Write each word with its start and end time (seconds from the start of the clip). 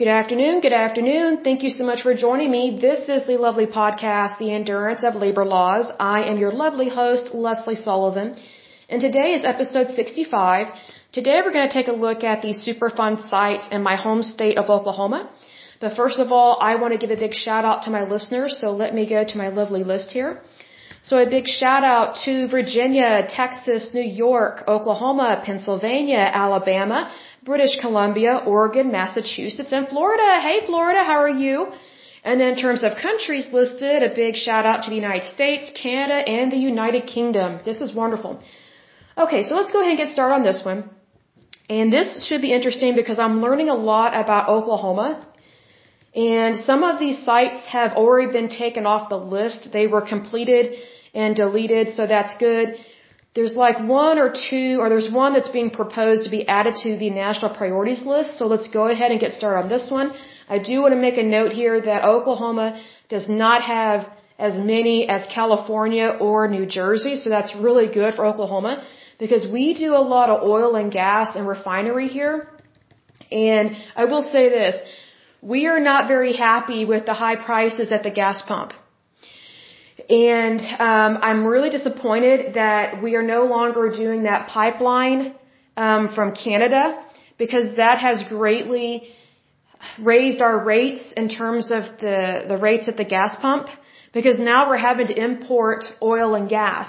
Good 0.00 0.08
afternoon, 0.20 0.60
good 0.62 0.72
afternoon. 0.72 1.42
Thank 1.44 1.62
you 1.62 1.68
so 1.68 1.84
much 1.84 2.00
for 2.00 2.14
joining 2.14 2.50
me. 2.50 2.78
This 2.80 3.00
is 3.14 3.26
the 3.26 3.36
lovely 3.36 3.66
podcast, 3.66 4.38
The 4.38 4.50
Endurance 4.50 5.02
of 5.04 5.14
Labor 5.14 5.44
Laws. 5.44 5.92
I 6.00 6.22
am 6.22 6.38
your 6.38 6.52
lovely 6.52 6.88
host, 6.88 7.34
Leslie 7.34 7.74
Sullivan, 7.74 8.28
and 8.88 9.02
today 9.02 9.34
is 9.34 9.44
episode 9.44 9.88
65. 9.94 10.68
Today 11.12 11.42
we're 11.44 11.52
going 11.52 11.68
to 11.68 11.74
take 11.74 11.88
a 11.88 11.98
look 12.06 12.24
at 12.24 12.40
the 12.40 12.54
Superfund 12.64 13.28
sites 13.28 13.68
in 13.70 13.82
my 13.82 13.96
home 13.96 14.22
state 14.22 14.56
of 14.56 14.70
Oklahoma. 14.70 15.28
But 15.82 15.96
first 15.96 16.18
of 16.18 16.32
all, 16.32 16.56
I 16.62 16.76
want 16.76 16.94
to 16.94 16.98
give 17.02 17.10
a 17.10 17.20
big 17.26 17.34
shout 17.34 17.66
out 17.66 17.82
to 17.82 17.90
my 17.90 18.04
listeners, 18.14 18.56
so 18.58 18.70
let 18.70 18.94
me 18.94 19.06
go 19.06 19.22
to 19.22 19.36
my 19.36 19.48
lovely 19.48 19.84
list 19.84 20.12
here. 20.12 20.40
So 21.02 21.16
a 21.18 21.28
big 21.28 21.46
shout 21.46 21.84
out 21.84 22.16
to 22.24 22.48
Virginia, 22.48 23.26
Texas, 23.28 23.90
New 23.92 24.08
York, 24.26 24.64
Oklahoma, 24.66 25.42
Pennsylvania, 25.44 26.30
Alabama, 26.44 27.10
British 27.44 27.80
Columbia, 27.80 28.42
Oregon, 28.46 28.92
Massachusetts, 28.92 29.72
and 29.72 29.88
Florida. 29.88 30.40
Hey 30.40 30.66
Florida, 30.66 31.02
how 31.04 31.18
are 31.26 31.36
you? 31.44 31.72
And 32.22 32.40
then 32.40 32.48
in 32.48 32.56
terms 32.56 32.82
of 32.84 32.96
countries 32.96 33.46
listed, 33.50 34.02
a 34.02 34.14
big 34.14 34.36
shout 34.36 34.66
out 34.66 34.82
to 34.84 34.90
the 34.90 34.96
United 34.96 35.26
States, 35.26 35.72
Canada, 35.82 36.18
and 36.38 36.52
the 36.52 36.58
United 36.58 37.06
Kingdom. 37.06 37.60
This 37.64 37.80
is 37.80 37.94
wonderful. 37.94 38.42
Okay, 39.16 39.42
so 39.44 39.54
let's 39.54 39.72
go 39.72 39.80
ahead 39.80 39.92
and 39.92 39.98
get 39.98 40.10
started 40.10 40.34
on 40.34 40.42
this 40.42 40.62
one. 40.64 40.90
And 41.68 41.92
this 41.92 42.26
should 42.26 42.42
be 42.42 42.52
interesting 42.52 42.94
because 42.94 43.18
I'm 43.18 43.40
learning 43.40 43.68
a 43.70 43.74
lot 43.74 44.12
about 44.12 44.48
Oklahoma 44.48 45.26
and 46.14 46.64
some 46.64 46.82
of 46.82 46.98
these 46.98 47.22
sites 47.22 47.62
have 47.62 47.92
already 47.92 48.32
been 48.32 48.48
taken 48.48 48.84
off 48.84 49.08
the 49.08 49.16
list. 49.16 49.68
They 49.72 49.86
were 49.86 50.00
completed 50.00 50.76
and 51.14 51.36
deleted, 51.36 51.94
so 51.94 52.06
that's 52.06 52.36
good. 52.38 52.76
There's 53.34 53.54
like 53.54 53.78
one 53.78 54.18
or 54.18 54.32
two, 54.48 54.78
or 54.80 54.88
there's 54.88 55.10
one 55.10 55.34
that's 55.34 55.48
being 55.48 55.70
proposed 55.70 56.24
to 56.24 56.30
be 56.30 56.46
added 56.48 56.74
to 56.84 56.96
the 56.96 57.10
national 57.10 57.54
priorities 57.54 58.04
list. 58.04 58.38
So 58.38 58.46
let's 58.46 58.68
go 58.68 58.88
ahead 58.88 59.12
and 59.12 59.20
get 59.20 59.32
started 59.32 59.62
on 59.64 59.68
this 59.68 59.90
one. 59.90 60.12
I 60.48 60.58
do 60.58 60.80
want 60.82 60.94
to 60.94 61.00
make 61.00 61.16
a 61.16 61.22
note 61.22 61.52
here 61.52 61.80
that 61.80 62.04
Oklahoma 62.04 62.82
does 63.08 63.28
not 63.28 63.62
have 63.62 64.08
as 64.38 64.54
many 64.58 65.08
as 65.08 65.26
California 65.26 66.08
or 66.28 66.48
New 66.48 66.66
Jersey, 66.66 67.14
so 67.16 67.30
that's 67.30 67.54
really 67.54 67.86
good 67.86 68.14
for 68.14 68.26
Oklahoma 68.26 68.84
because 69.18 69.46
we 69.46 69.74
do 69.74 69.94
a 69.94 70.04
lot 70.14 70.30
of 70.30 70.42
oil 70.42 70.74
and 70.74 70.90
gas 70.90 71.36
and 71.36 71.46
refinery 71.46 72.08
here. 72.08 72.48
And 73.30 73.76
I 73.94 74.06
will 74.06 74.22
say 74.22 74.48
this, 74.48 74.74
we 75.40 75.66
are 75.66 75.78
not 75.78 76.08
very 76.08 76.32
happy 76.32 76.84
with 76.84 77.06
the 77.06 77.14
high 77.14 77.36
prices 77.36 77.92
at 77.92 78.02
the 78.02 78.10
gas 78.10 78.42
pump. 78.42 78.72
And 80.08 80.60
um, 80.60 81.18
I'm 81.22 81.46
really 81.46 81.70
disappointed 81.70 82.54
that 82.54 83.02
we 83.02 83.16
are 83.16 83.22
no 83.22 83.44
longer 83.44 83.90
doing 83.90 84.22
that 84.24 84.48
pipeline 84.48 85.34
um, 85.76 86.14
from 86.14 86.34
Canada 86.34 87.02
because 87.38 87.76
that 87.76 87.98
has 87.98 88.24
greatly 88.28 89.08
raised 89.98 90.40
our 90.40 90.62
rates 90.64 91.12
in 91.16 91.28
terms 91.28 91.70
of 91.70 91.82
the, 92.00 92.44
the 92.48 92.58
rates 92.58 92.88
at 92.88 92.96
the 92.96 93.04
gas 93.04 93.36
pump 93.40 93.68
because 94.12 94.38
now 94.38 94.68
we're 94.68 94.84
having 94.90 95.06
to 95.08 95.16
import 95.28 95.84
oil 96.02 96.34
and 96.34 96.48
gas. 96.48 96.88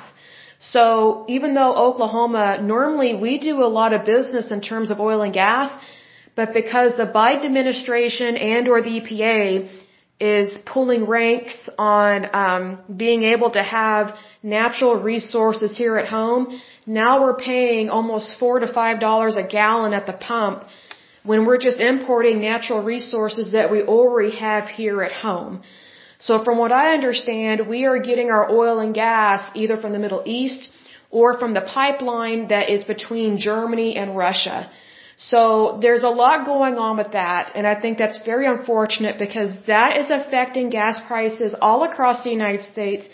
So 0.59 1.25
even 1.27 1.53
though 1.55 1.73
Oklahoma, 1.75 2.61
normally 2.61 3.15
we 3.15 3.39
do 3.39 3.63
a 3.63 3.71
lot 3.79 3.93
of 3.93 4.05
business 4.05 4.51
in 4.51 4.61
terms 4.61 4.91
of 4.91 4.99
oil 4.99 5.21
and 5.21 5.33
gas, 5.33 5.71
but 6.35 6.53
because 6.53 6.95
the 6.97 7.05
Biden 7.05 7.45
administration 7.45 8.37
and 8.37 8.67
or 8.67 8.81
the 8.81 9.01
EPA 9.01 9.69
is 10.21 10.57
pulling 10.73 11.05
ranks 11.07 11.57
on 11.77 12.27
um, 12.33 12.63
being 13.03 13.23
able 13.23 13.51
to 13.51 13.63
have 13.63 14.15
natural 14.43 14.95
resources 15.01 15.75
here 15.75 15.97
at 15.97 16.07
home, 16.07 16.59
now 16.85 17.21
we're 17.23 17.35
paying 17.35 17.89
almost 17.89 18.37
four 18.39 18.59
to 18.59 18.71
five 18.71 18.99
dollars 18.99 19.35
a 19.35 19.45
gallon 19.59 19.93
at 19.93 20.05
the 20.05 20.13
pump 20.13 20.63
when 21.23 21.45
we're 21.45 21.63
just 21.69 21.79
importing 21.79 22.41
natural 22.41 22.83
resources 22.83 23.51
that 23.51 23.71
we 23.71 23.81
already 23.81 24.35
have 24.35 24.67
here 24.67 25.01
at 25.03 25.11
home. 25.11 25.61
So 26.17 26.43
from 26.43 26.57
what 26.57 26.71
I 26.71 26.93
understand, 26.93 27.67
we 27.67 27.85
are 27.85 27.99
getting 27.99 28.29
our 28.29 28.45
oil 28.61 28.79
and 28.79 28.93
gas 28.93 29.49
either 29.55 29.77
from 29.77 29.91
the 29.93 29.99
Middle 29.99 30.23
East 30.25 30.69
or 31.09 31.37
from 31.39 31.53
the 31.53 31.61
pipeline 31.61 32.47
that 32.49 32.69
is 32.69 32.83
between 32.83 33.37
Germany 33.37 33.95
and 33.95 34.15
Russia. 34.15 34.71
So 35.29 35.77
there's 35.81 36.03
a 36.03 36.09
lot 36.09 36.45
going 36.47 36.77
on 36.83 36.97
with 36.97 37.11
that, 37.11 37.51
and 37.55 37.67
I 37.67 37.75
think 37.79 37.99
that's 37.99 38.19
very 38.25 38.47
unfortunate 38.47 39.19
because 39.19 39.51
that 39.67 39.97
is 39.97 40.09
affecting 40.09 40.71
gas 40.71 40.99
prices 41.07 41.53
all 41.61 41.83
across 41.83 42.23
the 42.23 42.31
United 42.31 42.63
States, 42.63 43.07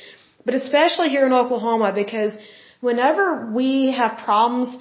but 0.46 0.56
especially 0.56 1.10
here 1.10 1.26
in 1.26 1.34
Oklahoma 1.34 1.92
because 1.94 2.38
whenever 2.80 3.52
we 3.60 3.92
have 3.92 4.20
problems 4.24 4.74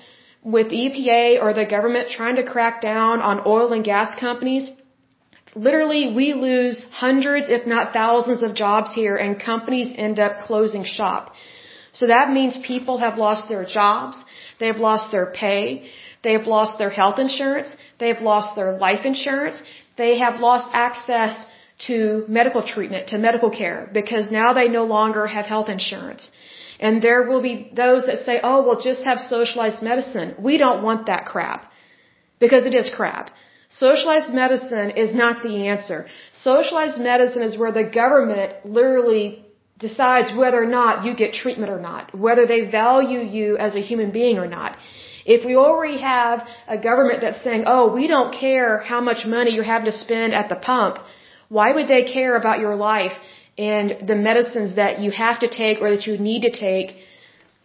with 0.44 0.68
EPA 0.68 1.42
or 1.42 1.52
the 1.52 1.66
government 1.66 2.10
trying 2.10 2.36
to 2.36 2.44
crack 2.44 2.80
down 2.80 3.20
on 3.20 3.42
oil 3.44 3.72
and 3.72 3.82
gas 3.82 4.14
companies, 4.20 4.70
literally 5.56 6.14
we 6.14 6.32
lose 6.32 6.86
hundreds 6.92 7.48
if 7.48 7.66
not 7.66 7.92
thousands 7.92 8.44
of 8.44 8.54
jobs 8.54 8.94
here 8.94 9.16
and 9.16 9.42
companies 9.52 9.92
end 9.96 10.20
up 10.20 10.38
closing 10.46 10.84
shop. 10.84 11.34
So 11.90 12.06
that 12.06 12.30
means 12.30 12.56
people 12.72 12.98
have 12.98 13.18
lost 13.18 13.48
their 13.48 13.64
jobs, 13.64 14.16
they've 14.60 14.82
lost 14.88 15.10
their 15.10 15.26
pay, 15.32 15.88
They've 16.22 16.46
lost 16.46 16.78
their 16.78 16.90
health 16.90 17.18
insurance. 17.18 17.76
They've 17.98 18.20
lost 18.20 18.56
their 18.56 18.72
life 18.78 19.04
insurance. 19.04 19.62
They 19.96 20.18
have 20.18 20.40
lost 20.40 20.68
access 20.72 21.38
to 21.88 22.24
medical 22.28 22.62
treatment, 22.62 23.08
to 23.08 23.18
medical 23.18 23.50
care, 23.50 23.88
because 23.92 24.30
now 24.30 24.52
they 24.54 24.68
no 24.68 24.84
longer 24.84 25.26
have 25.26 25.46
health 25.46 25.68
insurance. 25.68 26.30
And 26.80 27.02
there 27.02 27.22
will 27.28 27.42
be 27.42 27.70
those 27.74 28.06
that 28.06 28.24
say, 28.24 28.40
oh, 28.42 28.62
we'll 28.62 28.80
just 28.80 29.04
have 29.04 29.20
socialized 29.20 29.82
medicine. 29.82 30.34
We 30.38 30.58
don't 30.58 30.82
want 30.82 31.06
that 31.06 31.26
crap. 31.26 31.70
Because 32.38 32.66
it 32.66 32.74
is 32.74 32.90
crap. 32.90 33.30
Socialized 33.68 34.30
medicine 34.32 34.90
is 34.90 35.14
not 35.14 35.42
the 35.42 35.68
answer. 35.68 36.06
Socialized 36.32 36.98
medicine 36.98 37.42
is 37.42 37.56
where 37.56 37.72
the 37.72 37.84
government 37.84 38.64
literally 38.64 39.44
decides 39.78 40.34
whether 40.36 40.62
or 40.62 40.66
not 40.66 41.04
you 41.04 41.14
get 41.14 41.32
treatment 41.32 41.70
or 41.70 41.80
not, 41.80 42.14
whether 42.14 42.46
they 42.46 42.62
value 42.62 43.20
you 43.20 43.56
as 43.58 43.74
a 43.74 43.80
human 43.80 44.10
being 44.10 44.38
or 44.38 44.46
not. 44.46 44.76
If 45.34 45.44
we 45.44 45.54
already 45.56 45.98
have 45.98 46.46
a 46.68 46.78
government 46.78 47.20
that's 47.22 47.42
saying, 47.42 47.64
oh, 47.66 47.84
we 47.98 48.06
don't 48.14 48.32
care 48.32 48.78
how 48.92 49.00
much 49.00 49.26
money 49.26 49.52
you 49.58 49.62
have 49.62 49.84
to 49.88 49.92
spend 50.04 50.32
at 50.40 50.48
the 50.48 50.58
pump, 50.70 50.98
why 51.48 51.72
would 51.72 51.88
they 51.88 52.04
care 52.04 52.36
about 52.36 52.60
your 52.60 52.76
life 52.76 53.16
and 53.58 54.08
the 54.10 54.14
medicines 54.14 54.76
that 54.76 55.00
you 55.00 55.10
have 55.10 55.40
to 55.44 55.48
take 55.48 55.80
or 55.82 55.90
that 55.94 56.06
you 56.06 56.16
need 56.30 56.42
to 56.48 56.52
take 56.52 56.96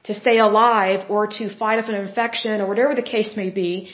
to 0.09 0.13
stay 0.23 0.37
alive 0.39 1.09
or 1.09 1.27
to 1.37 1.43
fight 1.61 1.77
off 1.79 1.89
an 1.89 1.95
infection 1.95 2.61
or 2.61 2.67
whatever 2.67 2.95
the 2.95 3.09
case 3.15 3.35
may 3.35 3.49
be? 3.51 3.91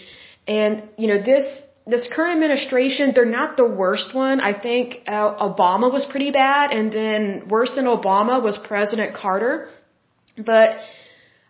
And, 0.47 0.83
you 0.97 1.07
know, 1.07 1.21
this, 1.21 1.45
this 1.85 2.09
current 2.13 2.33
administration, 2.37 3.11
they're 3.13 3.35
not 3.39 3.57
the 3.57 3.67
worst 3.67 4.15
one. 4.15 4.39
I 4.39 4.53
think 4.67 5.01
uh, 5.07 5.49
Obama 5.49 5.91
was 5.91 6.05
pretty 6.05 6.31
bad, 6.31 6.71
and 6.71 6.91
then 6.91 7.49
worse 7.49 7.75
than 7.75 7.85
Obama 7.85 8.41
was 8.41 8.57
President 8.57 9.13
Carter. 9.13 9.67
But 10.37 10.77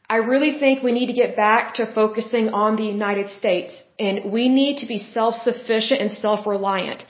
I 0.09 0.17
really 0.31 0.57
think 0.57 0.83
we 0.83 0.93
need 0.93 1.07
to 1.07 1.13
get 1.13 1.35
back 1.35 1.73
to 1.75 1.85
focusing 1.85 2.49
on 2.49 2.77
the 2.77 2.83
United 2.83 3.29
States 3.29 3.83
and 3.99 4.31
we 4.31 4.47
need 4.47 4.77
to 4.77 4.87
be 4.87 4.99
self-sufficient 4.99 5.99
and 5.99 6.11
self-reliant. 6.11 7.05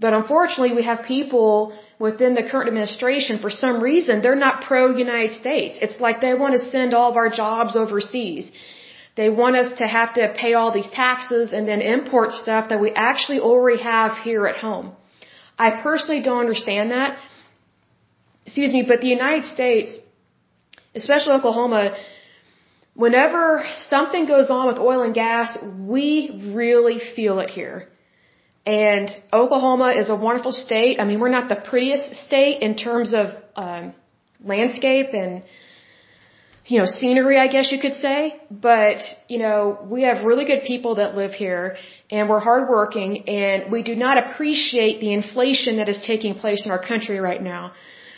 But 0.00 0.12
unfortunately, 0.12 0.74
we 0.76 0.84
have 0.84 1.02
people 1.04 1.72
within 1.98 2.34
the 2.34 2.44
current 2.50 2.68
administration, 2.68 3.38
for 3.44 3.50
some 3.50 3.82
reason, 3.82 4.20
they're 4.20 4.42
not 4.46 4.62
pro-United 4.62 5.32
States. 5.32 5.78
It's 5.80 5.98
like 5.98 6.20
they 6.20 6.34
want 6.34 6.54
to 6.54 6.70
send 6.74 6.94
all 6.94 7.10
of 7.10 7.16
our 7.16 7.30
jobs 7.30 7.74
overseas. 7.74 8.52
They 9.16 9.30
want 9.30 9.56
us 9.56 9.70
to 9.78 9.86
have 9.86 10.14
to 10.18 10.32
pay 10.42 10.52
all 10.54 10.70
these 10.72 10.90
taxes 10.90 11.52
and 11.52 11.66
then 11.66 11.80
import 11.80 12.32
stuff 12.32 12.68
that 12.68 12.80
we 12.80 12.92
actually 12.92 13.40
already 13.40 13.82
have 13.82 14.18
here 14.18 14.46
at 14.46 14.58
home. 14.58 14.92
I 15.58 15.70
personally 15.86 16.22
don't 16.22 16.42
understand 16.46 16.92
that. 16.92 17.18
Excuse 18.46 18.72
me, 18.72 18.84
but 18.86 19.00
the 19.00 19.08
United 19.08 19.46
States, 19.46 19.96
especially 20.94 21.32
Oklahoma, 21.32 21.96
whenever 23.04 23.64
something 23.88 24.26
goes 24.26 24.50
on 24.50 24.66
with 24.66 24.78
oil 24.78 25.02
and 25.02 25.14
gas, 25.14 25.56
we 25.96 26.08
really 26.60 26.98
feel 27.16 27.38
it 27.38 27.50
here. 27.58 27.88
And 28.66 29.08
Oklahoma 29.32 29.90
is 30.00 30.10
a 30.10 30.16
wonderful 30.16 30.52
state. 30.52 31.00
I 31.00 31.04
mean, 31.08 31.20
we're 31.20 31.36
not 31.38 31.48
the 31.48 31.60
prettiest 31.70 32.06
state 32.26 32.60
in 32.60 32.76
terms 32.76 33.14
of 33.14 33.26
um, 33.56 33.94
landscape 34.52 35.14
and 35.14 35.42
you 36.66 36.78
know 36.78 36.84
scenery, 36.84 37.38
I 37.38 37.48
guess 37.54 37.72
you 37.72 37.80
could 37.84 37.94
say. 37.94 38.18
But 38.50 38.98
you 39.28 39.38
know, 39.38 39.58
we 39.94 40.02
have 40.02 40.26
really 40.30 40.44
good 40.44 40.64
people 40.64 40.96
that 40.96 41.14
live 41.14 41.32
here, 41.44 41.76
and 42.10 42.28
we're 42.28 42.44
hardworking, 42.50 43.28
and 43.28 43.72
we 43.72 43.82
do 43.90 43.94
not 43.94 44.16
appreciate 44.24 45.00
the 45.00 45.12
inflation 45.20 45.76
that 45.76 45.88
is 45.88 45.98
taking 46.12 46.34
place 46.34 46.66
in 46.66 46.72
our 46.72 46.82
country 46.92 47.20
right 47.20 47.42
now. 47.42 47.72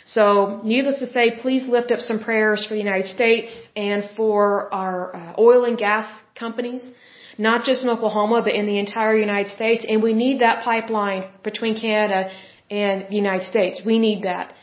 So, 0.05 0.61
needless 0.63 0.99
to 0.99 1.07
say, 1.07 1.37
please 1.41 1.65
lift 1.67 1.91
up 1.91 1.99
some 1.99 2.19
prayers 2.19 2.65
for 2.65 2.73
the 2.73 2.79
United 2.79 3.07
States 3.07 3.51
and 3.75 4.09
for 4.15 4.73
our 4.73 5.15
uh, 5.15 5.33
oil 5.39 5.65
and 5.65 5.77
gas 5.77 6.07
companies, 6.35 6.89
not 7.37 7.63
just 7.63 7.83
in 7.83 7.89
Oklahoma, 7.89 8.41
but 8.43 8.53
in 8.53 8.65
the 8.65 8.79
entire 8.79 9.15
United 9.15 9.49
States. 9.49 9.85
And 9.87 10.01
we 10.01 10.13
need 10.13 10.39
that 10.41 10.63
pipeline 10.63 11.29
between 11.43 11.75
Canada 11.75 12.31
and 12.69 13.05
the 13.09 13.15
United 13.15 13.45
States. 13.45 13.81
We 13.85 13.99
need 13.99 14.23
that. 14.23 14.53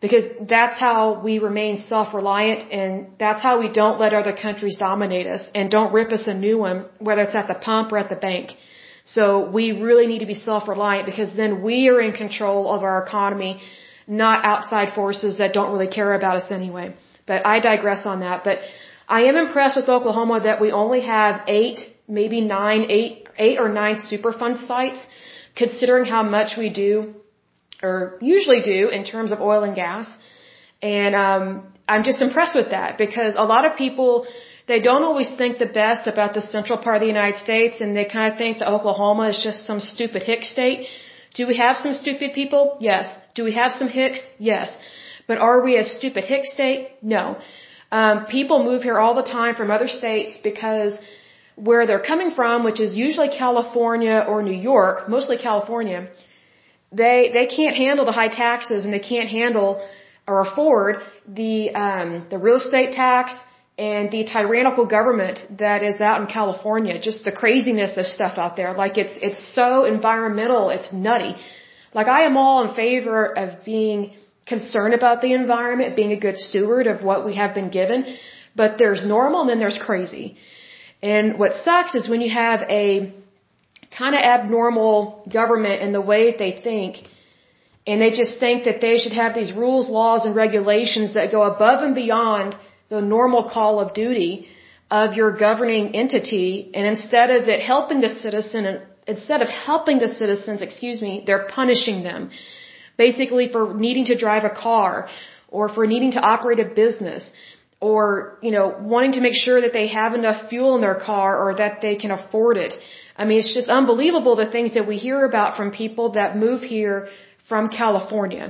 Because 0.00 0.24
that's 0.48 0.80
how 0.80 1.20
we 1.22 1.38
remain 1.38 1.76
self-reliant 1.92 2.72
and 2.72 2.92
that's 3.20 3.40
how 3.40 3.60
we 3.60 3.68
don't 3.72 4.00
let 4.00 4.12
other 4.12 4.34
countries 4.34 4.76
dominate 4.76 5.28
us 5.28 5.48
and 5.54 5.70
don't 5.70 5.92
rip 5.92 6.10
us 6.10 6.26
a 6.26 6.34
new 6.34 6.58
one, 6.58 6.86
whether 6.98 7.22
it's 7.22 7.36
at 7.36 7.46
the 7.46 7.54
pump 7.54 7.92
or 7.92 7.98
at 7.98 8.08
the 8.08 8.16
bank. 8.16 8.50
So 9.04 9.48
we 9.48 9.70
really 9.72 10.08
need 10.08 10.18
to 10.20 10.26
be 10.26 10.34
self-reliant 10.34 11.06
because 11.06 11.34
then 11.36 11.62
we 11.62 11.88
are 11.88 12.00
in 12.00 12.12
control 12.12 12.72
of 12.72 12.82
our 12.82 13.04
economy, 13.04 13.60
not 14.06 14.44
outside 14.44 14.94
forces 14.94 15.38
that 15.38 15.52
don't 15.52 15.72
really 15.72 15.88
care 15.88 16.14
about 16.14 16.36
us 16.36 16.50
anyway. 16.50 16.94
But 17.26 17.46
I 17.46 17.60
digress 17.60 18.04
on 18.04 18.20
that. 18.20 18.44
But 18.44 18.58
I 19.08 19.22
am 19.24 19.36
impressed 19.36 19.76
with 19.76 19.88
Oklahoma 19.88 20.40
that 20.40 20.60
we 20.60 20.72
only 20.72 21.02
have 21.02 21.42
eight, 21.46 21.78
maybe 22.08 22.40
nine, 22.40 22.86
eight, 22.88 23.28
eight 23.38 23.58
or 23.58 23.68
nine 23.68 23.96
Superfund 23.96 24.66
sites, 24.66 25.06
considering 25.56 26.04
how 26.04 26.22
much 26.22 26.56
we 26.56 26.68
do, 26.70 27.14
or 27.82 28.18
usually 28.20 28.60
do, 28.60 28.88
in 28.88 29.04
terms 29.04 29.32
of 29.32 29.40
oil 29.40 29.62
and 29.64 29.74
gas. 29.74 30.08
And 30.80 31.14
um, 31.14 31.72
I'm 31.88 32.04
just 32.04 32.20
impressed 32.20 32.54
with 32.54 32.70
that 32.70 32.98
because 32.98 33.34
a 33.36 33.44
lot 33.44 33.64
of 33.64 33.76
people 33.76 34.26
they 34.66 34.80
don't 34.80 35.02
always 35.02 35.30
think 35.40 35.58
the 35.58 35.66
best 35.66 36.06
about 36.06 36.34
the 36.34 36.40
central 36.40 36.78
part 36.78 36.96
of 36.96 37.00
the 37.00 37.12
United 37.18 37.38
States 37.38 37.80
and 37.80 37.96
they 37.96 38.04
kind 38.04 38.32
of 38.32 38.38
think 38.38 38.60
that 38.60 38.68
Oklahoma 38.68 39.28
is 39.30 39.40
just 39.42 39.66
some 39.66 39.80
stupid 39.80 40.22
hick 40.22 40.44
state. 40.44 40.86
Do 41.34 41.46
we 41.46 41.56
have 41.56 41.76
some 41.76 41.94
stupid 41.94 42.32
people? 42.32 42.76
Yes. 42.80 43.16
Do 43.34 43.44
we 43.44 43.52
have 43.52 43.72
some 43.72 43.88
hicks? 43.88 44.20
Yes. 44.38 44.76
But 45.26 45.38
are 45.38 45.62
we 45.62 45.76
a 45.76 45.84
stupid 45.84 46.24
hick 46.24 46.44
state? 46.44 46.88
No. 47.02 47.38
Um, 47.90 48.26
people 48.26 48.64
move 48.64 48.82
here 48.82 48.98
all 48.98 49.14
the 49.14 49.28
time 49.38 49.54
from 49.54 49.70
other 49.70 49.88
states 49.88 50.38
because 50.42 50.98
where 51.56 51.86
they're 51.86 52.06
coming 52.12 52.30
from, 52.30 52.64
which 52.64 52.80
is 52.80 52.96
usually 52.96 53.28
California 53.28 54.24
or 54.26 54.42
New 54.42 54.60
York, 54.72 55.08
mostly 55.08 55.36
California, 55.36 56.08
they 56.90 57.30
they 57.32 57.46
can't 57.46 57.76
handle 57.76 58.04
the 58.04 58.16
high 58.20 58.32
taxes 58.44 58.84
and 58.84 58.92
they 58.92 59.04
can't 59.12 59.28
handle 59.28 59.70
or 60.26 60.40
afford 60.40 60.96
the 61.26 61.74
um, 61.74 62.26
the 62.30 62.38
real 62.38 62.56
estate 62.56 62.92
tax 62.92 63.34
and 63.82 64.12
the 64.16 64.22
tyrannical 64.36 64.86
government 64.96 65.36
that 65.64 65.80
is 65.90 65.96
out 66.08 66.18
in 66.22 66.26
California. 66.38 66.94
Just 67.08 67.20
the 67.28 67.34
craziness 67.42 67.92
of 68.00 68.06
stuff 68.18 68.34
out 68.42 68.54
there. 68.58 68.70
Like 68.82 68.94
it's 69.02 69.16
it's 69.28 69.42
so 69.60 69.68
environmental. 69.96 70.64
It's 70.76 70.90
nutty. 71.06 71.34
Like 71.98 72.08
I 72.18 72.20
am 72.28 72.36
all 72.42 72.58
in 72.64 72.70
favor 72.82 73.20
of 73.42 73.48
being 73.72 74.00
concerned 74.52 74.94
about 75.00 75.16
the 75.24 75.32
environment, 75.42 75.96
being 76.02 76.12
a 76.18 76.20
good 76.26 76.38
steward 76.48 76.86
of 76.92 77.02
what 77.08 77.20
we 77.28 77.34
have 77.42 77.52
been 77.58 77.70
given. 77.80 78.00
But 78.60 78.70
there's 78.82 79.02
normal 79.16 79.40
and 79.42 79.50
then 79.50 79.60
there's 79.64 79.80
crazy. 79.90 80.26
And 81.14 81.38
what 81.42 81.52
sucks 81.66 81.92
is 81.98 82.08
when 82.12 82.20
you 82.26 82.32
have 82.46 82.60
a 82.82 82.84
kind 84.00 84.14
of 84.18 84.22
abnormal 84.36 84.92
government 85.38 85.78
in 85.86 85.90
the 85.98 86.04
way 86.12 86.22
they 86.42 86.52
think 86.68 86.92
and 87.86 87.96
they 88.02 88.12
just 88.22 88.34
think 88.44 88.58
that 88.68 88.80
they 88.80 88.96
should 89.02 89.16
have 89.22 89.32
these 89.40 89.52
rules, 89.62 89.86
laws, 90.00 90.24
and 90.26 90.36
regulations 90.44 91.14
that 91.14 91.32
go 91.36 91.42
above 91.54 91.82
and 91.86 91.96
beyond 92.04 92.54
the 92.94 93.00
normal 93.16 93.42
call 93.56 93.74
of 93.82 93.94
duty 94.02 94.32
of 95.00 95.14
your 95.20 95.30
governing 95.46 95.84
entity. 96.02 96.50
And 96.76 96.84
instead 96.94 97.28
of 97.36 97.48
it 97.54 97.60
helping 97.72 98.00
the 98.06 98.12
citizen, 98.24 98.62
instead 99.14 99.40
of 99.44 99.48
helping 99.68 99.98
the 100.04 100.10
citizens, 100.20 100.60
excuse 100.68 100.98
me, 101.06 101.12
they're 101.26 101.46
punishing 101.60 101.98
them. 102.08 102.30
Basically 103.06 103.46
for 103.54 103.62
needing 103.86 104.06
to 104.10 104.16
drive 104.24 104.44
a 104.52 104.54
car 104.66 104.92
or 105.48 105.64
for 105.76 105.84
needing 105.92 106.12
to 106.18 106.20
operate 106.32 106.60
a 106.66 106.68
business 106.82 107.22
or, 107.90 108.02
you 108.46 108.52
know, 108.56 108.66
wanting 108.94 109.12
to 109.18 109.22
make 109.26 109.36
sure 109.44 109.58
that 109.64 109.74
they 109.78 109.86
have 110.00 110.12
enough 110.20 110.38
fuel 110.50 110.70
in 110.76 110.82
their 110.86 110.98
car 111.10 111.30
or 111.42 111.50
that 111.62 111.80
they 111.84 111.96
can 112.02 112.10
afford 112.18 112.56
it. 112.66 112.72
I 113.20 113.24
mean, 113.26 113.38
it's 113.40 113.54
just 113.60 113.70
unbelievable 113.80 114.34
the 114.44 114.50
things 114.56 114.70
that 114.76 114.86
we 114.86 114.96
hear 115.06 115.18
about 115.30 115.56
from 115.58 115.70
people 115.82 116.06
that 116.18 116.36
move 116.46 116.60
here 116.76 116.96
from 117.48 117.68
California, 117.82 118.46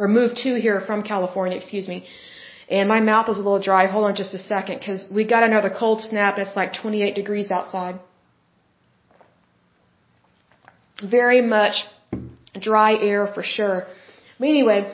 or 0.00 0.06
move 0.20 0.30
to 0.44 0.50
here 0.66 0.80
from 0.88 1.02
California, 1.02 1.56
excuse 1.62 1.88
me. 1.94 1.98
And 2.68 2.88
my 2.88 3.00
mouth 3.00 3.28
is 3.30 3.38
a 3.38 3.42
little 3.42 3.60
dry. 3.60 3.86
Hold 3.86 4.04
on 4.04 4.14
just 4.14 4.34
a 4.34 4.38
second, 4.38 4.78
because 4.78 5.06
we 5.10 5.24
got 5.24 5.42
another 5.42 5.70
cold 5.70 6.02
snap 6.02 6.36
and 6.36 6.46
it's 6.46 6.56
like 6.56 6.74
28 6.74 7.14
degrees 7.14 7.50
outside. 7.50 7.98
Very 11.02 11.40
much 11.40 11.86
dry 12.60 12.92
air 12.94 13.26
for 13.26 13.42
sure. 13.42 13.86
But 14.38 14.48
anyway, 14.48 14.92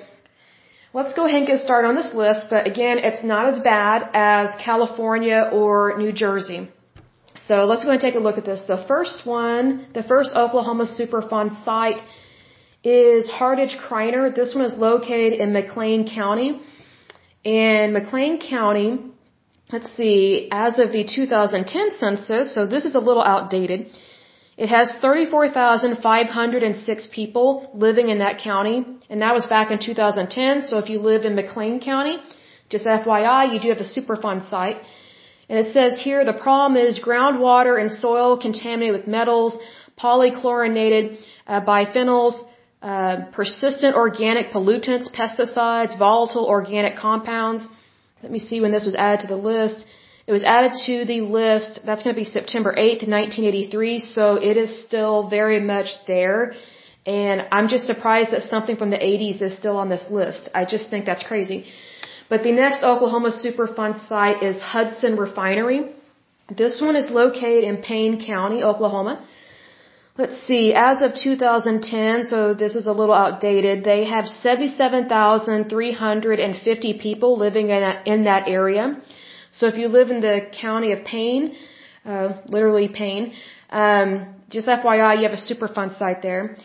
let's 0.92 1.14
go 1.14 1.26
ahead 1.26 1.38
and 1.38 1.46
get 1.46 1.58
started 1.58 1.88
on 1.88 1.96
this 1.96 2.12
list, 2.14 2.46
but 2.50 2.66
again, 2.66 2.98
it's 2.98 3.24
not 3.24 3.46
as 3.52 3.58
bad 3.58 4.08
as 4.14 4.54
California 4.64 5.50
or 5.52 5.98
New 5.98 6.12
Jersey. 6.12 6.68
So 7.48 7.56
let's 7.70 7.84
go 7.84 7.90
and 7.90 8.00
take 8.00 8.14
a 8.14 8.20
look 8.26 8.38
at 8.38 8.44
this. 8.44 8.62
The 8.62 8.84
first 8.86 9.26
one, 9.26 9.88
the 9.92 10.04
first 10.04 10.30
Oklahoma 10.34 10.84
Superfund 10.84 11.64
site 11.64 12.00
is 12.84 13.28
Hardage 13.28 13.76
Criner. 13.76 14.30
This 14.30 14.54
one 14.54 14.64
is 14.64 14.76
located 14.78 15.32
in 15.40 15.52
McClain 15.52 16.00
County. 16.14 16.60
In 17.44 17.92
McClain 17.92 18.40
County, 18.40 18.98
let's 19.70 19.94
see, 19.94 20.48
as 20.50 20.78
of 20.78 20.92
the 20.92 21.04
2010 21.04 21.90
census, 21.98 22.54
so 22.54 22.66
this 22.66 22.86
is 22.86 22.94
a 22.94 23.00
little 23.00 23.22
outdated, 23.22 23.90
it 24.56 24.70
has 24.70 24.90
34,506 25.02 27.06
people 27.12 27.70
living 27.74 28.08
in 28.08 28.20
that 28.20 28.38
county, 28.38 28.86
and 29.10 29.20
that 29.20 29.34
was 29.34 29.44
back 29.44 29.70
in 29.70 29.78
2010, 29.78 30.62
so 30.62 30.78
if 30.78 30.88
you 30.88 31.00
live 31.00 31.26
in 31.26 31.36
McClain 31.36 31.84
County, 31.84 32.16
just 32.70 32.86
FYI, 32.86 33.52
you 33.52 33.60
do 33.60 33.68
have 33.68 33.80
a 33.80 33.90
Superfund 33.94 34.48
site. 34.48 34.78
And 35.50 35.58
it 35.58 35.74
says 35.74 36.00
here 36.00 36.24
the 36.24 36.32
problem 36.32 36.78
is 36.82 36.98
groundwater 36.98 37.78
and 37.78 37.92
soil 37.92 38.38
contaminated 38.38 38.96
with 38.96 39.06
metals, 39.06 39.58
polychlorinated 39.98 41.18
uh, 41.46 41.60
biphenyls, 41.60 42.42
uh, 42.92 43.16
persistent 43.32 43.94
organic 43.96 44.52
pollutants, 44.52 45.06
pesticides, 45.18 45.98
volatile 45.98 46.46
organic 46.56 46.94
compounds. 46.96 47.66
Let 48.22 48.30
me 48.30 48.38
see 48.48 48.60
when 48.60 48.72
this 48.76 48.84
was 48.90 48.94
added 48.94 49.20
to 49.24 49.28
the 49.34 49.42
list. 49.52 49.78
It 50.26 50.32
was 50.32 50.44
added 50.44 50.72
to 50.86 51.04
the 51.12 51.20
list, 51.22 51.80
that's 51.86 52.02
going 52.02 52.14
to 52.14 52.20
be 52.24 52.28
September 52.38 52.72
8th, 52.72 53.06
1983, 53.08 54.00
so 54.00 54.36
it 54.50 54.56
is 54.64 54.70
still 54.86 55.28
very 55.28 55.60
much 55.60 55.88
there. 56.06 56.54
And 57.06 57.46
I'm 57.52 57.68
just 57.68 57.86
surprised 57.86 58.30
that 58.32 58.42
something 58.42 58.76
from 58.76 58.90
the 58.90 59.02
80s 59.12 59.40
is 59.42 59.56
still 59.56 59.76
on 59.76 59.88
this 59.88 60.04
list. 60.10 60.48
I 60.54 60.64
just 60.64 60.88
think 60.90 61.04
that's 61.04 61.26
crazy. 61.32 61.66
But 62.30 62.42
the 62.42 62.52
next 62.52 62.82
Oklahoma 62.82 63.30
Superfund 63.30 64.06
site 64.08 64.42
is 64.42 64.60
Hudson 64.60 65.16
Refinery. 65.16 65.80
This 66.62 66.80
one 66.80 66.96
is 66.96 67.08
located 67.10 67.64
in 67.64 67.78
Payne 67.78 68.16
County, 68.26 68.62
Oklahoma. 68.62 69.14
Let's 70.16 70.46
see, 70.46 70.72
as 70.72 71.02
of 71.02 71.12
2010, 71.12 72.26
so 72.26 72.54
this 72.54 72.76
is 72.76 72.86
a 72.86 72.92
little 72.92 73.12
outdated, 73.12 73.82
they 73.82 74.04
have 74.04 74.28
77,350 74.28 76.98
people 77.00 77.36
living 77.36 77.70
in 77.70 77.80
that, 77.80 78.06
in 78.06 78.22
that 78.22 78.46
area. 78.46 78.96
So 79.50 79.66
if 79.66 79.76
you 79.76 79.88
live 79.88 80.12
in 80.12 80.20
the 80.20 80.42
county 80.52 80.92
of 80.92 81.04
Payne, 81.04 81.56
uh, 82.04 82.34
literally 82.46 82.86
Payne, 82.86 83.32
um, 83.70 84.36
just 84.50 84.68
FYI, 84.68 85.16
you 85.16 85.24
have 85.28 85.32
a 85.32 85.46
Superfund 85.50 85.98
site 85.98 86.22
there. 86.22 86.58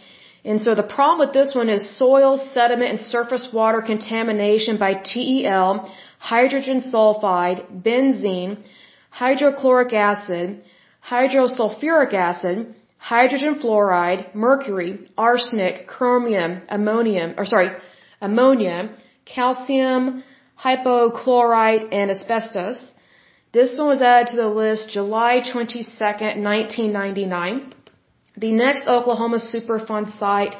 And 0.45 0.61
so 0.61 0.75
the 0.75 0.83
problem 0.83 1.17
with 1.17 1.33
this 1.33 1.55
one 1.55 1.69
is 1.69 1.97
soil, 1.97 2.37
sediment, 2.37 2.91
and 2.91 3.01
surface 3.01 3.51
water 3.51 3.81
contamination 3.81 4.77
by 4.77 4.93
TEL, 4.93 5.89
hydrogen 6.19 6.81
sulfide, 6.81 7.65
benzene, 7.81 8.59
hydrochloric 9.09 9.91
acid, 9.91 10.61
hydrosulfuric 11.03 12.13
acid, 12.13 12.75
hydrogen 12.99 13.55
fluoride, 13.61 14.35
mercury, 14.35 15.09
arsenic, 15.17 15.87
chromium, 15.87 16.61
ammonium, 16.69 17.33
or 17.37 17.45
sorry, 17.45 17.69
ammonia, 18.21 18.89
calcium, 19.25 20.23
hypochlorite, 20.63 21.87
and 21.91 22.11
asbestos. 22.11 22.93
This 23.51 23.79
one 23.79 23.87
was 23.87 24.01
added 24.01 24.27
to 24.31 24.35
the 24.35 24.47
list 24.47 24.91
July 24.91 25.41
22nd, 25.41 26.43
1999. 26.43 27.73
The 28.37 28.51
next 28.51 28.87
Oklahoma 28.87 29.39
Superfund 29.39 30.17
site 30.19 30.55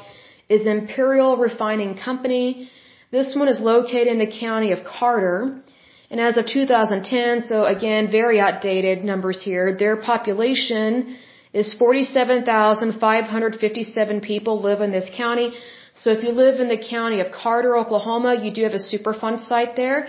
is 0.48 0.66
Imperial 0.66 1.38
Refining 1.38 1.96
Company. 1.96 2.72
This 3.12 3.36
one 3.36 3.48
is 3.48 3.60
located 3.60 4.08
in 4.08 4.20
the 4.20 4.32
county 4.46 4.72
of 4.72 4.84
Carter. 4.84 5.62
And 6.10 6.20
as 6.20 6.38
of 6.38 6.48
2010, 6.48 7.44
so 7.44 7.66
again, 7.66 8.10
very 8.10 8.40
outdated 8.40 9.04
numbers 9.04 9.40
here, 9.44 9.78
their 9.78 9.98
population 9.98 11.18
is 11.54 11.74
47,557 11.74 14.22
people 14.22 14.62
live 14.62 14.82
in 14.82 14.92
this 14.92 15.10
county. 15.16 15.54
So 15.96 16.12
if 16.12 16.24
you 16.24 16.32
live 16.32 16.60
in 16.60 16.68
the 16.70 16.78
county 16.78 17.22
of 17.22 17.32
Carter, 17.32 17.76
Oklahoma, 17.78 18.36
you 18.44 18.52
do 18.52 18.64
have 18.64 18.74
a 18.74 18.80
Superfund 18.80 19.48
site 19.48 19.76
there. 19.76 20.08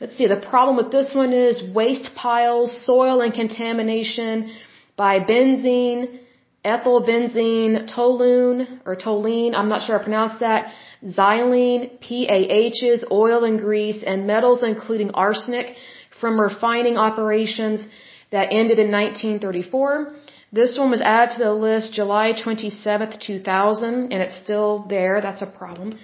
Let's 0.00 0.16
see, 0.16 0.26
the 0.26 0.36
problem 0.36 0.76
with 0.76 0.90
this 0.92 1.14
one 1.14 1.32
is 1.32 1.62
waste 1.74 2.14
piles, 2.14 2.84
soil 2.84 3.20
and 3.20 3.32
contamination 3.32 4.50
by 4.96 5.20
benzene, 5.20 6.18
ethyl 6.64 7.02
benzene, 7.02 7.88
toluene, 7.92 8.80
or 8.84 8.96
toluene, 8.96 9.54
I'm 9.54 9.68
not 9.68 9.82
sure 9.82 9.98
I 9.98 10.02
pronounced 10.02 10.40
that, 10.40 10.72
xylene, 11.04 12.00
PAHs, 12.00 13.04
oil 13.10 13.44
and 13.44 13.58
grease, 13.58 14.02
and 14.04 14.26
metals 14.26 14.62
including 14.62 15.10
arsenic 15.12 15.76
from 16.20 16.40
refining 16.40 16.96
operations 16.96 17.86
that 18.30 18.48
ended 18.50 18.78
in 18.78 18.90
1934. 18.90 20.14
This 20.54 20.78
one 20.78 20.90
was 20.90 21.00
added 21.00 21.30
to 21.32 21.38
the 21.44 21.52
list 21.52 21.92
July 21.92 22.32
27th, 22.32 23.20
2000, 23.20 24.12
and 24.12 24.22
it's 24.24 24.36
still 24.44 24.86
there. 24.88 25.20
That's 25.20 25.42
a 25.42 25.46
problem. 25.46 25.98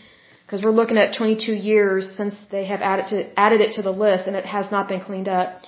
Because 0.44 0.64
we're 0.64 0.78
looking 0.80 0.98
at 0.98 1.16
22 1.16 1.52
years 1.52 2.10
since 2.16 2.34
they 2.50 2.64
have 2.64 2.82
added, 2.82 3.06
to, 3.10 3.18
added 3.38 3.60
it 3.60 3.74
to 3.74 3.82
the 3.82 3.92
list, 3.92 4.26
and 4.26 4.34
it 4.34 4.44
has 4.44 4.72
not 4.72 4.88
been 4.88 5.00
cleaned 5.00 5.28
up. 5.28 5.62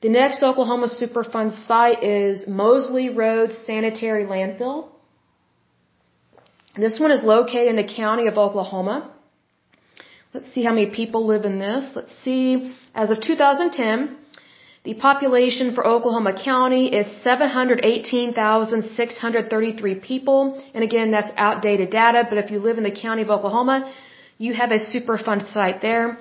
The 0.00 0.10
next 0.10 0.44
Oklahoma 0.44 0.86
Superfund 0.86 1.66
site 1.66 2.04
is 2.04 2.46
Mosley 2.46 3.08
Road 3.08 3.52
Sanitary 3.52 4.24
Landfill. 4.26 4.88
This 6.76 7.00
one 7.00 7.10
is 7.10 7.24
located 7.24 7.66
in 7.74 7.76
the 7.82 7.92
county 8.02 8.28
of 8.28 8.38
Oklahoma. 8.38 9.10
Let's 10.32 10.52
see 10.52 10.62
how 10.62 10.72
many 10.72 10.90
people 10.90 11.26
live 11.26 11.44
in 11.44 11.58
this. 11.58 11.90
Let's 11.96 12.14
see. 12.22 12.76
As 12.94 13.10
of 13.10 13.20
2010, 13.20 14.18
the 14.82 14.94
population 14.94 15.74
for 15.74 15.86
Oklahoma 15.86 16.32
County 16.42 16.86
is 17.00 17.06
718,633 17.22 19.94
people. 19.96 20.58
And 20.72 20.82
again, 20.82 21.10
that's 21.10 21.30
outdated 21.36 21.90
data, 21.90 22.26
but 22.30 22.38
if 22.38 22.50
you 22.50 22.60
live 22.60 22.78
in 22.78 22.84
the 22.84 22.90
county 22.90 23.20
of 23.20 23.28
Oklahoma, 23.28 23.92
you 24.38 24.54
have 24.54 24.70
a 24.70 24.78
Superfund 24.78 25.52
site 25.52 25.82
there. 25.82 26.16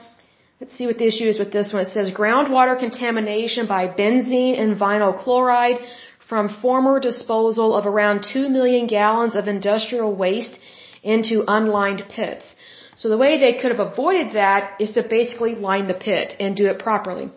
Let's 0.60 0.78
see 0.78 0.88
what 0.88 0.98
the 0.98 1.08
issue 1.08 1.24
is 1.24 1.40
with 1.40 1.54
this 1.54 1.72
one. 1.72 1.86
It 1.86 1.94
says 1.94 2.12
groundwater 2.12 2.78
contamination 2.78 3.66
by 3.66 3.88
benzene 3.88 4.60
and 4.60 4.78
vinyl 4.78 5.18
chloride 5.18 5.80
from 6.28 6.50
former 6.62 7.00
disposal 7.00 7.74
of 7.74 7.86
around 7.86 8.26
2 8.34 8.50
million 8.50 8.88
gallons 8.88 9.38
of 9.38 9.48
industrial 9.48 10.14
waste 10.14 10.60
into 11.02 11.46
unlined 11.48 12.04
pits. 12.10 12.44
So 12.96 13.08
the 13.08 13.18
way 13.18 13.38
they 13.40 13.54
could 13.54 13.72
have 13.72 13.80
avoided 13.80 14.34
that 14.34 14.82
is 14.82 14.92
to 14.92 15.02
basically 15.02 15.56
line 15.56 15.88
the 15.88 15.94
pit 15.94 16.36
and 16.42 16.58
do 16.58 16.68
it 16.68 16.80
properly. 16.80 17.32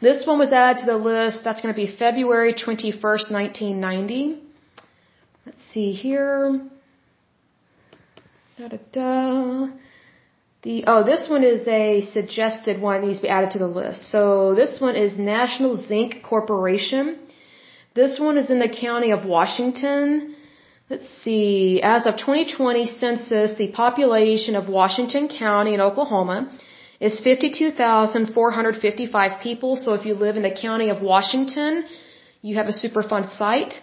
This 0.00 0.26
one 0.26 0.38
was 0.38 0.52
added 0.52 0.80
to 0.80 0.86
the 0.86 0.96
list. 0.96 1.42
That's 1.44 1.60
going 1.60 1.74
to 1.74 1.76
be 1.76 1.96
February 1.96 2.52
21st, 2.52 3.30
1990. 3.30 4.42
Let's 5.46 5.62
see 5.72 5.92
here. 5.92 6.60
Da, 8.58 8.68
da, 8.68 8.78
da. 8.92 9.68
The, 10.62 10.84
oh, 10.86 11.04
this 11.04 11.28
one 11.28 11.44
is 11.44 11.66
a 11.68 12.00
suggested 12.00 12.80
one 12.80 13.00
that 13.00 13.06
needs 13.06 13.18
to 13.18 13.22
be 13.22 13.28
added 13.28 13.50
to 13.50 13.58
the 13.58 13.66
list. 13.66 14.10
So 14.10 14.54
this 14.54 14.80
one 14.80 14.96
is 14.96 15.18
National 15.18 15.76
Zinc 15.76 16.22
Corporation. 16.22 17.18
This 17.94 18.18
one 18.18 18.38
is 18.38 18.48
in 18.48 18.58
the 18.58 18.68
county 18.68 19.10
of 19.10 19.24
Washington. 19.24 20.34
Let's 20.88 21.08
see. 21.22 21.80
As 21.82 22.06
of 22.06 22.16
2020 22.16 22.86
census, 22.86 23.56
the 23.56 23.68
population 23.72 24.56
of 24.56 24.68
Washington 24.68 25.28
County 25.28 25.74
in 25.74 25.80
Oklahoma 25.80 26.50
is 27.04 27.20
52,455 27.20 29.40
people. 29.42 29.76
So 29.76 29.92
if 29.92 30.06
you 30.06 30.14
live 30.14 30.36
in 30.36 30.42
the 30.42 30.56
county 30.66 30.88
of 30.88 31.02
Washington, 31.02 31.84
you 32.40 32.56
have 32.56 32.66
a 32.66 32.76
Superfund 32.82 33.30
site. 33.36 33.74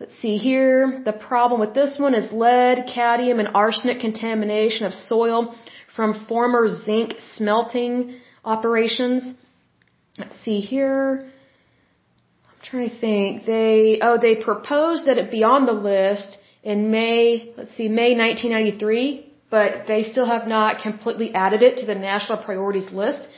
Let's 0.00 0.18
see 0.18 0.36
here. 0.36 1.00
The 1.04 1.12
problem 1.12 1.60
with 1.60 1.74
this 1.74 1.96
one 1.98 2.14
is 2.14 2.32
lead, 2.32 2.88
cadmium, 2.92 3.38
and 3.38 3.50
arsenic 3.54 4.00
contamination 4.00 4.84
of 4.84 4.94
soil 4.94 5.54
from 5.94 6.26
former 6.26 6.68
zinc 6.68 7.14
smelting 7.34 8.16
operations. 8.44 9.22
Let's 10.18 10.36
see 10.44 10.58
here. 10.60 11.30
I'm 12.48 12.60
trying 12.62 12.90
to 12.90 12.98
think. 12.98 13.46
They, 13.46 14.00
oh, 14.02 14.18
they 14.20 14.34
proposed 14.36 15.06
that 15.06 15.18
it 15.18 15.30
be 15.30 15.44
on 15.44 15.66
the 15.66 15.72
list 15.72 16.38
in 16.64 16.90
May, 16.90 17.52
let's 17.56 17.76
see, 17.76 17.88
May 17.88 18.16
1993, 18.16 19.25
but 19.50 19.86
they 19.86 20.02
still 20.02 20.26
have 20.26 20.46
not 20.46 20.82
completely 20.82 21.34
added 21.34 21.62
it 21.62 21.78
to 21.78 21.86
the 21.86 21.94
national 21.94 22.38
priorities 22.38 22.90
list. 22.90 23.28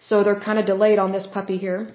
So 0.00 0.24
they're 0.24 0.40
kind 0.48 0.58
of 0.58 0.66
delayed 0.66 0.98
on 0.98 1.12
this 1.12 1.26
puppy 1.26 1.58
here. 1.58 1.92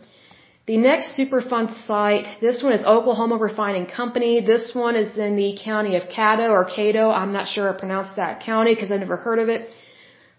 The 0.67 0.77
next 0.77 1.17
Superfund 1.17 1.69
site, 1.86 2.27
this 2.41 2.63
one 2.63 2.74
is 2.74 2.84
Oklahoma 2.84 3.38
Refining 3.38 3.86
Company. 3.86 4.41
This 4.41 4.74
one 4.74 4.95
is 4.95 5.15
in 5.15 5.36
the 5.36 5.57
county 5.63 5.95
of 5.95 6.03
Caddo 6.10 6.50
or 6.50 6.65
Cato. 6.65 7.12
I'm 7.12 7.34
not 7.34 7.48
sure 7.48 7.69
I 7.69 7.74
pronounced 7.79 8.15
that 8.15 8.39
county 8.39 8.74
because 8.74 8.91
I 8.91 8.98
never 8.98 9.17
heard 9.17 9.39
of 9.39 9.50
it. 9.50 9.69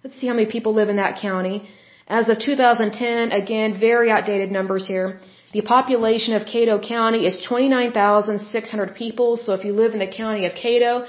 Let's 0.03 0.17
see 0.19 0.27
how 0.27 0.35
many 0.35 0.51
people 0.51 0.73
live 0.75 0.89
in 0.89 0.97
that 0.97 1.19
county. 1.21 1.69
As 2.09 2.29
of 2.29 2.39
2010, 2.39 3.33
again, 3.33 3.79
very 3.79 4.11
outdated 4.11 4.51
numbers 4.51 4.87
here. 4.87 5.21
The 5.53 5.63
population 5.63 6.35
of 6.35 6.45
Cato 6.45 6.79
County 6.81 7.25
is 7.27 7.41
29,600 7.49 8.95
people. 8.95 9.37
So 9.37 9.55
if 9.55 9.65
you 9.65 9.73
live 9.73 9.93
in 9.95 10.01
the 10.01 10.13
county 10.23 10.47
of 10.47 10.55
Cato, 10.55 11.07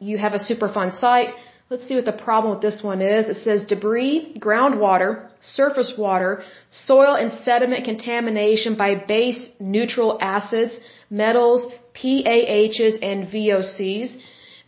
you 0.00 0.18
have 0.18 0.34
a 0.34 0.38
Superfund 0.38 0.98
site. 0.98 1.34
Let's 1.68 1.86
see 1.86 1.94
what 1.94 2.04
the 2.04 2.20
problem 2.28 2.52
with 2.54 2.62
this 2.62 2.82
one 2.82 3.00
is. 3.00 3.28
It 3.28 3.42
says 3.44 3.64
debris, 3.64 4.36
groundwater, 4.40 5.28
surface 5.40 5.92
water, 5.96 6.42
soil 6.72 7.14
and 7.14 7.30
sediment 7.44 7.84
contamination 7.84 8.76
by 8.76 8.96
base 8.96 9.40
neutral 9.60 10.18
acids, 10.20 10.80
metals, 11.10 11.72
PAHs, 11.94 12.94
and 13.10 13.28
VOCs. 13.32 14.16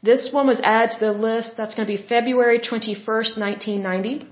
This 0.03 0.31
one 0.33 0.47
was 0.47 0.61
added 0.62 0.91
to 0.93 1.07
the 1.07 1.12
list. 1.12 1.57
That's 1.57 1.75
going 1.75 1.89
to 1.89 1.97
be 1.97 2.03
February 2.15 2.61
21st, 2.61 3.39
1990. 3.39 4.27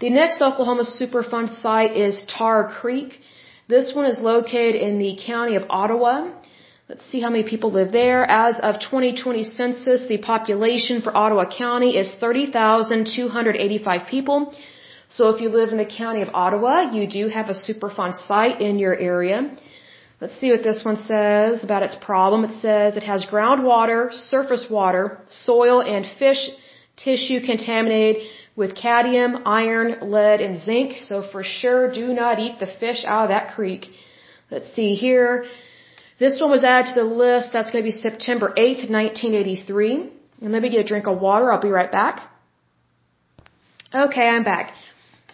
The 0.00 0.10
next 0.10 0.42
Oklahoma 0.42 0.84
Superfund 0.84 1.60
site 1.60 1.96
is 1.96 2.24
Tar 2.26 2.68
Creek. 2.68 3.20
This 3.68 3.94
one 3.94 4.06
is 4.06 4.18
located 4.18 4.76
in 4.76 4.98
the 4.98 5.18
county 5.24 5.54
of 5.56 5.64
Ottawa. 5.70 6.32
Let's 6.86 7.06
see 7.06 7.22
how 7.22 7.30
many 7.30 7.44
people 7.44 7.72
live 7.72 7.92
there. 7.92 8.30
As 8.30 8.56
of 8.60 8.78
2020 8.78 9.42
census, 9.44 10.06
the 10.06 10.18
population 10.18 11.00
for 11.00 11.16
Ottawa 11.16 11.46
County 11.48 11.96
is 11.96 12.12
30,285 12.20 14.06
people. 14.06 14.54
So 15.08 15.30
if 15.30 15.40
you 15.40 15.48
live 15.48 15.70
in 15.70 15.78
the 15.78 15.86
county 15.86 16.20
of 16.20 16.28
Ottawa, 16.34 16.90
you 16.92 17.06
do 17.06 17.28
have 17.28 17.48
a 17.48 17.54
Superfund 17.54 18.14
site 18.26 18.60
in 18.60 18.78
your 18.78 18.94
area. 18.94 19.56
Let's 20.20 20.36
see 20.38 20.50
what 20.50 20.62
this 20.62 20.84
one 20.84 20.98
says 20.98 21.64
about 21.64 21.82
its 21.82 21.94
problem. 21.94 22.44
It 22.44 22.60
says 22.60 22.98
it 22.98 23.04
has 23.04 23.24
groundwater, 23.24 24.12
surface 24.12 24.66
water, 24.70 25.20
soil, 25.30 25.80
and 25.80 26.04
fish 26.18 26.50
tissue 26.96 27.40
contaminated 27.40 28.24
with 28.56 28.74
cadmium, 28.76 29.38
iron, 29.46 30.10
lead, 30.10 30.42
and 30.42 30.60
zinc. 30.60 30.98
So 31.00 31.22
for 31.32 31.42
sure, 31.42 31.90
do 31.90 32.12
not 32.12 32.38
eat 32.38 32.58
the 32.60 32.66
fish 32.66 33.06
out 33.06 33.24
of 33.24 33.28
that 33.30 33.54
creek. 33.54 33.86
Let's 34.50 34.70
see 34.74 34.94
here. 34.94 35.46
This 36.18 36.40
one 36.40 36.50
was 36.50 36.64
added 36.64 36.94
to 36.94 37.00
the 37.00 37.06
list. 37.06 37.52
That's 37.52 37.70
going 37.70 37.84
to 37.84 37.90
be 37.90 37.96
September 37.96 38.48
8th, 38.56 38.90
1983. 38.90 40.10
And 40.42 40.52
let 40.52 40.62
me 40.62 40.70
get 40.70 40.80
a 40.80 40.88
drink 40.92 41.06
of 41.06 41.20
water. 41.20 41.52
I'll 41.52 41.60
be 41.60 41.68
right 41.70 41.90
back. 41.90 42.30
Okay, 43.92 44.28
I'm 44.28 44.44
back. 44.44 44.72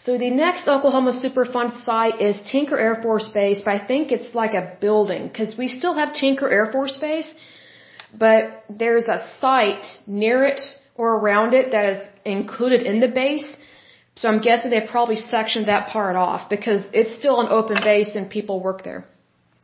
So 0.05 0.17
the 0.17 0.31
next 0.31 0.67
Oklahoma 0.67 1.13
Superfund 1.13 1.83
site 1.85 2.21
is 2.23 2.41
Tinker 2.51 2.79
Air 2.79 2.97
Force 3.03 3.29
Base, 3.29 3.61
but 3.63 3.75
I 3.75 3.87
think 3.87 4.13
it's 4.13 4.35
like 4.35 4.55
a 4.55 4.77
building 4.81 5.29
because 5.29 5.57
we 5.59 5.69
still 5.69 5.95
have 5.95 6.15
Tinker 6.15 6.49
Air 6.49 6.67
Force 6.73 6.97
Base, 6.97 7.31
but 8.19 8.65
there's 8.71 9.09
a 9.09 9.19
site 9.41 9.87
near 10.07 10.45
it 10.45 10.61
or 10.95 11.17
around 11.17 11.53
it 11.53 11.73
that 11.73 11.85
is 11.93 12.09
included 12.25 12.83
in 12.83 13.01
the 13.01 13.09
base. 13.09 13.57
So 14.17 14.29
I'm 14.29 14.41
guessing 14.41 14.71
they 14.71 14.87
probably 14.87 15.17
sectioned 15.17 15.69
that 15.69 15.89
part 15.89 16.17
off 16.17 16.49
because 16.49 16.83
it's 16.93 17.15
still 17.19 17.41
an 17.41 17.49
open 17.49 17.77
base 17.83 18.15
and 18.15 18.31
people 18.31 18.61
work 18.61 18.83
there. 18.85 19.05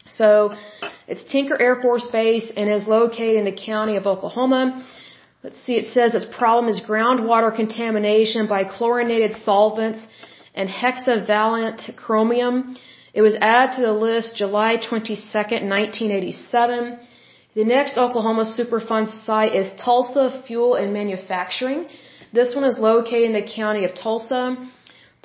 So 0.09 0.55
it's 1.09 1.25
Tinker 1.31 1.61
Air 1.61 1.77
Force 1.83 2.07
Base 2.07 2.53
and 2.57 2.71
is 2.71 2.87
located 2.87 3.37
in 3.37 3.45
the 3.45 3.59
county 3.71 3.97
of 3.97 4.07
Oklahoma. 4.07 4.87
Let's 5.43 5.61
see, 5.65 5.75
it 5.75 5.93
says 5.93 6.15
its 6.15 6.25
problem 6.25 6.69
is 6.69 6.81
groundwater 6.81 7.55
contamination 7.55 8.47
by 8.49 8.65
chlorinated 8.65 9.37
solvents 9.37 10.01
and 10.55 10.69
hexavalent 10.69 11.97
chromium. 11.97 12.77
It 13.15 13.23
was 13.23 13.37
added 13.41 13.77
to 13.77 13.83
the 13.83 13.93
list 13.93 14.37
July 14.37 14.77
22nd, 14.77 15.63
1987. 15.77 16.99
The 17.55 17.65
next 17.65 17.97
Oklahoma 17.97 18.45
Superfund 18.45 19.25
site 19.25 19.55
is 19.55 19.71
Tulsa 19.81 20.43
Fuel 20.47 20.75
and 20.75 20.93
Manufacturing. 20.93 21.87
This 22.33 22.55
one 22.55 22.65
is 22.65 22.79
located 22.79 23.23
in 23.31 23.33
the 23.33 23.47
county 23.61 23.85
of 23.85 23.95
Tulsa. 23.95 24.45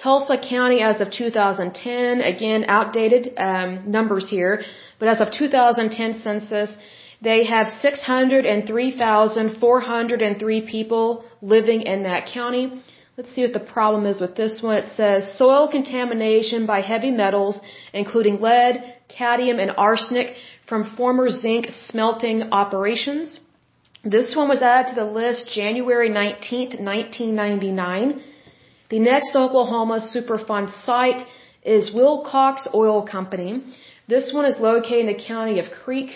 Tulsa 0.01 0.37
County 0.37 0.81
as 0.81 0.99
of 0.99 1.11
2010, 1.11 2.21
again 2.21 2.65
outdated 2.67 3.33
um, 3.37 3.91
numbers 3.91 4.27
here, 4.27 4.63
but 4.97 5.07
as 5.07 5.21
of 5.21 5.31
2010 5.31 6.21
census, 6.21 6.75
they 7.21 7.43
have 7.45 7.67
603,403 7.67 10.61
people 10.61 11.23
living 11.41 11.83
in 11.83 12.01
that 12.03 12.25
county. 12.25 12.81
Let's 13.15 13.31
see 13.35 13.43
what 13.43 13.53
the 13.53 13.59
problem 13.59 14.07
is 14.07 14.19
with 14.19 14.35
this 14.35 14.59
one. 14.63 14.77
It 14.77 14.87
says 14.95 15.37
soil 15.37 15.67
contamination 15.69 16.65
by 16.65 16.81
heavy 16.81 17.11
metals, 17.11 17.59
including 17.93 18.41
lead, 18.41 18.95
cadmium, 19.07 19.59
and 19.59 19.69
arsenic 19.77 20.33
from 20.67 20.95
former 20.97 21.29
zinc 21.29 21.67
smelting 21.89 22.51
operations. 22.51 23.39
This 24.03 24.35
one 24.35 24.49
was 24.49 24.63
added 24.63 24.89
to 24.89 24.95
the 24.95 25.05
list 25.05 25.47
January 25.49 26.09
19th, 26.09 26.81
1999. 26.81 28.19
The 28.91 28.99
next 28.99 29.37
Oklahoma 29.37 29.97
Superfund 30.13 30.69
site 30.85 31.21
is 31.63 31.93
Wilcox 31.93 32.67
Oil 32.73 33.03
Company. 33.03 33.63
This 34.13 34.33
one 34.37 34.43
is 34.43 34.57
located 34.59 35.05
in 35.05 35.11
the 35.13 35.23
county 35.31 35.59
of 35.59 35.71
Creek. 35.83 36.09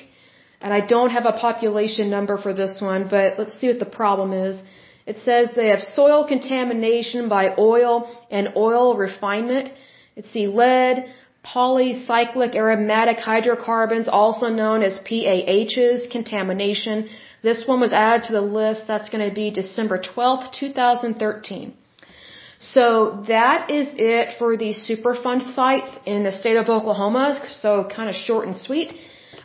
And 0.59 0.73
I 0.73 0.81
don't 0.93 1.11
have 1.17 1.25
a 1.25 1.37
population 1.45 2.09
number 2.09 2.37
for 2.37 2.53
this 2.53 2.81
one, 2.81 3.07
but 3.09 3.39
let's 3.39 3.57
see 3.57 3.67
what 3.67 3.79
the 3.79 3.93
problem 4.01 4.33
is. 4.33 4.61
It 5.05 5.17
says 5.19 5.51
they 5.55 5.69
have 5.69 5.83
soil 5.99 6.27
contamination 6.27 7.29
by 7.29 7.43
oil 7.57 7.93
and 8.29 8.49
oil 8.57 8.97
refinement. 8.97 9.69
It's 10.17 10.33
the 10.33 10.47
lead, 10.47 11.05
polycyclic 11.45 12.55
aromatic 12.55 13.19
hydrocarbons, 13.19 14.09
also 14.09 14.47
known 14.49 14.83
as 14.83 14.99
PAHs, 15.09 16.11
contamination. 16.11 17.07
This 17.41 17.65
one 17.65 17.79
was 17.79 17.93
added 17.93 18.25
to 18.25 18.33
the 18.33 18.47
list. 18.59 18.85
That's 18.85 19.09
going 19.09 19.25
to 19.29 19.33
be 19.33 19.49
December 19.49 19.97
12th, 19.97 20.51
2013. 20.51 21.73
So 22.59 23.23
that 23.27 23.69
is 23.69 23.87
it 23.97 24.37
for 24.39 24.55
the 24.57 24.71
Superfund 24.73 25.53
sites 25.53 25.91
in 26.05 26.23
the 26.23 26.31
state 26.31 26.57
of 26.57 26.69
Oklahoma. 26.69 27.47
So 27.51 27.87
kind 27.95 28.09
of 28.09 28.15
short 28.15 28.47
and 28.47 28.55
sweet. 28.55 28.93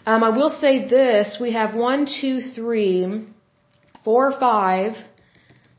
Um, 0.06 0.22
I 0.24 0.30
will 0.30 0.50
say 0.50 0.88
this: 0.88 1.38
we 1.40 1.52
have 1.52 1.74
one, 1.74 2.06
two, 2.06 2.40
three, 2.40 3.26
four, 4.04 4.38
five. 4.38 4.92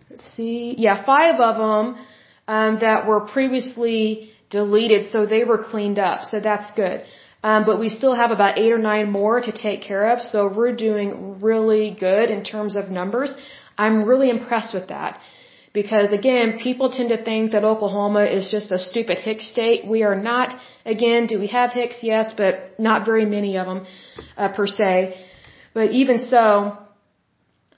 Let's 0.10 0.30
see, 0.36 0.76
yeah, 0.78 1.06
five 1.06 1.40
of 1.40 1.56
them 1.58 2.06
um, 2.48 2.80
that 2.82 3.08
were 3.08 3.22
previously 3.22 4.32
deleted, 4.50 5.10
so 5.12 5.26
they 5.26 5.44
were 5.44 5.64
cleaned 5.72 6.00
up. 6.00 6.24
So 6.26 6.40
that's 6.40 6.72
good. 6.74 7.04
Um, 7.44 7.66
but 7.66 7.80
we 7.80 7.90
still 7.90 8.14
have 8.14 8.32
about 8.32 8.60
eight 8.60 8.72
or 8.72 8.78
nine 8.78 9.12
more 9.12 9.42
to 9.42 9.52
take 9.52 9.82
care 9.82 10.12
of, 10.12 10.22
so 10.22 10.52
we're 10.58 10.76
doing 10.76 11.40
really 11.40 11.96
good 12.08 12.30
in 12.30 12.44
terms 12.44 12.76
of 12.76 12.90
numbers. 12.90 13.34
I'm 13.78 14.04
really 14.04 14.30
impressed 14.30 14.74
with 14.74 14.90
that. 14.90 15.20
Because 15.74 16.12
again, 16.12 16.60
people 16.60 16.92
tend 16.92 17.10
to 17.10 17.24
think 17.24 17.51
that 17.54 17.63
Oklahoma 17.63 18.25
is 18.25 18.51
just 18.51 18.72
a 18.72 18.78
stupid 18.78 19.18
hick 19.20 19.42
state. 19.42 19.88
We 19.88 20.04
are 20.04 20.16
not. 20.16 20.56
Again, 20.86 21.28
do 21.28 21.40
we 21.40 21.48
have 21.48 21.72
hicks? 21.72 21.98
Yes, 22.01 22.34
but 22.36 22.78
not 22.78 23.06
very 23.06 23.25
many 23.25 23.58
of 23.58 23.68
them 23.68 23.86
uh, 24.38 24.50
per 24.50 24.68
se. 24.68 25.18
But 25.74 25.92
even 25.92 26.20
so, 26.28 26.78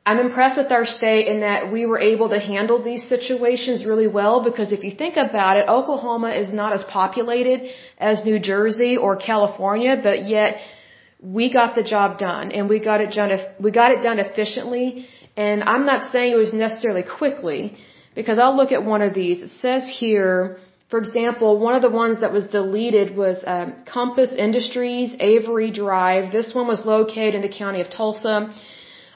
I'm 0.05 0.19
impressed 0.19 0.57
with 0.57 0.71
our 0.71 0.85
state 0.85 1.27
in 1.27 1.41
that 1.41 1.71
we 1.71 1.85
were 1.85 1.99
able 1.99 2.29
to 2.29 2.39
handle 2.39 2.81
these 2.83 3.07
situations 3.07 3.85
really 3.85 4.07
well 4.07 4.43
because 4.43 4.73
if 4.73 4.83
you 4.83 4.91
think 4.91 5.15
about 5.15 5.57
it, 5.57 5.69
Oklahoma 5.69 6.31
is 6.31 6.51
not 6.51 6.73
as 6.73 6.83
populated 6.83 7.69
as 7.99 8.25
New 8.25 8.39
Jersey 8.39 8.97
or 8.97 9.15
California, 9.15 9.97
but 10.03 10.25
yet 10.25 10.57
we 11.21 11.53
got 11.53 11.75
the 11.75 11.83
job 11.83 12.17
done 12.17 12.51
and 12.51 12.67
we 12.67 12.79
got 12.79 12.99
it 12.99 13.11
done, 13.13 13.31
we 13.61 13.71
got 13.71 13.91
it 13.91 14.03
done 14.03 14.19
efficiently 14.19 15.07
and 15.35 15.63
I'm 15.63 15.85
not 15.85 16.11
saying 16.11 16.33
it 16.33 16.37
was 16.37 16.53
necessarily 16.53 17.03
quickly, 17.03 17.75
because 18.15 18.37
I'll 18.39 18.55
look 18.55 18.71
at 18.71 18.83
one 18.85 19.01
of 19.01 19.13
these. 19.13 19.41
It 19.41 19.49
says 19.49 19.89
here, 19.99 20.57
for 20.89 20.99
example, 20.99 21.59
one 21.59 21.73
of 21.73 21.81
the 21.81 21.89
ones 21.89 22.21
that 22.21 22.31
was 22.31 22.45
deleted 22.45 23.15
was 23.15 23.37
um, 23.47 23.83
Compass 23.85 24.31
Industries, 24.31 25.15
Avery 25.19 25.71
Drive. 25.71 26.31
This 26.31 26.53
one 26.53 26.67
was 26.67 26.85
located 26.85 27.33
in 27.35 27.41
the 27.41 27.49
county 27.49 27.81
of 27.81 27.89
Tulsa. 27.89 28.53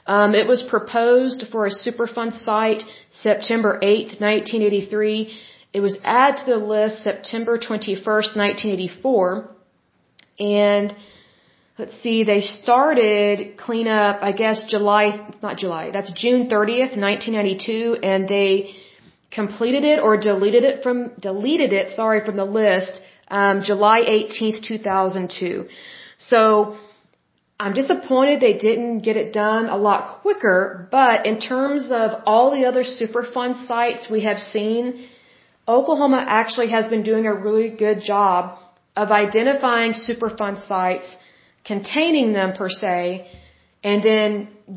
Um, 0.04 0.34
it 0.34 0.48
was 0.48 0.62
proposed 0.62 1.44
for 1.52 1.66
a 1.66 1.70
Superfund 1.70 2.38
site 2.38 2.82
September 3.12 3.78
8, 3.80 4.20
1983. 4.20 5.38
It 5.72 5.80
was 5.80 5.98
added 6.02 6.38
to 6.38 6.46
the 6.52 6.56
list 6.56 7.04
September 7.04 7.58
21st, 7.58 8.34
1984. 8.36 9.50
And 10.40 10.94
let's 11.78 11.96
see, 12.02 12.24
they 12.24 12.40
started 12.40 13.56
cleanup, 13.56 14.18
I 14.22 14.32
guess 14.32 14.64
July, 14.64 15.04
not 15.42 15.58
July, 15.58 15.90
that's 15.92 16.10
June 16.22 16.48
30th, 16.48 16.96
1992, 16.96 17.98
and 18.02 18.28
they 18.28 18.74
completed 19.30 19.84
it 19.84 20.00
or 20.00 20.16
deleted 20.16 20.64
it 20.64 20.82
from, 20.82 21.12
deleted 21.20 21.72
it, 21.72 21.90
sorry, 21.90 22.24
from 22.24 22.36
the 22.36 22.44
list, 22.44 23.00
um, 23.28 23.62
July 23.62 24.00
18th, 24.00 24.62
2002. 24.64 25.68
So, 26.18 26.76
I'm 27.60 27.74
disappointed 27.74 28.40
they 28.40 28.56
didn't 28.56 29.00
get 29.00 29.16
it 29.16 29.32
done 29.32 29.68
a 29.68 29.76
lot 29.76 30.20
quicker, 30.22 30.88
but 30.92 31.26
in 31.26 31.40
terms 31.40 31.90
of 31.90 32.22
all 32.24 32.52
the 32.52 32.66
other 32.66 32.84
Superfund 32.84 33.66
sites 33.66 34.08
we 34.08 34.22
have 34.22 34.38
seen, 34.38 35.08
Oklahoma 35.66 36.24
actually 36.26 36.70
has 36.70 36.86
been 36.86 37.02
doing 37.02 37.26
a 37.26 37.34
really 37.34 37.68
good 37.68 38.00
job 38.00 38.58
of 38.96 39.10
identifying 39.10 39.92
Superfund 39.92 40.66
sites 40.66 41.16
containing 41.68 42.32
them 42.38 42.50
per 42.60 42.70
se, 42.82 42.98
and 43.84 44.02
then 44.02 44.30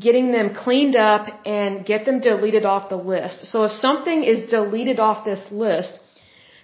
getting 0.06 0.26
them 0.36 0.54
cleaned 0.54 0.96
up 1.12 1.24
and 1.44 1.84
get 1.84 2.04
them 2.08 2.20
deleted 2.20 2.64
off 2.64 2.88
the 2.88 3.02
list. 3.14 3.46
So 3.52 3.64
if 3.64 3.72
something 3.72 4.18
is 4.32 4.50
deleted 4.50 4.98
off 5.00 5.24
this 5.24 5.44
list, 5.50 5.98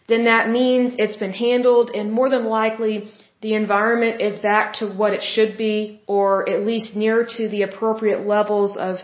then 0.06 0.24
that 0.24 0.48
means 0.48 0.94
it's 0.98 1.16
been 1.16 1.32
handled 1.32 1.90
and 1.90 2.12
more 2.12 2.30
than 2.30 2.44
likely 2.44 3.10
the 3.40 3.54
environment 3.54 4.20
is 4.20 4.38
back 4.38 4.74
to 4.80 4.86
what 5.00 5.12
it 5.12 5.22
should 5.22 5.56
be 5.58 6.00
or 6.06 6.48
at 6.48 6.64
least 6.70 6.96
near 6.96 7.26
to 7.36 7.48
the 7.48 7.62
appropriate 7.62 8.26
levels 8.26 8.76
of 8.76 8.98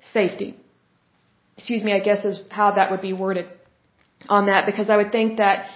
safety. 0.00 0.50
Excuse 1.56 1.82
me, 1.82 1.92
I 1.92 2.00
guess 2.00 2.24
is 2.24 2.42
how 2.50 2.72
that 2.72 2.90
would 2.90 3.00
be 3.00 3.12
worded 3.12 3.46
on 4.28 4.46
that 4.46 4.66
because 4.66 4.88
I 4.90 4.96
would 4.96 5.12
think 5.12 5.38
that 5.38 5.66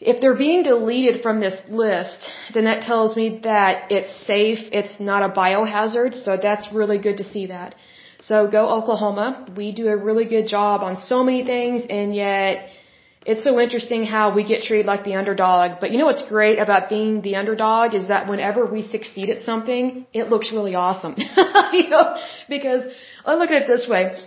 if 0.00 0.20
they're 0.20 0.36
being 0.36 0.62
deleted 0.62 1.22
from 1.22 1.40
this 1.40 1.60
list, 1.68 2.30
then 2.54 2.64
that 2.64 2.82
tells 2.82 3.16
me 3.16 3.40
that 3.44 3.92
it's 3.92 4.12
safe, 4.26 4.60
it's 4.72 4.98
not 4.98 5.22
a 5.22 5.28
biohazard, 5.28 6.14
so 6.14 6.38
that's 6.40 6.72
really 6.72 6.98
good 6.98 7.18
to 7.18 7.24
see 7.24 7.46
that. 7.46 7.74
So 8.22 8.48
go 8.48 8.68
Oklahoma. 8.68 9.46
We 9.56 9.72
do 9.72 9.88
a 9.88 9.96
really 9.96 10.24
good 10.24 10.46
job 10.48 10.82
on 10.82 10.96
so 10.96 11.22
many 11.22 11.44
things 11.44 11.84
and 11.88 12.14
yet 12.14 12.68
it's 13.26 13.44
so 13.44 13.60
interesting 13.60 14.04
how 14.04 14.34
we 14.34 14.44
get 14.44 14.62
treated 14.62 14.86
like 14.86 15.04
the 15.04 15.14
underdog. 15.14 15.78
But 15.80 15.90
you 15.90 15.98
know 15.98 16.06
what's 16.06 16.26
great 16.26 16.58
about 16.58 16.88
being 16.88 17.20
the 17.20 17.36
underdog 17.36 17.94
is 17.94 18.08
that 18.08 18.28
whenever 18.28 18.64
we 18.64 18.80
succeed 18.82 19.28
at 19.28 19.40
something, 19.40 20.06
it 20.14 20.28
looks 20.28 20.50
really 20.52 20.74
awesome. 20.74 21.14
you 21.72 21.88
know, 21.90 22.16
because 22.48 22.82
I 23.26 23.34
look 23.34 23.50
at 23.50 23.62
it 23.62 23.66
this 23.66 23.86
way. 23.86 24.18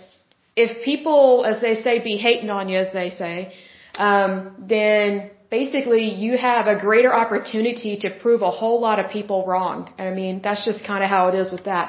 If 0.55 0.83
people, 0.85 1.43
as 1.45 1.61
they 1.61 1.73
say, 1.81 1.99
be 2.03 2.17
hating 2.17 2.51
on 2.51 2.69
you, 2.69 2.77
as 2.77 2.93
they 2.93 3.09
say, 3.09 3.53
um, 3.95 4.55
then 4.59 5.31
basically 5.59 6.05
you 6.25 6.31
have 6.49 6.65
a 6.75 6.77
greater 6.87 7.13
opportunity 7.23 7.91
to 8.03 8.07
prove 8.23 8.41
a 8.51 8.53
whole 8.59 8.79
lot 8.87 8.97
of 9.01 9.05
people 9.17 9.39
wrong. 9.49 9.77
I 10.05 10.09
mean, 10.19 10.35
that's 10.45 10.63
just 10.69 10.79
kind 10.91 11.01
of 11.05 11.09
how 11.15 11.23
it 11.29 11.35
is 11.41 11.47
with 11.55 11.65
that. 11.71 11.85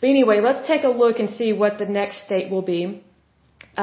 But 0.00 0.08
anyway, 0.14 0.38
let's 0.48 0.62
take 0.72 0.84
a 0.90 0.92
look 1.02 1.16
and 1.22 1.28
see 1.40 1.50
what 1.62 1.72
the 1.82 1.88
next 2.00 2.16
state 2.26 2.46
will 2.52 2.66
be. 2.76 2.82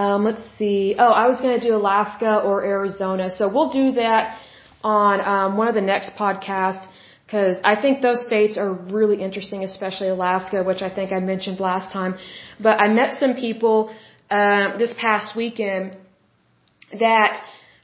Um, 0.02 0.20
let's 0.30 0.46
see. 0.58 0.96
Oh, 1.04 1.14
I 1.24 1.26
was 1.32 1.38
going 1.44 1.56
to 1.60 1.66
do 1.68 1.74
Alaska 1.82 2.32
or 2.48 2.56
Arizona. 2.76 3.26
So 3.38 3.44
we'll 3.54 3.74
do 3.82 3.88
that 4.04 4.24
on 5.02 5.16
um, 5.34 5.58
one 5.62 5.68
of 5.72 5.76
the 5.82 5.88
next 5.94 6.10
podcasts 6.24 6.86
because 7.26 7.58
I 7.72 7.76
think 7.84 8.02
those 8.10 8.22
states 8.30 8.56
are 8.64 8.74
really 8.98 9.18
interesting, 9.28 9.64
especially 9.72 10.10
Alaska, 10.18 10.58
which 10.72 10.82
I 10.90 10.92
think 10.98 11.08
I 11.18 11.20
mentioned 11.34 11.60
last 11.72 11.88
time. 11.98 12.14
But 12.68 12.76
I 12.86 12.88
met 13.00 13.10
some 13.24 13.34
people 13.46 13.78
uh, 14.38 14.78
this 14.82 14.94
past 15.06 15.36
weekend 15.42 15.98
that 17.08 17.34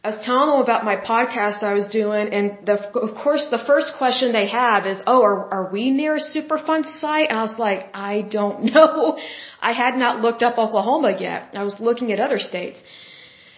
I 0.05 0.09
was 0.09 0.23
telling 0.23 0.49
them 0.51 0.61
about 0.61 0.85
my 0.85 0.97
podcast 0.97 1.63
I 1.63 1.73
was 1.73 1.87
doing, 1.87 2.25
and 2.37 2.45
the, 2.69 2.75
of 3.05 3.15
course, 3.23 3.43
the 3.49 3.61
first 3.69 3.93
question 3.97 4.33
they 4.33 4.47
have 4.49 4.85
is, 4.85 4.97
"Oh, 5.07 5.21
are, 5.29 5.39
are 5.55 5.67
we 5.75 5.83
near 5.99 6.13
a 6.17 6.23
Superfund 6.33 6.83
site?" 6.99 7.29
And 7.29 7.39
I 7.39 7.45
was 7.49 7.57
like, 7.57 7.81
"I 8.11 8.15
don't 8.37 8.65
know. 8.71 9.17
I 9.69 9.71
had 9.83 9.97
not 10.03 10.21
looked 10.25 10.43
up 10.47 10.59
Oklahoma 10.65 11.11
yet. 11.19 11.39
I 11.61 11.63
was 11.69 11.79
looking 11.87 12.11
at 12.11 12.19
other 12.19 12.37
states." 12.49 12.83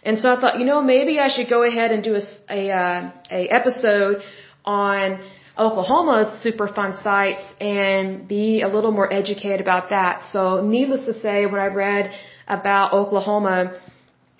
And 0.03 0.21
so 0.21 0.29
I 0.29 0.39
thought, 0.39 0.57
you 0.59 0.67
know, 0.71 0.81
maybe 0.81 1.19
I 1.19 1.27
should 1.27 1.49
go 1.49 1.63
ahead 1.71 1.91
and 1.91 2.01
do 2.09 2.15
a 2.21 2.23
a, 2.59 2.61
uh, 2.83 3.11
a 3.39 3.41
episode 3.59 4.23
on 4.63 5.19
Oklahoma's 5.65 6.31
Superfund 6.45 7.03
sites 7.03 7.45
and 7.59 8.25
be 8.35 8.61
a 8.61 8.69
little 8.75 8.93
more 8.99 9.09
educated 9.21 9.59
about 9.67 9.89
that. 9.89 10.23
So, 10.31 10.41
needless 10.75 11.03
to 11.11 11.15
say, 11.25 11.45
when 11.45 11.61
I 11.67 11.69
read 11.87 12.05
about 12.47 12.93
Oklahoma 12.93 13.57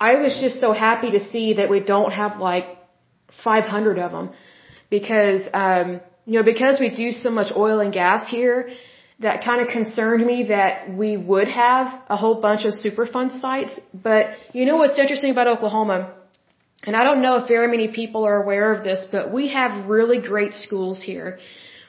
I 0.00 0.16
was 0.16 0.38
just 0.40 0.60
so 0.60 0.72
happy 0.72 1.10
to 1.12 1.20
see 1.30 1.54
that 1.54 1.68
we 1.68 1.80
don't 1.80 2.12
have 2.12 2.38
like 2.38 2.66
500 3.44 3.98
of 3.98 4.12
them 4.12 4.30
because, 4.90 5.42
um, 5.52 6.00
you 6.24 6.34
know, 6.38 6.44
because 6.44 6.78
we 6.78 6.90
do 6.94 7.10
so 7.12 7.30
much 7.30 7.52
oil 7.56 7.80
and 7.80 7.92
gas 7.92 8.28
here, 8.28 8.68
that 9.20 9.42
kind 9.42 9.60
of 9.60 9.68
concerned 9.68 10.24
me 10.24 10.44
that 10.44 10.92
we 10.92 11.16
would 11.16 11.48
have 11.48 11.86
a 12.08 12.16
whole 12.16 12.40
bunch 12.40 12.64
of 12.64 12.72
Superfund 12.72 13.40
sites. 13.40 13.80
But 13.92 14.30
you 14.52 14.64
know 14.64 14.76
what's 14.76 14.98
interesting 14.98 15.32
about 15.32 15.48
Oklahoma? 15.48 16.14
And 16.84 16.94
I 16.94 17.02
don't 17.02 17.20
know 17.20 17.36
if 17.38 17.48
very 17.48 17.66
many 17.66 17.88
people 17.88 18.24
are 18.24 18.40
aware 18.40 18.72
of 18.72 18.84
this, 18.84 19.04
but 19.10 19.32
we 19.32 19.48
have 19.48 19.88
really 19.88 20.20
great 20.20 20.54
schools 20.54 21.02
here. 21.02 21.38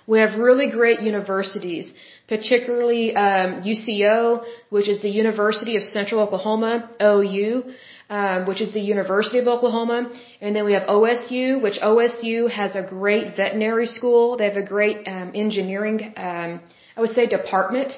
We 0.08 0.18
have 0.20 0.40
really 0.40 0.72
great 0.72 1.02
universities, 1.02 1.94
particularly 2.28 3.16
um, 3.16 3.62
UCO, 3.62 4.44
which 4.72 4.90
is 4.90 5.04
the 5.04 5.10
University 5.10 5.76
of 5.76 5.84
Central 5.84 6.22
Oklahoma, 6.22 6.90
OU 7.00 7.66
um, 8.10 8.48
which 8.48 8.62
is 8.62 8.74
the 8.74 8.82
University 8.82 9.40
of 9.40 9.48
Oklahoma, 9.48 10.12
and 10.42 10.56
then 10.56 10.66
we 10.66 10.74
have 10.74 10.88
OSU, 10.88 11.62
which 11.62 11.80
OSU 11.80 12.50
has 12.50 12.76
a 12.76 12.82
great 12.82 13.36
veterinary 13.36 13.86
school. 13.86 14.38
They 14.38 14.46
have 14.46 14.58
a 14.58 14.66
great 14.66 15.08
um, 15.08 15.32
engineering, 15.36 16.14
um, 16.18 16.62
I 16.98 17.02
would 17.02 17.12
say, 17.12 17.28
department. 17.28 17.94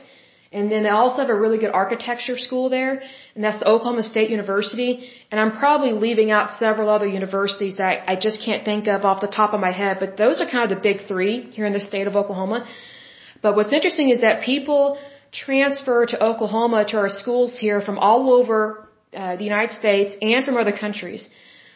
And 0.54 0.70
then 0.70 0.84
they 0.84 0.90
also 0.90 1.22
have 1.22 1.30
a 1.30 1.40
really 1.44 1.58
good 1.60 1.72
architecture 1.72 2.38
school 2.38 2.70
there, 2.70 3.02
and 3.36 3.44
that's 3.44 3.60
the 3.60 3.70
Oklahoma 3.70 4.04
State 4.04 4.30
University. 4.30 5.10
And 5.32 5.40
I'm 5.40 5.58
probably 5.58 5.94
leaving 5.94 6.30
out 6.30 6.60
several 6.60 6.90
other 6.90 7.08
universities 7.08 7.78
that 7.78 8.04
I 8.06 8.18
just 8.18 8.44
can't 8.44 8.66
think 8.66 8.90
of 8.90 9.06
off 9.06 9.22
the 9.22 9.34
top 9.40 9.54
of 9.54 9.62
my 9.62 9.72
head, 9.72 9.98
but 10.02 10.18
those 10.18 10.42
are 10.42 10.50
kind 10.50 10.70
of 10.70 10.78
the 10.78 10.82
big 10.82 11.08
three 11.08 11.50
here 11.52 11.66
in 11.66 11.72
the 11.72 11.80
state 11.80 12.06
of 12.06 12.18
Oklahoma. 12.18 12.68
But 13.42 13.56
what's 13.56 13.72
interesting 13.72 14.10
is 14.10 14.20
that 14.22 14.44
people 14.44 15.00
transfer 15.32 16.06
to 16.06 16.22
Oklahoma 16.22 16.84
to 16.90 16.98
our 16.98 17.10
schools 17.10 17.58
here 17.58 17.80
from 17.80 17.98
all 17.98 18.34
over 18.34 18.90
uh, 19.14 19.36
the 19.36 19.44
United 19.44 19.74
States 19.74 20.14
and 20.22 20.46
from 20.46 20.58
other 20.58 20.76
countries. 20.86 21.30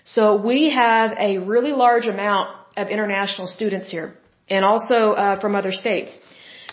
So 0.04 0.36
we 0.36 0.70
have 0.70 1.12
a 1.18 1.38
really 1.40 1.72
large 1.72 2.08
amount 2.08 2.50
of 2.78 2.88
international 2.90 3.48
students 3.48 3.90
here 3.90 4.16
and 4.50 4.64
also 4.64 5.14
uh, 5.14 5.40
from 5.40 5.56
other 5.56 5.72
states. 5.72 6.18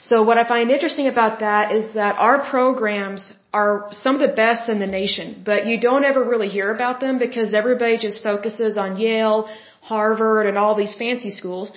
So 0.03 0.25
what 0.25 0.37
I 0.37 0.45
find 0.47 0.71
interesting 0.71 1.07
about 1.07 1.41
that 1.41 1.73
is 1.73 1.95
that 1.95 2.17
our 2.19 2.39
programs 2.51 3.33
are 3.53 3.89
some 3.93 4.15
of 4.17 4.23
the 4.29 4.35
best 4.35 4.69
in 4.69 4.79
the 4.81 4.87
nation, 4.87 5.43
but 5.45 5.67
you 5.67 5.79
don't 5.81 6.05
ever 6.05 6.25
really 6.25 6.49
hear 6.49 6.75
about 6.75 7.01
them 7.01 7.19
because 7.19 7.55
everybody 7.55 7.99
just 7.99 8.23
focuses 8.23 8.77
on 8.77 8.97
Yale, 8.97 9.49
Harvard, 9.81 10.47
and 10.47 10.59
all 10.59 10.75
these 10.75 10.95
fancy 10.95 11.31
schools. 11.31 11.73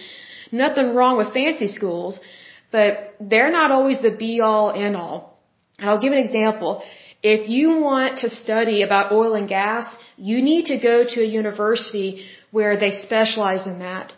Nothing 0.51 0.95
wrong 0.95 1.17
with 1.17 1.33
fancy 1.33 1.67
schools, 1.67 2.19
but 2.71 3.15
they're 3.19 3.51
not 3.51 3.71
always 3.71 4.01
the 4.01 4.11
be 4.11 4.41
all 4.41 4.71
and 4.71 4.95
all. 4.95 5.39
And 5.77 5.89
I'll 5.89 6.01
give 6.01 6.13
an 6.13 6.19
example. 6.19 6.83
If 7.27 7.49
you 7.49 7.67
want 7.81 8.19
to 8.23 8.29
study 8.29 8.83
about 8.83 9.11
oil 9.11 9.33
and 9.33 9.47
gas, 9.49 9.85
you 10.15 10.43
need 10.49 10.65
to 10.71 10.77
go 10.77 10.95
to 11.13 11.17
a 11.23 11.29
university 11.41 12.09
where 12.51 12.73
they 12.77 12.91
specialize 12.91 13.65
in 13.71 13.79
that, 13.79 14.13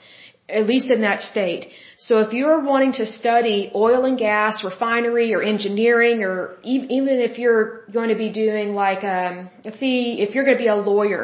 at 0.49 0.67
least 0.71 0.91
in 0.95 1.01
that 1.07 1.21
state. 1.21 1.69
So 1.97 2.19
if 2.25 2.33
you're 2.33 2.61
wanting 2.71 2.93
to 2.99 3.05
study 3.05 3.71
oil 3.73 4.03
and 4.09 4.17
gas, 4.17 4.61
refinery, 4.71 5.33
or 5.35 5.41
engineering, 5.41 6.21
or 6.21 6.57
even 6.63 7.15
if 7.27 7.39
you're 7.39 7.85
going 7.97 8.09
to 8.09 8.19
be 8.25 8.29
doing 8.43 8.75
like, 8.83 9.05
um, 9.05 9.49
let's 9.63 9.79
see, 9.79 9.99
if 10.25 10.35
you're 10.35 10.47
going 10.49 10.57
to 10.57 10.63
be 10.67 10.73
a 10.77 10.81
lawyer 10.91 11.23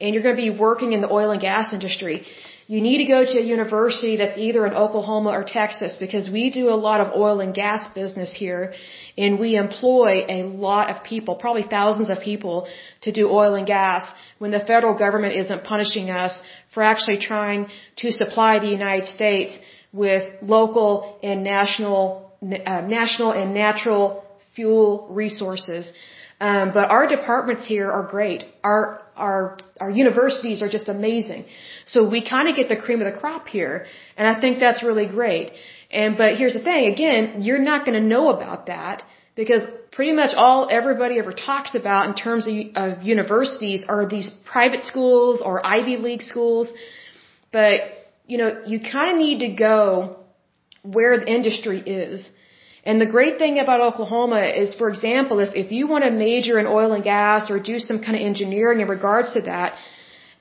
and 0.00 0.14
you're 0.14 0.22
going 0.22 0.36
to 0.36 0.44
be 0.50 0.56
working 0.68 0.92
in 0.92 1.00
the 1.00 1.10
oil 1.10 1.32
and 1.32 1.40
gas 1.40 1.72
industry, 1.72 2.24
you 2.66 2.80
need 2.80 2.98
to 3.04 3.08
go 3.16 3.20
to 3.24 3.38
a 3.38 3.46
university 3.56 4.16
that's 4.16 4.38
either 4.38 4.66
in 4.66 4.72
Oklahoma 4.72 5.30
or 5.30 5.44
Texas 5.44 5.96
because 6.04 6.30
we 6.30 6.50
do 6.50 6.70
a 6.70 6.78
lot 6.88 7.00
of 7.00 7.08
oil 7.14 7.40
and 7.40 7.52
gas 7.54 7.82
business 7.92 8.32
here 8.32 8.72
and 9.16 9.38
we 9.38 9.56
employ 9.56 10.24
a 10.28 10.42
lot 10.42 10.90
of 10.90 11.04
people, 11.04 11.36
probably 11.36 11.62
thousands 11.62 12.10
of 12.10 12.20
people 12.20 12.66
to 13.02 13.12
do 13.12 13.28
oil 13.30 13.54
and 13.54 13.66
gas 13.66 14.02
when 14.38 14.50
the 14.50 14.60
federal 14.60 14.98
government 14.98 15.34
isn't 15.36 15.62
punishing 15.64 16.10
us 16.10 16.40
for 16.72 16.82
actually 16.82 17.18
trying 17.18 17.68
to 17.96 18.10
supply 18.12 18.58
the 18.58 18.68
United 18.68 19.06
States 19.06 19.58
with 19.92 20.24
local 20.42 21.18
and 21.22 21.44
national, 21.44 22.32
uh, 22.42 22.80
national 22.80 23.30
and 23.30 23.54
natural 23.54 24.24
fuel 24.54 25.06
resources. 25.10 25.92
Um, 26.40 26.72
but 26.74 26.90
our 26.90 27.06
departments 27.06 27.64
here 27.64 27.90
are 27.90 28.02
great. 28.02 28.44
Our 28.64 29.00
our 29.16 29.56
our 29.80 29.90
universities 29.90 30.62
are 30.62 30.68
just 30.68 30.88
amazing. 30.88 31.44
So 31.86 32.08
we 32.08 32.28
kind 32.28 32.48
of 32.48 32.56
get 32.56 32.68
the 32.68 32.76
cream 32.76 33.00
of 33.00 33.12
the 33.12 33.18
crop 33.18 33.46
here, 33.46 33.86
and 34.16 34.26
I 34.26 34.40
think 34.40 34.58
that's 34.58 34.82
really 34.82 35.06
great. 35.06 35.52
And 35.94 36.16
but 36.16 36.30
here's 36.40 36.54
the 36.58 36.64
thing, 36.70 36.92
again, 36.92 37.42
you're 37.46 37.64
not 37.70 37.86
going 37.86 37.98
to 38.02 38.06
know 38.14 38.24
about 38.36 38.66
that 38.66 39.04
because 39.36 39.62
pretty 39.96 40.12
much 40.20 40.32
all 40.44 40.68
everybody 40.78 41.18
ever 41.20 41.32
talks 41.32 41.74
about 41.80 42.08
in 42.08 42.14
terms 42.14 42.48
of, 42.48 42.54
of 42.84 43.02
universities 43.14 43.84
are 43.88 44.08
these 44.08 44.28
private 44.52 44.82
schools 44.90 45.40
or 45.40 45.64
Ivy 45.74 45.96
League 45.96 46.24
schools. 46.32 46.72
But 47.52 47.74
you 48.26 48.38
know, 48.38 48.50
you 48.66 48.80
kind 48.80 49.12
of 49.12 49.18
need 49.26 49.40
to 49.46 49.50
go 49.68 50.16
where 50.82 51.18
the 51.20 51.28
industry 51.38 51.78
is. 51.80 52.30
And 52.86 53.00
the 53.00 53.10
great 53.16 53.38
thing 53.38 53.58
about 53.58 53.80
Oklahoma 53.80 54.42
is, 54.62 54.74
for 54.74 54.88
example, 54.90 55.38
if, 55.38 55.54
if 55.54 55.72
you 55.72 55.86
want 55.86 56.04
to 56.04 56.10
major 56.10 56.58
in 56.58 56.66
oil 56.66 56.92
and 56.92 57.02
gas 57.02 57.50
or 57.50 57.58
do 57.58 57.78
some 57.78 58.02
kind 58.04 58.14
of 58.16 58.22
engineering 58.22 58.80
in 58.80 58.88
regards 58.88 59.32
to 59.34 59.42
that, 59.42 59.72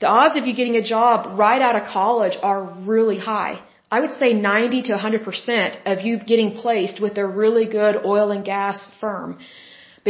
the 0.02 0.08
odds 0.08 0.36
of 0.36 0.46
you 0.48 0.54
getting 0.54 0.76
a 0.76 0.86
job 0.96 1.39
right 1.39 1.62
out 1.62 1.78
of 1.80 1.84
college 1.88 2.38
are 2.42 2.63
really 2.94 3.18
high. 3.18 3.62
I 3.95 3.99
would 4.03 4.15
say 4.21 4.29
90 4.34 4.82
to 4.89 4.93
100% 4.93 5.77
of 5.91 6.01
you 6.06 6.13
getting 6.32 6.49
placed 6.63 6.97
with 7.06 7.17
a 7.23 7.27
really 7.43 7.65
good 7.79 7.95
oil 8.13 8.27
and 8.36 8.43
gas 8.43 8.77
firm 9.01 9.39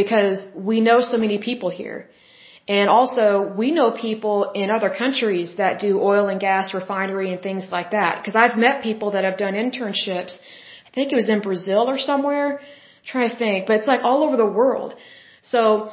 because 0.00 0.38
we 0.70 0.76
know 0.88 0.98
so 1.12 1.18
many 1.24 1.38
people 1.48 1.70
here. 1.82 1.98
And 2.66 2.88
also, 2.88 3.26
we 3.62 3.68
know 3.76 3.88
people 4.08 4.36
in 4.62 4.70
other 4.76 4.90
countries 5.02 5.48
that 5.62 5.80
do 5.86 5.90
oil 6.12 6.28
and 6.32 6.40
gas 6.40 6.72
refinery 6.80 7.28
and 7.32 7.42
things 7.48 7.64
like 7.76 7.90
that. 7.98 8.12
Because 8.18 8.36
I've 8.42 8.56
met 8.66 8.82
people 8.82 9.10
that 9.14 9.24
have 9.28 9.36
done 9.46 9.54
internships 9.64 10.34
I 10.94 10.96
think 10.96 11.12
it 11.12 11.16
was 11.16 11.28
in 11.28 11.40
Brazil 11.40 11.90
or 11.90 11.98
somewhere. 11.98 12.48
I'm 12.60 13.06
trying 13.12 13.30
to 13.30 13.36
think, 13.36 13.66
but 13.66 13.78
it's 13.78 13.88
like 13.88 14.02
all 14.04 14.22
over 14.22 14.36
the 14.36 14.50
world. 14.60 14.94
So, 15.42 15.90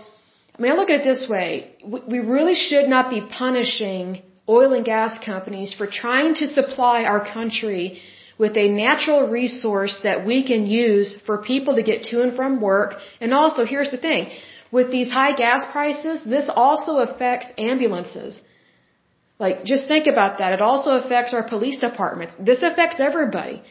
I 0.55 0.61
mean, 0.61 0.71
I 0.71 0.75
look 0.75 0.91
at 0.91 1.01
it 1.01 1.03
this 1.03 1.27
way. 1.27 1.75
We 2.13 2.19
really 2.19 2.53
should 2.53 2.87
not 2.87 3.09
be 3.09 3.21
punishing 3.21 4.21
oil 4.49 4.73
and 4.73 4.85
gas 4.85 5.17
companies 5.23 5.73
for 5.73 5.87
trying 5.87 6.33
to 6.35 6.47
supply 6.47 7.03
our 7.03 7.23
country 7.33 8.01
with 8.37 8.57
a 8.57 8.67
natural 8.69 9.27
resource 9.27 9.97
that 10.03 10.25
we 10.25 10.37
can 10.43 10.65
use 10.65 11.09
for 11.25 11.37
people 11.51 11.75
to 11.75 11.83
get 11.83 12.03
to 12.09 12.21
and 12.23 12.35
from 12.35 12.59
work. 12.59 12.95
And 13.19 13.33
also, 13.33 13.65
here's 13.65 13.91
the 13.91 13.97
thing. 13.97 14.31
With 14.71 14.89
these 14.91 15.11
high 15.11 15.33
gas 15.33 15.65
prices, 15.71 16.23
this 16.23 16.47
also 16.63 16.97
affects 17.07 17.47
ambulances. 17.57 18.41
Like, 19.37 19.63
just 19.63 19.87
think 19.87 20.07
about 20.07 20.39
that. 20.39 20.53
It 20.53 20.61
also 20.61 20.91
affects 21.01 21.33
our 21.33 21.45
police 21.53 21.77
departments. 21.77 22.33
This 22.39 22.61
affects 22.63 22.99
everybody. 22.99 23.61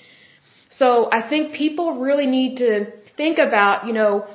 So 0.70 1.08
I 1.18 1.20
think 1.28 1.52
people 1.54 2.00
really 2.00 2.26
need 2.26 2.58
to 2.58 2.70
think 3.16 3.38
about, 3.38 3.86
you 3.86 3.92
know, 3.92 4.26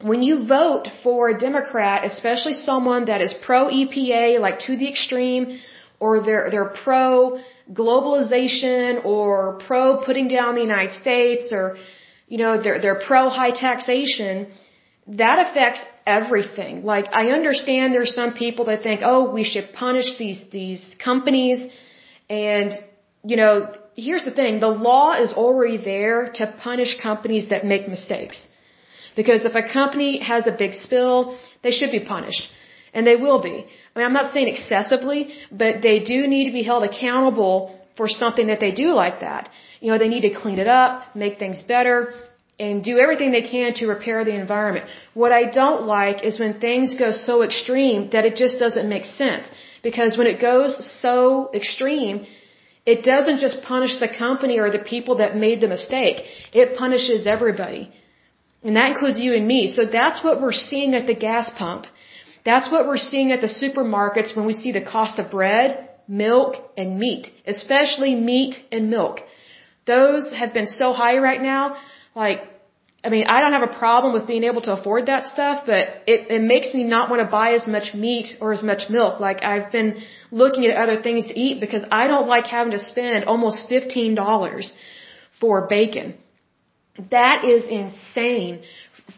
when 0.00 0.22
you 0.22 0.46
vote 0.46 0.88
for 1.02 1.28
a 1.28 1.38
Democrat, 1.38 2.04
especially 2.04 2.52
someone 2.52 3.06
that 3.06 3.20
is 3.20 3.34
pro 3.34 3.66
EPA, 3.66 4.38
like 4.38 4.60
to 4.60 4.76
the 4.76 4.88
extreme, 4.88 5.58
or 5.98 6.22
they're, 6.22 6.50
they're 6.50 6.72
pro 6.84 7.40
globalization 7.72 9.04
or 9.04 9.58
pro 9.66 9.98
putting 10.04 10.28
down 10.28 10.54
the 10.54 10.60
United 10.60 10.92
States 10.92 11.52
or, 11.52 11.76
you 12.28 12.38
know, 12.38 12.62
they're, 12.62 12.80
they're 12.80 13.02
pro 13.06 13.28
high 13.28 13.50
taxation, 13.50 14.46
that 15.08 15.50
affects 15.50 15.84
everything. 16.06 16.84
Like, 16.84 17.06
I 17.12 17.30
understand 17.30 17.92
there's 17.92 18.14
some 18.14 18.34
people 18.34 18.66
that 18.66 18.82
think, 18.82 19.00
oh, 19.02 19.32
we 19.32 19.42
should 19.42 19.72
punish 19.72 20.16
these, 20.18 20.40
these 20.52 20.84
companies 21.02 21.72
and, 22.30 22.72
you 23.24 23.36
know, 23.36 23.74
here's 23.96 24.24
the 24.24 24.30
thing, 24.30 24.60
the 24.60 24.68
law 24.68 25.14
is 25.14 25.32
already 25.32 25.78
there 25.78 26.30
to 26.34 26.54
punish 26.62 27.00
companies 27.00 27.48
that 27.48 27.66
make 27.66 27.88
mistakes. 27.88 28.46
Because 29.20 29.44
if 29.50 29.54
a 29.62 29.64
company 29.78 30.10
has 30.32 30.42
a 30.46 30.54
big 30.62 30.72
spill, 30.84 31.16
they 31.64 31.72
should 31.76 31.92
be 31.98 32.02
punished. 32.14 32.44
And 32.94 33.02
they 33.08 33.16
will 33.24 33.40
be. 33.50 33.56
I 33.90 33.92
mean, 33.96 34.06
I'm 34.08 34.18
not 34.20 34.32
saying 34.34 34.48
excessively, 34.56 35.20
but 35.62 35.82
they 35.86 35.98
do 36.12 36.18
need 36.34 36.46
to 36.50 36.54
be 36.60 36.64
held 36.70 36.84
accountable 36.90 37.56
for 37.98 38.06
something 38.22 38.46
that 38.52 38.60
they 38.64 38.72
do 38.84 38.88
like 39.02 39.18
that. 39.26 39.50
You 39.80 39.90
know, 39.90 39.98
they 40.02 40.12
need 40.14 40.24
to 40.28 40.34
clean 40.42 40.60
it 40.64 40.70
up, 40.82 40.92
make 41.24 41.34
things 41.44 41.58
better, 41.74 41.96
and 42.64 42.84
do 42.90 42.94
everything 43.04 43.32
they 43.32 43.46
can 43.54 43.74
to 43.80 43.86
repair 43.96 44.24
the 44.24 44.36
environment. 44.44 44.86
What 45.22 45.32
I 45.40 45.42
don't 45.60 45.82
like 45.98 46.24
is 46.28 46.38
when 46.42 46.54
things 46.68 46.94
go 47.04 47.10
so 47.10 47.42
extreme 47.48 48.10
that 48.14 48.24
it 48.24 48.36
just 48.44 48.56
doesn't 48.64 48.88
make 48.96 49.06
sense. 49.22 49.44
Because 49.88 50.16
when 50.18 50.28
it 50.28 50.40
goes 50.50 50.72
so 51.04 51.50
extreme, 51.60 52.16
it 52.92 53.02
doesn't 53.12 53.38
just 53.46 53.62
punish 53.74 53.94
the 53.98 54.10
company 54.26 54.58
or 54.62 54.70
the 54.70 54.84
people 54.94 55.16
that 55.22 55.36
made 55.46 55.60
the 55.60 55.70
mistake. 55.76 56.18
It 56.52 56.76
punishes 56.82 57.26
everybody. 57.36 57.82
And 58.62 58.76
that 58.76 58.90
includes 58.90 59.18
you 59.20 59.34
and 59.34 59.46
me. 59.46 59.68
So 59.68 59.84
that's 59.86 60.22
what 60.24 60.40
we're 60.42 60.52
seeing 60.52 60.94
at 60.94 61.06
the 61.06 61.14
gas 61.14 61.50
pump. 61.56 61.86
That's 62.44 62.70
what 62.70 62.86
we're 62.88 63.04
seeing 63.12 63.30
at 63.32 63.40
the 63.40 63.52
supermarkets 63.62 64.34
when 64.36 64.46
we 64.46 64.54
see 64.54 64.72
the 64.72 64.84
cost 64.84 65.18
of 65.18 65.30
bread, 65.30 65.88
milk, 66.08 66.56
and 66.76 66.98
meat. 66.98 67.30
Especially 67.46 68.14
meat 68.14 68.56
and 68.72 68.90
milk. 68.90 69.20
Those 69.86 70.32
have 70.32 70.52
been 70.52 70.66
so 70.66 70.92
high 70.92 71.18
right 71.18 71.40
now. 71.40 71.76
Like, 72.14 72.40
I 73.04 73.10
mean, 73.10 73.26
I 73.28 73.40
don't 73.40 73.52
have 73.52 73.62
a 73.70 73.78
problem 73.78 74.12
with 74.12 74.26
being 74.26 74.44
able 74.44 74.62
to 74.62 74.72
afford 74.72 75.06
that 75.06 75.26
stuff, 75.26 75.64
but 75.66 76.02
it, 76.06 76.30
it 76.36 76.42
makes 76.42 76.74
me 76.74 76.82
not 76.82 77.10
want 77.10 77.22
to 77.22 77.28
buy 77.28 77.52
as 77.52 77.66
much 77.66 77.94
meat 77.94 78.36
or 78.40 78.52
as 78.52 78.62
much 78.62 78.90
milk. 78.90 79.20
Like, 79.20 79.44
I've 79.44 79.70
been 79.70 80.02
looking 80.32 80.66
at 80.66 80.76
other 80.76 81.00
things 81.00 81.26
to 81.26 81.38
eat 81.38 81.60
because 81.60 81.84
I 81.92 82.08
don't 82.08 82.26
like 82.26 82.46
having 82.46 82.72
to 82.72 82.78
spend 82.78 83.24
almost 83.24 83.70
$15 83.70 84.72
for 85.40 85.68
bacon. 85.68 86.18
That 87.10 87.44
is 87.44 87.66
insane 87.68 88.62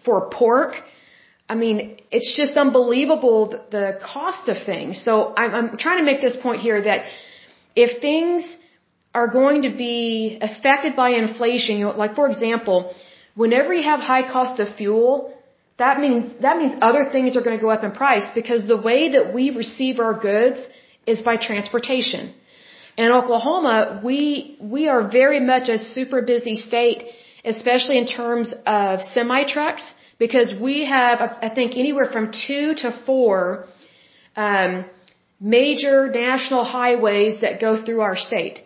for 0.05 0.29
pork. 0.31 0.75
I 1.49 1.55
mean, 1.55 1.99
it's 2.11 2.37
just 2.37 2.57
unbelievable 2.57 3.65
the 3.71 3.99
cost 4.03 4.49
of 4.49 4.57
things. 4.65 5.03
So 5.03 5.35
I'm, 5.37 5.55
I'm 5.55 5.77
trying 5.77 5.99
to 5.99 6.05
make 6.05 6.21
this 6.21 6.37
point 6.37 6.61
here 6.61 6.81
that 6.83 7.07
if 7.75 8.01
things 8.01 8.57
are 9.15 9.27
going 9.27 9.63
to 9.63 9.71
be 9.71 10.39
affected 10.41 10.95
by 10.95 11.11
inflation, 11.11 11.79
you 11.79 11.87
know, 11.87 11.97
like 11.97 12.15
for 12.15 12.29
example, 12.29 12.95
whenever 13.35 13.75
you 13.75 13.83
have 13.83 14.01
high 14.01 14.31
cost 14.31 14.61
of 14.61 14.77
fuel, 14.77 15.35
that 15.79 15.99
means 15.99 16.41
that 16.43 16.59
means 16.59 16.75
other 16.81 17.11
things 17.11 17.37
are 17.37 17.43
going 17.43 17.57
to 17.57 17.63
go 17.63 17.71
up 17.71 17.83
in 17.83 17.93
price 17.93 18.29
because 18.35 18.69
the 18.69 18.77
way 18.77 19.13
that 19.13 19.35
we 19.35 19.51
receive 19.51 19.99
our 19.99 20.15
goods 20.15 20.61
is 21.07 21.21
by 21.23 21.37
transportation. 21.37 22.35
In 22.97 23.13
Oklahoma, 23.13 24.01
we, 24.05 24.59
we 24.61 24.89
are 24.89 25.09
very 25.09 25.41
much 25.41 25.69
a 25.69 25.79
super 25.79 26.21
busy 26.23 26.57
state, 26.57 27.05
especially 27.45 27.99
in 27.99 28.07
terms 28.07 28.55
of 28.67 29.03
semi 29.03 29.45
trucks, 29.45 29.95
because 30.19 30.55
we 30.55 30.87
have, 30.87 31.21
I 31.21 31.49
think, 31.49 31.77
anywhere 31.77 32.09
from 32.13 32.33
two 32.33 32.75
to 32.83 32.93
four, 33.07 33.67
um, 34.37 34.85
major 35.41 36.09
national 36.09 36.65
highways 36.65 37.41
that 37.41 37.61
go 37.61 37.83
through 37.85 38.03
our 38.03 38.17
state. 38.17 38.63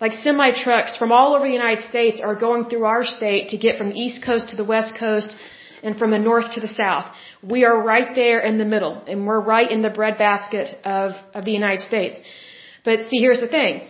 Like 0.00 0.12
semi 0.12 0.52
trucks 0.52 0.96
from 0.96 1.10
all 1.12 1.34
over 1.34 1.46
the 1.46 1.52
United 1.52 1.82
States 1.82 2.20
are 2.20 2.36
going 2.36 2.64
through 2.70 2.84
our 2.84 3.04
state 3.04 3.48
to 3.50 3.56
get 3.58 3.76
from 3.78 3.88
the 3.88 3.98
East 4.04 4.24
Coast 4.24 4.50
to 4.50 4.56
the 4.56 4.64
West 4.64 4.96
Coast 4.96 5.36
and 5.82 5.98
from 5.98 6.10
the 6.10 6.18
North 6.18 6.52
to 6.52 6.60
the 6.60 6.68
South. 6.68 7.06
We 7.42 7.64
are 7.64 7.80
right 7.80 8.14
there 8.14 8.40
in 8.40 8.58
the 8.58 8.64
middle, 8.64 9.02
and 9.06 9.26
we're 9.26 9.40
right 9.40 9.70
in 9.70 9.82
the 9.82 9.90
breadbasket 9.90 10.76
of, 10.84 11.12
of 11.34 11.44
the 11.44 11.52
United 11.52 11.82
States. 11.82 12.16
But 12.84 13.08
see, 13.08 13.18
here's 13.18 13.40
the 13.40 13.48
thing. 13.48 13.88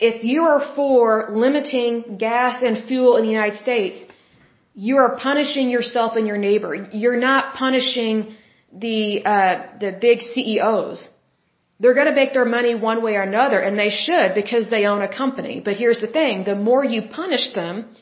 If 0.00 0.24
you 0.24 0.44
are 0.44 0.74
for 0.74 1.28
limiting 1.44 2.16
gas 2.16 2.62
and 2.62 2.84
fuel 2.88 3.16
in 3.18 3.24
the 3.24 3.30
United 3.30 3.58
States, 3.58 3.98
you 4.74 4.96
are 4.96 5.16
punishing 5.16 5.68
yourself 5.68 6.16
and 6.16 6.26
your 6.26 6.38
neighbor. 6.38 6.74
You're 7.02 7.20
not 7.20 7.54
punishing 7.54 8.34
the 8.72 9.24
uh, 9.24 9.66
the 9.78 9.92
big 10.00 10.22
CEOs. 10.22 11.08
They're 11.80 11.94
going 11.94 12.10
to 12.14 12.14
make 12.14 12.32
their 12.32 12.44
money 12.44 12.74
one 12.74 13.02
way 13.02 13.16
or 13.16 13.22
another, 13.22 13.58
and 13.58 13.78
they 13.78 13.90
should 13.90 14.34
because 14.34 14.70
they 14.70 14.86
own 14.86 15.02
a 15.02 15.12
company. 15.22 15.60
But 15.60 15.76
here's 15.76 16.00
the 16.00 16.12
thing: 16.18 16.44
the 16.44 16.54
more 16.54 16.82
you 16.84 17.02
punish 17.02 17.52
them, 17.52 17.94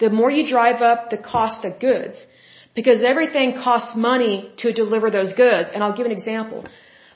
the 0.00 0.10
more 0.10 0.30
you 0.30 0.46
drive 0.46 0.82
up 0.82 1.08
the 1.08 1.18
cost 1.18 1.64
of 1.64 1.80
goods, 1.80 2.26
because 2.74 3.02
everything 3.02 3.54
costs 3.54 3.96
money 3.96 4.52
to 4.58 4.72
deliver 4.72 5.10
those 5.10 5.32
goods. 5.32 5.70
And 5.72 5.82
I'll 5.82 5.96
give 5.96 6.06
an 6.06 6.12
example. 6.12 6.66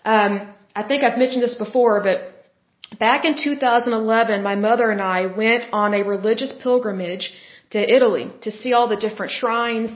Um, 0.05 0.55
I 0.75 0.83
think 0.85 1.05
I've 1.05 1.18
mentioned 1.18 1.42
this 1.42 1.55
before, 1.55 2.01
but 2.03 2.32
back 2.98 3.24
in 3.24 3.37
2011, 3.37 4.42
my 4.42 4.55
mother 4.55 4.90
and 4.90 5.00
I 5.00 5.26
went 5.26 5.64
on 5.72 5.94
a 5.94 6.02
religious 6.02 6.52
pilgrimage 6.62 7.33
to 7.70 7.78
Italy 7.96 8.31
to 8.42 8.50
see 8.50 8.72
all 8.72 8.88
the 8.88 8.96
different 8.96 9.33
shrines 9.33 9.90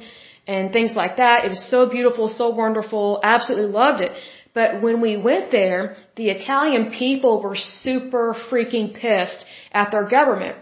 and 0.46 0.72
things 0.72 0.94
like 0.94 1.16
that. 1.16 1.44
It 1.44 1.48
was 1.48 1.64
so 1.70 1.88
beautiful, 1.88 2.28
so 2.28 2.50
wonderful, 2.50 3.20
absolutely 3.22 3.70
loved 3.70 4.00
it. 4.00 4.12
But 4.54 4.80
when 4.80 5.00
we 5.00 5.16
went 5.16 5.50
there, 5.50 5.96
the 6.14 6.30
Italian 6.30 6.90
people 6.90 7.42
were 7.42 7.56
super 7.56 8.34
freaking 8.48 8.94
pissed 8.94 9.44
at 9.72 9.90
their 9.90 10.08
government. 10.08 10.56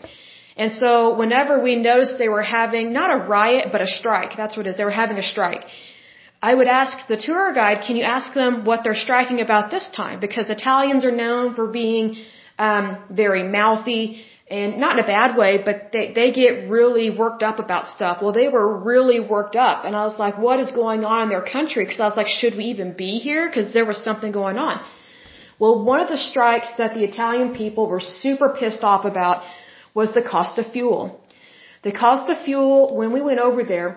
And 0.57 0.73
so 0.73 1.17
whenever 1.17 1.63
we 1.63 1.77
noticed 1.77 2.19
they 2.19 2.29
were 2.29 2.43
having 2.43 2.93
not 2.93 3.11
a 3.13 3.17
riot, 3.17 3.69
but 3.73 3.81
a 3.81 3.87
strike, 3.87 4.33
that's 4.37 4.57
what 4.57 4.67
it 4.67 4.71
is, 4.71 4.77
they 4.77 4.85
were 4.85 5.01
having 5.05 5.19
a 5.19 5.23
strike. 5.23 5.65
I 6.51 6.53
would 6.59 6.71
ask 6.81 6.95
the 7.13 7.21
tour 7.27 7.45
guide, 7.59 7.79
can 7.87 7.97
you 7.99 8.05
ask 8.17 8.35
them 8.41 8.53
what 8.69 8.81
they're 8.85 9.03
striking 9.07 9.41
about 9.47 9.71
this 9.75 9.87
time? 10.01 10.17
Because 10.27 10.47
Italians 10.51 11.03
are 11.09 11.17
known 11.25 11.55
for 11.59 11.67
being 11.83 12.07
um, 12.67 12.87
very 13.23 13.45
mouthy 13.59 14.05
and 14.59 14.77
not 14.83 14.93
in 14.99 15.05
a 15.05 15.07
bad 15.07 15.31
way, 15.43 15.53
but 15.69 15.77
they 15.95 16.05
they 16.19 16.29
get 16.41 16.53
really 16.77 17.09
worked 17.23 17.43
up 17.51 17.59
about 17.67 17.89
stuff. 17.97 18.19
Well, 18.23 18.35
they 18.41 18.49
were 18.57 18.69
really 18.91 19.21
worked 19.35 19.57
up, 19.69 19.87
and 19.87 19.97
I 20.01 20.05
was 20.09 20.19
like, 20.25 20.37
"What 20.47 20.61
is 20.65 20.71
going 20.83 21.03
on 21.13 21.23
in 21.25 21.29
their 21.35 21.47
country?" 21.57 21.83
Because 21.85 22.01
I 22.05 22.07
was 22.11 22.19
like, 22.21 22.31
"Should 22.41 22.57
we 22.61 22.67
even 22.75 22.93
be 23.05 23.13
here?" 23.27 23.43
Because 23.49 23.73
there 23.77 23.89
was 23.93 24.01
something 24.09 24.33
going 24.43 24.59
on. 24.69 24.77
Well, 25.59 25.75
one 25.93 26.01
of 26.05 26.09
the 26.15 26.23
strikes 26.31 26.71
that 26.81 26.93
the 26.97 27.05
Italian 27.11 27.51
people 27.63 27.85
were 27.95 28.05
super 28.23 28.49
pissed 28.61 28.85
off 28.91 29.05
about 29.13 29.37
was 30.01 30.13
the 30.19 30.27
cost 30.35 30.59
of 30.63 30.67
fuel. 30.77 31.03
The 31.89 31.95
cost 32.05 32.31
of 32.33 32.37
fuel 32.49 32.77
when 32.99 33.11
we 33.17 33.23
went 33.31 33.41
over 33.49 33.63
there, 33.75 33.89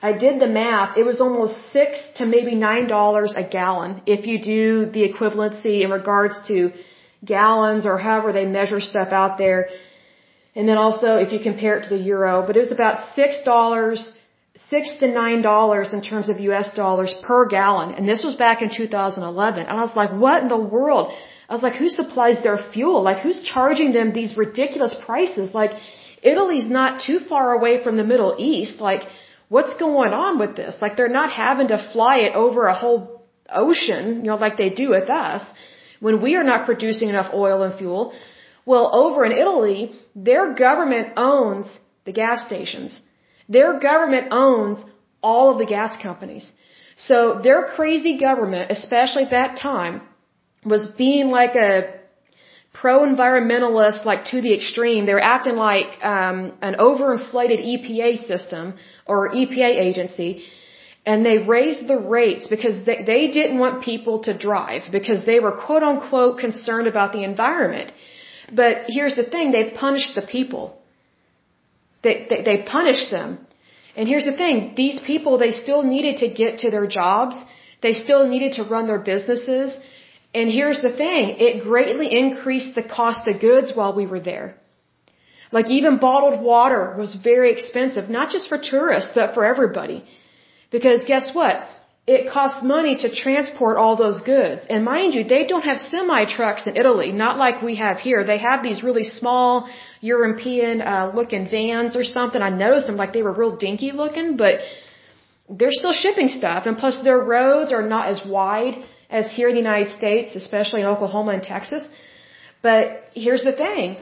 I 0.00 0.12
did 0.12 0.40
the 0.40 0.46
math. 0.46 0.96
It 0.96 1.04
was 1.04 1.20
almost 1.20 1.72
six 1.72 2.00
to 2.16 2.24
maybe 2.24 2.54
nine 2.54 2.86
dollars 2.86 3.34
a 3.36 3.42
gallon 3.42 4.02
if 4.06 4.26
you 4.26 4.38
do 4.40 4.86
the 4.86 5.02
equivalency 5.08 5.82
in 5.84 5.90
regards 5.90 6.36
to 6.46 6.72
gallons 7.24 7.84
or 7.84 7.98
however 7.98 8.32
they 8.32 8.46
measure 8.46 8.80
stuff 8.80 9.08
out 9.10 9.38
there. 9.38 9.68
And 10.54 10.68
then 10.68 10.78
also 10.78 11.16
if 11.16 11.32
you 11.32 11.40
compare 11.40 11.78
it 11.78 11.84
to 11.84 11.90
the 11.96 12.02
euro, 12.02 12.46
but 12.46 12.56
it 12.56 12.60
was 12.60 12.70
about 12.70 13.14
six 13.16 13.42
dollars, 13.44 14.12
six 14.70 14.92
to 15.00 15.08
nine 15.08 15.42
dollars 15.42 15.92
in 15.92 16.00
terms 16.00 16.28
of 16.28 16.38
US 16.50 16.72
dollars 16.74 17.12
per 17.26 17.46
gallon. 17.46 17.94
And 17.94 18.08
this 18.08 18.22
was 18.22 18.36
back 18.36 18.62
in 18.62 18.70
2011. 18.70 19.66
And 19.66 19.78
I 19.78 19.82
was 19.82 19.96
like, 19.96 20.12
what 20.12 20.42
in 20.42 20.48
the 20.48 20.64
world? 20.76 21.12
I 21.48 21.54
was 21.54 21.62
like, 21.62 21.74
who 21.74 21.88
supplies 21.88 22.42
their 22.44 22.58
fuel? 22.72 23.02
Like 23.02 23.18
who's 23.18 23.42
charging 23.42 23.92
them 23.92 24.12
these 24.12 24.36
ridiculous 24.36 24.94
prices? 24.94 25.54
Like 25.54 25.72
Italy's 26.22 26.68
not 26.68 27.00
too 27.00 27.18
far 27.18 27.52
away 27.52 27.82
from 27.82 27.96
the 27.96 28.04
Middle 28.04 28.36
East. 28.38 28.80
Like 28.80 29.02
what's 29.48 29.74
going 29.76 30.12
on 30.12 30.38
with 30.38 30.56
this? 30.56 30.76
Like 30.80 30.96
they're 30.96 31.16
not 31.20 31.30
having 31.30 31.68
to 31.68 31.78
fly 31.92 32.18
it 32.18 32.34
over 32.34 32.66
a 32.66 32.74
whole 32.74 33.22
ocean, 33.48 34.18
you 34.24 34.30
know, 34.30 34.36
like 34.36 34.56
they 34.56 34.70
do 34.70 34.90
with 34.90 35.08
us 35.08 35.42
when 36.00 36.22
we 36.22 36.36
are 36.36 36.44
not 36.44 36.66
producing 36.66 37.08
enough 37.08 37.32
oil 37.34 37.62
and 37.62 37.76
fuel. 37.78 38.12
Well, 38.64 38.90
over 38.94 39.24
in 39.24 39.32
Italy, 39.32 39.92
their 40.14 40.54
government 40.54 41.14
owns 41.16 41.78
the 42.04 42.12
gas 42.12 42.44
stations. 42.46 43.00
Their 43.48 43.78
government 43.78 44.28
owns 44.30 44.84
all 45.22 45.52
of 45.52 45.58
the 45.58 45.66
gas 45.66 45.96
companies. 45.96 46.52
So 46.96 47.40
their 47.42 47.62
crazy 47.76 48.18
government, 48.18 48.70
especially 48.70 49.24
at 49.24 49.30
that 49.30 49.56
time, 49.56 50.02
was 50.64 50.86
being 50.98 51.28
like 51.28 51.54
a 51.54 51.97
pro-environmentalist, 52.80 54.04
like 54.04 54.24
to 54.32 54.40
the 54.40 54.54
extreme. 54.58 55.06
They 55.06 55.14
were 55.14 55.28
acting 55.36 55.56
like 55.56 55.90
um, 56.02 56.52
an 56.68 56.74
overinflated 56.86 57.60
EPA 57.72 58.10
system 58.26 58.74
or 59.06 59.30
EPA 59.30 59.70
agency 59.88 60.30
and 61.10 61.24
they 61.28 61.38
raised 61.56 61.82
the 61.92 62.00
rates 62.18 62.46
because 62.54 62.76
they, 62.86 62.98
they 63.10 63.22
didn't 63.38 63.58
want 63.64 63.82
people 63.90 64.16
to 64.28 64.32
drive 64.46 64.82
because 64.96 65.20
they 65.30 65.38
were 65.44 65.54
quote 65.66 65.84
unquote 65.90 66.34
concerned 66.46 66.88
about 66.92 67.12
the 67.16 67.22
environment. 67.32 67.92
But 68.60 68.74
here's 68.96 69.16
the 69.20 69.28
thing, 69.34 69.46
they 69.52 69.64
punished 69.84 70.14
the 70.18 70.26
people. 70.36 70.64
They, 72.04 72.16
they, 72.30 72.40
they 72.48 72.56
punished 72.76 73.10
them. 73.10 73.30
And 73.96 74.06
here's 74.12 74.28
the 74.30 74.36
thing, 74.42 74.56
these 74.82 74.98
people, 75.10 75.38
they 75.38 75.52
still 75.64 75.82
needed 75.94 76.18
to 76.22 76.28
get 76.42 76.58
to 76.64 76.70
their 76.74 76.86
jobs. 76.86 77.36
They 77.86 77.94
still 78.04 78.22
needed 78.34 78.52
to 78.58 78.62
run 78.74 78.86
their 78.86 79.02
businesses. 79.12 79.78
And 80.38 80.48
here's 80.58 80.80
the 80.86 80.94
thing, 81.02 81.22
it 81.46 81.54
greatly 81.68 82.08
increased 82.22 82.72
the 82.80 82.86
cost 82.98 83.22
of 83.30 83.40
goods 83.48 83.68
while 83.78 83.92
we 84.00 84.06
were 84.12 84.24
there. 84.32 84.48
Like 85.56 85.70
even 85.78 85.98
bottled 85.98 86.38
water 86.52 86.82
was 87.00 87.10
very 87.30 87.50
expensive, 87.56 88.10
not 88.18 88.30
just 88.34 88.48
for 88.50 88.58
tourists, 88.58 89.12
but 89.18 89.34
for 89.34 89.44
everybody. 89.52 89.98
Because 90.70 91.04
guess 91.12 91.34
what? 91.38 91.54
It 92.16 92.30
costs 92.34 92.62
money 92.62 92.94
to 93.02 93.08
transport 93.22 93.76
all 93.76 93.96
those 93.96 94.20
goods. 94.34 94.66
And 94.70 94.84
mind 94.84 95.14
you, 95.14 95.24
they 95.24 95.44
don't 95.50 95.66
have 95.70 95.78
semi 95.78 96.24
trucks 96.36 96.66
in 96.66 96.76
Italy, 96.82 97.10
not 97.12 97.36
like 97.44 97.56
we 97.70 97.74
have 97.76 97.98
here. 98.08 98.20
They 98.24 98.38
have 98.50 98.62
these 98.62 98.82
really 98.88 99.04
small 99.04 99.68
European 100.00 100.80
uh, 100.80 101.10
looking 101.18 101.48
vans 101.56 101.96
or 101.96 102.04
something. 102.04 102.40
I 102.50 102.52
noticed 102.66 102.86
them 102.86 102.96
like 102.96 103.12
they 103.12 103.26
were 103.28 103.36
real 103.42 103.56
dinky 103.56 103.92
looking, 104.02 104.36
but 104.36 104.54
they're 105.58 105.78
still 105.82 105.96
shipping 106.04 106.28
stuff. 106.28 106.66
And 106.66 106.78
plus 106.78 107.02
their 107.02 107.20
roads 107.36 107.72
are 107.72 107.86
not 107.94 108.08
as 108.12 108.20
wide 108.24 108.76
as 109.10 109.30
here 109.30 109.48
in 109.48 109.54
the 109.54 109.60
United 109.60 109.90
States, 109.90 110.34
especially 110.34 110.80
in 110.82 110.86
Oklahoma 110.86 111.32
and 111.32 111.42
Texas. 111.42 111.84
But 112.62 113.10
here's 113.14 113.44
the 113.44 113.52
thing. 113.52 113.96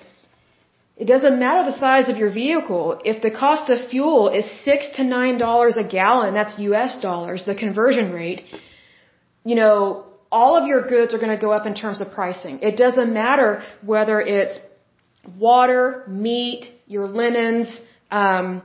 It 0.97 1.05
doesn't 1.05 1.39
matter 1.39 1.71
the 1.71 1.79
size 1.79 2.09
of 2.09 2.17
your 2.17 2.31
vehicle. 2.31 3.01
If 3.05 3.21
the 3.21 3.31
cost 3.31 3.71
of 3.71 3.89
fuel 3.91 4.29
is 4.31 4.51
six 4.65 4.89
to 4.97 5.05
nine 5.05 5.37
dollars 5.37 5.77
a 5.77 5.85
gallon, 5.85 6.33
that's 6.35 6.59
US 6.59 7.01
dollars, 7.01 7.45
the 7.45 7.55
conversion 7.55 8.13
rate, 8.13 8.45
you 9.45 9.55
know, 9.55 10.07
all 10.33 10.57
of 10.57 10.67
your 10.67 10.83
goods 10.89 11.15
are 11.15 11.19
going 11.19 11.37
to 11.39 11.43
go 11.47 11.51
up 11.51 11.67
in 11.67 11.75
terms 11.75 12.01
of 12.01 12.13
pricing. 12.13 12.61
It 12.63 12.77
doesn't 12.77 13.13
matter 13.13 13.63
whether 13.83 14.21
it's 14.21 14.59
water, 15.39 16.05
meat, 16.09 16.73
your 16.87 17.07
linens, 17.07 17.69
um, 18.11 18.63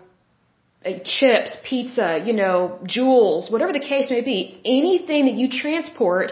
chips, 1.04 1.58
pizza, 1.63 2.24
you 2.26 2.34
know, 2.34 2.80
jewels, 2.86 3.52
whatever 3.52 3.74
the 3.74 3.80
case 3.80 4.10
may 4.10 4.22
be. 4.22 4.60
Anything 4.65 5.26
that 5.26 5.36
you 5.36 5.50
transport 5.50 6.32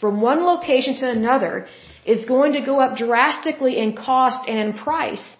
from 0.00 0.20
one 0.20 0.42
location 0.44 0.96
to 0.96 1.10
another 1.10 1.66
is 2.06 2.24
going 2.24 2.54
to 2.54 2.62
go 2.62 2.80
up 2.80 2.96
drastically 2.96 3.76
in 3.78 3.94
cost 3.94 4.48
and 4.48 4.58
in 4.58 4.72
price 4.72 5.36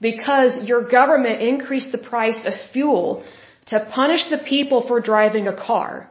because 0.00 0.62
your 0.64 0.82
government 0.88 1.40
increased 1.40 1.90
the 1.92 1.98
price 1.98 2.40
of 2.44 2.52
fuel 2.72 3.24
to 3.66 3.80
punish 3.92 4.28
the 4.28 4.38
people 4.38 4.86
for 4.86 5.00
driving 5.00 5.48
a 5.48 5.56
car. 5.56 6.08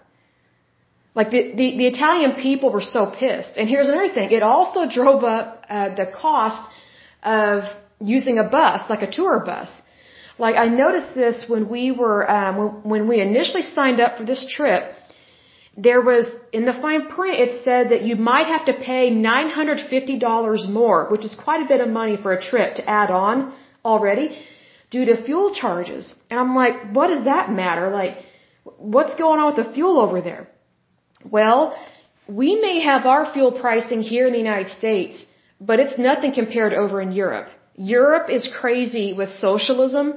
Like 1.15 1.29
the, 1.31 1.41
the, 1.59 1.77
the 1.77 1.87
Italian 1.87 2.33
people 2.33 2.71
were 2.71 2.81
so 2.81 3.11
pissed. 3.19 3.53
And 3.57 3.67
here's 3.69 3.87
another 3.87 4.13
thing. 4.13 4.31
It 4.31 4.43
also 4.43 4.87
drove 4.87 5.23
up 5.23 5.63
uh, 5.69 5.95
the 5.95 6.05
cost 6.05 6.61
of 7.23 7.63
using 7.99 8.37
a 8.37 8.43
bus, 8.43 8.89
like 8.89 9.01
a 9.01 9.11
tour 9.11 9.43
bus. 9.43 9.71
Like 10.39 10.55
I 10.55 10.65
noticed 10.65 11.15
this 11.15 11.45
when 11.47 11.67
we 11.69 11.91
were, 11.91 12.29
um, 12.29 12.57
when, 12.57 12.69
when 12.91 13.07
we 13.07 13.21
initially 13.21 13.63
signed 13.63 13.99
up 13.99 14.17
for 14.17 14.25
this 14.25 14.45
trip, 14.55 14.93
there 15.77 16.01
was, 16.01 16.25
in 16.51 16.65
the 16.65 16.73
fine 16.73 17.07
print, 17.07 17.39
it 17.39 17.63
said 17.63 17.89
that 17.91 18.01
you 18.01 18.15
might 18.15 18.47
have 18.47 18.65
to 18.65 18.73
pay 18.73 19.11
$950 19.11 20.69
more, 20.69 21.07
which 21.09 21.23
is 21.23 21.33
quite 21.35 21.61
a 21.63 21.67
bit 21.67 21.81
of 21.81 21.89
money 21.89 22.17
for 22.17 22.33
a 22.33 22.41
trip 22.41 22.75
to 22.75 22.89
add 22.89 23.11
on 23.11 23.53
already 23.85 24.27
due 24.89 25.05
to 25.05 25.23
fuel 25.23 25.53
charges. 25.53 26.13
And 26.29 26.39
I'm 26.39 26.55
like, 26.55 26.91
what 26.93 27.07
does 27.07 27.25
that 27.25 27.51
matter? 27.51 27.89
Like, 27.91 28.17
what's 28.77 29.15
going 29.15 29.39
on 29.39 29.53
with 29.53 29.65
the 29.65 29.71
fuel 29.73 29.99
over 29.99 30.19
there? 30.21 30.47
Well, 31.23 31.77
we 32.27 32.59
may 32.59 32.79
have 32.81 33.05
our 33.05 33.31
fuel 33.33 33.51
pricing 33.51 34.01
here 34.01 34.25
in 34.27 34.33
the 34.33 34.39
United 34.39 34.69
States, 34.69 35.25
but 35.59 35.79
it's 35.79 35.97
nothing 35.97 36.33
compared 36.33 36.73
over 36.73 37.01
in 37.01 37.11
Europe. 37.11 37.49
Europe 37.77 38.29
is 38.29 38.49
crazy 38.59 39.13
with 39.13 39.29
socialism 39.29 40.13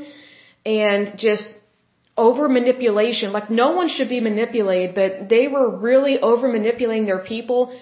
and 0.66 1.18
just 1.18 1.46
over 2.16 2.48
manipulation. 2.48 3.32
Like 3.32 3.50
no 3.50 3.72
one 3.72 3.88
should 3.88 4.08
be 4.08 4.20
manipulated, 4.20 4.94
but 4.94 5.28
they 5.28 5.46
were 5.46 5.68
really 5.70 6.18
over 6.20 6.48
manipulating 6.48 7.06
their 7.06 7.20
people 7.20 7.72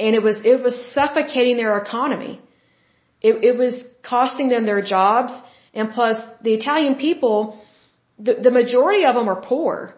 and 0.00 0.16
it 0.16 0.22
was, 0.22 0.40
it 0.44 0.62
was 0.62 0.74
suffocating 0.94 1.56
their 1.58 1.76
economy. 1.76 2.40
It, 3.20 3.44
it 3.44 3.56
was 3.58 3.84
costing 4.02 4.48
them 4.48 4.64
their 4.64 4.80
jobs, 4.80 5.32
and 5.74 5.90
plus 5.90 6.16
the 6.42 6.54
Italian 6.54 6.94
people, 6.94 7.58
the, 8.18 8.34
the 8.46 8.50
majority 8.50 9.04
of 9.04 9.14
them 9.14 9.28
are 9.28 9.40
poor. 9.42 9.94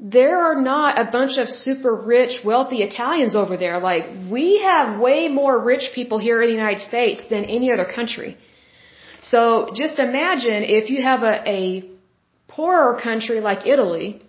There 0.00 0.40
are 0.42 0.60
not 0.60 0.98
a 0.98 1.10
bunch 1.10 1.36
of 1.36 1.48
super 1.48 1.94
rich, 1.94 2.40
wealthy 2.42 2.82
Italians 2.82 3.36
over 3.36 3.58
there. 3.58 3.78
Like, 3.78 4.06
we 4.30 4.58
have 4.60 4.98
way 4.98 5.28
more 5.28 5.62
rich 5.62 5.90
people 5.94 6.18
here 6.18 6.40
in 6.40 6.48
the 6.48 6.54
United 6.54 6.80
States 6.80 7.22
than 7.28 7.44
any 7.44 7.70
other 7.70 7.84
country. 7.84 8.38
So 9.20 9.70
just 9.74 9.98
imagine 9.98 10.62
if 10.64 10.88
you 10.88 11.02
have 11.02 11.22
a, 11.22 11.36
a 11.46 11.90
poorer 12.48 12.98
country 12.98 13.40
like 13.40 13.66
Italy. 13.66 14.22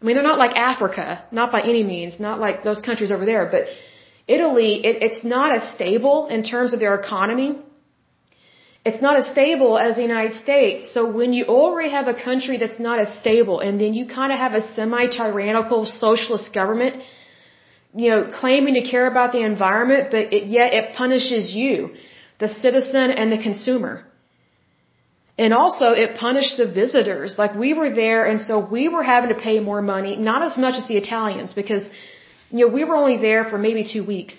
I 0.00 0.04
mean, 0.04 0.14
they're 0.16 0.30
not 0.32 0.38
like 0.38 0.56
Africa, 0.56 1.26
not 1.30 1.52
by 1.52 1.60
any 1.60 1.84
means, 1.84 2.18
not 2.18 2.40
like 2.40 2.64
those 2.64 2.80
countries 2.80 3.10
over 3.10 3.26
there, 3.26 3.50
but 3.50 3.66
Italy, 4.26 4.80
it, 4.84 5.02
it's 5.02 5.24
not 5.24 5.54
as 5.54 5.70
stable 5.74 6.28
in 6.28 6.42
terms 6.42 6.72
of 6.72 6.80
their 6.80 6.94
economy 6.94 7.58
it's 8.88 9.02
not 9.06 9.16
as 9.20 9.26
stable 9.36 9.72
as 9.86 9.96
the 9.96 10.06
United 10.10 10.34
States. 10.44 10.92
So 10.94 11.00
when 11.18 11.30
you 11.36 11.44
already 11.60 11.90
have 11.98 12.08
a 12.14 12.16
country 12.28 12.56
that's 12.62 12.80
not 12.88 12.98
as 13.04 13.10
stable 13.22 13.60
and 13.66 13.80
then 13.82 13.92
you 13.98 14.04
kind 14.18 14.32
of 14.34 14.38
have 14.44 14.54
a 14.60 14.62
semi-tyrannical 14.74 15.80
socialist 16.04 16.48
government, 16.60 16.96
you 18.02 18.10
know, 18.10 18.20
claiming 18.40 18.74
to 18.80 18.84
care 18.92 19.06
about 19.14 19.32
the 19.36 19.42
environment, 19.52 20.04
but 20.14 20.32
it, 20.36 20.44
yet 20.58 20.72
it 20.78 20.94
punishes 21.02 21.54
you, 21.60 21.74
the 22.44 22.48
citizen 22.48 23.10
and 23.10 23.32
the 23.36 23.42
consumer. 23.48 23.94
And 25.44 25.54
also 25.62 25.86
it 26.04 26.16
punished 26.26 26.56
the 26.62 26.68
visitors. 26.82 27.36
Like 27.42 27.54
we 27.64 27.72
were 27.80 27.90
there 28.04 28.22
and 28.30 28.40
so 28.48 28.54
we 28.76 28.88
were 28.94 29.06
having 29.14 29.30
to 29.34 29.40
pay 29.48 29.56
more 29.60 29.82
money, 29.94 30.16
not 30.16 30.42
as 30.42 30.56
much 30.64 30.76
as 30.80 30.86
the 30.88 30.98
Italians 31.04 31.52
because, 31.52 31.84
you 32.50 32.62
know, 32.66 32.72
we 32.78 32.84
were 32.84 32.96
only 32.96 33.18
there 33.28 33.44
for 33.50 33.58
maybe 33.58 33.84
two 33.94 34.04
weeks. 34.14 34.36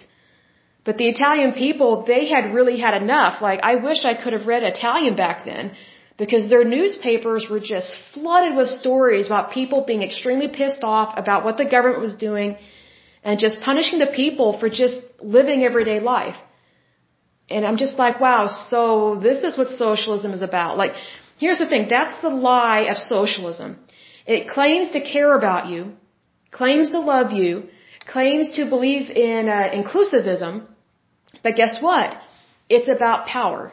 But 0.89 0.97
the 0.97 1.09
Italian 1.15 1.51
people, 1.63 1.89
they 2.11 2.23
had 2.33 2.45
really 2.57 2.77
had 2.85 2.95
enough. 2.99 3.33
Like, 3.47 3.59
I 3.71 3.73
wish 3.87 3.99
I 4.11 4.15
could 4.21 4.33
have 4.37 4.45
read 4.51 4.63
Italian 4.63 5.15
back 5.23 5.45
then 5.49 5.65
because 6.21 6.43
their 6.53 6.63
newspapers 6.75 7.43
were 7.51 7.63
just 7.73 7.89
flooded 8.13 8.53
with 8.59 8.69
stories 8.83 9.27
about 9.31 9.51
people 9.57 9.83
being 9.89 10.01
extremely 10.07 10.47
pissed 10.59 10.83
off 10.93 11.09
about 11.23 11.45
what 11.45 11.57
the 11.57 11.67
government 11.73 12.01
was 12.07 12.15
doing 12.27 12.57
and 13.23 13.37
just 13.45 13.61
punishing 13.67 13.99
the 13.99 14.11
people 14.21 14.57
for 14.59 14.67
just 14.81 14.95
living 15.37 15.63
everyday 15.69 15.99
life. 15.99 16.39
And 17.51 17.67
I'm 17.67 17.77
just 17.83 17.95
like, 18.03 18.19
wow, 18.19 18.47
so 18.47 18.81
this 19.27 19.43
is 19.43 19.59
what 19.59 19.69
socialism 19.85 20.33
is 20.39 20.41
about. 20.49 20.75
Like, 20.83 20.93
here's 21.37 21.59
the 21.59 21.69
thing, 21.73 21.85
that's 21.97 22.19
the 22.23 22.33
lie 22.49 22.83
of 22.93 22.97
socialism. 22.97 23.77
It 24.25 24.49
claims 24.57 24.89
to 24.95 25.01
care 25.01 25.31
about 25.37 25.67
you, 25.67 25.93
claims 26.49 26.89
to 26.95 26.99
love 27.13 27.31
you, 27.31 27.51
claims 28.17 28.51
to 28.57 28.67
believe 28.75 29.11
in 29.11 29.49
uh, 29.49 29.69
inclusivism, 29.81 30.65
but 31.43 31.55
guess 31.55 31.81
what? 31.81 32.17
It's 32.69 32.89
about 32.89 33.27
power. 33.27 33.71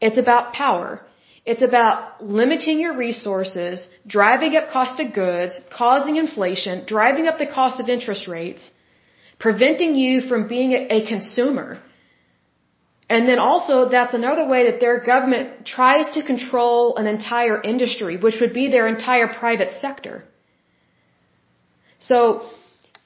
It's 0.00 0.18
about 0.18 0.52
power. 0.52 1.02
It's 1.50 1.62
about 1.62 2.22
limiting 2.22 2.78
your 2.78 2.94
resources, 2.96 3.88
driving 4.06 4.54
up 4.56 4.70
cost 4.70 5.00
of 5.00 5.14
goods, 5.14 5.58
causing 5.70 6.16
inflation, 6.16 6.84
driving 6.86 7.26
up 7.26 7.38
the 7.38 7.46
cost 7.46 7.80
of 7.80 7.88
interest 7.88 8.28
rates, 8.28 8.70
preventing 9.38 9.94
you 9.94 10.20
from 10.28 10.46
being 10.46 10.72
a 10.98 11.06
consumer. 11.06 11.68
And 13.08 13.26
then 13.26 13.38
also 13.38 13.88
that's 13.88 14.12
another 14.12 14.46
way 14.46 14.70
that 14.70 14.80
their 14.80 15.00
government 15.00 15.64
tries 15.64 16.10
to 16.16 16.22
control 16.22 16.96
an 16.96 17.06
entire 17.06 17.58
industry, 17.62 18.18
which 18.18 18.40
would 18.40 18.52
be 18.52 18.68
their 18.68 18.86
entire 18.86 19.28
private 19.28 19.72
sector. 19.80 20.24
So 21.98 22.18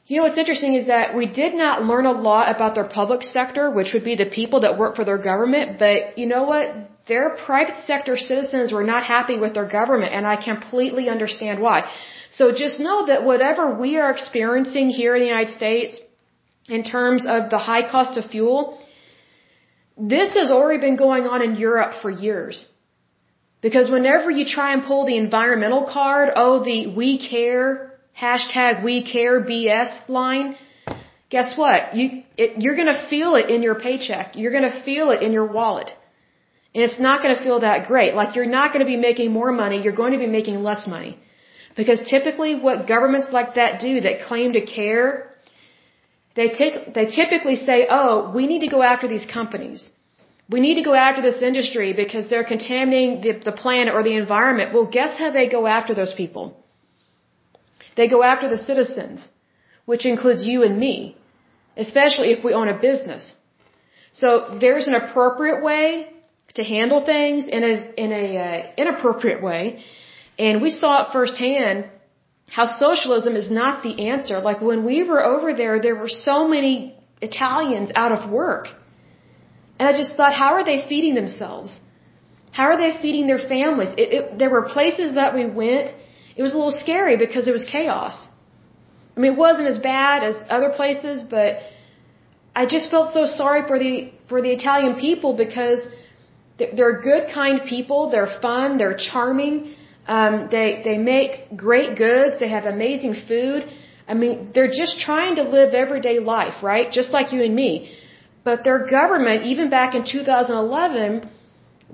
you 0.06 0.16
know 0.16 0.24
what's 0.24 0.38
interesting 0.38 0.74
is 0.74 0.86
that 0.88 1.16
we 1.16 1.26
did 1.26 1.54
not 1.54 1.84
learn 1.84 2.06
a 2.06 2.12
lot 2.12 2.54
about 2.54 2.74
their 2.74 2.88
public 2.88 3.22
sector, 3.22 3.70
which 3.70 3.92
would 3.92 4.04
be 4.04 4.16
the 4.16 4.26
people 4.26 4.60
that 4.60 4.76
work 4.76 4.96
for 4.96 5.04
their 5.04 5.18
government, 5.18 5.78
but 5.78 6.18
you 6.18 6.26
know 6.26 6.44
what? 6.44 6.90
Their 7.06 7.30
private 7.30 7.78
sector 7.86 8.16
citizens 8.16 8.72
were 8.72 8.84
not 8.84 9.04
happy 9.04 9.38
with 9.38 9.54
their 9.54 9.68
government, 9.68 10.12
and 10.12 10.26
I 10.26 10.36
completely 10.36 11.08
understand 11.08 11.60
why. 11.60 11.90
So 12.30 12.52
just 12.52 12.78
know 12.80 13.06
that 13.06 13.24
whatever 13.24 13.74
we 13.74 13.98
are 13.98 14.10
experiencing 14.10 14.88
here 14.88 15.14
in 15.14 15.20
the 15.20 15.26
United 15.26 15.52
States 15.52 16.00
in 16.68 16.82
terms 16.84 17.26
of 17.26 17.50
the 17.50 17.58
high 17.58 17.90
cost 17.90 18.16
of 18.18 18.26
fuel, 18.26 18.78
this 19.96 20.34
has 20.34 20.50
already 20.50 20.80
been 20.80 20.96
going 20.96 21.26
on 21.26 21.42
in 21.42 21.56
Europe 21.56 21.94
for 22.00 22.10
years. 22.10 22.68
Because 23.60 23.90
whenever 23.90 24.30
you 24.30 24.44
try 24.44 24.72
and 24.72 24.82
pull 24.82 25.06
the 25.06 25.16
environmental 25.16 25.84
card, 25.84 26.30
oh, 26.34 26.64
the 26.64 26.88
we 26.88 27.18
care 27.18 27.91
hashtag 28.20 28.84
we 28.84 29.02
care 29.02 29.40
BS 29.42 30.08
line, 30.08 30.56
guess 31.30 31.56
what? 31.56 31.96
You, 31.96 32.22
it, 32.36 32.62
you're 32.62 32.76
gonna 32.76 33.06
feel 33.08 33.34
it 33.34 33.48
in 33.50 33.62
your 33.62 33.74
paycheck. 33.74 34.36
You're 34.36 34.52
gonna 34.52 34.82
feel 34.84 35.10
it 35.10 35.22
in 35.22 35.32
your 35.32 35.46
wallet. 35.46 35.90
And 36.74 36.82
it's 36.84 36.98
not 36.98 37.22
gonna 37.22 37.42
feel 37.42 37.60
that 37.60 37.86
great. 37.86 38.14
Like 38.14 38.36
you're 38.36 38.52
not 38.58 38.72
gonna 38.72 38.90
be 38.96 38.96
making 38.96 39.32
more 39.32 39.52
money, 39.52 39.82
you're 39.82 40.00
going 40.02 40.12
to 40.12 40.18
be 40.18 40.26
making 40.26 40.62
less 40.62 40.86
money. 40.86 41.18
Because 41.74 42.02
typically 42.08 42.54
what 42.54 42.86
governments 42.86 43.28
like 43.32 43.54
that 43.54 43.80
do 43.80 44.00
that 44.02 44.22
claim 44.28 44.52
to 44.52 44.60
care, 44.60 45.30
they 46.34 46.48
take, 46.50 46.94
they 46.94 47.06
typically 47.06 47.56
say, 47.56 47.86
oh, 47.90 48.30
we 48.34 48.46
need 48.46 48.60
to 48.60 48.68
go 48.68 48.82
after 48.82 49.08
these 49.08 49.26
companies. 49.26 49.90
We 50.50 50.60
need 50.60 50.74
to 50.74 50.82
go 50.82 50.94
after 50.94 51.22
this 51.22 51.40
industry 51.40 51.92
because 51.94 52.28
they're 52.28 52.44
contaminating 52.44 53.20
the, 53.22 53.32
the 53.50 53.52
planet 53.52 53.94
or 53.94 54.02
the 54.02 54.16
environment. 54.16 54.74
Well, 54.74 54.86
guess 54.86 55.18
how 55.18 55.30
they 55.30 55.48
go 55.48 55.66
after 55.66 55.94
those 55.94 56.12
people? 56.12 56.61
They 57.96 58.08
go 58.08 58.22
after 58.22 58.48
the 58.48 58.58
citizens, 58.58 59.28
which 59.84 60.04
includes 60.06 60.44
you 60.44 60.62
and 60.62 60.78
me, 60.78 61.16
especially 61.76 62.30
if 62.32 62.44
we 62.44 62.52
own 62.54 62.68
a 62.68 62.78
business. 62.78 63.34
So 64.12 64.58
there's 64.60 64.88
an 64.88 64.94
appropriate 64.94 65.62
way 65.62 66.12
to 66.54 66.62
handle 66.62 67.04
things 67.04 67.48
in 67.48 67.62
a 67.64 67.74
in 68.04 68.12
a 68.12 68.26
uh, 68.46 68.72
inappropriate 68.76 69.42
way, 69.42 69.82
and 70.38 70.60
we 70.60 70.70
saw 70.70 71.02
it 71.02 71.12
firsthand 71.12 71.86
how 72.50 72.66
socialism 72.66 73.36
is 73.36 73.50
not 73.50 73.82
the 73.82 74.08
answer. 74.10 74.38
Like 74.40 74.60
when 74.60 74.84
we 74.84 75.02
were 75.02 75.22
over 75.24 75.54
there, 75.54 75.80
there 75.80 75.96
were 75.96 76.14
so 76.30 76.46
many 76.46 76.94
Italians 77.22 77.90
out 77.94 78.12
of 78.12 78.30
work, 78.30 78.68
and 79.78 79.88
I 79.88 79.92
just 79.96 80.14
thought, 80.16 80.34
how 80.34 80.52
are 80.54 80.64
they 80.64 80.86
feeding 80.88 81.14
themselves? 81.14 81.80
How 82.52 82.64
are 82.64 82.76
they 82.76 83.00
feeding 83.00 83.26
their 83.26 83.38
families? 83.38 83.92
It, 83.96 84.08
it, 84.16 84.38
there 84.38 84.50
were 84.50 84.68
places 84.68 85.14
that 85.14 85.34
we 85.34 85.46
went 85.46 85.94
it 86.36 86.42
was 86.42 86.54
a 86.54 86.56
little 86.56 86.78
scary 86.84 87.16
because 87.16 87.46
it 87.48 87.52
was 87.52 87.64
chaos. 87.64 88.28
I 89.16 89.20
mean, 89.20 89.32
it 89.32 89.38
wasn't 89.38 89.68
as 89.68 89.78
bad 89.78 90.22
as 90.22 90.36
other 90.48 90.70
places, 90.70 91.22
but 91.22 91.60
I 92.54 92.66
just 92.66 92.90
felt 92.90 93.12
so 93.12 93.26
sorry 93.26 93.62
for 93.66 93.78
the 93.78 93.94
for 94.28 94.40
the 94.46 94.52
Italian 94.58 94.94
people 95.06 95.36
because 95.36 95.86
they're 96.58 96.98
good, 97.00 97.28
kind 97.32 97.62
people. 97.74 98.10
They're 98.10 98.34
fun. 98.40 98.78
They're 98.78 98.96
charming. 98.96 99.74
Um, 100.06 100.48
they 100.50 100.82
they 100.84 100.98
make 100.98 101.56
great 101.56 101.96
goods. 101.96 102.40
They 102.40 102.48
have 102.48 102.64
amazing 102.64 103.14
food. 103.28 103.60
I 104.08 104.14
mean, 104.14 104.50
they're 104.54 104.74
just 104.82 104.98
trying 104.98 105.36
to 105.36 105.44
live 105.56 105.74
everyday 105.74 106.18
life, 106.18 106.62
right? 106.62 106.90
Just 106.90 107.12
like 107.12 107.32
you 107.32 107.42
and 107.42 107.54
me. 107.54 107.94
But 108.44 108.64
their 108.64 108.80
government, 108.86 109.44
even 109.44 109.70
back 109.70 109.94
in 109.94 110.04
2011, 110.04 111.28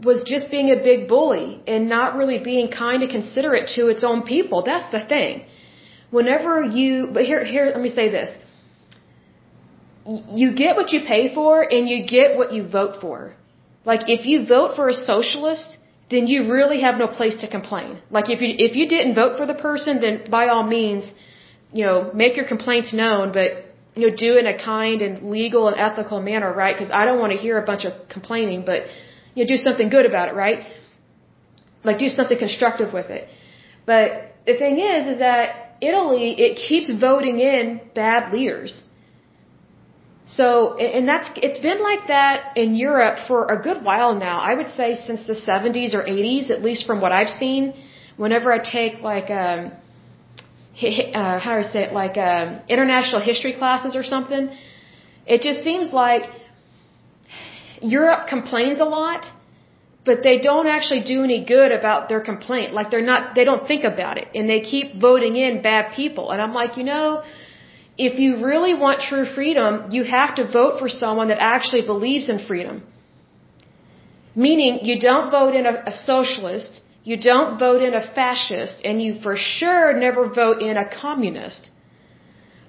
was 0.03 0.25
just 0.25 0.51
being 0.51 0.71
a 0.71 0.77
big 0.77 1.09
bully 1.09 1.61
and 1.67 1.89
not 1.89 2.17
really 2.17 2.39
being 2.39 2.71
kind 2.71 3.03
and 3.03 3.11
considerate 3.11 3.69
to 3.77 3.89
its 3.89 4.05
own 4.05 4.23
people. 4.23 4.63
That's 4.63 4.91
the 4.93 5.05
thing. 5.05 5.45
Whenever 6.11 6.63
you, 6.63 7.09
but 7.13 7.25
here, 7.25 7.45
here, 7.45 7.67
let 7.67 7.81
me 7.81 7.91
say 7.91 8.09
this. 8.11 8.31
You 10.07 10.55
get 10.55 10.77
what 10.77 10.93
you 10.93 11.01
pay 11.07 11.35
for 11.35 11.63
and 11.63 11.89
you 11.89 12.07
get 12.07 12.37
what 12.37 12.53
you 12.53 12.67
vote 12.67 13.01
for. 13.01 13.35
Like 13.85 14.09
if 14.09 14.25
you 14.25 14.47
vote 14.47 14.77
for 14.77 14.89
a 14.89 14.95
socialist, 14.95 15.77
then 16.11 16.27
you 16.27 16.51
really 16.51 16.81
have 16.81 16.97
no 16.97 17.09
place 17.09 17.37
to 17.43 17.49
complain. 17.49 18.01
Like 18.11 18.31
if 18.31 18.41
you, 18.41 18.55
if 18.67 18.77
you 18.77 18.89
didn't 18.89 19.15
vote 19.15 19.37
for 19.37 19.47
the 19.47 19.55
person, 19.55 20.01
then 20.01 20.25
by 20.31 20.49
all 20.49 20.63
means, 20.63 21.13
you 21.73 21.85
know, 21.85 22.11
make 22.15 22.37
your 22.37 22.47
complaints 22.47 22.95
known, 22.95 23.33
but 23.33 23.49
you 23.95 24.09
know, 24.09 24.17
do 24.17 24.37
it 24.37 24.41
in 24.45 24.47
a 24.47 24.57
kind 24.57 25.03
and 25.03 25.31
legal 25.31 25.69
and 25.69 25.77
ethical 25.77 26.23
manner, 26.23 26.51
right? 26.53 26.75
Because 26.75 26.93
I 26.93 27.05
don't 27.05 27.19
want 27.19 27.33
to 27.33 27.39
hear 27.39 27.59
a 27.59 27.67
bunch 27.67 27.85
of 27.85 27.93
complaining, 28.09 28.65
but 28.65 28.85
you 29.39 29.45
know, 29.45 29.49
do 29.55 29.59
something 29.69 29.89
good 29.97 30.07
about 30.13 30.27
it, 30.31 30.35
right? 30.35 30.61
Like 31.85 31.99
do 32.05 32.09
something 32.19 32.39
constructive 32.47 32.93
with 32.93 33.09
it. 33.19 33.25
But 33.87 34.07
the 34.49 34.57
thing 34.63 34.77
is, 34.81 35.07
is 35.13 35.19
that 35.27 35.77
Italy, 35.81 36.29
it 36.47 36.53
keeps 36.69 36.89
voting 37.07 37.37
in 37.39 37.81
bad 37.95 38.33
leaders. 38.33 38.83
So, 40.27 40.77
and 40.77 41.07
that's, 41.11 41.29
it's 41.47 41.61
been 41.69 41.81
like 41.91 42.09
that 42.09 42.57
in 42.63 42.75
Europe 42.75 43.19
for 43.29 43.41
a 43.57 43.59
good 43.67 43.83
while 43.89 44.15
now. 44.15 44.37
I 44.51 44.55
would 44.59 44.71
say 44.79 44.89
since 45.09 45.23
the 45.33 45.39
70s 45.51 45.95
or 45.95 46.03
80s, 46.03 46.51
at 46.57 46.63
least 46.69 46.87
from 46.89 47.01
what 47.01 47.13
I've 47.13 47.35
seen. 47.43 47.63
Whenever 48.17 48.53
I 48.53 48.59
take 48.59 48.95
like, 49.13 49.31
um, 49.31 49.71
uh, 50.83 51.39
how 51.45 51.53
do 51.55 51.59
I 51.65 51.69
say 51.75 51.83
it, 51.85 51.93
like 52.03 52.17
um, 52.19 52.61
international 52.69 53.23
history 53.31 53.55
classes 53.61 53.95
or 53.95 54.03
something, 54.03 54.51
it 55.27 55.41
just 55.43 55.63
seems 55.63 55.93
like 55.93 56.25
Europe 57.83 58.29
complains 58.29 58.81
a 58.81 58.85
lot, 58.85 59.31
but 60.05 60.23
they 60.23 60.39
don't 60.39 60.67
actually 60.67 61.03
do 61.15 61.23
any 61.23 61.45
good 61.45 61.71
about 61.73 62.09
their 62.09 62.21
complaint. 62.21 62.73
Like 62.73 62.91
they're 62.91 63.09
not, 63.13 63.35
they 63.35 63.45
don't 63.45 63.67
think 63.67 63.85
about 63.85 64.17
it 64.19 64.29
and 64.35 64.49
they 64.49 64.61
keep 64.61 65.01
voting 65.01 65.37
in 65.37 65.63
bad 65.63 65.93
people. 65.95 66.31
And 66.31 66.41
I'm 66.41 66.55
like, 66.55 66.77
you 66.77 66.85
know, 66.85 67.23
if 67.97 68.19
you 68.19 68.45
really 68.51 68.75
want 68.75 69.01
true 69.01 69.27
freedom, 69.27 69.91
you 69.91 70.05
have 70.05 70.37
to 70.37 70.51
vote 70.59 70.79
for 70.79 70.89
someone 70.89 71.29
that 71.29 71.41
actually 71.41 71.83
believes 71.83 72.29
in 72.29 72.39
freedom. 72.51 72.85
Meaning 74.35 74.85
you 74.89 75.01
don't 75.01 75.31
vote 75.31 75.55
in 75.55 75.67
a, 75.67 75.83
a 75.87 75.93
socialist, 75.93 76.81
you 77.03 77.17
don't 77.17 77.59
vote 77.59 77.83
in 77.83 77.95
a 77.95 78.05
fascist, 78.19 78.83
and 78.85 79.03
you 79.03 79.21
for 79.21 79.35
sure 79.37 79.99
never 79.99 80.29
vote 80.29 80.63
in 80.63 80.77
a 80.77 80.89
communist. 80.89 81.71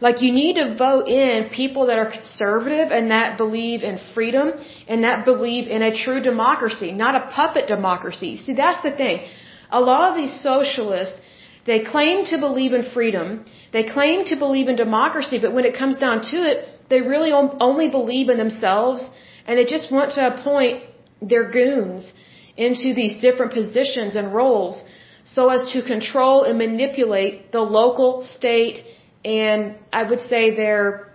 Like 0.02 0.22
you 0.22 0.32
need 0.32 0.56
to 0.56 0.76
vote 0.76 1.08
in 1.08 1.50
people 1.50 1.88
that 1.88 1.97
are 1.97 2.10
conservative 2.10 2.91
and 2.97 3.12
that 3.12 3.38
believe 3.38 3.84
in 3.84 4.00
freedom 4.14 4.54
and 4.88 5.04
that 5.04 5.26
believe 5.26 5.68
in 5.68 5.82
a 5.82 5.93
true 6.04 6.22
democracy, 6.22 6.91
not 6.91 7.16
a 7.22 7.24
puppet 7.38 7.68
democracy. 7.68 8.38
See, 8.38 8.54
that's 8.54 8.82
the 8.82 8.91
thing. 8.91 9.26
A 9.70 9.82
lot 9.82 10.10
of 10.10 10.16
these 10.16 10.34
socialists, 10.41 11.20
they 11.66 11.84
claim 11.84 12.26
to 12.28 12.38
believe 12.38 12.74
in 12.74 12.84
freedom, 12.91 13.45
they 13.74 13.84
claim 13.84 14.26
to 14.26 14.36
believe 14.38 14.68
in 14.70 14.78
democracy, 14.78 15.38
but 15.38 15.54
when 15.54 15.66
it 15.66 15.78
comes 15.78 15.97
down 15.97 16.22
to 16.32 16.38
it, 16.50 16.58
they 16.89 17.02
really 17.02 17.32
only 17.32 17.89
believe 17.89 18.30
in 18.30 18.38
themselves 18.38 19.10
and 19.45 19.58
they 19.58 19.66
just 19.66 19.91
want 19.91 20.14
to 20.14 20.22
appoint 20.34 20.84
their 21.22 21.52
goons 21.52 22.14
into 22.56 22.93
these 22.93 23.16
different 23.20 23.52
positions 23.52 24.16
and 24.16 24.34
roles 24.34 24.84
so 25.26 25.50
as 25.50 25.72
to 25.74 25.84
control 25.84 26.43
and 26.43 26.58
manipulate 26.58 27.52
the 27.52 27.62
local, 27.62 28.24
state, 28.24 28.84
and 29.24 29.76
I 29.92 30.04
would 30.04 30.22
say 30.22 30.56
their 30.56 31.10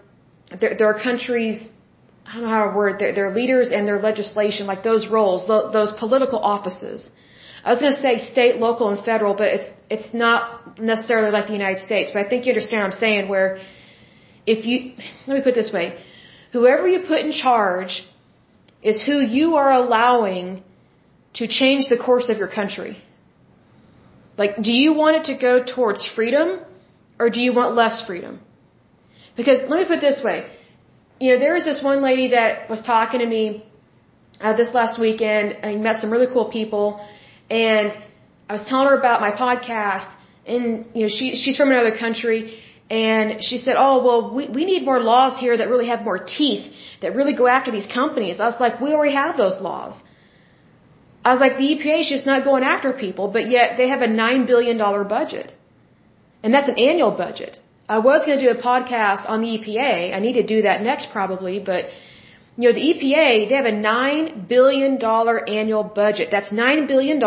their, 0.60 0.76
their 0.76 0.94
countries. 0.94 1.68
I 2.26 2.34
don't 2.34 2.44
know 2.44 2.48
how 2.48 2.70
to 2.70 2.76
word 2.76 2.98
their, 2.98 3.12
their 3.12 3.34
leaders 3.34 3.70
and 3.70 3.86
their 3.86 4.00
legislation, 4.00 4.66
like 4.66 4.82
those 4.82 5.08
roles, 5.08 5.46
those 5.46 5.92
political 5.98 6.38
offices. 6.38 7.10
I 7.64 7.70
was 7.72 7.80
going 7.80 7.94
to 7.94 8.00
say 8.00 8.18
state, 8.18 8.56
local, 8.56 8.88
and 8.90 9.02
federal, 9.04 9.34
but 9.34 9.48
it's 9.56 9.68
it's 9.90 10.14
not 10.14 10.78
necessarily 10.78 11.30
like 11.30 11.46
the 11.46 11.54
United 11.54 11.80
States. 11.80 12.10
But 12.12 12.26
I 12.26 12.28
think 12.28 12.46
you 12.46 12.52
understand 12.52 12.80
what 12.80 12.86
I'm 12.86 13.00
saying. 13.04 13.28
Where 13.28 13.58
if 14.46 14.66
you 14.66 14.92
let 15.26 15.38
me 15.38 15.42
put 15.42 15.52
it 15.54 15.60
this 15.62 15.72
way, 15.72 15.98
whoever 16.52 16.86
you 16.88 17.00
put 17.06 17.20
in 17.20 17.32
charge 17.32 18.06
is 18.82 19.02
who 19.02 19.18
you 19.20 19.56
are 19.56 19.72
allowing 19.72 20.62
to 21.34 21.48
change 21.48 21.88
the 21.88 21.96
course 21.96 22.28
of 22.28 22.36
your 22.38 22.48
country. 22.48 23.02
Like, 24.36 24.62
do 24.62 24.72
you 24.72 24.92
want 24.92 25.16
it 25.16 25.24
to 25.32 25.34
go 25.38 25.64
towards 25.64 26.06
freedom 26.06 26.60
or 27.18 27.30
do 27.30 27.40
you 27.40 27.52
want 27.54 27.74
less 27.74 28.04
freedom? 28.06 28.40
Because 29.36 29.58
let 29.68 29.80
me 29.80 29.84
put 29.84 29.98
it 29.98 30.00
this 30.00 30.22
way. 30.22 30.46
You 31.20 31.32
know, 31.32 31.38
there 31.38 31.54
was 31.54 31.64
this 31.64 31.82
one 31.82 32.02
lady 32.02 32.28
that 32.30 32.68
was 32.68 32.82
talking 32.82 33.20
to 33.20 33.26
me 33.26 33.64
uh, 34.40 34.56
this 34.56 34.74
last 34.74 35.00
weekend. 35.00 35.58
I 35.62 35.76
met 35.76 36.00
some 36.00 36.10
really 36.10 36.26
cool 36.32 36.50
people, 36.50 37.04
and 37.50 37.92
I 38.48 38.52
was 38.54 38.64
telling 38.68 38.88
her 38.88 38.98
about 38.98 39.20
my 39.20 39.32
podcast. 39.32 40.08
And 40.46 40.86
you 40.94 41.02
know, 41.02 41.08
she 41.08 41.36
she's 41.42 41.56
from 41.56 41.70
another 41.70 41.96
country, 41.96 42.60
and 42.90 43.42
she 43.42 43.58
said, 43.58 43.74
"Oh, 43.78 44.04
well, 44.06 44.34
we 44.34 44.48
we 44.48 44.64
need 44.64 44.84
more 44.84 45.00
laws 45.00 45.38
here 45.38 45.56
that 45.56 45.68
really 45.68 45.88
have 45.92 46.02
more 46.02 46.18
teeth, 46.18 46.72
that 47.00 47.14
really 47.14 47.34
go 47.34 47.46
after 47.46 47.70
these 47.70 47.86
companies." 47.86 48.40
I 48.40 48.46
was 48.46 48.60
like, 48.60 48.80
"We 48.80 48.92
already 48.92 49.14
have 49.14 49.36
those 49.36 49.60
laws." 49.60 49.94
I 51.24 51.32
was 51.32 51.40
like, 51.40 51.56
"The 51.56 51.68
EPA 51.74 52.00
is 52.00 52.08
just 52.10 52.26
not 52.26 52.44
going 52.44 52.64
after 52.64 52.92
people, 52.92 53.28
but 53.28 53.48
yet 53.48 53.78
they 53.78 53.88
have 53.88 54.02
a 54.02 54.10
nine 54.24 54.44
billion 54.46 54.76
dollar 54.76 55.04
budget." 55.04 55.54
And 56.44 56.52
that's 56.54 56.68
an 56.72 56.78
annual 56.78 57.12
budget. 57.24 57.58
I 57.88 57.98
was 58.06 58.24
going 58.26 58.38
to 58.38 58.44
do 58.46 58.50
a 58.56 58.62
podcast 58.62 59.28
on 59.34 59.40
the 59.44 59.50
EPA. 59.58 60.14
I 60.16 60.18
need 60.24 60.34
to 60.34 60.46
do 60.54 60.58
that 60.62 60.82
next 60.82 61.10
probably, 61.10 61.58
but 61.58 61.86
you 62.56 62.68
know, 62.68 62.74
the 62.78 62.84
EPA, 62.90 63.48
they 63.48 63.56
have 63.60 63.70
a 63.76 63.78
$9 63.92 64.48
billion 64.48 64.92
annual 65.60 65.84
budget. 66.02 66.28
That's 66.30 66.50
$9 66.50 66.86
billion. 66.86 67.18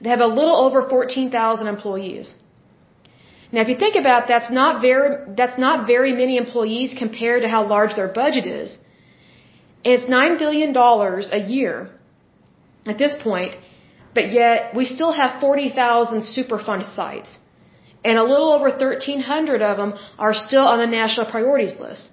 They 0.00 0.08
have 0.14 0.20
a 0.20 0.32
little 0.38 0.56
over 0.66 0.88
14,000 0.88 1.66
employees. 1.66 2.32
Now, 3.52 3.62
if 3.62 3.68
you 3.68 3.76
think 3.76 3.96
about 3.96 4.22
it, 4.22 4.28
that's 4.28 4.50
not 4.60 4.80
very, 4.80 5.34
that's 5.40 5.58
not 5.58 5.86
very 5.88 6.12
many 6.12 6.36
employees 6.36 6.94
compared 6.96 7.42
to 7.42 7.48
how 7.48 7.66
large 7.66 7.96
their 7.96 8.12
budget 8.22 8.46
is. 8.46 8.78
And 9.84 9.94
it's 9.94 10.04
$9 10.04 10.38
billion 10.38 10.74
a 10.76 11.42
year 11.54 11.90
at 12.86 12.96
this 12.96 13.16
point, 13.28 13.56
but 14.14 14.30
yet 14.30 14.74
we 14.74 14.84
still 14.84 15.12
have 15.12 15.40
40,000 15.40 16.20
Superfund 16.20 16.94
sites 16.94 17.38
and 18.04 18.18
a 18.18 18.24
little 18.24 18.52
over 18.52 18.68
1,300 18.68 19.62
of 19.62 19.76
them 19.76 19.94
are 20.18 20.34
still 20.34 20.66
on 20.66 20.78
the 20.78 20.86
national 20.86 21.30
priorities 21.30 21.78
list. 21.78 22.08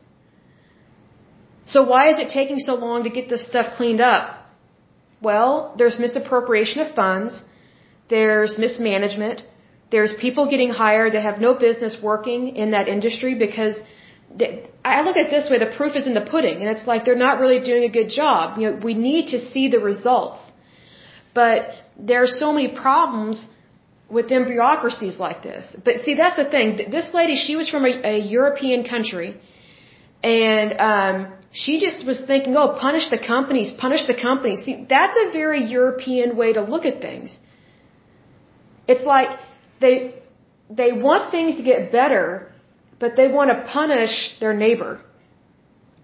So 1.66 1.84
why 1.84 2.10
is 2.12 2.20
it 2.20 2.30
taking 2.30 2.60
so 2.60 2.74
long 2.76 3.04
to 3.04 3.10
get 3.10 3.30
this 3.30 3.46
stuff 3.46 3.76
cleaned 3.78 4.02
up? 4.02 4.24
Well, 5.22 5.74
there's 5.78 5.98
misappropriation 6.00 6.82
of 6.82 6.96
funds, 6.96 7.42
there's 8.10 8.58
mismanagement, 8.58 9.44
there's 9.92 10.14
people 10.26 10.50
getting 10.50 10.70
hired 10.70 11.14
that 11.14 11.24
have 11.24 11.40
no 11.40 11.54
business 11.56 11.98
working 12.02 12.56
in 12.56 12.72
that 12.72 12.88
industry 12.88 13.36
because 13.36 13.78
I 14.84 15.02
look 15.02 15.16
at 15.18 15.28
it 15.28 15.30
this 15.30 15.50
way, 15.50 15.58
the 15.58 15.74
proof 15.78 15.96
is 15.96 16.06
in 16.06 16.14
the 16.14 16.26
pudding, 16.34 16.58
and 16.62 16.70
it's 16.70 16.86
like 16.86 17.06
they're 17.06 17.24
not 17.28 17.40
really 17.40 17.64
doing 17.64 17.84
a 17.84 17.90
good 17.90 18.10
job. 18.10 18.60
You 18.60 18.72
know, 18.72 18.80
we 18.84 18.94
need 18.94 19.30
to 19.30 19.40
see 19.40 19.70
the 19.70 19.80
results. 19.80 20.40
But 21.34 21.62
there 21.98 22.22
are 22.24 22.28
so 22.28 22.52
many 22.52 22.68
problems 22.68 23.48
within 24.10 24.46
bureaucracies 24.46 25.20
like 25.20 25.42
this. 25.44 25.76
But 25.84 26.02
see, 26.02 26.16
that's 26.16 26.38
the 26.38 26.46
thing. 26.46 26.78
This 26.90 27.14
lady, 27.14 27.36
she 27.36 27.56
was 27.56 27.70
from 27.70 27.86
a, 27.86 27.94
a 28.14 28.18
European 28.20 28.84
country, 28.84 29.40
and 30.24 30.70
um, 30.80 31.34
she 31.52 31.80
just 31.80 32.06
was 32.06 32.20
thinking, 32.22 32.56
"Oh, 32.56 32.70
punish 32.80 33.10
the 33.10 33.20
companies, 33.20 33.72
punish 33.72 34.06
the 34.06 34.16
companies." 34.16 34.64
See, 34.64 34.86
that's 34.90 35.18
a 35.26 35.32
very 35.32 35.64
European 35.64 36.38
way 36.38 36.54
to 36.54 36.62
look 36.62 36.86
at 36.86 37.02
things. 37.02 37.38
It's 38.88 39.06
like 39.06 39.38
they 39.82 40.14
they 40.70 40.92
want 40.92 41.32
things 41.32 41.56
to 41.56 41.64
get 41.64 41.92
better, 41.92 42.52
but 43.00 43.16
they 43.16 43.28
want 43.28 43.52
to 43.52 43.72
punish 43.72 44.40
their 44.40 44.54
neighbor. 44.54 45.02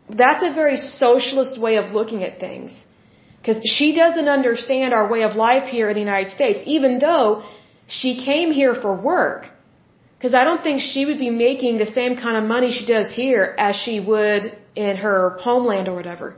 That's 0.10 0.44
a 0.44 0.54
very 0.54 0.78
socialist 0.78 1.60
way 1.60 1.78
of 1.78 1.94
looking 1.94 2.24
at 2.24 2.40
things. 2.40 2.72
Because 3.40 3.62
she 3.66 3.94
doesn't 3.94 4.30
understand 4.30 4.94
our 4.94 5.10
way 5.10 5.24
of 5.24 5.36
life 5.36 5.68
here 5.68 5.90
in 5.90 5.96
the 5.96 6.00
United 6.00 6.32
States, 6.32 6.62
even 6.66 7.00
though 7.00 7.44
she 8.00 8.12
came 8.30 8.52
here 8.52 8.74
for 8.84 8.94
work. 8.94 9.42
Because 10.16 10.34
I 10.34 10.44
don't 10.48 10.64
think 10.64 10.80
she 10.82 11.06
would 11.06 11.20
be 11.20 11.30
making 11.30 11.78
the 11.78 11.86
same 11.86 12.16
kind 12.16 12.38
of 12.38 12.44
money 12.56 12.72
she 12.72 12.86
does 12.86 13.14
here 13.14 13.44
as 13.58 13.76
she 13.76 14.00
would 14.00 14.58
in 14.74 14.96
her 15.06 15.38
homeland 15.46 15.90
or 15.90 15.96
whatever. 15.96 16.36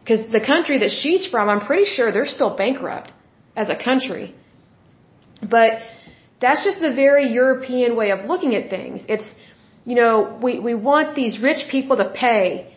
Because 0.00 0.22
the 0.38 0.44
country 0.52 0.78
that 0.78 0.90
she's 0.90 1.26
from, 1.26 1.48
I'm 1.48 1.64
pretty 1.68 1.86
sure 1.94 2.10
they're 2.12 2.32
still 2.38 2.54
bankrupt 2.56 3.12
as 3.56 3.70
a 3.70 3.76
country. 3.76 4.34
But 5.56 5.70
that's 6.40 6.64
just 6.64 6.82
a 6.82 6.92
very 6.92 7.32
European 7.32 7.96
way 7.96 8.10
of 8.10 8.24
looking 8.24 8.54
at 8.56 8.68
things. 8.68 9.04
It's, 9.08 9.28
you 9.84 9.94
know, 9.94 10.38
we, 10.42 10.58
we 10.58 10.74
want 10.74 11.14
these 11.14 11.38
rich 11.38 11.68
people 11.70 11.96
to 11.98 12.10
pay 12.10 12.73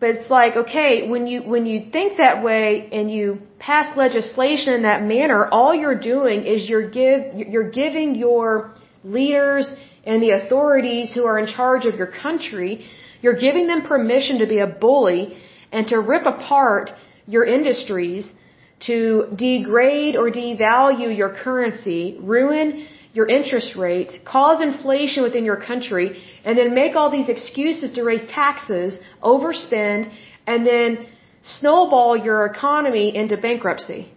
but 0.00 0.08
it's 0.16 0.30
like, 0.30 0.56
okay, 0.56 1.06
when 1.08 1.26
you, 1.26 1.42
when 1.42 1.66
you 1.66 1.90
think 1.92 2.16
that 2.16 2.42
way 2.42 2.88
and 2.90 3.10
you 3.10 3.38
pass 3.58 3.94
legislation 3.96 4.72
in 4.72 4.82
that 4.82 5.02
manner, 5.02 5.46
all 5.46 5.74
you're 5.74 6.00
doing 6.00 6.44
is 6.44 6.68
you're 6.68 6.88
give, 6.88 7.34
you're 7.34 7.70
giving 7.70 8.14
your 8.14 8.74
leaders 9.04 9.72
and 10.04 10.22
the 10.22 10.30
authorities 10.30 11.12
who 11.12 11.24
are 11.26 11.38
in 11.38 11.46
charge 11.46 11.84
of 11.84 11.96
your 11.96 12.06
country, 12.06 12.86
you're 13.20 13.36
giving 13.36 13.66
them 13.66 13.82
permission 13.82 14.38
to 14.38 14.46
be 14.46 14.58
a 14.58 14.66
bully 14.66 15.36
and 15.70 15.86
to 15.88 16.00
rip 16.00 16.24
apart 16.24 16.90
your 17.26 17.44
industries, 17.44 18.32
to 18.80 19.26
degrade 19.36 20.16
or 20.16 20.30
devalue 20.30 21.14
your 21.14 21.34
currency, 21.44 22.18
ruin 22.22 22.86
your 23.12 23.26
interest 23.26 23.74
rates, 23.76 24.18
cause 24.24 24.60
inflation 24.60 25.22
within 25.22 25.44
your 25.44 25.56
country, 25.56 26.22
and 26.44 26.56
then 26.56 26.74
make 26.74 26.94
all 26.94 27.10
these 27.10 27.28
excuses 27.28 27.92
to 27.92 28.02
raise 28.04 28.24
taxes, 28.30 28.98
overspend, 29.22 30.10
and 30.46 30.66
then 30.66 31.06
snowball 31.42 32.16
your 32.16 32.46
economy 32.46 33.14
into 33.14 33.36
bankruptcy. 33.36 34.08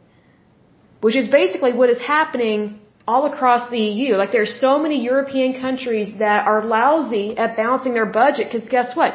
Which 1.01 1.15
is 1.15 1.27
basically 1.29 1.73
what 1.73 1.89
is 1.89 1.99
happening 1.99 2.79
all 3.07 3.25
across 3.25 3.69
the 3.69 3.79
EU. 3.79 4.15
Like 4.15 4.31
there's 4.31 4.55
so 4.59 4.79
many 4.79 5.03
European 5.03 5.59
countries 5.59 6.13
that 6.19 6.47
are 6.47 6.63
lousy 6.63 7.37
at 7.37 7.57
balancing 7.57 7.93
their 7.93 8.05
budget 8.05 8.47
because 8.49 8.67
guess 8.69 8.95
what? 8.95 9.13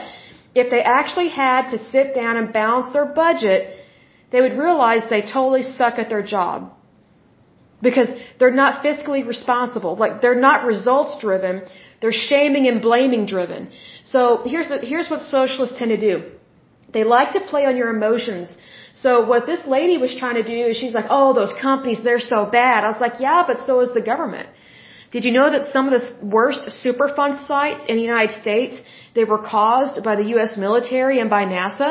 If 0.55 0.71
they 0.71 0.83
actually 0.83 1.29
had 1.29 1.69
to 1.69 1.79
sit 1.93 2.15
down 2.15 2.37
and 2.37 2.53
balance 2.53 2.93
their 2.93 3.07
budget, 3.07 3.75
they 4.33 4.41
would 4.41 4.59
realize 4.59 5.03
they 5.09 5.23
totally 5.23 5.63
suck 5.63 5.99
at 5.99 6.11
their 6.11 6.23
job 6.23 6.73
because 7.81 8.09
they're 8.39 8.59
not 8.65 8.83
fiscally 8.85 9.27
responsible. 9.27 9.97
Like 9.97 10.21
they're 10.23 10.41
not 10.49 10.65
results 10.65 11.19
driven. 11.21 11.63
They're 12.01 12.21
shaming 12.31 12.67
and 12.67 12.81
blaming 12.81 13.27
driven. 13.27 13.71
So 14.05 14.43
here's 14.45 14.69
the, 14.69 14.79
here's 14.79 15.09
what 15.11 15.23
socialists 15.23 15.79
tend 15.79 15.91
to 15.91 16.01
do. 16.11 16.15
They 16.93 17.05
like 17.05 17.33
to 17.33 17.41
play 17.41 17.67
on 17.67 17.77
your 17.77 17.91
emotions. 17.95 18.57
So 18.95 19.27
what 19.27 19.47
this 19.47 19.63
lady 19.67 19.97
was 19.99 20.15
trying 20.23 20.37
to 20.43 20.47
do 20.55 20.61
is 20.71 20.77
she's 20.77 20.95
like, 20.95 21.09
oh, 21.09 21.33
those 21.35 21.55
companies, 21.61 22.03
they're 22.03 22.27
so 22.37 22.47
bad. 22.47 22.85
I 22.85 22.91
was 22.91 23.01
like, 23.01 23.21
yeah, 23.21 23.45
but 23.47 23.67
so 23.67 23.81
is 23.81 23.93
the 23.95 24.01
government. 24.01 24.49
Did 25.11 25.25
you 25.25 25.33
know 25.33 25.51
that 25.51 25.73
some 25.73 25.89
of 25.89 25.93
the 25.99 26.27
worst 26.37 26.63
Superfund 26.85 27.47
sites 27.47 27.85
in 27.89 27.97
the 27.97 28.03
United 28.03 28.35
States, 28.43 28.81
they 29.15 29.25
were 29.25 29.39
caused 29.39 30.03
by 30.03 30.17
the 30.17 30.27
U.S. 30.35 30.57
military 30.57 31.19
and 31.21 31.31
by 31.31 31.45
NASA? 31.45 31.91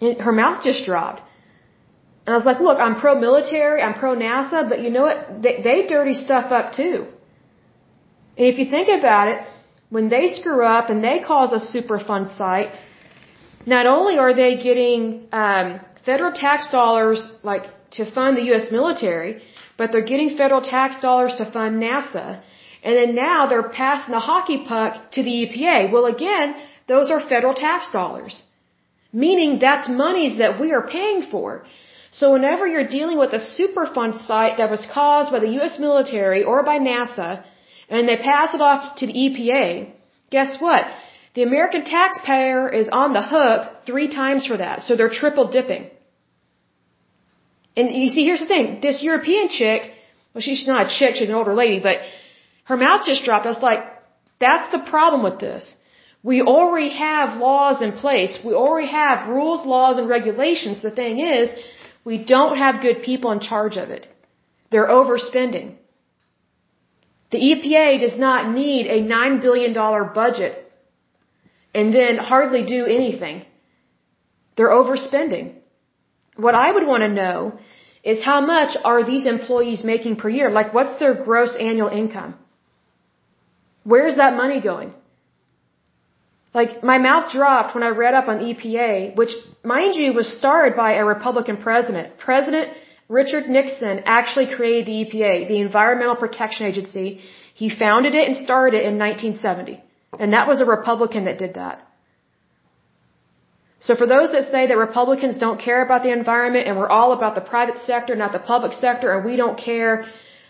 Her 0.00 0.32
mouth 0.32 0.64
just 0.64 0.84
dropped. 0.84 1.22
And 2.26 2.34
I 2.34 2.36
was 2.36 2.46
like, 2.46 2.60
look, 2.60 2.78
I'm 2.78 2.96
pro-military, 3.00 3.82
I'm 3.82 3.94
pro-NASA, 3.94 4.68
but 4.68 4.80
you 4.82 4.90
know 4.90 5.02
what? 5.02 5.42
They, 5.42 5.60
they 5.62 5.86
dirty 5.86 6.14
stuff 6.14 6.50
up 6.52 6.72
too. 6.72 7.06
And 8.36 8.46
if 8.52 8.58
you 8.58 8.66
think 8.70 8.88
about 8.88 9.28
it, 9.28 9.40
when 9.90 10.08
they 10.08 10.26
screw 10.28 10.64
up 10.64 10.90
and 10.90 11.04
they 11.04 11.20
cause 11.20 11.52
a 11.52 11.62
Superfund 11.72 12.36
site, 12.36 12.70
not 13.66 13.86
only 13.86 14.18
are 14.18 14.34
they 14.34 14.52
getting 14.68 15.28
um, 15.32 15.80
federal 16.04 16.32
tax 16.32 16.70
dollars 16.70 17.20
like 17.42 17.64
to 17.92 18.10
fund 18.10 18.36
the 18.36 18.46
U.S. 18.50 18.66
military, 18.72 19.42
but 19.78 19.92
they're 19.92 20.10
getting 20.14 20.36
federal 20.36 20.62
tax 20.62 21.00
dollars 21.00 21.34
to 21.36 21.44
fund 21.50 21.82
NASA. 21.82 22.42
And 22.82 22.94
then 22.96 23.14
now 23.14 23.46
they're 23.46 23.70
passing 23.82 24.12
the 24.12 24.24
hockey 24.30 24.64
puck 24.68 25.12
to 25.12 25.22
the 25.22 25.34
EPA. 25.42 25.90
Well, 25.92 26.06
again, 26.06 26.54
those 26.86 27.10
are 27.10 27.20
federal 27.20 27.54
tax 27.54 27.90
dollars. 27.90 28.42
Meaning 29.12 29.58
that's 29.58 29.88
monies 29.88 30.38
that 30.38 30.60
we 30.60 30.72
are 30.72 30.86
paying 30.86 31.22
for. 31.30 31.64
So 32.18 32.32
whenever 32.34 32.64
you're 32.72 32.90
dealing 32.98 33.18
with 33.18 33.32
a 33.32 33.42
Superfund 33.56 34.12
site 34.26 34.58
that 34.58 34.70
was 34.74 34.86
caused 34.98 35.32
by 35.32 35.40
the 35.44 35.52
US 35.60 35.80
military 35.86 36.42
or 36.50 36.62
by 36.70 36.76
NASA, 36.78 37.30
and 37.88 38.08
they 38.08 38.16
pass 38.16 38.54
it 38.54 38.60
off 38.60 38.82
to 39.00 39.06
the 39.08 39.16
EPA, 39.24 39.90
guess 40.30 40.60
what? 40.66 40.84
The 41.34 41.42
American 41.42 41.82
taxpayer 41.84 42.62
is 42.80 42.88
on 43.00 43.14
the 43.18 43.24
hook 43.34 43.60
three 43.88 44.08
times 44.20 44.46
for 44.46 44.56
that. 44.64 44.82
So 44.82 44.94
they're 44.94 45.16
triple 45.22 45.48
dipping. 45.56 45.90
And 47.76 47.90
you 47.90 48.08
see, 48.14 48.24
here's 48.28 48.44
the 48.46 48.52
thing. 48.54 48.80
This 48.80 49.02
European 49.02 49.48
chick, 49.48 49.90
well, 50.32 50.42
she's 50.48 50.66
not 50.68 50.86
a 50.86 50.90
chick, 50.98 51.16
she's 51.16 51.30
an 51.30 51.34
older 51.34 51.54
lady, 51.64 51.80
but 51.80 51.98
her 52.70 52.76
mouth 52.76 53.04
just 53.04 53.24
dropped. 53.24 53.46
I 53.46 53.54
was 53.56 53.66
like, 53.70 53.82
that's 54.38 54.70
the 54.70 54.82
problem 54.94 55.24
with 55.24 55.40
this. 55.40 55.64
We 56.22 56.42
already 56.42 56.90
have 56.90 57.38
laws 57.38 57.82
in 57.82 57.90
place. 58.04 58.38
We 58.48 58.54
already 58.54 58.90
have 59.02 59.28
rules, 59.28 59.66
laws, 59.66 59.98
and 59.98 60.08
regulations. 60.08 60.80
The 60.80 60.92
thing 61.02 61.18
is, 61.18 61.52
we 62.04 62.18
don't 62.18 62.56
have 62.58 62.82
good 62.82 63.02
people 63.02 63.30
in 63.32 63.40
charge 63.40 63.76
of 63.76 63.90
it. 63.90 64.06
They're 64.70 64.88
overspending. 64.88 65.76
The 67.30 67.38
EPA 67.38 68.00
does 68.00 68.18
not 68.18 68.52
need 68.52 68.86
a 68.86 69.00
$9 69.02 69.40
billion 69.40 69.72
budget 70.14 70.70
and 71.74 71.92
then 71.92 72.16
hardly 72.16 72.64
do 72.64 72.84
anything. 72.86 73.44
They're 74.56 74.76
overspending. 74.80 75.54
What 76.36 76.54
I 76.54 76.70
would 76.72 76.86
want 76.86 77.02
to 77.02 77.08
know 77.08 77.58
is 78.04 78.22
how 78.22 78.40
much 78.40 78.76
are 78.84 79.02
these 79.04 79.26
employees 79.26 79.82
making 79.82 80.16
per 80.16 80.28
year? 80.28 80.50
Like 80.50 80.74
what's 80.74 80.98
their 80.98 81.14
gross 81.14 81.56
annual 81.58 81.88
income? 81.88 82.34
Where's 83.82 84.16
that 84.16 84.36
money 84.36 84.60
going? 84.60 84.92
Like 86.54 86.84
my 86.84 86.98
mouth 86.98 87.32
dropped 87.32 87.74
when 87.74 87.82
I 87.82 87.90
read 88.02 88.14
up 88.14 88.28
on 88.28 88.38
EPA, 88.38 89.16
which 89.16 89.34
mind 89.64 89.96
you 89.96 90.12
was 90.12 90.28
started 90.40 90.76
by 90.76 90.90
a 90.94 91.04
Republican 91.04 91.56
president. 91.56 92.16
President 92.16 92.68
Richard 93.08 93.48
Nixon 93.48 94.02
actually 94.06 94.46
created 94.54 94.86
the 94.86 94.96
EPA, 95.04 95.48
the 95.48 95.58
Environmental 95.60 96.16
Protection 96.16 96.66
Agency. 96.66 97.20
He 97.54 97.68
founded 97.70 98.14
it 98.14 98.28
and 98.28 98.36
started 98.36 98.78
it 98.78 98.84
in 98.90 98.98
1970. 98.98 99.82
And 100.20 100.32
that 100.32 100.46
was 100.46 100.60
a 100.60 100.64
Republican 100.64 101.24
that 101.24 101.38
did 101.38 101.54
that. 101.54 101.76
So 103.80 103.94
for 103.94 104.06
those 104.06 104.30
that 104.32 104.50
say 104.50 104.68
that 104.68 104.78
Republicans 104.78 105.36
don't 105.36 105.60
care 105.60 105.84
about 105.84 106.02
the 106.04 106.12
environment 106.12 106.66
and 106.66 106.78
we're 106.78 106.88
all 106.88 107.12
about 107.12 107.34
the 107.34 107.42
private 107.42 107.78
sector, 107.82 108.14
not 108.16 108.32
the 108.32 108.38
public 108.38 108.72
sector, 108.72 109.12
and 109.12 109.26
we 109.26 109.36
don't 109.36 109.58
care 109.58 110.06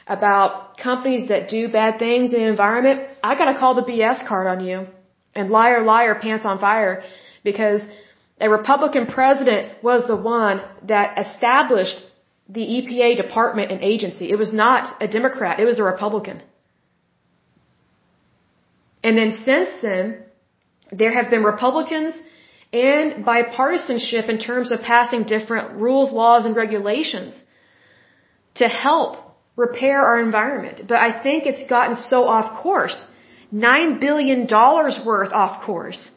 about 0.06 0.78
companies 0.78 1.28
that 1.28 1.48
do 1.48 1.68
bad 1.68 1.98
things 1.98 2.32
in 2.32 2.40
the 2.40 2.46
environment, 2.46 3.00
I 3.24 3.36
gotta 3.36 3.58
call 3.58 3.74
the 3.74 3.82
BS 3.90 4.28
card 4.28 4.46
on 4.46 4.64
you. 4.64 4.86
And 5.34 5.50
liar, 5.50 5.82
liar, 5.84 6.14
pants 6.14 6.44
on 6.44 6.58
fire. 6.58 7.02
Because 7.42 7.80
a 8.40 8.48
Republican 8.48 9.06
president 9.06 9.82
was 9.82 10.06
the 10.06 10.16
one 10.16 10.62
that 10.82 11.18
established 11.18 12.04
the 12.48 12.64
EPA 12.76 13.16
department 13.16 13.70
and 13.72 13.80
agency. 13.82 14.30
It 14.30 14.38
was 14.38 14.52
not 14.52 15.02
a 15.02 15.08
Democrat, 15.08 15.60
it 15.60 15.64
was 15.64 15.78
a 15.78 15.84
Republican. 15.84 16.42
And 19.02 19.16
then 19.18 19.30
since 19.44 19.70
then, 19.82 20.24
there 20.90 21.12
have 21.12 21.30
been 21.30 21.42
Republicans 21.42 22.14
and 22.72 23.24
bipartisanship 23.24 24.28
in 24.28 24.38
terms 24.38 24.72
of 24.72 24.80
passing 24.80 25.22
different 25.24 25.76
rules, 25.84 26.12
laws, 26.12 26.44
and 26.46 26.56
regulations 26.56 27.34
to 28.54 28.66
help 28.68 29.18
repair 29.56 30.04
our 30.04 30.20
environment. 30.20 30.82
But 30.88 30.98
I 31.00 31.22
think 31.22 31.46
it's 31.46 31.64
gotten 31.68 31.96
so 31.96 32.24
off 32.24 32.62
course. 32.62 32.98
Nine 33.62 34.00
billion 34.00 34.46
dollars 34.46 34.98
worth 35.06 35.32
off 35.32 35.62
course. 35.64 36.10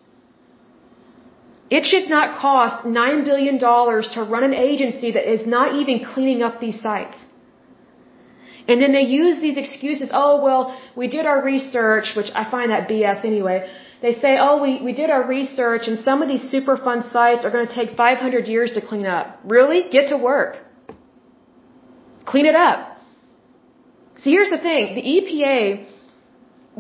It 1.70 1.86
should 1.86 2.10
not 2.10 2.38
cost 2.40 2.86
nine 2.86 3.24
billion 3.26 3.58
dollars 3.60 4.10
to 4.16 4.24
run 4.24 4.44
an 4.44 4.54
agency 4.54 5.12
that 5.12 5.32
is 5.32 5.46
not 5.46 5.76
even 5.76 6.04
cleaning 6.04 6.42
up 6.42 6.60
these 6.60 6.80
sites. 6.82 7.26
And 8.68 8.82
then 8.82 8.92
they 8.92 9.04
use 9.04 9.40
these 9.40 9.58
excuses, 9.58 10.10
oh, 10.14 10.42
well, 10.44 10.78
we 10.96 11.08
did 11.08 11.26
our 11.26 11.42
research, 11.44 12.16
which 12.16 12.32
I 12.34 12.50
find 12.50 12.72
that 12.72 12.90
BS 12.90 13.24
anyway. 13.24 13.70
They 14.02 14.14
say, 14.14 14.38
oh, 14.40 14.62
we, 14.62 14.82
we 14.82 14.94
did 14.94 15.10
our 15.10 15.26
research 15.28 15.88
and 15.88 16.00
some 16.00 16.22
of 16.22 16.28
these 16.28 16.52
Superfund 16.52 17.12
sites 17.12 17.46
are 17.46 17.52
going 17.52 17.68
to 17.68 17.74
take 17.74 17.96
500 17.96 18.48
years 18.48 18.72
to 18.74 18.82
clean 18.82 19.06
up. 19.06 19.40
Really? 19.44 19.90
Get 19.90 20.10
to 20.10 20.18
work. 20.18 20.58
Clean 22.26 22.46
it 22.46 22.56
up. 22.56 22.98
See, 24.18 24.32
here's 24.32 24.50
the 24.50 24.58
thing. 24.58 24.96
The 24.96 25.06
EPA, 25.16 25.88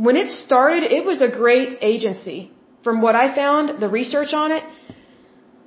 when 0.05 0.15
it 0.15 0.29
started, 0.29 0.83
it 0.97 1.03
was 1.11 1.21
a 1.21 1.31
great 1.41 1.71
agency. 1.81 2.51
From 2.83 3.01
what 3.01 3.15
I 3.15 3.25
found, 3.35 3.81
the 3.81 3.89
research 3.89 4.31
on 4.33 4.51
it, 4.51 4.63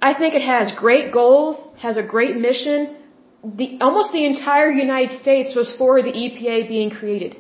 I 0.00 0.14
think 0.14 0.34
it 0.34 0.46
has 0.54 0.72
great 0.86 1.12
goals, 1.12 1.56
has 1.86 1.96
a 1.96 2.06
great 2.14 2.36
mission, 2.36 2.96
the, 3.42 3.78
almost 3.80 4.12
the 4.12 4.24
entire 4.24 4.70
United 4.70 5.18
States 5.20 5.54
was 5.54 5.74
for 5.76 6.02
the 6.02 6.12
EPA 6.12 6.68
being 6.68 6.90
created. 6.90 7.36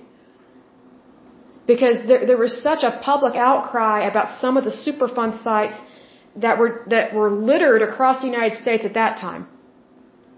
Because 1.66 1.96
there, 2.08 2.26
there 2.26 2.38
was 2.38 2.60
such 2.60 2.82
a 2.82 2.92
public 3.02 3.36
outcry 3.36 3.98
about 4.10 4.40
some 4.40 4.56
of 4.56 4.64
the 4.64 4.74
Superfund 4.84 5.42
sites 5.44 5.76
that 6.36 6.58
were, 6.58 6.84
that 6.88 7.14
were 7.14 7.30
littered 7.30 7.82
across 7.82 8.22
the 8.22 8.26
United 8.26 8.56
States 8.58 8.84
at 8.84 8.94
that 8.94 9.18
time. 9.18 9.46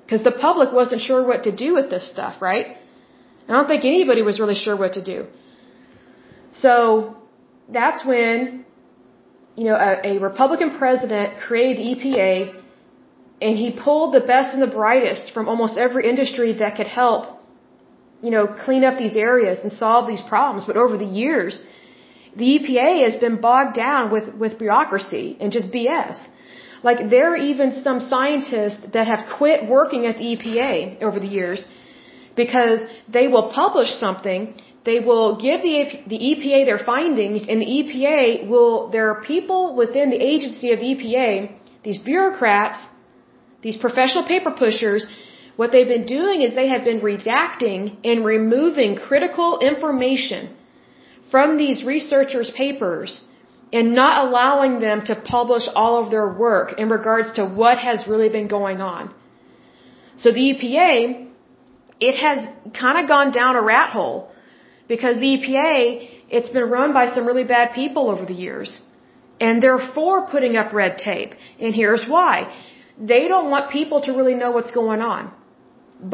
Because 0.05 0.22
the 0.24 0.32
public 0.32 0.72
wasn't 0.72 1.00
sure 1.00 1.26
what 1.26 1.44
to 1.44 1.53
do 1.64 1.74
with 1.74 1.88
this 1.90 2.11
stuff, 2.11 2.42
right? 2.42 2.76
I 3.48 3.53
don't 3.53 3.68
think 3.68 3.84
anybody 3.84 4.22
was 4.22 4.38
really 4.38 4.55
sure 4.66 4.76
what 4.76 4.92
to 4.94 5.03
do. 5.03 5.26
So, 6.55 7.16
that's 7.68 8.05
when, 8.05 8.64
you 9.57 9.64
know, 9.64 9.76
a, 9.76 9.92
a 10.12 10.18
Republican 10.18 10.78
president 10.78 11.38
created 11.38 11.78
the 11.78 11.88
EPA 11.94 12.62
and 13.40 13.59
he 13.59 13.70
pulled 13.84 14.14
the 14.14 14.20
best 14.20 14.55
and 14.55 14.62
the 14.62 14.74
brightest 14.80 15.32
from 15.32 15.48
almost 15.48 15.76
every 15.76 16.09
industry 16.09 16.53
that 16.62 16.76
could 16.76 16.86
help, 16.86 17.22
you 18.20 18.30
know, 18.30 18.46
clean 18.46 18.84
up 18.84 18.98
these 18.98 19.16
areas 19.16 19.59
and 19.62 19.72
solve 19.72 20.07
these 20.07 20.22
problems. 20.32 20.64
But 20.64 20.76
over 20.76 20.96
the 20.96 21.11
years, 21.22 21.64
the 22.36 22.46
EPA 22.57 23.05
has 23.05 23.16
been 23.16 23.40
bogged 23.40 23.74
down 23.74 24.11
with, 24.12 24.34
with 24.34 24.59
bureaucracy 24.59 25.36
and 25.40 25.50
just 25.50 25.72
BS. 25.72 26.16
Like 26.82 27.11
there 27.11 27.32
are 27.32 27.36
even 27.36 27.82
some 27.82 27.98
scientists 28.00 28.86
that 28.92 29.07
have 29.07 29.22
quit 29.38 29.68
working 29.68 30.07
at 30.07 30.16
the 30.18 30.26
EPA 30.36 31.03
over 31.03 31.18
the 31.20 31.32
years 31.38 31.68
because 32.36 32.80
they 33.08 33.28
will 33.28 33.52
publish 33.52 33.90
something, 33.90 34.54
they 34.84 35.00
will 35.00 35.36
give 35.36 35.62
the, 35.62 35.76
the 36.06 36.18
EPA 36.18 36.64
their 36.64 36.78
findings, 36.78 37.42
and 37.48 37.60
the 37.60 37.66
EPA 37.66 38.48
will, 38.48 38.88
there 38.90 39.10
are 39.10 39.22
people 39.22 39.76
within 39.76 40.10
the 40.10 40.20
agency 40.32 40.72
of 40.72 40.80
the 40.80 40.86
EPA, 40.94 41.52
these 41.84 41.98
bureaucrats 41.98 42.78
these 43.62 43.76
professional 43.76 44.24
paper 44.24 44.50
pushers, 44.50 45.06
what 45.56 45.70
they've 45.72 45.92
been 45.96 46.06
doing 46.06 46.42
is 46.42 46.54
they 46.54 46.68
have 46.68 46.84
been 46.84 47.00
redacting 47.00 47.96
and 48.04 48.24
removing 48.24 48.96
critical 48.96 49.60
information 49.60 50.56
from 51.30 51.56
these 51.56 51.84
researchers' 51.84 52.50
papers 52.50 53.20
and 53.72 53.94
not 53.94 54.26
allowing 54.26 54.80
them 54.80 55.02
to 55.02 55.14
publish 55.14 55.66
all 55.74 56.02
of 56.02 56.10
their 56.10 56.28
work 56.28 56.74
in 56.78 56.88
regards 56.88 57.32
to 57.32 57.46
what 57.46 57.78
has 57.78 58.06
really 58.06 58.28
been 58.28 58.48
going 58.48 58.80
on. 58.80 59.14
So 60.16 60.32
the 60.32 60.44
EPA, 60.52 61.28
it 62.09 62.16
has 62.26 62.38
kind 62.82 62.96
of 63.00 63.05
gone 63.14 63.30
down 63.40 63.53
a 63.62 63.64
rat 63.74 63.90
hole 63.96 64.18
because 64.92 65.14
the 65.24 65.30
EPA, 65.36 65.76
it's 66.36 66.50
been 66.57 66.68
run 66.78 66.90
by 66.98 67.05
some 67.14 67.24
really 67.30 67.46
bad 67.57 67.68
people 67.80 68.11
over 68.14 68.24
the 68.32 68.38
years. 68.46 68.70
And 69.44 69.62
they're 69.62 69.84
for 69.94 70.14
putting 70.34 70.57
up 70.61 70.72
red 70.82 70.94
tape. 71.09 71.32
And 71.61 71.74
here's 71.82 72.05
why 72.14 72.34
they 73.12 73.22
don't 73.32 73.48
want 73.55 73.70
people 73.78 73.98
to 74.07 74.11
really 74.18 74.36
know 74.42 74.50
what's 74.57 74.74
going 74.80 75.00
on. 75.12 75.22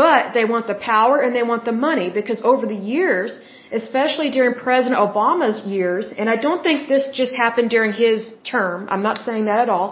But 0.04 0.34
they 0.36 0.44
want 0.52 0.66
the 0.72 0.78
power 0.92 1.16
and 1.24 1.34
they 1.38 1.46
want 1.52 1.64
the 1.70 1.76
money 1.88 2.08
because 2.18 2.40
over 2.52 2.64
the 2.74 2.80
years, 2.96 3.30
especially 3.80 4.28
during 4.36 4.54
President 4.66 4.98
Obama's 5.06 5.58
years, 5.76 6.12
and 6.18 6.28
I 6.34 6.36
don't 6.46 6.62
think 6.68 6.88
this 6.94 7.04
just 7.20 7.34
happened 7.44 7.70
during 7.76 7.92
his 8.04 8.20
term. 8.54 8.88
I'm 8.92 9.04
not 9.10 9.18
saying 9.26 9.46
that 9.50 9.60
at 9.64 9.70
all. 9.76 9.88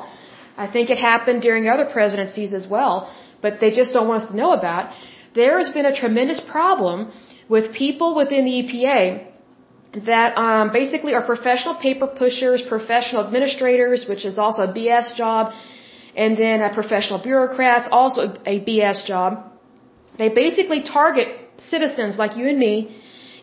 I 0.64 0.66
think 0.74 0.90
it 0.94 0.99
happened 1.12 1.40
during 1.49 1.68
other 1.74 1.86
presidencies 1.99 2.53
as 2.61 2.66
well, 2.76 2.97
but 3.44 3.61
they 3.62 3.70
just 3.80 3.92
don't 3.94 4.09
want 4.11 4.22
us 4.22 4.28
to 4.30 4.36
know 4.42 4.53
about. 4.61 4.84
There 5.41 5.57
has 5.62 5.70
been 5.76 5.87
a 5.87 5.97
tremendous 6.03 6.41
problem 6.41 6.99
with 7.55 7.72
people 7.84 8.11
within 8.20 8.45
the 8.49 8.55
EPA 8.62 9.01
that 10.05 10.37
um, 10.37 10.72
basically 10.72 11.14
are 11.14 11.24
professional 11.34 11.74
paper 11.87 12.07
pushers, 12.07 12.62
professional 12.74 13.24
administrators, 13.26 14.07
which 14.11 14.24
is 14.24 14.39
also 14.39 14.62
a 14.62 14.72
BS 14.78 15.14
job, 15.14 15.53
and 16.16 16.37
then 16.37 16.61
uh, 16.62 16.72
professional 16.80 17.20
bureaucrats, 17.28 17.89
also 17.91 18.22
a 18.55 18.57
BS 18.68 19.07
job. 19.07 19.30
They 20.18 20.28
basically 20.28 20.82
target 20.82 21.28
citizens 21.59 22.16
like 22.16 22.37
you 22.37 22.49
and 22.49 22.59
me 22.59 22.76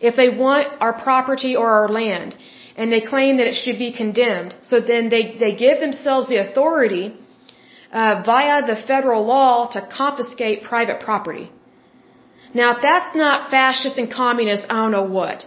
if 0.02 0.16
they 0.16 0.30
want 0.30 0.68
our 0.82 0.94
property 1.08 1.56
or 1.56 1.68
our 1.80 1.90
land, 1.90 2.36
and 2.76 2.92
they 2.92 3.02
claim 3.02 3.38
that 3.38 3.48
it 3.48 3.56
should 3.64 3.80
be 3.88 3.92
condemned. 3.94 4.56
So 4.62 4.80
then 4.80 5.10
they, 5.10 5.24
they 5.44 5.56
give 5.56 5.80
themselves 5.80 6.28
the 6.28 6.38
authority 6.46 7.16
uh, 7.92 8.24
via 8.26 8.66
the 8.66 8.76
federal 8.76 9.24
law 9.26 9.70
to 9.74 9.88
confiscate 10.02 10.64
private 10.64 11.00
property. 11.00 11.52
Now, 12.54 12.76
if 12.76 12.82
that's 12.82 13.16
not 13.16 13.50
fascist 13.50 13.98
and 13.98 14.12
communist, 14.12 14.66
I 14.70 14.76
don't 14.82 14.92
know 14.92 15.10
what. 15.20 15.46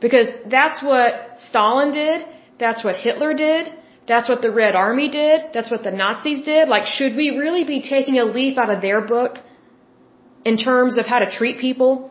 Because 0.00 0.28
that's 0.56 0.82
what 0.82 1.40
Stalin 1.48 1.90
did, 1.90 2.24
that's 2.58 2.84
what 2.84 2.96
Hitler 2.96 3.32
did, 3.34 3.72
that's 4.06 4.28
what 4.28 4.40
the 4.42 4.52
Red 4.52 4.74
Army 4.76 5.08
did, 5.08 5.46
that's 5.52 5.70
what 5.70 5.82
the 5.82 5.90
Nazis 5.90 6.42
did. 6.42 6.68
Like, 6.68 6.86
should 6.86 7.16
we 7.16 7.30
really 7.30 7.64
be 7.64 7.80
taking 7.82 8.18
a 8.18 8.24
leaf 8.24 8.56
out 8.58 8.70
of 8.70 8.82
their 8.82 9.00
book 9.00 9.38
in 10.44 10.56
terms 10.56 10.98
of 10.98 11.06
how 11.06 11.18
to 11.18 11.30
treat 11.38 11.58
people? 11.58 12.10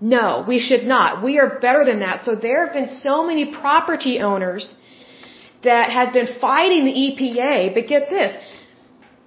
No, 0.00 0.44
we 0.46 0.58
should 0.58 0.84
not. 0.84 1.22
We 1.22 1.38
are 1.38 1.58
better 1.66 1.84
than 1.84 2.00
that. 2.00 2.22
So 2.22 2.34
there 2.34 2.64
have 2.64 2.74
been 2.74 2.88
so 2.88 3.26
many 3.26 3.44
property 3.52 4.20
owners 4.20 4.74
that 5.62 5.90
have 5.90 6.12
been 6.12 6.28
fighting 6.40 6.84
the 6.84 6.96
EPA, 7.06 7.74
but 7.74 7.86
get 7.86 8.08
this. 8.08 8.36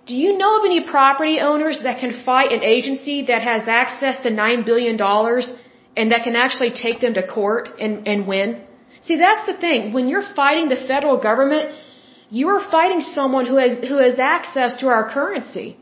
Do 0.07 0.15
you 0.15 0.37
know 0.41 0.51
of 0.57 0.63
any 0.65 0.81
property 0.95 1.39
owners 1.39 1.81
that 1.85 1.99
can 2.03 2.11
fight 2.27 2.53
an 2.57 2.63
agency 2.75 3.17
that 3.29 3.41
has 3.41 3.67
access 3.81 4.17
to 4.25 4.29
$9 4.29 4.65
billion 4.65 4.95
and 5.97 6.11
that 6.11 6.23
can 6.27 6.35
actually 6.45 6.71
take 6.85 7.01
them 7.01 7.13
to 7.15 7.23
court 7.27 7.69
and, 7.79 8.07
and 8.07 8.27
win? 8.27 8.61
See, 9.01 9.17
that's 9.17 9.45
the 9.49 9.57
thing. 9.65 9.93
When 9.93 10.07
you're 10.07 10.27
fighting 10.41 10.69
the 10.69 10.79
federal 10.91 11.17
government, 11.29 11.75
you 12.29 12.47
are 12.53 12.63
fighting 12.77 13.01
someone 13.01 13.45
who 13.45 13.57
has, 13.57 13.73
who 13.89 13.97
has 13.97 14.17
access 14.19 14.77
to 14.81 14.87
our 14.87 15.09
currency. 15.09 15.77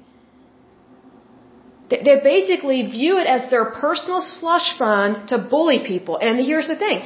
They 1.90 2.20
basically 2.24 2.80
view 2.98 3.20
it 3.20 3.28
as 3.28 3.50
their 3.52 3.66
personal 3.66 4.22
slush 4.22 4.76
fund 4.78 5.28
to 5.30 5.38
bully 5.38 5.80
people. 5.92 6.18
And 6.18 6.40
here's 6.40 6.68
the 6.68 6.76
thing. 6.76 7.04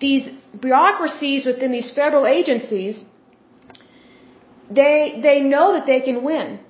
These 0.00 0.30
bureaucracies 0.58 1.44
within 1.44 1.70
these 1.70 1.90
federal 1.90 2.26
agencies, 2.26 3.04
they, 4.80 5.20
they 5.26 5.40
know 5.40 5.66
that 5.74 5.86
they 5.86 6.00
can 6.00 6.22
win. 6.24 6.60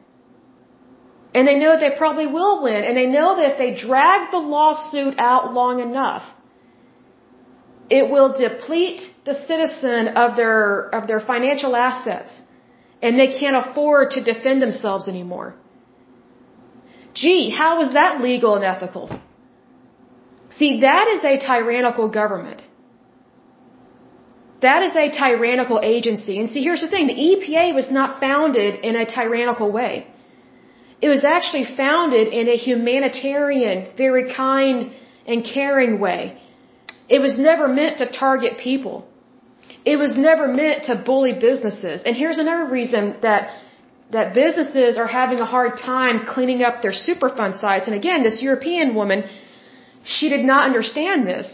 And 1.35 1.49
they 1.49 1.59
know 1.59 1.71
that 1.73 1.81
they 1.81 1.97
probably 1.99 2.27
will 2.27 2.63
win. 2.63 2.85
And 2.85 2.97
they 2.97 3.07
know 3.07 3.29
that 3.37 3.53
if 3.53 3.59
they 3.59 3.75
drag 3.75 4.31
the 4.31 4.39
lawsuit 4.39 5.15
out 5.19 5.53
long 5.53 5.81
enough, 5.81 6.25
it 7.91 8.09
will 8.09 8.31
deplete 8.39 9.03
the 9.25 9.35
citizen 9.35 10.09
of 10.25 10.37
their, 10.37 10.89
of 10.99 11.09
their 11.09 11.21
financial 11.21 11.75
assets. 11.75 12.41
And 13.03 13.19
they 13.19 13.31
can't 13.39 13.57
afford 13.65 14.13
to 14.13 14.23
defend 14.23 14.63
themselves 14.63 15.09
anymore. 15.09 15.57
Gee, 17.15 17.51
how 17.51 17.81
is 17.83 17.93
that 17.93 18.21
legal 18.21 18.55
and 18.57 18.65
ethical? 18.65 19.07
See, 20.51 20.81
that 20.81 21.09
is 21.09 21.23
a 21.25 21.37
tyrannical 21.39 22.09
government. 22.09 22.63
That 24.67 24.83
is 24.89 24.95
a 25.05 25.07
tyrannical 25.23 25.79
agency. 25.95 26.35
And 26.41 26.51
see, 26.51 26.63
here's 26.67 26.85
the 26.87 26.91
thing. 26.95 27.07
The 27.13 27.21
EPA 27.31 27.67
was 27.79 27.89
not 27.99 28.21
founded 28.25 28.73
in 28.89 28.95
a 29.03 29.07
tyrannical 29.17 29.71
way. 29.79 29.93
It 31.07 31.11
was 31.15 31.25
actually 31.37 31.67
founded 31.83 32.29
in 32.41 32.49
a 32.55 32.57
humanitarian, 32.69 33.77
very 34.05 34.25
kind 34.43 34.93
and 35.27 35.45
caring 35.57 35.95
way. 36.07 36.21
It 37.17 37.21
was 37.27 37.35
never 37.49 37.67
meant 37.81 37.99
to 38.03 38.07
target 38.25 38.53
people. 38.69 38.97
It 39.93 39.99
was 40.05 40.17
never 40.29 40.47
meant 40.63 40.85
to 40.89 40.95
bully 41.09 41.35
businesses. 41.49 42.03
And 42.07 42.17
here's 42.23 42.39
another 42.45 42.67
reason 42.79 43.03
that 43.27 43.43
that 44.17 44.35
businesses 44.35 44.97
are 45.03 45.11
having 45.21 45.41
a 45.41 45.49
hard 45.57 45.73
time 45.79 46.17
cleaning 46.35 46.63
up 46.63 46.83
their 46.83 46.97
Superfund 47.07 47.59
sites. 47.61 47.87
And 47.89 47.97
again, 48.03 48.23
this 48.23 48.41
European 48.49 48.95
woman, 48.95 49.25
she 50.05 50.29
did 50.35 50.45
not 50.53 50.67
understand 50.71 51.27
this. 51.27 51.47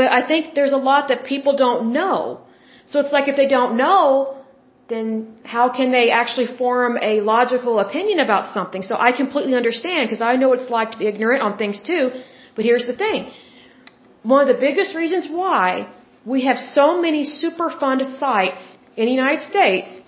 But 0.00 0.12
I 0.18 0.20
think 0.30 0.54
there's 0.58 0.76
a 0.80 0.82
lot 0.90 1.08
that 1.10 1.24
people 1.32 1.54
don't 1.64 1.82
know. 1.98 2.14
So 2.90 2.94
it's 3.02 3.14
like 3.16 3.26
if 3.32 3.36
they 3.40 3.48
don't 3.56 3.74
know, 3.84 4.04
then 4.92 5.08
how 5.54 5.66
can 5.78 5.88
they 5.96 6.06
actually 6.20 6.48
form 6.62 6.92
a 7.10 7.12
logical 7.34 7.74
opinion 7.86 8.18
about 8.26 8.44
something? 8.56 8.82
So 8.90 8.94
I 9.08 9.10
completely 9.22 9.54
understand 9.60 10.00
because 10.06 10.22
I 10.30 10.32
know 10.40 10.48
what 10.52 10.60
it's 10.62 10.72
like 10.78 10.90
to 10.94 10.98
be 11.02 11.08
ignorant 11.12 11.42
on 11.46 11.58
things 11.62 11.80
too. 11.90 12.04
But 12.56 12.64
here's 12.68 12.86
the 12.92 12.96
thing. 13.04 13.20
One 14.34 14.40
of 14.44 14.48
the 14.54 14.60
biggest 14.66 14.96
reasons 15.02 15.28
why 15.42 15.66
we 16.34 16.40
have 16.48 16.58
so 16.78 16.86
many 17.06 17.22
Superfund 17.42 18.00
sites 18.22 18.64
in 18.96 19.04
the 19.10 19.16
United 19.20 19.42
States 19.52 20.00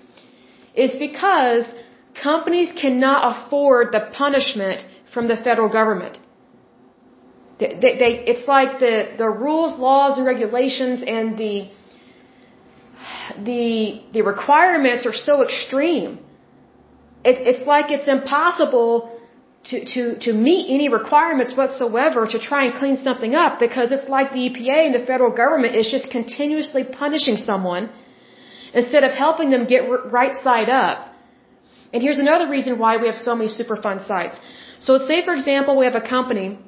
is 0.87 0.93
because 1.07 1.71
companies 2.31 2.73
cannot 2.83 3.21
afford 3.31 3.93
the 3.97 4.03
punishment 4.23 4.79
from 5.15 5.29
the 5.33 5.39
federal 5.49 5.71
government. 5.81 6.22
They, 7.83 7.93
they, 8.03 8.13
it's 8.33 8.47
like 8.49 8.79
the, 8.79 8.95
the 9.19 9.29
rules, 9.29 9.79
laws, 9.79 10.19
and 10.19 10.27
regulations 10.27 11.03
and 11.07 11.39
the, 11.39 11.69
the, 13.49 14.03
the 14.13 14.23
requirements 14.23 15.07
are 15.07 15.15
so 15.15 15.43
extreme. 15.43 16.19
It, 17.25 17.37
it's 17.51 17.65
like 17.67 17.91
it's 17.91 18.09
impossible 18.09 19.19
to, 19.71 19.85
to, 19.85 20.19
to 20.27 20.33
meet 20.33 20.65
any 20.77 20.89
requirements 20.89 21.57
whatsoever 21.57 22.27
to 22.27 22.39
try 22.39 22.65
and 22.67 22.75
clean 22.75 22.97
something 22.97 23.35
up 23.35 23.61
because 23.61 23.93
it's 23.93 24.09
like 24.09 24.33
the 24.33 24.43
EPA 24.49 24.79
and 24.87 24.95
the 24.95 25.05
federal 25.07 25.33
government 25.43 25.77
is 25.77 25.91
just 25.91 26.11
continuously 26.11 26.85
punishing 26.85 27.37
someone 27.37 27.91
instead 28.75 29.05
of 29.05 29.13
helping 29.13 29.51
them 29.51 29.67
get 29.67 29.83
right 30.11 30.35
side 30.43 30.69
up. 30.69 31.09
And 31.93 32.03
here's 32.03 32.19
another 32.19 32.49
reason 32.49 32.79
why 32.79 32.97
we 32.97 33.07
have 33.07 33.17
so 33.17 33.35
many 33.37 33.51
Superfund 33.51 34.07
sites. 34.07 34.41
So 34.81 34.95
let's 34.95 35.07
say, 35.07 35.25
for 35.25 35.35
example, 35.35 35.77
we 35.77 35.85
have 35.85 35.95
a 35.95 36.01
company 36.17 36.59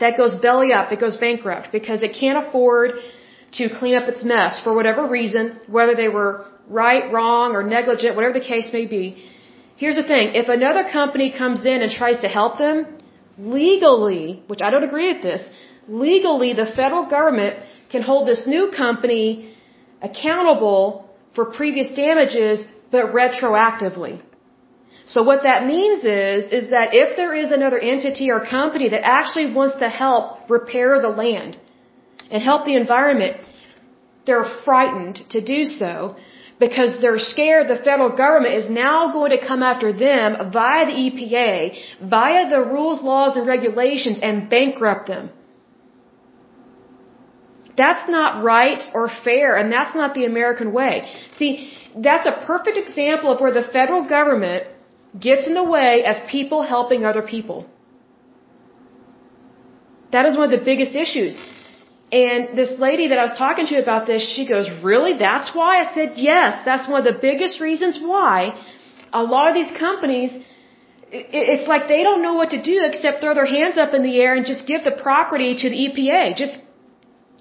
that 0.00 0.16
goes 0.16 0.34
belly 0.46 0.72
up, 0.72 0.92
it 0.92 1.00
goes 1.00 1.16
bankrupt 1.16 1.70
because 1.72 2.02
it 2.02 2.12
can't 2.20 2.46
afford 2.46 2.92
to 3.58 3.68
clean 3.78 3.94
up 3.94 4.08
its 4.08 4.24
mess 4.24 4.60
for 4.62 4.74
whatever 4.74 5.06
reason, 5.06 5.58
whether 5.68 5.94
they 5.94 6.08
were 6.08 6.46
right, 6.68 7.12
wrong, 7.12 7.54
or 7.54 7.62
negligent, 7.62 8.16
whatever 8.16 8.34
the 8.40 8.46
case 8.54 8.72
may 8.72 8.86
be. 8.86 9.06
Here's 9.76 9.96
the 9.96 10.08
thing, 10.12 10.34
if 10.34 10.48
another 10.48 10.84
company 10.84 11.32
comes 11.36 11.64
in 11.64 11.82
and 11.82 11.90
tries 11.90 12.20
to 12.20 12.28
help 12.28 12.58
them, 12.58 12.86
legally, 13.38 14.42
which 14.46 14.62
I 14.62 14.70
don't 14.70 14.84
agree 14.84 15.12
with 15.12 15.22
this, 15.22 15.42
legally 15.88 16.52
the 16.52 16.66
federal 16.66 17.06
government 17.06 17.58
can 17.90 18.02
hold 18.02 18.28
this 18.28 18.46
new 18.46 18.70
company 18.70 19.54
accountable 20.00 20.84
for 21.34 21.44
previous 21.46 21.90
damages, 21.90 22.64
but 22.90 23.06
retroactively. 23.06 24.20
So 25.06 25.22
what 25.22 25.42
that 25.42 25.66
means 25.66 26.02
is, 26.02 26.50
is 26.50 26.70
that 26.70 26.94
if 26.94 27.16
there 27.16 27.34
is 27.34 27.52
another 27.52 27.78
entity 27.78 28.30
or 28.30 28.40
company 28.40 28.88
that 28.88 29.04
actually 29.04 29.52
wants 29.52 29.76
to 29.78 29.88
help 29.88 30.48
repair 30.48 31.00
the 31.00 31.10
land 31.10 31.58
and 32.30 32.42
help 32.42 32.64
the 32.64 32.74
environment, 32.74 33.36
they're 34.26 34.48
frightened 34.64 35.20
to 35.30 35.40
do 35.42 35.64
so 35.64 36.16
because 36.58 37.00
they're 37.02 37.18
scared 37.18 37.68
the 37.68 37.76
federal 37.76 38.16
government 38.16 38.54
is 38.54 38.70
now 38.70 39.12
going 39.12 39.30
to 39.30 39.46
come 39.46 39.62
after 39.62 39.92
them 39.92 40.50
via 40.50 40.86
the 40.86 40.92
EPA, 40.92 41.54
via 42.08 42.48
the 42.48 42.60
rules, 42.60 43.02
laws, 43.02 43.36
and 43.36 43.46
regulations 43.46 44.18
and 44.22 44.48
bankrupt 44.48 45.08
them. 45.08 45.30
That's 47.76 48.08
not 48.08 48.44
right 48.44 48.82
or 48.94 49.10
fair, 49.24 49.56
and 49.56 49.72
that's 49.72 49.94
not 49.94 50.14
the 50.14 50.24
American 50.24 50.72
way. 50.72 51.08
See, 51.32 51.72
that's 51.96 52.26
a 52.26 52.44
perfect 52.46 52.78
example 52.78 53.32
of 53.32 53.40
where 53.40 53.52
the 53.52 53.64
federal 53.64 54.08
government 54.08 54.68
gets 55.18 55.46
in 55.46 55.54
the 55.54 55.64
way 55.64 56.04
of 56.04 56.28
people 56.28 56.62
helping 56.62 57.04
other 57.04 57.22
people. 57.22 57.66
That 60.12 60.26
is 60.26 60.36
one 60.36 60.52
of 60.52 60.58
the 60.58 60.64
biggest 60.64 60.94
issues. 60.94 61.36
And 62.12 62.56
this 62.56 62.78
lady 62.78 63.08
that 63.08 63.18
I 63.18 63.24
was 63.24 63.36
talking 63.36 63.66
to 63.66 63.76
about 63.82 64.06
this, 64.06 64.22
she 64.34 64.46
goes, 64.46 64.68
Really? 64.82 65.14
That's 65.18 65.54
why? 65.54 65.80
I 65.80 65.94
said, 65.94 66.12
Yes, 66.16 66.58
that's 66.64 66.88
one 66.88 66.98
of 67.02 67.06
the 67.12 67.18
biggest 67.20 67.60
reasons 67.60 67.98
why 68.00 68.54
a 69.12 69.22
lot 69.22 69.48
of 69.48 69.54
these 69.54 69.72
companies, 69.78 70.36
it's 71.10 71.66
like 71.72 71.86
they 71.88 72.02
don't 72.02 72.22
know 72.26 72.34
what 72.34 72.50
to 72.56 72.60
do 72.60 72.76
except 72.90 73.20
throw 73.20 73.34
their 73.40 73.50
hands 73.56 73.78
up 73.78 73.94
in 73.94 74.02
the 74.02 74.14
air 74.20 74.34
and 74.34 74.44
just 74.44 74.66
give 74.66 74.82
the 74.84 74.96
property 75.06 75.50
to 75.62 75.70
the 75.70 75.78
EPA. 75.86 76.36
Just 76.36 76.58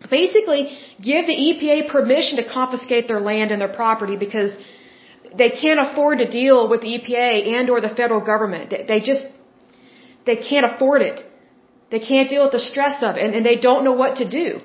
basically 0.10 0.62
give 1.10 1.26
the 1.32 1.38
EPA 1.48 1.90
permission 1.90 2.38
to 2.42 2.46
confiscate 2.60 3.08
their 3.08 3.20
land 3.20 3.52
and 3.52 3.60
their 3.60 3.76
property 3.82 4.18
because 4.18 4.56
they 5.38 5.50
can't 5.50 5.80
afford 5.86 6.20
to 6.20 6.30
deal 6.30 6.70
with 6.70 6.82
the 6.82 6.92
EPA 6.98 7.54
and 7.58 7.70
or 7.70 7.82
the 7.82 7.90
federal 7.90 8.22
government. 8.22 8.70
They 8.92 9.00
just, 9.00 9.26
they 10.26 10.38
can't 10.38 10.66
afford 10.66 11.02
it. 11.02 11.24
They 11.92 12.00
can't 12.00 12.30
deal 12.30 12.44
with 12.44 12.52
the 12.52 12.66
stress 12.72 13.02
of 13.02 13.18
it 13.18 13.24
and, 13.24 13.36
and 13.36 13.46
they 13.46 13.58
don't 13.58 13.84
know 13.84 13.94
what 13.94 14.18
to 14.18 14.30
do. 14.30 14.62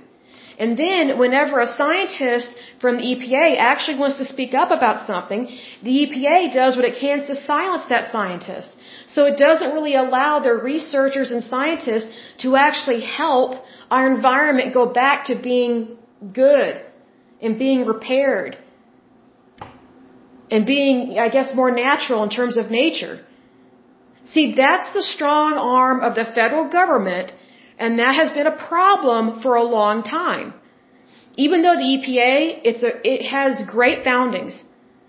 And 0.58 0.76
then 0.76 1.18
whenever 1.18 1.60
a 1.60 1.68
scientist 1.68 2.52
from 2.80 2.96
the 2.96 3.04
EPA 3.12 3.58
actually 3.58 3.98
wants 3.98 4.16
to 4.18 4.24
speak 4.24 4.54
up 4.54 4.70
about 4.72 5.06
something, 5.06 5.42
the 5.84 5.94
EPA 6.02 6.52
does 6.52 6.74
what 6.74 6.84
it 6.84 6.96
can 6.98 7.24
to 7.26 7.34
silence 7.36 7.84
that 7.90 8.10
scientist. 8.10 8.76
So 9.06 9.26
it 9.26 9.36
doesn't 9.36 9.72
really 9.72 9.94
allow 9.94 10.40
their 10.40 10.58
researchers 10.58 11.30
and 11.30 11.44
scientists 11.44 12.08
to 12.38 12.56
actually 12.56 13.02
help 13.02 13.62
our 13.88 14.12
environment 14.12 14.74
go 14.74 14.86
back 14.86 15.26
to 15.26 15.40
being 15.40 15.96
good 16.32 16.82
and 17.40 17.56
being 17.56 17.86
repaired 17.86 18.58
and 20.50 20.66
being, 20.66 21.18
I 21.18 21.28
guess, 21.28 21.54
more 21.54 21.70
natural 21.70 22.22
in 22.22 22.30
terms 22.30 22.56
of 22.56 22.70
nature. 22.70 23.24
See, 24.24 24.54
that's 24.54 24.92
the 24.92 25.02
strong 25.02 25.54
arm 25.54 26.00
of 26.00 26.14
the 26.14 26.24
federal 26.38 26.68
government, 26.68 27.32
and 27.78 27.98
that 27.98 28.14
has 28.14 28.30
been 28.32 28.46
a 28.46 28.56
problem 28.68 29.40
for 29.42 29.56
a 29.56 29.62
long 29.62 30.02
time. 30.02 30.54
Even 31.36 31.62
though 31.62 31.76
the 31.76 31.90
EPA, 31.96 32.60
it's 32.64 32.82
a, 32.82 32.92
it 33.12 33.22
has 33.26 33.62
great 33.76 34.04
foundings. 34.04 34.64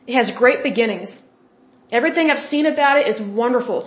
it 0.07 0.13
has 0.19 0.31
great 0.41 0.61
beginnings. 0.63 1.09
Everything 1.91 2.29
I've 2.29 2.45
seen 2.53 2.65
about 2.65 2.97
it 2.99 3.07
is 3.07 3.19
wonderful. 3.19 3.77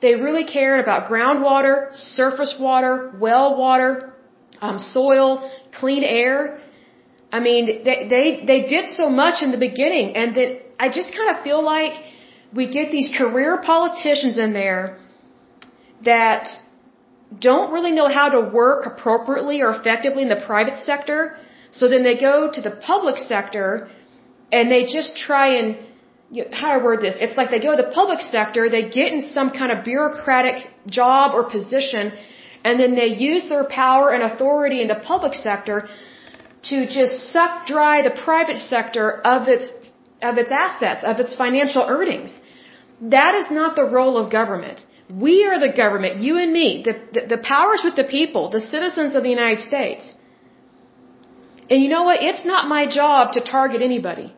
They 0.00 0.14
really 0.14 0.44
cared 0.44 0.80
about 0.84 1.08
groundwater, 1.10 1.76
surface 1.94 2.54
water, 2.58 3.12
well 3.18 3.56
water, 3.56 4.14
um, 4.60 4.78
soil, 4.78 5.50
clean 5.80 6.04
air. 6.04 6.60
I 7.32 7.40
mean, 7.40 7.66
they, 7.84 8.06
they, 8.08 8.44
they 8.50 8.60
did 8.74 8.88
so 8.90 9.08
much 9.08 9.42
in 9.42 9.50
the 9.50 9.58
beginning 9.58 10.16
and 10.16 10.34
that 10.36 10.50
I 10.78 10.88
just 10.88 11.12
kind 11.14 11.30
of 11.36 11.42
feel 11.42 11.62
like 11.62 11.94
we 12.54 12.70
get 12.70 12.90
these 12.90 13.10
career 13.16 13.60
politicians 13.62 14.38
in 14.38 14.52
there 14.52 14.98
that 16.04 16.48
don't 17.46 17.72
really 17.72 17.92
know 17.92 18.08
how 18.08 18.28
to 18.30 18.40
work 18.40 18.86
appropriately 18.86 19.60
or 19.60 19.70
effectively 19.74 20.22
in 20.22 20.28
the 20.28 20.42
private 20.52 20.78
sector. 20.78 21.36
So 21.72 21.88
then 21.88 22.02
they 22.02 22.16
go 22.16 22.50
to 22.50 22.60
the 22.60 22.70
public 22.70 23.18
sector 23.18 23.90
and 24.50 24.70
they 24.70 24.84
just 24.84 25.16
try 25.16 25.48
and 25.58 25.76
how 26.52 26.68
do 26.68 26.80
I 26.80 26.84
word 26.84 27.00
this? 27.00 27.16
It's 27.18 27.36
like 27.38 27.50
they 27.50 27.58
go 27.58 27.74
to 27.74 27.82
the 27.82 27.90
public 27.90 28.20
sector, 28.20 28.68
they 28.68 28.88
get 28.90 29.12
in 29.12 29.30
some 29.36 29.50
kind 29.50 29.72
of 29.72 29.82
bureaucratic 29.82 30.66
job 30.86 31.34
or 31.34 31.44
position, 31.44 32.12
and 32.64 32.78
then 32.78 32.94
they 32.94 33.06
use 33.06 33.48
their 33.48 33.64
power 33.64 34.10
and 34.10 34.22
authority 34.22 34.82
in 34.82 34.88
the 34.88 35.00
public 35.12 35.34
sector 35.34 35.88
to 36.64 36.86
just 36.86 37.32
suck 37.32 37.66
dry 37.66 38.02
the 38.02 38.10
private 38.10 38.58
sector 38.58 39.20
of 39.34 39.48
its 39.48 39.70
of 40.22 40.38
its 40.38 40.50
assets, 40.50 41.04
of 41.04 41.20
its 41.20 41.34
financial 41.34 41.84
earnings. 41.96 42.38
That 43.00 43.34
is 43.34 43.50
not 43.50 43.76
the 43.76 43.84
role 43.84 44.18
of 44.18 44.30
government. 44.30 44.84
We 45.26 45.44
are 45.44 45.58
the 45.58 45.72
government, 45.72 46.16
you 46.20 46.36
and 46.36 46.52
me. 46.52 46.82
The, 46.84 46.94
the, 47.12 47.36
the 47.36 47.38
powers 47.38 47.82
with 47.84 47.96
the 47.96 48.04
people, 48.04 48.50
the 48.50 48.60
citizens 48.60 49.14
of 49.14 49.22
the 49.22 49.30
United 49.30 49.60
States. 49.60 50.12
And 51.70 51.82
you 51.82 51.88
know 51.88 52.04
what? 52.04 52.22
It's 52.22 52.44
not 52.44 52.68
my 52.68 52.86
job 52.86 53.32
to 53.32 53.40
target 53.40 53.82
anybody. 53.82 54.34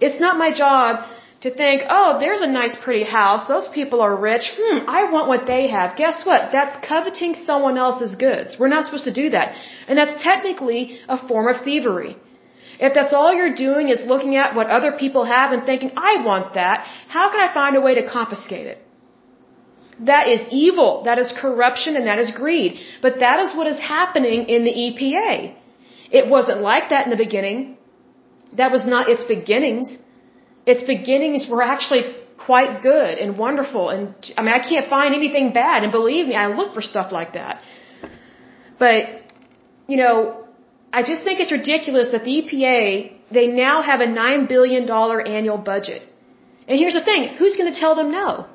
It's 0.00 0.20
not 0.20 0.36
my 0.36 0.52
job 0.52 1.06
to 1.42 1.50
think, 1.50 1.82
oh, 1.88 2.18
there's 2.20 2.42
a 2.42 2.46
nice 2.46 2.76
pretty 2.84 3.04
house. 3.04 3.48
Those 3.48 3.68
people 3.68 4.00
are 4.02 4.14
rich. 4.16 4.50
Hmm, 4.58 4.78
I 4.88 5.10
want 5.10 5.28
what 5.28 5.46
they 5.46 5.68
have. 5.68 5.96
Guess 5.96 6.26
what? 6.26 6.52
That's 6.52 6.76
coveting 6.86 7.34
someone 7.34 7.78
else's 7.78 8.14
goods. 8.14 8.58
We're 8.58 8.68
not 8.68 8.84
supposed 8.84 9.04
to 9.04 9.12
do 9.12 9.30
that. 9.30 9.54
And 9.88 9.98
that's 9.98 10.22
technically 10.22 10.98
a 11.08 11.16
form 11.26 11.48
of 11.48 11.64
thievery. 11.64 12.16
If 12.86 12.94
that's 12.94 13.12
all 13.12 13.32
you're 13.34 13.54
doing 13.54 13.88
is 13.94 14.00
looking 14.12 14.36
at 14.36 14.54
what 14.54 14.68
other 14.68 14.92
people 14.92 15.24
have 15.24 15.52
and 15.52 15.64
thinking, 15.64 15.90
I 15.96 16.12
want 16.24 16.54
that, 16.54 16.86
how 17.08 17.30
can 17.30 17.40
I 17.46 17.52
find 17.52 17.76
a 17.76 17.80
way 17.80 17.94
to 17.96 18.04
confiscate 18.18 18.66
it? 18.66 18.78
That 20.12 20.28
is 20.28 20.40
evil. 20.50 21.02
That 21.04 21.18
is 21.18 21.30
corruption 21.36 21.96
and 21.96 22.06
that 22.06 22.18
is 22.18 22.30
greed. 22.30 22.78
But 23.02 23.18
that 23.20 23.40
is 23.40 23.54
what 23.54 23.66
is 23.66 23.78
happening 23.78 24.48
in 24.48 24.64
the 24.64 24.74
EPA. 24.86 25.54
It 26.10 26.28
wasn't 26.28 26.62
like 26.62 26.88
that 26.88 27.04
in 27.04 27.10
the 27.10 27.22
beginning. 27.26 27.76
That 28.56 28.72
was 28.72 28.86
not 28.86 29.10
its 29.10 29.24
beginnings. 29.24 29.96
Its 30.64 30.82
beginnings 30.82 31.46
were 31.50 31.62
actually 31.62 32.02
quite 32.38 32.80
good 32.80 33.18
and 33.18 33.36
wonderful. 33.36 33.90
And 33.90 34.14
I 34.38 34.42
mean, 34.42 34.54
I 34.54 34.60
can't 34.60 34.88
find 34.88 35.14
anything 35.14 35.52
bad. 35.52 35.82
And 35.82 35.92
believe 35.92 36.26
me, 36.26 36.34
I 36.34 36.46
look 36.46 36.72
for 36.72 36.80
stuff 36.80 37.12
like 37.12 37.34
that. 37.34 37.62
But, 38.78 39.06
you 39.86 39.98
know, 39.98 40.39
I 40.92 41.02
just 41.02 41.22
think 41.24 41.40
it's 41.40 41.52
ridiculous 41.52 42.10
that 42.12 42.24
the 42.24 42.34
EPA, 42.42 43.12
they 43.30 43.46
now 43.46 43.82
have 43.82 44.00
a 44.00 44.06
$9 44.06 44.48
billion 44.48 44.90
annual 44.90 45.58
budget. 45.58 46.02
And 46.66 46.78
here's 46.78 46.94
the 46.94 47.04
thing, 47.04 47.28
who's 47.38 47.56
going 47.56 47.72
to 47.72 47.78
tell 47.78 47.94
them 47.94 48.10
no? 48.10 48.46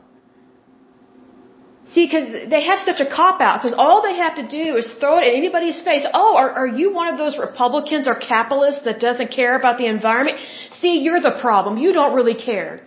See, 1.94 2.06
because 2.06 2.50
they 2.50 2.62
have 2.64 2.80
such 2.80 3.00
a 3.00 3.08
cop 3.18 3.42
out, 3.42 3.62
because 3.62 3.76
all 3.78 4.02
they 4.02 4.16
have 4.18 4.36
to 4.42 4.48
do 4.48 4.76
is 4.76 4.88
throw 5.00 5.18
it 5.20 5.28
in 5.28 5.36
anybody's 5.36 5.80
face. 5.82 6.06
Oh, 6.14 6.36
are, 6.36 6.52
are 6.62 6.68
you 6.68 6.92
one 6.94 7.08
of 7.14 7.18
those 7.20 7.38
Republicans 7.38 8.08
or 8.08 8.16
capitalists 8.16 8.84
that 8.86 9.00
doesn't 9.00 9.30
care 9.40 9.56
about 9.56 9.78
the 9.78 9.86
environment? 9.86 10.40
See, 10.80 10.94
you're 11.06 11.22
the 11.22 11.38
problem. 11.40 11.78
You 11.78 11.94
don't 11.94 12.16
really 12.16 12.34
care. 12.34 12.82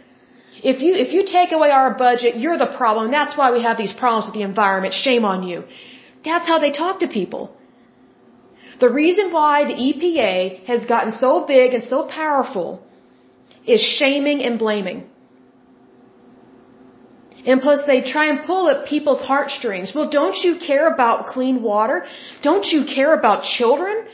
If 0.62 0.82
you, 0.82 0.94
if 0.94 1.12
you 1.12 1.24
take 1.24 1.53
away 1.53 1.70
our 1.70 1.94
budget, 1.94 2.36
you're 2.36 2.59
the 2.59 2.72
problem. 2.80 3.12
That's 3.12 3.36
why 3.36 3.53
we 3.53 3.62
have 3.62 3.78
these 3.78 3.92
problems 3.92 4.26
with 4.26 4.34
the 4.34 4.42
environment. 4.42 4.92
Shame 4.94 5.24
on 5.24 5.46
you. 5.46 5.62
That's 6.24 6.49
how 6.49 6.59
they 6.59 6.72
talk 6.72 6.99
to 7.01 7.07
people. 7.07 7.55
The 8.80 8.90
reason 8.90 9.32
why 9.32 9.64
the 9.70 9.74
EPA 9.88 10.64
has 10.66 10.84
gotten 10.86 11.12
so 11.12 11.46
big 11.46 11.74
and 11.74 11.82
so 11.82 12.06
powerful 12.06 12.80
is 13.66 13.80
shaming 13.82 14.42
and 14.42 14.58
blaming. 14.58 15.00
And 17.50 17.60
plus 17.60 17.80
they 17.86 18.00
try 18.02 18.26
and 18.30 18.44
pull 18.46 18.68
at 18.68 18.86
people's 18.86 19.22
heartstrings. 19.30 19.92
Well, 19.94 20.08
don't 20.10 20.36
you 20.44 20.56
care 20.68 20.86
about 20.92 21.26
clean 21.34 21.62
water? 21.62 22.04
Don't 22.42 22.66
you 22.66 22.84
care 22.96 23.12
about 23.14 23.44
children? 23.44 24.04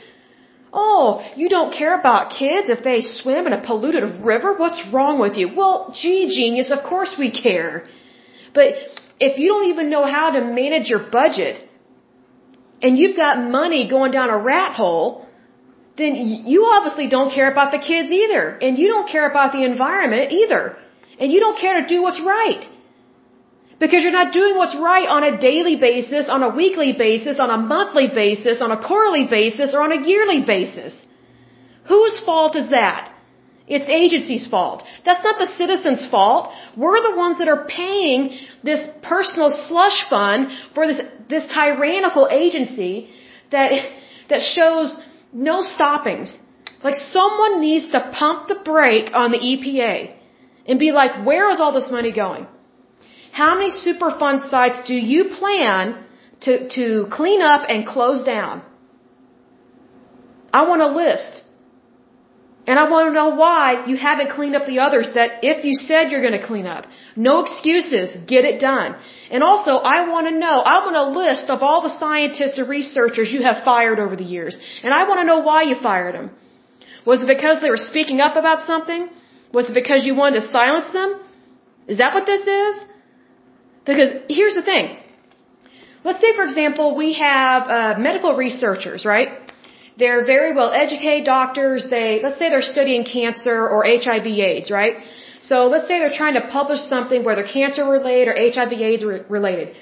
Oh, 0.73 1.23
you 1.37 1.49
don't 1.49 1.73
care 1.73 1.95
about 1.99 2.33
kids 2.39 2.69
if 2.69 2.83
they 2.83 3.01
swim 3.01 3.47
in 3.47 3.53
a 3.53 3.63
polluted 3.65 4.25
river? 4.33 4.55
What's 4.57 4.81
wrong 4.93 5.21
with 5.21 5.37
you? 5.37 5.49
Well, 5.57 5.95
gee, 6.01 6.21
genius, 6.37 6.71
of 6.71 6.83
course 6.83 7.15
we 7.19 7.31
care. 7.31 7.87
But 8.53 8.75
if 9.21 9.39
you 9.39 9.49
don't 9.49 9.69
even 9.69 9.89
know 9.89 10.05
how 10.05 10.31
to 10.31 10.41
manage 10.41 10.89
your 10.89 11.05
budget, 11.19 11.57
and 12.85 12.99
you've 12.99 13.17
got 13.17 13.35
money 13.61 13.83
going 13.97 14.11
down 14.17 14.29
a 14.39 14.41
rat 14.53 14.73
hole, 14.81 15.07
then 16.01 16.17
you 16.53 16.61
obviously 16.77 17.07
don't 17.15 17.31
care 17.37 17.51
about 17.51 17.71
the 17.75 17.83
kids 17.91 18.11
either. 18.23 18.45
And 18.65 18.79
you 18.81 18.89
don't 18.95 19.09
care 19.15 19.27
about 19.31 19.53
the 19.57 19.63
environment 19.73 20.33
either. 20.41 20.63
And 21.19 21.33
you 21.33 21.41
don't 21.45 21.59
care 21.65 21.77
to 21.81 21.87
do 21.95 22.03
what's 22.03 22.21
right. 22.21 22.65
Because 23.79 24.03
you're 24.03 24.19
not 24.21 24.33
doing 24.33 24.55
what's 24.61 24.77
right 24.77 25.09
on 25.17 25.25
a 25.31 25.33
daily 25.51 25.77
basis, 25.77 26.27
on 26.29 26.43
a 26.49 26.51
weekly 26.61 26.93
basis, 27.07 27.41
on 27.45 27.51
a 27.57 27.61
monthly 27.75 28.09
basis, 28.23 28.61
on 28.67 28.71
a 28.77 28.81
quarterly 28.89 29.27
basis, 29.39 29.75
or 29.75 29.81
on 29.87 29.93
a 29.99 30.01
yearly 30.11 30.41
basis. 30.55 30.95
Whose 31.93 32.21
fault 32.29 32.55
is 32.63 32.69
that? 32.69 33.14
It's 33.67 33.89
agency's 33.89 34.47
fault. 34.47 34.85
That's 35.05 35.25
not 35.25 35.39
the 35.39 35.47
citizen's 35.47 36.07
fault. 36.07 36.53
We're 36.77 37.01
the 37.03 37.17
ones 37.17 37.39
that 37.39 37.49
are 37.49 37.65
paying 37.67 38.39
this 38.63 38.87
personal 39.03 39.51
slush 39.51 40.09
fund 40.11 40.49
for 40.75 40.87
this, 40.87 41.01
this 41.29 41.47
tyrannical 41.53 42.29
agency 42.31 43.09
that, 43.51 43.73
that 44.29 44.43
shows 44.43 45.01
no 45.33 45.63
stoppings. 45.63 46.39
Like 46.83 46.95
someone 46.95 47.61
needs 47.63 47.87
to 47.93 48.01
pump 48.13 48.49
the 48.49 48.57
brake 48.57 49.11
on 49.15 49.33
the 49.33 49.39
EPA 49.39 50.15
and 50.67 50.79
be 50.79 50.93
like, 50.93 51.25
where 51.27 51.51
is 51.51 51.59
all 51.59 51.73
this 51.73 51.91
money 51.91 52.13
going? 52.13 52.47
How 53.33 53.55
many 53.55 53.71
Superfund 53.71 54.51
sites 54.51 54.83
do 54.87 54.95
you 54.95 55.25
plan 55.41 56.05
to, 56.43 56.69
to 56.69 57.09
clean 57.11 57.41
up 57.41 57.63
and 57.69 57.87
close 57.87 58.23
down? 58.23 58.63
I 60.53 60.69
want 60.69 60.83
a 60.83 60.89
list. 60.89 61.43
And 62.67 62.79
I 62.79 62.89
want 62.89 63.09
to 63.09 63.13
know 63.13 63.31
why 63.45 63.85
you 63.87 63.97
haven't 63.97 64.31
cleaned 64.31 64.57
up 64.57 64.67
the 64.67 64.79
others 64.79 65.13
that 65.15 65.41
if 65.43 65.65
you 65.67 65.75
said 65.75 66.11
you're 66.11 66.23
going 66.23 66.39
to 66.41 66.47
clean 66.47 66.67
up. 66.67 66.87
No 67.15 67.41
excuses. 67.41 68.17
Get 68.27 68.47
it 68.47 68.59
done. 68.59 68.97
And 69.31 69.43
also, 69.43 69.73
I 69.95 70.09
want 70.09 70.29
to 70.29 70.35
know, 70.45 70.57
I 70.61 70.77
want 70.85 70.97
a 70.97 71.07
list 71.21 71.51
of 71.51 71.63
all 71.63 71.83
the 71.83 71.91
scientists 71.91 72.59
and 72.59 72.69
researchers 72.69 73.31
you 73.33 73.43
have 73.43 73.65
fired 73.65 73.99
over 73.99 74.17
the 74.17 74.25
years. 74.37 74.59
And 74.83 74.95
I 74.95 75.07
want 75.09 75.21
to 75.21 75.27
know 75.27 75.41
why 75.41 75.63
you 75.65 75.77
fired 75.91 76.15
them. 76.15 76.31
Was 77.05 77.23
it 77.23 77.27
because 77.27 77.61
they 77.61 77.69
were 77.69 77.85
speaking 77.91 78.21
up 78.21 78.37
about 78.37 78.63
something? 78.63 79.11
Was 79.53 79.69
it 79.69 79.75
because 79.75 80.07
you 80.07 80.15
wanted 80.15 80.41
to 80.41 80.47
silence 80.49 80.89
them? 80.93 81.21
Is 81.87 81.99
that 81.99 82.15
what 82.15 82.25
this 82.25 82.47
is? 82.47 82.85
Because 83.85 84.11
here's 84.29 84.55
the 84.55 84.63
thing. 84.63 84.99
Let's 86.03 86.21
say, 86.21 86.35
for 86.35 86.45
example, 86.45 86.97
we 86.97 87.15
have 87.15 87.63
uh, 87.69 87.99
medical 87.99 88.37
researchers, 88.37 89.05
right? 89.05 89.44
They're 89.97 90.25
very 90.25 90.53
well 90.55 90.73
educated 90.73 91.25
doctors. 91.25 91.87
They, 91.89 92.21
let's 92.23 92.39
say 92.39 92.51
they're 92.51 92.71
studying 92.77 93.05
cancer 93.05 93.69
or 93.69 93.85
HIV 93.87 94.27
AIDS, 94.27 94.71
right? 94.71 94.97
So 95.43 95.67
let's 95.73 95.87
say 95.89 95.99
they're 96.01 96.19
trying 96.23 96.35
to 96.35 96.47
publish 96.59 96.81
something 96.81 97.23
whether 97.23 97.45
cancer 97.45 97.85
related 97.85 98.29
or 98.29 98.35
HIV 98.35 98.73
AIDS 98.73 99.05
related. 99.29 99.77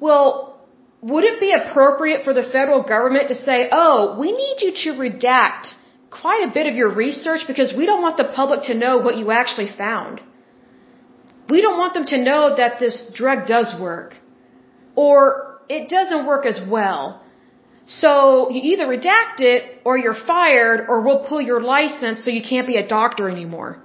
Well, 0.00 0.58
would 1.02 1.24
it 1.24 1.38
be 1.38 1.52
appropriate 1.52 2.24
for 2.24 2.32
the 2.32 2.42
federal 2.56 2.82
government 2.82 3.28
to 3.28 3.34
say, 3.34 3.68
oh, 3.70 4.18
we 4.18 4.32
need 4.32 4.56
you 4.64 4.72
to 4.84 4.90
redact 4.98 5.74
quite 6.10 6.42
a 6.48 6.50
bit 6.52 6.66
of 6.66 6.74
your 6.74 6.90
research 6.94 7.42
because 7.46 7.74
we 7.76 7.84
don't 7.86 8.00
want 8.00 8.16
the 8.16 8.30
public 8.40 8.64
to 8.70 8.74
know 8.74 8.98
what 8.98 9.18
you 9.18 9.30
actually 9.30 9.70
found? 9.76 10.20
We 11.50 11.60
don't 11.60 11.78
want 11.78 11.92
them 11.94 12.06
to 12.06 12.18
know 12.18 12.56
that 12.56 12.80
this 12.80 13.10
drug 13.12 13.46
does 13.46 13.74
work. 13.78 14.14
Or 14.96 15.60
it 15.68 15.90
doesn't 15.90 16.24
work 16.26 16.46
as 16.46 16.58
well. 16.76 17.20
So 17.86 18.50
you 18.50 18.60
either 18.72 18.86
redact 18.86 19.40
it 19.40 19.80
or 19.84 19.98
you're 19.98 20.20
fired 20.26 20.86
or 20.88 21.02
we'll 21.02 21.24
pull 21.28 21.40
your 21.40 21.60
license 21.60 22.24
so 22.24 22.30
you 22.30 22.42
can't 22.42 22.66
be 22.66 22.76
a 22.76 22.86
doctor 22.86 23.28
anymore. 23.28 23.78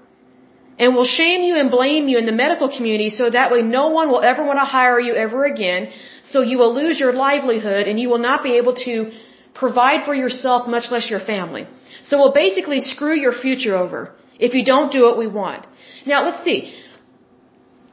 And 0.78 0.96
we'll 0.96 1.12
shame 1.20 1.42
you 1.44 1.56
and 1.56 1.70
blame 1.70 2.08
you 2.08 2.18
in 2.18 2.26
the 2.26 2.32
medical 2.32 2.70
community 2.76 3.10
so 3.10 3.30
that 3.30 3.52
way 3.52 3.62
no 3.62 3.90
one 3.90 4.08
will 4.10 4.22
ever 4.22 4.46
want 4.46 4.60
to 4.60 4.66
hire 4.66 5.00
you 5.08 5.14
ever 5.14 5.46
again. 5.46 5.90
So 6.24 6.42
you 6.42 6.58
will 6.58 6.74
lose 6.74 7.00
your 7.00 7.12
livelihood 7.12 7.88
and 7.90 8.00
you 8.00 8.08
will 8.08 8.24
not 8.30 8.44
be 8.44 8.54
able 8.58 8.76
to 8.86 9.12
provide 9.54 10.06
for 10.06 10.16
yourself, 10.16 10.68
much 10.68 10.90
less 10.90 11.10
your 11.10 11.20
family. 11.20 11.68
So 12.04 12.18
we'll 12.18 12.38
basically 12.46 12.80
screw 12.80 13.16
your 13.26 13.34
future 13.34 13.76
over 13.76 14.16
if 14.40 14.54
you 14.54 14.64
don't 14.64 14.90
do 14.90 15.02
what 15.08 15.18
we 15.18 15.28
want. 15.28 15.68
Now 16.06 16.24
let's 16.24 16.42
see. 16.46 16.74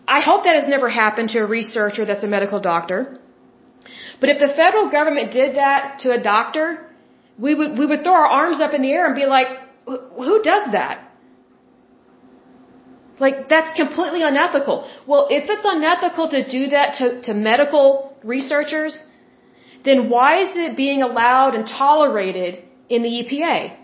I 0.06 0.20
hope 0.20 0.44
that 0.44 0.54
has 0.54 0.68
never 0.68 0.88
happened 0.88 1.30
to 1.30 1.40
a 1.40 1.46
researcher 1.46 2.04
that's 2.04 2.22
a 2.22 2.28
medical 2.28 2.60
doctor. 2.60 3.18
But 4.20 4.30
if 4.30 4.38
the 4.38 4.48
federal 4.54 4.88
government 4.90 5.32
did 5.32 5.56
that 5.56 6.00
to 6.00 6.12
a 6.12 6.20
doctor, 6.22 6.86
we 7.38 7.54
would, 7.54 7.78
we 7.78 7.86
would 7.86 8.02
throw 8.02 8.14
our 8.14 8.26
arms 8.26 8.60
up 8.60 8.72
in 8.72 8.82
the 8.82 8.92
air 8.92 9.06
and 9.06 9.14
be 9.14 9.26
like, 9.26 9.48
who 9.86 10.42
does 10.42 10.72
that? 10.72 11.02
Like, 13.18 13.48
that's 13.48 13.72
completely 13.76 14.22
unethical. 14.22 14.88
Well, 15.06 15.28
if 15.30 15.48
it's 15.48 15.64
unethical 15.64 16.28
to 16.30 16.48
do 16.48 16.68
that 16.68 16.94
to, 16.98 17.22
to 17.22 17.34
medical 17.34 18.14
researchers, 18.22 19.00
then 19.84 20.10
why 20.10 20.42
is 20.42 20.50
it 20.54 20.76
being 20.76 21.02
allowed 21.02 21.54
and 21.54 21.66
tolerated 21.66 22.62
in 22.88 23.02
the 23.02 23.08
EPA? 23.08 23.76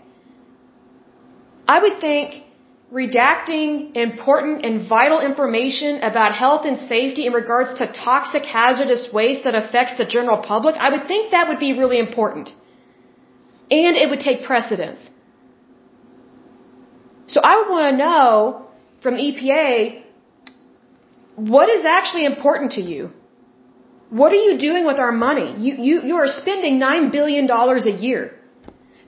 I 1.67 1.79
would 1.79 1.99
think 1.99 2.43
redacting 2.91 3.95
important 3.95 4.65
and 4.65 4.87
vital 4.87 5.19
information 5.19 6.01
about 6.01 6.35
health 6.35 6.65
and 6.65 6.77
safety 6.77 7.25
in 7.25 7.33
regards 7.33 7.77
to 7.79 7.87
toxic 7.91 8.43
hazardous 8.43 9.09
waste 9.11 9.45
that 9.45 9.55
affects 9.55 9.97
the 9.97 10.05
general 10.05 10.37
public, 10.37 10.75
I 10.75 10.89
would 10.89 11.07
think 11.07 11.31
that 11.31 11.47
would 11.47 11.59
be 11.59 11.73
really 11.73 11.99
important. 11.99 12.53
And 13.71 13.95
it 13.97 14.09
would 14.09 14.19
take 14.19 14.45
precedence. 14.45 15.09
So 17.27 17.41
I 17.41 17.57
would 17.57 17.69
want 17.69 17.93
to 17.93 17.97
know 17.97 18.67
from 19.01 19.15
EPA, 19.15 20.03
what 21.35 21.69
is 21.69 21.83
actually 21.85 22.25
important 22.25 22.73
to 22.73 22.81
you? 22.81 23.11
What 24.09 24.31
are 24.33 24.43
you 24.47 24.57
doing 24.59 24.85
with 24.85 24.99
our 24.99 25.11
money? 25.11 25.55
You, 25.57 25.75
you, 25.85 26.01
you 26.03 26.15
are 26.17 26.27
spending 26.27 26.79
$9 26.79 27.11
billion 27.11 27.49
a 27.49 27.89
year. 27.89 28.39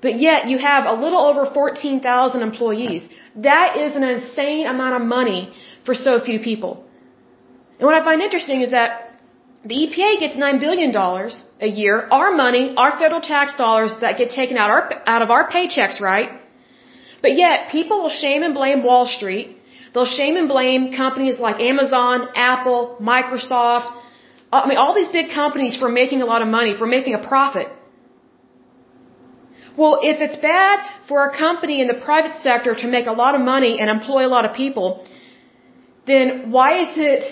But 0.05 0.15
yet 0.27 0.47
you 0.51 0.57
have 0.71 0.83
a 0.93 0.95
little 1.03 1.23
over 1.29 1.43
14,000 1.59 2.41
employees. 2.49 3.07
That 3.49 3.77
is 3.83 3.95
an 3.99 4.05
insane 4.15 4.65
amount 4.73 4.95
of 4.99 5.03
money 5.17 5.41
for 5.85 5.95
so 6.05 6.11
few 6.29 6.39
people. 6.49 6.71
And 7.77 7.85
what 7.87 7.95
I 7.99 8.03
find 8.09 8.21
interesting 8.27 8.61
is 8.67 8.71
that 8.77 8.89
the 9.71 9.77
EPA 9.83 10.11
gets 10.23 10.35
$9 10.35 10.59
billion 10.65 10.95
a 11.69 11.71
year, 11.81 11.95
our 12.19 12.31
money, 12.43 12.63
our 12.83 12.91
federal 12.99 13.21
tax 13.33 13.57
dollars 13.63 13.93
that 14.01 14.17
get 14.21 14.29
taken 14.41 14.57
out, 14.57 14.69
our, 14.75 14.83
out 15.13 15.21
of 15.25 15.31
our 15.35 15.43
paychecks, 15.55 15.99
right? 15.99 16.29
But 17.23 17.33
yet 17.43 17.69
people 17.75 18.03
will 18.03 18.15
shame 18.23 18.43
and 18.43 18.53
blame 18.53 18.83
Wall 18.83 19.07
Street 19.17 19.47
They'll 19.95 20.13
shame 20.19 20.35
and 20.35 20.49
blame 20.49 20.91
companies 20.91 21.39
like 21.39 21.61
Amazon, 21.71 22.27
Apple, 22.35 22.97
Microsoft. 23.11 23.93
I 24.51 24.67
mean, 24.67 24.77
all 24.77 24.93
these 24.93 25.07
big 25.07 25.27
companies 25.33 25.77
for 25.77 25.87
making 25.87 26.21
a 26.21 26.25
lot 26.25 26.41
of 26.41 26.49
money, 26.49 26.75
for 26.77 26.85
making 26.85 27.13
a 27.15 27.23
profit. 27.25 27.67
Well, 29.78 29.99
if 30.01 30.21
it's 30.26 30.38
bad 30.38 30.80
for 31.07 31.26
a 31.28 31.38
company 31.38 31.82
in 31.82 31.88
the 31.88 31.99
private 32.09 32.36
sector 32.41 32.76
to 32.76 32.88
make 32.88 33.07
a 33.07 33.11
lot 33.23 33.36
of 33.36 33.41
money 33.41 33.80
and 33.80 33.89
employ 33.89 34.26
a 34.26 34.32
lot 34.36 34.45
of 34.45 34.53
people, 34.53 35.05
then 36.07 36.51
why 36.51 36.69
is 36.84 36.97
it 36.97 37.23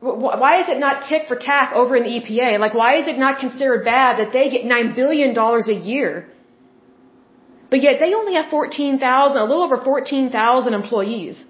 why 0.00 0.60
is 0.60 0.68
it 0.68 0.78
not 0.78 1.02
tick 1.08 1.22
for 1.28 1.36
tack 1.36 1.72
over 1.74 1.96
in 1.96 2.02
the 2.02 2.14
EPA? 2.20 2.58
Like, 2.58 2.74
why 2.74 2.96
is 2.98 3.08
it 3.08 3.18
not 3.18 3.38
considered 3.38 3.84
bad 3.84 4.18
that 4.18 4.32
they 4.32 4.50
get 4.50 4.64
$9 4.64 4.94
billion 4.94 5.36
a 5.38 5.72
year? 5.72 6.28
But 7.70 7.80
yet 7.80 8.00
they 8.00 8.12
only 8.12 8.34
have 8.34 8.50
14,000, 8.50 9.38
a 9.38 9.44
little 9.44 9.62
over 9.62 9.78
14,000 9.78 10.74
employees. 10.74 11.42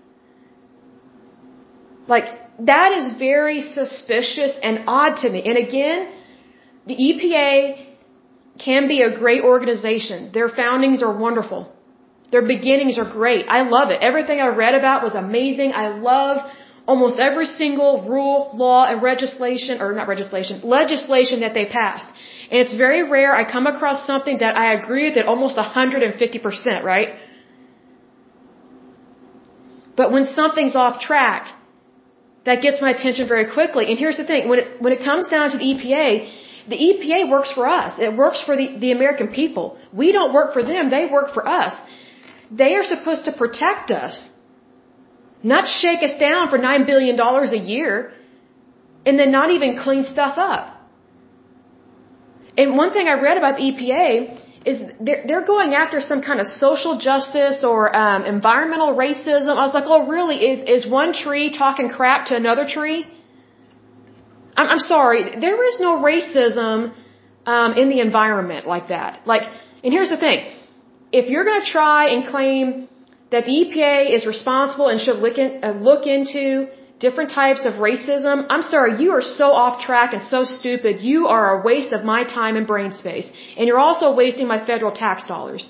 Like, 2.07 2.27
that 2.61 2.93
is 2.93 3.19
very 3.19 3.61
suspicious 3.61 4.53
and 4.63 4.85
odd 4.87 5.17
to 5.23 5.31
me. 5.31 5.43
And 5.43 5.59
again, 5.59 6.13
the 6.87 6.95
EPA 6.95 7.94
can 8.59 8.89
be 8.89 9.03
a 9.03 9.11
great 9.11 9.43
organization. 9.43 10.31
Their 10.33 10.49
foundings 10.49 11.03
are 11.03 11.17
wonderful. 11.17 11.73
Their 12.31 12.43
beginnings 12.43 12.99
are 12.99 13.11
great. 13.11 13.47
I 13.49 13.63
love 13.63 13.91
it. 13.91 13.99
Everything 14.01 14.41
I 14.41 14.49
read 14.49 14.75
about 14.75 15.03
was 15.03 15.15
amazing. 15.15 15.73
I 15.75 15.89
love 15.89 16.39
almost 16.87 17.19
every 17.19 17.47
single 17.47 18.03
rule, 18.09 18.51
law, 18.55 18.85
and 18.87 19.03
legislation, 19.03 19.81
or 19.81 19.93
not 19.93 20.09
legislation, 20.09 20.61
legislation 20.63 21.41
that 21.41 21.55
they 21.55 21.67
passed. 21.67 22.07
And 22.51 22.61
it's 22.61 22.75
very 22.75 23.09
rare 23.09 23.35
I 23.35 23.51
come 23.51 23.67
across 23.67 24.07
something 24.07 24.39
that 24.39 24.57
I 24.57 24.75
agree 24.75 25.09
with 25.09 25.17
at 25.17 25.27
almost 25.27 25.57
150%, 25.57 26.83
right? 26.83 27.17
But 29.97 30.13
when 30.13 30.27
something's 30.27 30.77
off 30.77 31.01
track, 31.01 31.49
that 32.45 32.61
gets 32.61 32.83
my 32.83 32.91
attention 32.91 33.27
very 33.27 33.53
quickly. 33.53 33.87
And 33.91 33.99
here's 33.99 34.19
the 34.19 34.25
thing, 34.25 34.49
when 34.49 34.59
it, 34.59 34.83
when 34.83 34.93
it 34.93 35.03
comes 35.03 35.27
down 35.29 35.51
to 35.53 35.59
the 35.59 35.65
EPA, 35.65 36.09
the 36.69 36.79
EPA 36.89 37.31
works 37.31 37.53
for 37.53 37.69
us. 37.69 37.99
It 37.99 38.17
works 38.17 38.43
for 38.43 38.57
the, 38.57 38.67
the 38.79 38.93
American 38.93 39.29
people. 39.29 39.79
We 39.93 40.13
don't 40.13 40.33
work 40.33 40.53
for 40.53 40.63
them, 40.63 40.91
they 40.91 41.07
work 41.07 41.33
for 41.35 41.47
us. 41.47 41.75
They 42.51 42.75
are 42.75 42.85
supposed 42.85 43.25
to 43.25 43.33
protect 43.33 43.91
us, 43.91 44.31
not 45.43 45.67
shake 45.67 46.03
us 46.03 46.15
down 46.19 46.49
for 46.49 46.59
$9 46.59 46.87
billion 46.87 47.19
a 47.21 47.63
year, 47.73 48.13
and 49.07 49.19
then 49.19 49.31
not 49.31 49.51
even 49.51 49.77
clean 49.77 50.05
stuff 50.05 50.37
up. 50.39 50.71
And 52.57 52.77
one 52.77 52.93
thing 52.93 53.09
I 53.09 53.21
read 53.21 53.37
about 53.37 53.57
the 53.57 53.65
EPA 53.71 54.41
is 54.65 54.81
they're, 55.01 55.25
they're 55.27 55.45
going 55.45 55.75
after 55.75 56.01
some 56.01 56.23
kind 56.23 56.41
of 56.41 56.47
social 56.47 56.99
justice 56.99 57.65
or 57.65 57.95
um, 57.95 58.25
environmental 58.25 58.95
racism. 58.95 59.53
I 59.63 59.67
was 59.67 59.75
like, 59.75 59.85
oh, 59.87 60.07
really? 60.07 60.37
Is 60.37 60.85
is 60.85 60.91
one 60.91 61.13
tree 61.13 61.51
talking 61.51 61.89
crap 61.89 62.27
to 62.27 62.37
another 62.37 62.67
tree? 62.67 63.07
I'm, 64.57 64.81
sorry, 64.81 65.41
there 65.41 65.65
is 65.69 65.81
no 65.81 65.93
racism 66.11 66.95
um, 67.47 67.73
in 67.75 67.89
the 67.89 68.01
environment 68.01 68.67
like 68.67 68.89
that. 68.89 69.27
Like, 69.27 69.43
and 69.83 69.93
here's 69.93 70.11
the 70.11 70.17
thing: 70.17 70.53
if 71.13 71.31
you're 71.31 71.45
going 71.45 71.61
to 71.61 71.67
try 71.67 72.09
and 72.13 72.27
claim 72.27 72.89
that 73.31 73.45
the 73.47 73.53
EPA 73.63 74.15
is 74.17 74.27
responsible 74.27 74.89
and 74.89 75.01
should 75.01 75.17
look 75.17 75.39
in, 75.39 75.65
uh, 75.65 75.73
look 75.91 76.07
into 76.07 76.69
different 77.07 77.31
types 77.31 77.63
of 77.69 77.73
racism. 77.89 78.47
I'm 78.55 78.63
sorry, 78.75 78.93
you 79.03 79.11
are 79.17 79.27
so 79.39 79.47
off 79.63 79.75
track 79.87 80.13
and 80.17 80.23
so 80.35 80.45
stupid. 80.59 81.01
You 81.01 81.27
are 81.35 81.47
a 81.55 81.63
waste 81.71 81.93
of 81.93 82.05
my 82.13 82.21
time 82.25 82.57
and 82.61 82.67
brain 82.67 82.93
space. 82.93 83.29
And 83.57 83.67
you're 83.67 83.85
also 83.89 84.15
wasting 84.15 84.47
my 84.55 84.61
federal 84.71 84.93
tax 84.93 85.27
dollars. 85.33 85.65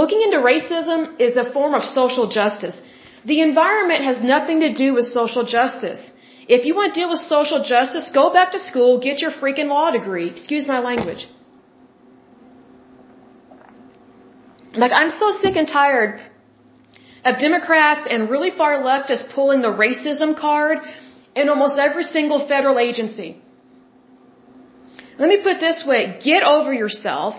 Looking 0.00 0.20
into 0.26 0.38
racism 0.38 1.20
is 1.26 1.36
a 1.36 1.46
form 1.56 1.74
of 1.74 1.84
social 1.84 2.28
justice. 2.38 2.76
The 3.24 3.40
environment 3.40 4.02
has 4.04 4.20
nothing 4.34 4.60
to 4.66 4.72
do 4.74 4.94
with 4.94 5.06
social 5.20 5.44
justice. 5.56 6.02
If 6.48 6.64
you 6.64 6.74
want 6.74 6.94
to 6.94 7.00
deal 7.00 7.10
with 7.10 7.20
social 7.20 7.64
justice, 7.64 8.10
go 8.14 8.32
back 8.32 8.52
to 8.52 8.60
school, 8.60 9.00
get 9.00 9.20
your 9.20 9.32
freaking 9.32 9.68
law 9.68 9.90
degree. 9.90 10.28
Excuse 10.30 10.66
my 10.66 10.78
language. 10.78 11.26
Like, 14.74 14.92
I'm 14.92 15.10
so 15.10 15.30
sick 15.30 15.56
and 15.56 15.66
tired 15.66 16.20
of 17.24 17.38
Democrats 17.38 18.06
and 18.08 18.30
really 18.30 18.50
far 18.50 18.74
leftists 18.90 19.32
pulling 19.34 19.60
the 19.62 19.74
racism 19.84 20.38
card 20.38 20.78
in 21.34 21.48
almost 21.48 21.78
every 21.78 22.04
single 22.04 22.46
federal 22.46 22.78
agency. 22.78 23.40
Let 25.18 25.28
me 25.28 25.38
put 25.42 25.58
this 25.60 25.84
way, 25.86 26.18
get 26.22 26.42
over 26.42 26.72
yourself, 26.72 27.34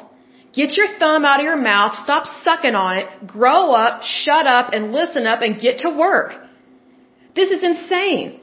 get 0.52 0.76
your 0.76 0.88
thumb 1.00 1.24
out 1.26 1.40
of 1.40 1.46
your 1.46 1.56
mouth, 1.56 1.94
stop 1.96 2.26
sucking 2.26 2.76
on 2.76 2.98
it, 2.98 3.28
grow 3.28 3.72
up, 3.72 4.02
shut 4.04 4.48
up, 4.48 4.74
and 4.74 4.92
listen 4.92 5.28
up 5.28 5.42
and 5.42 5.60
get 5.60 5.80
to 5.80 5.90
work. 5.92 6.34
This 7.36 7.52
is 7.52 7.64
insane. 7.64 8.42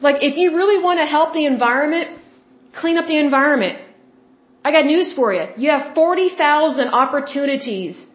Like, 0.00 0.22
if 0.22 0.36
you 0.36 0.56
really 0.56 0.82
want 0.82 0.98
to 1.00 1.06
help 1.06 1.32
the 1.34 1.46
environment, 1.46 2.18
clean 2.72 2.96
up 2.96 3.06
the 3.06 3.18
environment. 3.18 3.78
I 4.64 4.72
got 4.72 4.84
news 4.84 5.12
for 5.12 5.32
you. 5.32 5.46
You 5.56 5.70
have 5.70 5.94
40,000 5.94 6.88
opportunities 6.88 8.06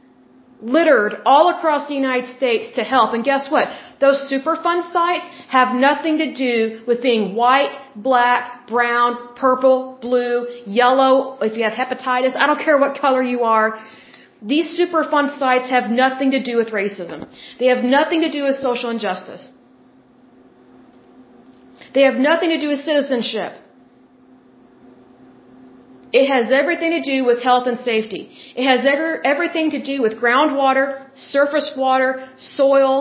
littered 0.61 1.17
all 1.25 1.49
across 1.55 1.87
the 1.87 1.93
United 1.93 2.27
States 2.27 2.71
to 2.75 2.83
help. 2.83 3.13
And 3.13 3.23
guess 3.23 3.49
what? 3.51 3.67
Those 3.99 4.19
Superfund 4.31 4.91
sites 4.91 5.25
have 5.49 5.75
nothing 5.75 6.17
to 6.19 6.33
do 6.33 6.81
with 6.87 7.01
being 7.01 7.35
white, 7.35 7.77
black, 7.95 8.67
brown, 8.67 9.35
purple, 9.35 9.97
blue, 10.01 10.47
yellow, 10.65 11.37
if 11.41 11.57
you 11.57 11.63
have 11.63 11.73
hepatitis, 11.73 12.35
I 12.35 12.47
don't 12.47 12.59
care 12.59 12.77
what 12.77 12.99
color 12.99 13.21
you 13.21 13.43
are. 13.43 13.79
These 14.41 14.77
Superfund 14.79 15.39
sites 15.39 15.69
have 15.69 15.89
nothing 15.89 16.31
to 16.31 16.43
do 16.43 16.57
with 16.57 16.69
racism. 16.69 17.27
They 17.59 17.67
have 17.67 17.83
nothing 17.83 18.21
to 18.21 18.29
do 18.29 18.43
with 18.43 18.55
social 18.55 18.89
injustice. 18.89 19.49
They 21.95 22.03
have 22.09 22.15
nothing 22.15 22.49
to 22.49 22.59
do 22.59 22.67
with 22.73 22.79
citizenship. 22.79 23.53
It 26.19 26.27
has 26.33 26.51
everything 26.51 26.91
to 26.97 27.01
do 27.13 27.17
with 27.29 27.41
health 27.41 27.67
and 27.67 27.79
safety. 27.79 28.21
It 28.55 28.65
has 28.71 28.85
ever, 28.93 29.25
everything 29.33 29.71
to 29.71 29.81
do 29.91 30.01
with 30.01 30.13
groundwater, 30.23 30.87
surface 31.15 31.71
water, 31.77 32.11
soil, 32.37 32.93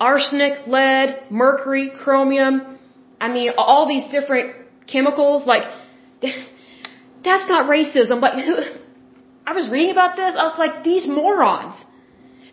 arsenic, 0.00 0.66
lead, 0.66 1.30
mercury, 1.30 1.86
chromium. 2.02 2.78
I 3.20 3.28
mean, 3.36 3.52
all 3.56 3.86
these 3.94 4.04
different 4.16 4.56
chemicals. 4.86 5.46
Like, 5.46 5.64
that's 7.24 7.48
not 7.54 7.70
racism. 7.76 8.20
But 8.26 8.32
I 9.46 9.52
was 9.60 9.68
reading 9.70 9.92
about 9.98 10.16
this. 10.16 10.34
I 10.42 10.44
was 10.50 10.58
like, 10.58 10.82
these 10.82 11.06
morons. 11.06 11.76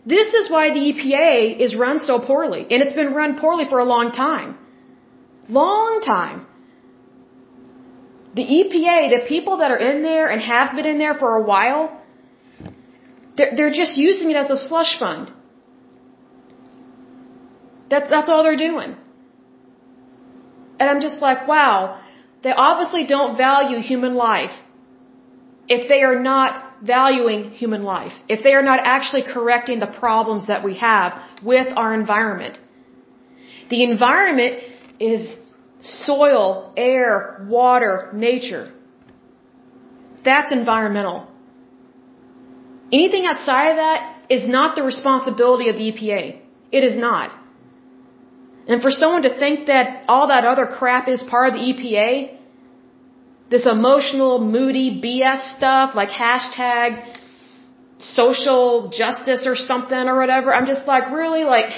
This 0.05 0.33
is 0.33 0.49
why 0.49 0.69
the 0.77 0.83
EPA 0.91 1.59
is 1.59 1.75
run 1.75 1.99
so 1.99 2.19
poorly. 2.19 2.61
And 2.69 2.83
it's 2.83 2.93
been 3.01 3.13
run 3.13 3.39
poorly 3.39 3.65
for 3.69 3.79
a 3.79 3.85
long 3.85 4.11
time. 4.11 4.58
Long 5.49 6.01
time. 6.01 6.45
The 8.35 8.45
EPA, 8.57 8.97
the 9.15 9.23
people 9.27 9.57
that 9.57 9.71
are 9.71 9.81
in 9.91 10.03
there 10.03 10.27
and 10.27 10.41
have 10.41 10.75
been 10.75 10.85
in 10.85 10.99
there 10.99 11.15
for 11.15 11.35
a 11.35 11.43
while, 11.43 11.81
they're, 13.35 13.53
they're 13.55 13.71
just 13.83 13.97
using 13.97 14.29
it 14.29 14.35
as 14.35 14.49
a 14.51 14.57
slush 14.57 14.99
fund. 14.99 15.31
That, 17.89 18.09
that's 18.11 18.29
all 18.29 18.43
they're 18.43 18.63
doing. 18.69 18.95
And 20.79 20.89
I'm 20.89 21.01
just 21.01 21.19
like, 21.27 21.47
wow, 21.47 21.99
they 22.43 22.51
obviously 22.51 23.05
don't 23.07 23.35
value 23.35 23.79
human 23.79 24.13
life. 24.15 24.55
if 25.69 25.87
they 25.87 26.01
are 26.01 26.19
not 26.19 26.51
valuing 26.83 27.51
human 27.51 27.83
life, 27.83 28.13
if 28.27 28.43
they 28.43 28.53
are 28.59 28.63
not 28.63 28.79
actually 28.83 29.23
correcting 29.33 29.79
the 29.79 29.91
problems 30.03 30.47
that 30.47 30.63
we 30.63 30.75
have 30.77 31.21
with 31.43 31.67
our 31.75 31.93
environment. 31.93 32.59
The 33.69 33.83
environment 33.83 34.63
is 34.99 35.35
soil, 35.79 36.73
air, 36.75 37.45
water, 37.47 38.09
nature. 38.13 38.71
That's 40.23 40.51
environmental. 40.51 41.27
Anything 42.91 43.25
outside 43.25 43.69
of 43.71 43.77
that 43.77 43.99
is 44.29 44.47
not 44.47 44.75
the 44.75 44.83
responsibility 44.83 45.69
of 45.69 45.75
the 45.77 45.91
EPA. 45.91 46.41
It 46.71 46.83
is 46.83 46.95
not. 46.95 47.31
And 48.67 48.81
for 48.81 48.91
someone 48.91 49.23
to 49.23 49.37
think 49.39 49.67
that 49.67 50.03
all 50.07 50.27
that 50.27 50.45
other 50.45 50.67
crap 50.67 51.07
is 51.07 51.23
part 51.23 51.47
of 51.49 51.53
the 51.53 51.65
EPA, 51.71 52.37
this 53.49 53.65
emotional, 53.65 54.39
moody 54.39 55.01
BS 55.03 55.55
stuff 55.55 55.95
like 55.95 56.09
hashtag 56.09 56.89
social 57.97 58.89
justice 58.89 59.45
or 59.47 59.55
something 59.55 60.03
or 60.11 60.17
whatever, 60.19 60.53
I'm 60.53 60.67
just 60.67 60.85
like, 60.85 61.11
really? 61.11 61.43
Like, 61.43 61.71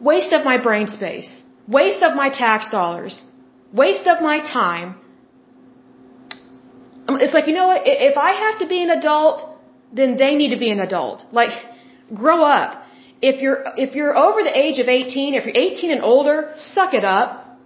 waste 0.00 0.32
of 0.32 0.44
my 0.44 0.58
brain 0.60 0.88
space, 0.88 1.42
waste 1.68 2.02
of 2.02 2.14
my 2.14 2.28
tax 2.28 2.70
dollars, 2.70 3.22
waste 3.72 4.06
of 4.06 4.22
my 4.22 4.38
time. 4.40 4.96
Um, 7.08 7.18
it's 7.20 7.34
like, 7.34 7.46
you 7.46 7.54
know 7.54 7.68
what? 7.68 7.82
If 7.84 8.16
I 8.16 8.32
have 8.32 8.58
to 8.60 8.66
be 8.66 8.82
an 8.82 8.90
adult, 8.90 9.48
then 9.92 10.16
they 10.16 10.34
need 10.34 10.50
to 10.54 10.58
be 10.58 10.70
an 10.70 10.80
adult. 10.80 11.24
Like, 11.32 11.54
grow 12.14 12.42
up. 12.42 12.82
If 13.22 13.40
you're, 13.40 13.64
if 13.76 13.94
you're 13.94 14.16
over 14.16 14.42
the 14.42 14.56
age 14.64 14.78
of 14.78 14.88
18, 14.88 15.34
if 15.34 15.46
you're 15.46 15.56
18 15.56 15.90
and 15.90 16.02
older, 16.02 16.52
suck 16.58 16.94
it 16.94 17.04
up. 17.04 17.58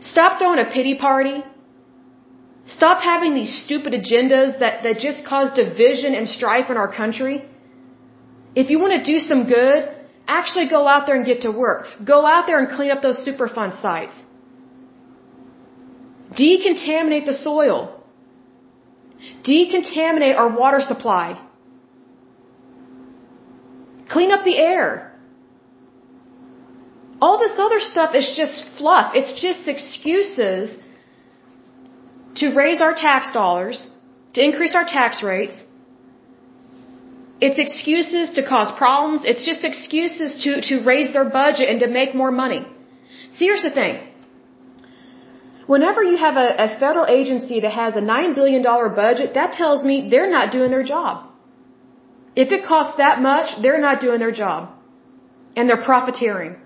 Stop 0.00 0.38
throwing 0.38 0.60
a 0.60 0.70
pity 0.70 0.96
party. 0.96 1.42
Stop 2.66 3.02
having 3.02 3.34
these 3.34 3.52
stupid 3.64 3.92
agendas 3.94 4.58
that, 4.60 4.82
that 4.82 4.98
just 4.98 5.26
cause 5.26 5.48
division 5.56 6.14
and 6.14 6.28
strife 6.28 6.70
in 6.70 6.76
our 6.76 6.92
country. 6.94 7.44
If 8.54 8.70
you 8.70 8.78
want 8.78 8.92
to 9.02 9.12
do 9.12 9.18
some 9.18 9.48
good, 9.48 9.88
actually 10.28 10.68
go 10.68 10.86
out 10.86 11.06
there 11.06 11.16
and 11.16 11.26
get 11.32 11.40
to 11.42 11.50
work. 11.50 11.86
Go 12.04 12.24
out 12.26 12.46
there 12.46 12.58
and 12.62 12.68
clean 12.76 12.90
up 12.90 13.02
those 13.02 13.20
Superfund 13.26 13.80
sites. 13.80 14.22
Decontaminate 16.44 17.26
the 17.26 17.32
soil. 17.32 17.76
Decontaminate 19.42 20.36
our 20.36 20.50
water 20.62 20.80
supply. 20.80 21.26
Clean 24.08 24.30
up 24.30 24.44
the 24.44 24.56
air. 24.56 25.12
All 27.20 27.38
this 27.38 27.58
other 27.58 27.80
stuff 27.80 28.14
is 28.14 28.30
just 28.36 28.56
fluff. 28.76 29.12
It's 29.14 29.32
just 29.40 29.66
excuses 29.66 30.76
to 32.36 32.54
raise 32.54 32.80
our 32.80 32.94
tax 32.94 33.32
dollars, 33.32 33.88
to 34.34 34.44
increase 34.44 34.74
our 34.74 34.84
tax 34.84 35.22
rates. 35.22 35.62
It's 37.40 37.58
excuses 37.58 38.30
to 38.36 38.42
cause 38.46 38.70
problems. 38.76 39.24
It's 39.24 39.44
just 39.44 39.64
excuses 39.64 40.42
to, 40.44 40.60
to 40.68 40.84
raise 40.84 41.12
their 41.12 41.28
budget 41.40 41.68
and 41.68 41.80
to 41.80 41.86
make 41.86 42.14
more 42.14 42.32
money. 42.32 42.66
See, 43.34 43.44
here's 43.44 43.62
the 43.62 43.70
thing. 43.70 44.08
Whenever 45.66 46.02
you 46.02 46.16
have 46.16 46.36
a, 46.36 46.48
a 46.66 46.68
federal 46.80 47.06
agency 47.06 47.60
that 47.60 47.72
has 47.72 47.94
a 47.94 48.00
$9 48.00 48.34
billion 48.34 48.62
budget, 48.62 49.34
that 49.34 49.52
tells 49.52 49.84
me 49.84 50.08
they're 50.10 50.30
not 50.30 50.50
doing 50.50 50.70
their 50.70 50.82
job. 50.82 51.26
If 52.34 52.52
it 52.56 52.64
costs 52.64 52.96
that 52.96 53.20
much, 53.20 53.50
they're 53.62 53.80
not 53.80 54.00
doing 54.00 54.18
their 54.18 54.32
job. 54.32 54.70
And 55.54 55.68
they're 55.68 55.84
profiteering. 55.90 56.56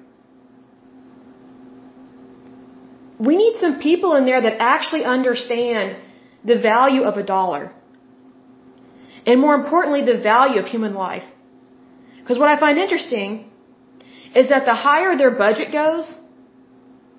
We 3.19 3.37
need 3.37 3.55
some 3.61 3.79
people 3.81 4.15
in 4.15 4.25
there 4.25 4.41
that 4.47 4.57
actually 4.61 5.05
understand 5.05 5.97
the 6.45 6.59
value 6.61 7.03
of 7.03 7.17
a 7.17 7.23
dollar. 7.23 7.73
And 9.27 9.41
more 9.41 9.55
importantly, 9.55 10.05
the 10.05 10.21
value 10.21 10.59
of 10.61 10.67
human 10.67 10.95
life. 10.95 11.25
Because 12.19 12.39
what 12.39 12.49
I 12.49 12.59
find 12.59 12.79
interesting 12.79 13.51
is 14.35 14.49
that 14.49 14.65
the 14.65 14.75
higher 14.75 15.17
their 15.17 15.31
budget 15.31 15.73
goes, 15.73 16.19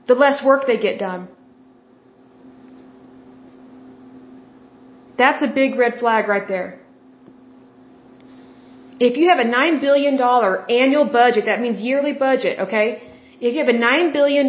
the 0.08 0.16
less 0.16 0.43
work 0.43 0.68
they 0.68 0.78
get 0.78 0.99
done. 0.99 1.28
That's 5.18 5.43
a 5.43 5.47
big 5.47 5.76
red 5.78 5.99
flag 5.99 6.28
right 6.28 6.47
there. 6.47 6.80
If 8.99 9.18
you 9.18 9.30
have 9.30 9.39
a 9.39 9.49
$9 9.49 9.82
billion 9.82 10.20
annual 10.84 11.06
budget, 11.06 11.45
that 11.45 11.60
means 11.60 11.82
yearly 11.82 12.14
budget, 12.14 12.60
okay? 12.60 12.86
If 13.39 13.54
you 13.54 13.60
have 13.64 13.74
a 13.74 13.80
$9 13.80 14.14
billion 14.14 14.47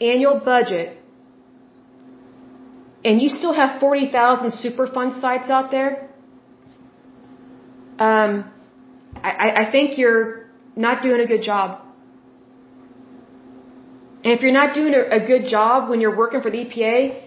annual 0.00 0.40
budget 0.40 0.98
and 3.04 3.22
you 3.22 3.28
still 3.28 3.54
have 3.54 3.80
40,000 3.80 4.50
Superfund 4.50 5.20
sites 5.20 5.48
out 5.48 5.70
there, 5.70 6.09
um, 8.00 8.50
I, 9.22 9.52
I 9.62 9.70
think 9.70 9.98
you're 9.98 10.46
not 10.74 11.02
doing 11.02 11.20
a 11.20 11.26
good 11.26 11.42
job. 11.42 11.80
And 14.24 14.32
if 14.36 14.42
you're 14.42 14.58
not 14.60 14.74
doing 14.74 14.94
a, 14.94 15.02
a 15.18 15.26
good 15.32 15.48
job 15.48 15.90
when 15.90 16.00
you're 16.00 16.16
working 16.16 16.40
for 16.40 16.50
the 16.50 16.60
EPA, 16.64 17.22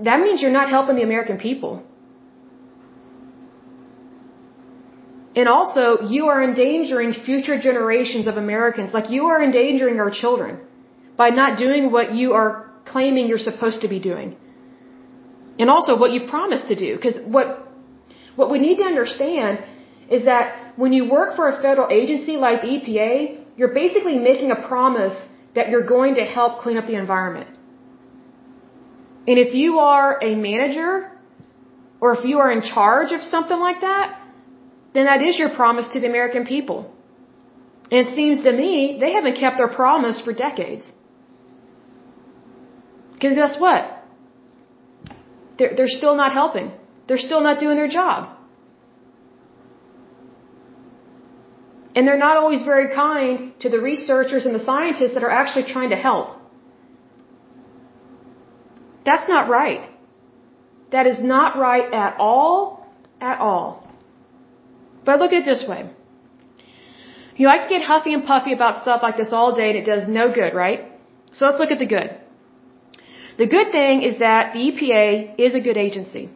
that 0.00 0.20
means 0.20 0.42
you're 0.42 0.58
not 0.60 0.68
helping 0.70 0.96
the 0.96 1.02
American 1.02 1.38
people. 1.38 1.82
And 5.34 5.48
also, 5.48 5.84
you 6.14 6.28
are 6.32 6.42
endangering 6.42 7.12
future 7.12 7.58
generations 7.60 8.26
of 8.26 8.36
Americans, 8.38 8.92
like 8.94 9.10
you 9.10 9.26
are 9.26 9.42
endangering 9.42 10.00
our 10.00 10.10
children 10.10 10.60
by 11.16 11.28
not 11.30 11.58
doing 11.58 11.92
what 11.92 12.14
you 12.14 12.32
are 12.32 12.70
claiming 12.86 13.26
you're 13.28 13.46
supposed 13.50 13.82
to 13.82 13.88
be 13.88 14.00
doing. 14.00 14.36
And 15.58 15.70
also 15.70 15.98
what 15.98 16.10
you've 16.12 16.28
promised 16.28 16.68
to 16.68 16.76
do. 16.76 16.94
Because 16.96 17.18
what, 17.36 17.68
what 18.34 18.50
we 18.50 18.58
need 18.58 18.78
to 18.78 18.84
understand 18.84 19.64
is 20.10 20.24
that 20.24 20.72
when 20.76 20.92
you 20.92 21.10
work 21.10 21.34
for 21.36 21.48
a 21.48 21.60
federal 21.62 21.88
agency 21.90 22.36
like 22.36 22.60
the 22.62 22.68
EPA, 22.68 23.44
you're 23.56 23.74
basically 23.74 24.18
making 24.18 24.50
a 24.50 24.68
promise 24.68 25.16
that 25.54 25.68
you're 25.70 25.86
going 25.86 26.16
to 26.16 26.24
help 26.24 26.60
clean 26.60 26.76
up 26.76 26.86
the 26.86 26.94
environment. 26.94 27.48
And 29.26 29.38
if 29.38 29.54
you 29.54 29.78
are 29.78 30.18
a 30.22 30.34
manager 30.34 31.10
or 32.00 32.14
if 32.16 32.24
you 32.24 32.38
are 32.38 32.52
in 32.52 32.62
charge 32.62 33.12
of 33.12 33.22
something 33.22 33.58
like 33.58 33.80
that, 33.80 34.20
then 34.94 35.06
that 35.06 35.22
is 35.22 35.38
your 35.38 35.50
promise 35.50 35.88
to 35.94 36.00
the 36.00 36.06
American 36.06 36.44
people. 36.46 36.92
And 37.90 38.06
it 38.06 38.14
seems 38.14 38.42
to 38.44 38.52
me 38.52 38.98
they 39.00 39.12
haven't 39.12 39.36
kept 39.36 39.56
their 39.56 39.68
promise 39.68 40.20
for 40.20 40.32
decades. 40.32 40.92
Because 43.12 43.34
guess 43.34 43.58
what? 43.58 43.82
They're, 45.58 45.74
they're 45.76 45.88
still 46.00 46.16
not 46.16 46.32
helping. 46.32 46.72
They're 47.08 47.24
still 47.28 47.40
not 47.40 47.60
doing 47.60 47.76
their 47.76 47.88
job. 47.88 48.35
And 51.96 52.06
they're 52.06 52.24
not 52.28 52.36
always 52.36 52.62
very 52.62 52.88
kind 52.94 53.58
to 53.60 53.70
the 53.74 53.80
researchers 53.80 54.44
and 54.46 54.54
the 54.54 54.64
scientists 54.70 55.14
that 55.14 55.24
are 55.24 55.34
actually 55.40 55.64
trying 55.74 55.90
to 55.90 56.00
help. 56.08 56.28
That's 59.06 59.28
not 59.34 59.48
right. 59.48 59.88
That 60.90 61.06
is 61.06 61.22
not 61.34 61.56
right 61.56 61.92
at 62.04 62.16
all, 62.18 62.86
at 63.20 63.38
all. 63.38 63.68
But 65.06 65.20
look 65.20 65.32
at 65.32 65.42
it 65.42 65.46
this 65.46 65.64
way. 65.66 65.80
You 67.36 67.46
know, 67.46 67.52
I 67.54 67.58
can 67.58 67.68
get 67.68 67.82
huffy 67.82 68.12
and 68.12 68.24
puffy 68.24 68.52
about 68.52 68.82
stuff 68.82 69.00
like 69.02 69.16
this 69.16 69.32
all 69.32 69.54
day 69.54 69.68
and 69.70 69.78
it 69.82 69.86
does 69.92 70.06
no 70.20 70.32
good, 70.40 70.54
right? 70.54 70.80
So 71.32 71.46
let's 71.46 71.58
look 71.58 71.70
at 71.70 71.78
the 71.78 71.90
good. 71.96 72.10
The 73.38 73.46
good 73.46 73.70
thing 73.72 74.02
is 74.02 74.18
that 74.18 74.54
the 74.54 74.60
EPA 74.68 75.34
is 75.46 75.54
a 75.54 75.60
good 75.60 75.76
agency. 75.76 76.30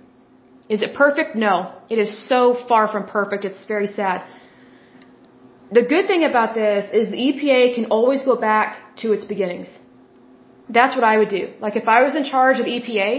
Is 0.69 0.83
it 0.83 0.95
perfect? 0.95 1.35
No. 1.35 1.55
It 1.89 1.99
is 1.99 2.11
so 2.29 2.41
far 2.69 2.89
from 2.93 3.07
perfect. 3.07 3.45
It's 3.45 3.65
very 3.67 3.89
sad. 3.89 4.23
The 5.79 5.83
good 5.83 6.07
thing 6.11 6.25
about 6.25 6.55
this 6.55 6.91
is 6.93 7.11
the 7.11 7.21
EPA 7.29 7.75
can 7.77 7.87
always 7.97 8.23
go 8.25 8.35
back 8.37 8.97
to 9.03 9.13
its 9.13 9.25
beginnings. 9.25 9.71
That's 10.69 10.95
what 10.97 11.05
I 11.05 11.19
would 11.19 11.29
do. 11.29 11.45
Like 11.61 11.77
if 11.77 11.89
I 11.97 12.03
was 12.07 12.15
in 12.21 12.25
charge 12.25 12.59
of 12.63 12.67
EPA, 12.67 13.11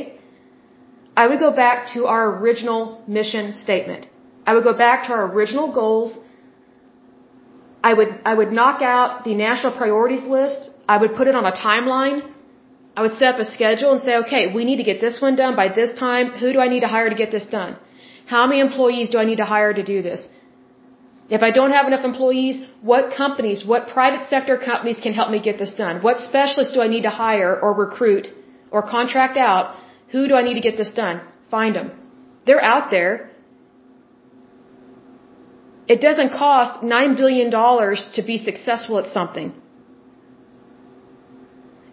I 1.15 1.27
would 1.27 1.39
go 1.39 1.51
back 1.51 1.93
to 1.93 2.07
our 2.07 2.25
original 2.37 2.81
mission 3.07 3.55
statement. 3.55 4.07
I 4.45 4.53
would 4.55 4.63
go 4.63 4.73
back 4.73 5.05
to 5.05 5.13
our 5.13 5.25
original 5.31 5.71
goals. 5.79 6.17
I 7.89 7.93
would, 7.93 8.11
I 8.25 8.33
would 8.33 8.51
knock 8.51 8.81
out 8.81 9.23
the 9.23 9.35
national 9.35 9.73
priorities 9.77 10.23
list. 10.23 10.69
I 10.87 10.97
would 10.97 11.15
put 11.15 11.27
it 11.27 11.35
on 11.35 11.45
a 11.45 11.51
timeline. 11.51 12.19
I 12.95 13.01
would 13.03 13.13
set 13.13 13.35
up 13.35 13.39
a 13.39 13.45
schedule 13.45 13.91
and 13.93 14.01
say, 14.01 14.17
okay, 14.23 14.53
we 14.53 14.65
need 14.65 14.77
to 14.83 14.87
get 14.91 14.99
this 14.99 15.21
one 15.21 15.35
done 15.35 15.55
by 15.55 15.67
this 15.79 15.93
time. 15.97 16.31
Who 16.41 16.51
do 16.53 16.59
I 16.59 16.67
need 16.67 16.81
to 16.81 16.91
hire 16.95 17.09
to 17.09 17.15
get 17.23 17.31
this 17.31 17.45
done? 17.45 17.77
How 18.25 18.45
many 18.47 18.59
employees 18.59 19.09
do 19.09 19.17
I 19.17 19.25
need 19.25 19.37
to 19.37 19.49
hire 19.55 19.73
to 19.73 19.83
do 19.83 20.01
this? 20.01 20.27
If 21.37 21.43
I 21.47 21.51
don't 21.57 21.73
have 21.77 21.87
enough 21.89 22.05
employees, 22.11 22.55
what 22.91 23.03
companies, 23.15 23.59
what 23.71 23.87
private 23.97 24.23
sector 24.29 24.57
companies 24.57 24.99
can 25.05 25.13
help 25.19 25.29
me 25.35 25.39
get 25.49 25.57
this 25.63 25.71
done? 25.83 26.01
What 26.07 26.19
specialists 26.29 26.73
do 26.73 26.81
I 26.85 26.89
need 26.93 27.03
to 27.09 27.13
hire 27.23 27.53
or 27.63 27.73
recruit 27.73 28.27
or 28.69 28.81
contract 28.95 29.37
out? 29.37 29.75
Who 30.13 30.27
do 30.27 30.35
I 30.39 30.41
need 30.47 30.55
to 30.55 30.65
get 30.69 30.75
this 30.81 30.91
done? 31.03 31.21
Find 31.49 31.73
them. 31.79 31.91
They're 32.45 32.65
out 32.73 32.91
there. 32.91 33.31
It 35.87 36.01
doesn't 36.01 36.31
cost 36.43 36.83
$9 36.83 37.17
billion 37.21 37.49
to 38.17 38.21
be 38.31 38.37
successful 38.37 38.99
at 38.99 39.07
something. 39.07 39.53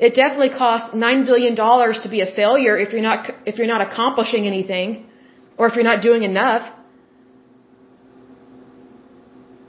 It 0.06 0.14
definitely 0.14 0.50
costs 0.50 0.94
nine 0.94 1.24
billion 1.24 1.54
dollars 1.56 1.98
to 2.04 2.08
be 2.08 2.20
a 2.20 2.30
failure 2.40 2.78
if 2.78 2.92
you're 2.92 3.02
not 3.02 3.30
if 3.46 3.58
you're 3.58 3.66
not 3.66 3.80
accomplishing 3.80 4.46
anything, 4.46 5.06
or 5.56 5.66
if 5.68 5.74
you're 5.74 5.90
not 5.92 6.02
doing 6.02 6.22
enough. 6.22 6.72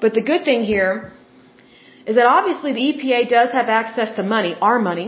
But 0.01 0.13
the 0.13 0.23
good 0.31 0.43
thing 0.49 0.61
here 0.63 1.11
is 2.05 2.15
that 2.15 2.25
obviously 2.25 2.71
the 2.73 2.85
EPA 2.91 3.29
does 3.29 3.51
have 3.51 3.69
access 3.69 4.11
to 4.17 4.23
money, 4.23 4.55
our 4.61 4.79
money. 4.79 5.07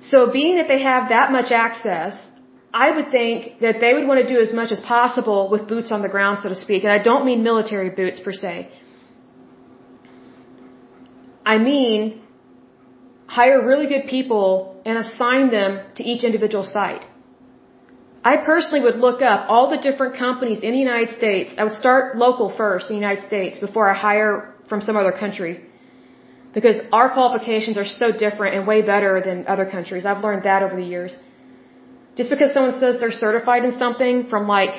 So 0.00 0.30
being 0.38 0.56
that 0.56 0.68
they 0.68 0.80
have 0.82 1.10
that 1.10 1.32
much 1.32 1.50
access, 1.52 2.16
I 2.84 2.90
would 2.94 3.10
think 3.10 3.60
that 3.60 3.80
they 3.82 3.92
would 3.94 4.06
want 4.10 4.20
to 4.26 4.28
do 4.34 4.40
as 4.46 4.52
much 4.52 4.72
as 4.76 4.80
possible 4.80 5.48
with 5.52 5.68
boots 5.68 5.92
on 5.92 6.02
the 6.06 6.12
ground, 6.14 6.40
so 6.42 6.48
to 6.48 6.58
speak. 6.64 6.82
And 6.84 6.92
I 6.92 7.00
don't 7.08 7.24
mean 7.24 7.42
military 7.42 7.90
boots 8.00 8.20
per 8.26 8.32
se. 8.32 8.68
I 11.46 11.58
mean 11.58 12.20
hire 13.26 13.64
really 13.64 13.86
good 13.86 14.06
people 14.08 14.80
and 14.84 14.98
assign 14.98 15.50
them 15.50 15.80
to 15.96 16.02
each 16.02 16.24
individual 16.24 16.64
site. 16.64 17.06
I 18.32 18.38
personally 18.38 18.82
would 18.86 18.96
look 19.06 19.20
up 19.20 19.40
all 19.50 19.68
the 19.74 19.80
different 19.86 20.16
companies 20.16 20.60
in 20.66 20.72
the 20.76 20.82
United 20.88 21.10
States. 21.20 21.52
I 21.58 21.64
would 21.64 21.78
start 21.84 22.16
local 22.16 22.48
first 22.60 22.88
in 22.88 22.96
the 22.96 23.02
United 23.06 23.24
States 23.30 23.58
before 23.58 23.84
I 23.90 23.94
hire 24.08 24.32
from 24.70 24.80
some 24.80 24.96
other 24.96 25.12
country. 25.12 25.52
Because 26.54 26.78
our 26.98 27.08
qualifications 27.16 27.76
are 27.76 27.88
so 28.02 28.12
different 28.24 28.54
and 28.56 28.66
way 28.66 28.80
better 28.80 29.12
than 29.26 29.46
other 29.46 29.66
countries. 29.76 30.06
I've 30.06 30.22
learned 30.26 30.44
that 30.44 30.62
over 30.62 30.76
the 30.82 30.88
years. 30.94 31.14
Just 32.16 32.30
because 32.30 32.54
someone 32.54 32.78
says 32.80 32.98
they're 32.98 33.20
certified 33.26 33.64
in 33.68 33.72
something 33.72 34.26
from 34.32 34.48
like 34.48 34.74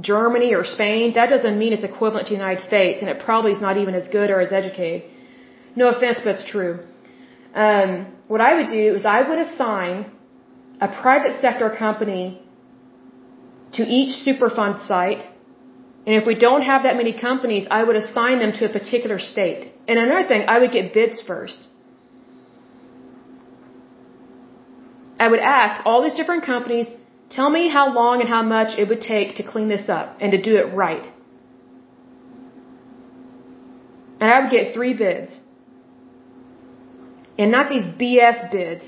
Germany 0.00 0.54
or 0.54 0.64
Spain, 0.64 1.14
that 1.18 1.28
doesn't 1.28 1.58
mean 1.58 1.72
it's 1.74 1.84
equivalent 1.84 2.28
to 2.28 2.32
the 2.34 2.40
United 2.44 2.62
States, 2.62 3.02
and 3.02 3.10
it 3.10 3.18
probably 3.28 3.52
is 3.52 3.60
not 3.60 3.76
even 3.76 3.94
as 3.94 4.08
good 4.08 4.30
or 4.30 4.40
as 4.40 4.52
educated. 4.52 5.10
No 5.74 5.88
offense, 5.88 6.20
but 6.24 6.36
it's 6.36 6.48
true. 6.54 6.78
Um, 7.54 7.90
what 8.28 8.40
I 8.40 8.54
would 8.54 8.68
do 8.68 8.94
is 8.94 9.04
I 9.04 9.20
would 9.28 9.38
assign 9.38 10.06
a 10.80 10.88
private 10.88 11.40
sector 11.40 11.68
company 11.70 12.40
to 13.72 13.82
each 13.82 14.12
Superfund 14.26 14.86
site, 14.86 15.22
and 16.06 16.14
if 16.14 16.26
we 16.26 16.36
don't 16.36 16.62
have 16.62 16.84
that 16.84 16.96
many 16.96 17.12
companies, 17.12 17.66
I 17.70 17.82
would 17.82 17.96
assign 17.96 18.38
them 18.38 18.52
to 18.58 18.66
a 18.66 18.72
particular 18.78 19.18
state. 19.18 19.72
And 19.88 19.98
another 19.98 20.26
thing, 20.28 20.44
I 20.46 20.58
would 20.60 20.70
get 20.70 20.92
bids 20.94 21.20
first. 21.20 21.66
I 25.18 25.26
would 25.28 25.40
ask 25.40 25.84
all 25.84 26.02
these 26.02 26.14
different 26.14 26.44
companies, 26.44 26.86
tell 27.30 27.50
me 27.50 27.68
how 27.68 27.92
long 27.92 28.20
and 28.20 28.28
how 28.28 28.42
much 28.42 28.78
it 28.78 28.88
would 28.88 29.00
take 29.00 29.36
to 29.36 29.42
clean 29.42 29.68
this 29.68 29.88
up 29.88 30.18
and 30.20 30.30
to 30.32 30.40
do 30.40 30.56
it 30.56 30.72
right. 30.74 31.06
And 34.20 34.30
I 34.30 34.40
would 34.40 34.50
get 34.50 34.74
three 34.74 34.94
bids. 34.94 35.32
And 37.38 37.50
not 37.50 37.68
these 37.68 37.84
BS 37.84 38.50
bids. 38.50 38.84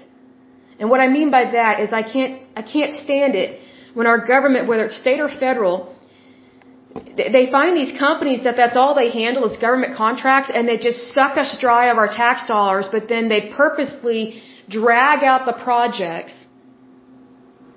And 0.79 0.89
what 0.89 1.01
I 1.01 1.09
mean 1.09 1.31
by 1.31 1.45
that 1.53 1.81
is 1.81 1.93
I 1.93 2.03
can't, 2.03 2.43
I 2.57 2.63
can't 2.63 2.95
stand 2.95 3.35
it 3.35 3.61
when 3.99 4.07
our 4.07 4.21
government, 4.33 4.69
whether 4.71 4.85
it's 4.89 4.99
state 5.05 5.21
or 5.27 5.31
federal, 5.45 5.77
they 7.37 7.47
find 7.57 7.73
these 7.83 7.95
companies 8.07 8.41
that 8.47 8.57
that's 8.61 8.77
all 8.81 8.93
they 8.95 9.11
handle 9.23 9.45
is 9.51 9.57
government 9.69 9.97
contracts 10.03 10.51
and 10.55 10.69
they 10.71 10.79
just 10.89 11.01
suck 11.17 11.37
us 11.43 11.51
dry 11.67 11.85
of 11.93 11.97
our 12.03 12.11
tax 12.23 12.47
dollars, 12.47 12.87
but 12.93 13.09
then 13.15 13.25
they 13.33 13.41
purposely 13.63 14.21
drag 14.77 15.25
out 15.31 15.47
the 15.51 15.57
projects 15.65 16.35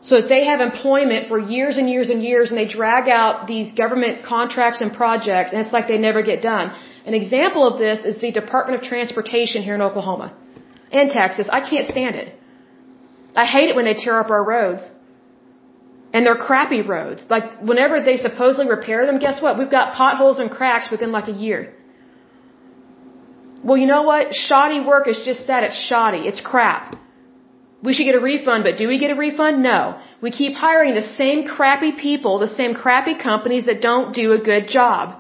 so 0.09 0.22
that 0.22 0.30
they 0.34 0.43
have 0.51 0.61
employment 0.61 1.28
for 1.32 1.39
years 1.55 1.78
and 1.80 1.89
years 1.95 2.11
and 2.13 2.22
years 2.30 2.51
and 2.51 2.57
they 2.61 2.69
drag 2.80 3.09
out 3.09 3.47
these 3.47 3.72
government 3.84 4.24
contracts 4.24 4.80
and 4.84 4.93
projects 5.01 5.49
and 5.51 5.59
it's 5.63 5.74
like 5.78 5.88
they 5.88 6.01
never 6.09 6.22
get 6.32 6.39
done. 6.53 6.72
An 7.11 7.15
example 7.24 7.63
of 7.69 7.80
this 7.86 8.05
is 8.11 8.22
the 8.22 8.32
Department 8.41 8.78
of 8.80 8.88
Transportation 8.93 9.63
here 9.67 9.76
in 9.80 9.82
Oklahoma 9.89 10.28
and 10.91 11.09
Texas. 11.19 11.47
I 11.59 11.61
can't 11.67 11.88
stand 11.95 12.15
it. 12.24 12.30
I 13.43 13.45
hate 13.57 13.69
it 13.72 13.76
when 13.76 13.86
they 13.86 13.95
tear 14.05 14.19
up 14.24 14.30
our 14.30 14.45
roads. 14.55 14.84
And 16.14 16.26
they're 16.26 16.41
crappy 16.49 16.82
roads. 16.82 17.22
Like 17.30 17.62
whenever 17.62 18.01
they 18.01 18.18
supposedly 18.18 18.68
repair 18.68 19.05
them, 19.05 19.20
guess 19.20 19.41
what? 19.41 19.57
We've 19.57 19.72
got 19.72 19.93
potholes 19.93 20.39
and 20.39 20.51
cracks 20.51 20.89
within 20.91 21.12
like 21.12 21.28
a 21.28 21.38
year. 21.45 21.74
Well, 23.64 23.78
you 23.78 23.86
know 23.86 24.03
what? 24.03 24.34
Shoddy 24.34 24.80
work 24.80 25.07
is 25.07 25.20
just 25.24 25.47
that. 25.47 25.64
It's 25.64 25.80
shoddy. 25.89 26.28
It's 26.30 26.41
crap. 26.41 26.95
We 27.84 27.93
should 27.93 28.03
get 28.03 28.16
a 28.16 28.20
refund, 28.20 28.64
but 28.64 28.78
do 28.78 28.88
we 28.88 28.97
get 28.99 29.12
a 29.12 29.16
refund? 29.16 29.64
No. 29.64 29.99
We 30.22 30.32
keep 30.32 30.53
hiring 30.53 30.93
the 30.93 31.07
same 31.22 31.47
crappy 31.47 31.91
people, 31.93 32.38
the 32.39 32.53
same 32.59 32.74
crappy 32.76 33.16
companies 33.16 33.66
that 33.66 33.82
don't 33.82 34.14
do 34.14 34.34
a 34.34 34.38
good 34.38 34.68
job. 34.68 35.20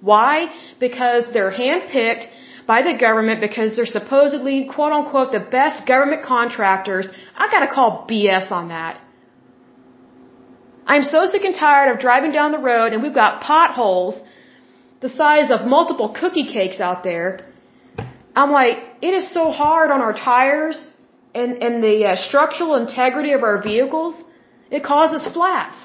Why? 0.00 0.50
Because 0.78 1.24
they're 1.32 1.50
handpicked 1.50 2.26
by 2.66 2.82
the 2.82 2.96
government 2.96 3.40
because 3.40 3.74
they're 3.74 3.92
supposedly, 3.98 4.68
quote 4.72 4.92
unquote, 4.92 5.32
the 5.32 5.40
best 5.58 5.86
government 5.86 6.22
contractors. 6.22 7.10
I 7.36 7.50
gotta 7.50 7.72
call 7.72 8.06
BS 8.08 8.52
on 8.52 8.68
that. 8.68 9.00
I'm 10.92 11.04
so 11.14 11.20
sick 11.32 11.44
and 11.48 11.54
tired 11.66 11.88
of 11.92 12.00
driving 12.06 12.32
down 12.38 12.50
the 12.58 12.64
road 12.72 12.88
and 12.92 13.02
we've 13.04 13.20
got 13.24 13.42
potholes 13.42 14.14
the 15.04 15.10
size 15.20 15.48
of 15.54 15.66
multiple 15.76 16.08
cookie 16.20 16.48
cakes 16.56 16.80
out 16.88 17.00
there 17.10 17.28
I'm 18.40 18.52
like, 18.60 18.76
it 19.02 19.12
is 19.18 19.24
so 19.38 19.44
hard 19.50 19.90
on 19.94 20.00
our 20.06 20.12
tires 20.12 20.78
and, 21.34 21.50
and 21.64 21.82
the 21.82 21.96
uh, 22.10 22.16
structural 22.28 22.76
integrity 22.76 23.32
of 23.38 23.42
our 23.42 23.60
vehicles. 23.70 24.14
It 24.70 24.82
causes 24.84 25.22
flats. 25.36 25.78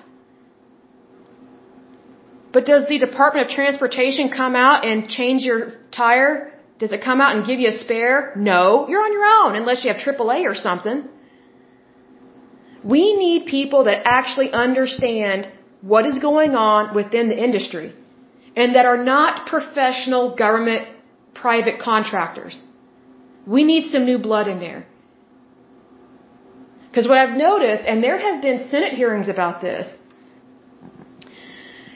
But 2.56 2.66
does 2.72 2.84
the 2.88 3.00
Department 3.00 3.48
of 3.48 3.52
Transportation 3.60 4.30
come 4.42 4.56
out 4.56 4.86
and 4.86 5.10
change 5.10 5.42
your 5.50 5.62
tire? 6.02 6.34
Does 6.78 6.92
it 6.92 7.02
come 7.04 7.20
out 7.22 7.36
and 7.36 7.44
give 7.50 7.60
you 7.60 7.70
a 7.70 7.78
spare? 7.86 8.34
No, 8.36 8.88
you're 8.88 9.04
on 9.08 9.14
your 9.18 9.28
own 9.38 9.56
unless 9.60 9.84
you 9.84 9.92
have 9.92 10.02
AAA 10.08 10.40
or 10.52 10.54
something. 10.54 11.10
We 12.84 13.16
need 13.16 13.46
people 13.46 13.86
that 13.86 14.02
actually 14.06 14.52
understand 14.52 15.50
what 15.82 16.06
is 16.06 16.20
going 16.20 16.56
on 16.56 16.96
within 16.96 17.30
the 17.30 17.38
industry 17.38 17.94
and 18.56 18.76
that 18.76 18.86
are 18.86 19.04
not 19.04 19.48
professional 19.48 20.36
government 20.36 20.88
private 21.34 21.80
contractors. 21.80 22.62
We 23.46 23.64
need 23.64 23.90
some 23.92 24.06
new 24.06 24.20
blood 24.20 24.48
in 24.48 24.60
there. 24.60 24.86
Because 26.88 27.08
what 27.08 27.18
I've 27.18 27.36
noticed, 27.36 27.84
and 27.88 28.04
there 28.04 28.20
have 28.20 28.42
been 28.42 28.70
Senate 28.70 28.94
hearings 28.94 29.28
about 29.28 29.62
this, 29.62 29.98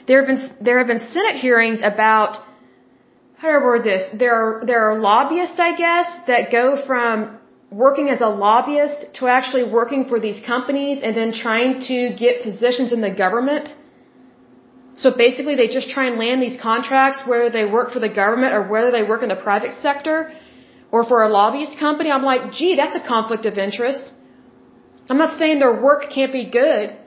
there 0.08 0.26
have 0.26 0.28
been 0.28 0.56
there 0.60 0.78
have 0.80 0.88
been 0.88 1.08
Senate 1.10 1.36
hearings 1.36 1.82
about 1.84 2.44
how 3.38 3.50
do 3.50 3.54
I 3.60 3.64
word 3.64 3.84
this? 3.84 4.04
There 4.18 4.34
are 4.34 4.66
there 4.66 4.90
are 4.90 5.00
lobbyists, 5.00 5.60
I 5.60 5.76
guess, 5.76 6.10
that 6.26 6.52
go 6.52 6.84
from 6.88 7.37
working 7.70 8.10
as 8.10 8.22
a 8.22 8.28
lobbyist 8.28 9.06
to 9.16 9.28
actually 9.28 9.64
working 9.80 10.08
for 10.08 10.20
these 10.20 10.40
companies 10.46 11.00
and 11.04 11.16
then 11.18 11.34
trying 11.34 11.82
to 11.82 12.14
get 12.16 12.42
positions 12.44 12.94
in 12.94 13.02
the 13.02 13.14
government 13.14 13.76
so 15.02 15.12
basically 15.26 15.56
they 15.56 15.68
just 15.68 15.90
try 15.96 16.06
and 16.10 16.18
land 16.18 16.42
these 16.42 16.58
contracts 16.60 17.20
whether 17.32 17.50
they 17.58 17.66
work 17.78 17.92
for 17.96 18.00
the 18.00 18.14
government 18.22 18.54
or 18.54 18.62
whether 18.74 18.92
they 18.92 19.04
work 19.04 19.22
in 19.22 19.30
the 19.30 19.42
private 19.50 19.74
sector 19.86 20.32
or 20.92 21.04
for 21.04 21.24
a 21.24 21.30
lobbyist 21.30 21.78
company. 21.78 22.10
I'm 22.12 22.24
like, 22.24 22.52
gee, 22.54 22.76
that's 22.76 22.96
a 22.96 23.04
conflict 23.14 23.46
of 23.46 23.58
interest. 23.58 24.04
I'm 25.10 25.20
not 25.24 25.38
saying 25.40 25.60
their 25.60 25.76
work 25.88 26.10
can't 26.10 26.34
be 26.34 26.46
good, 26.50 26.98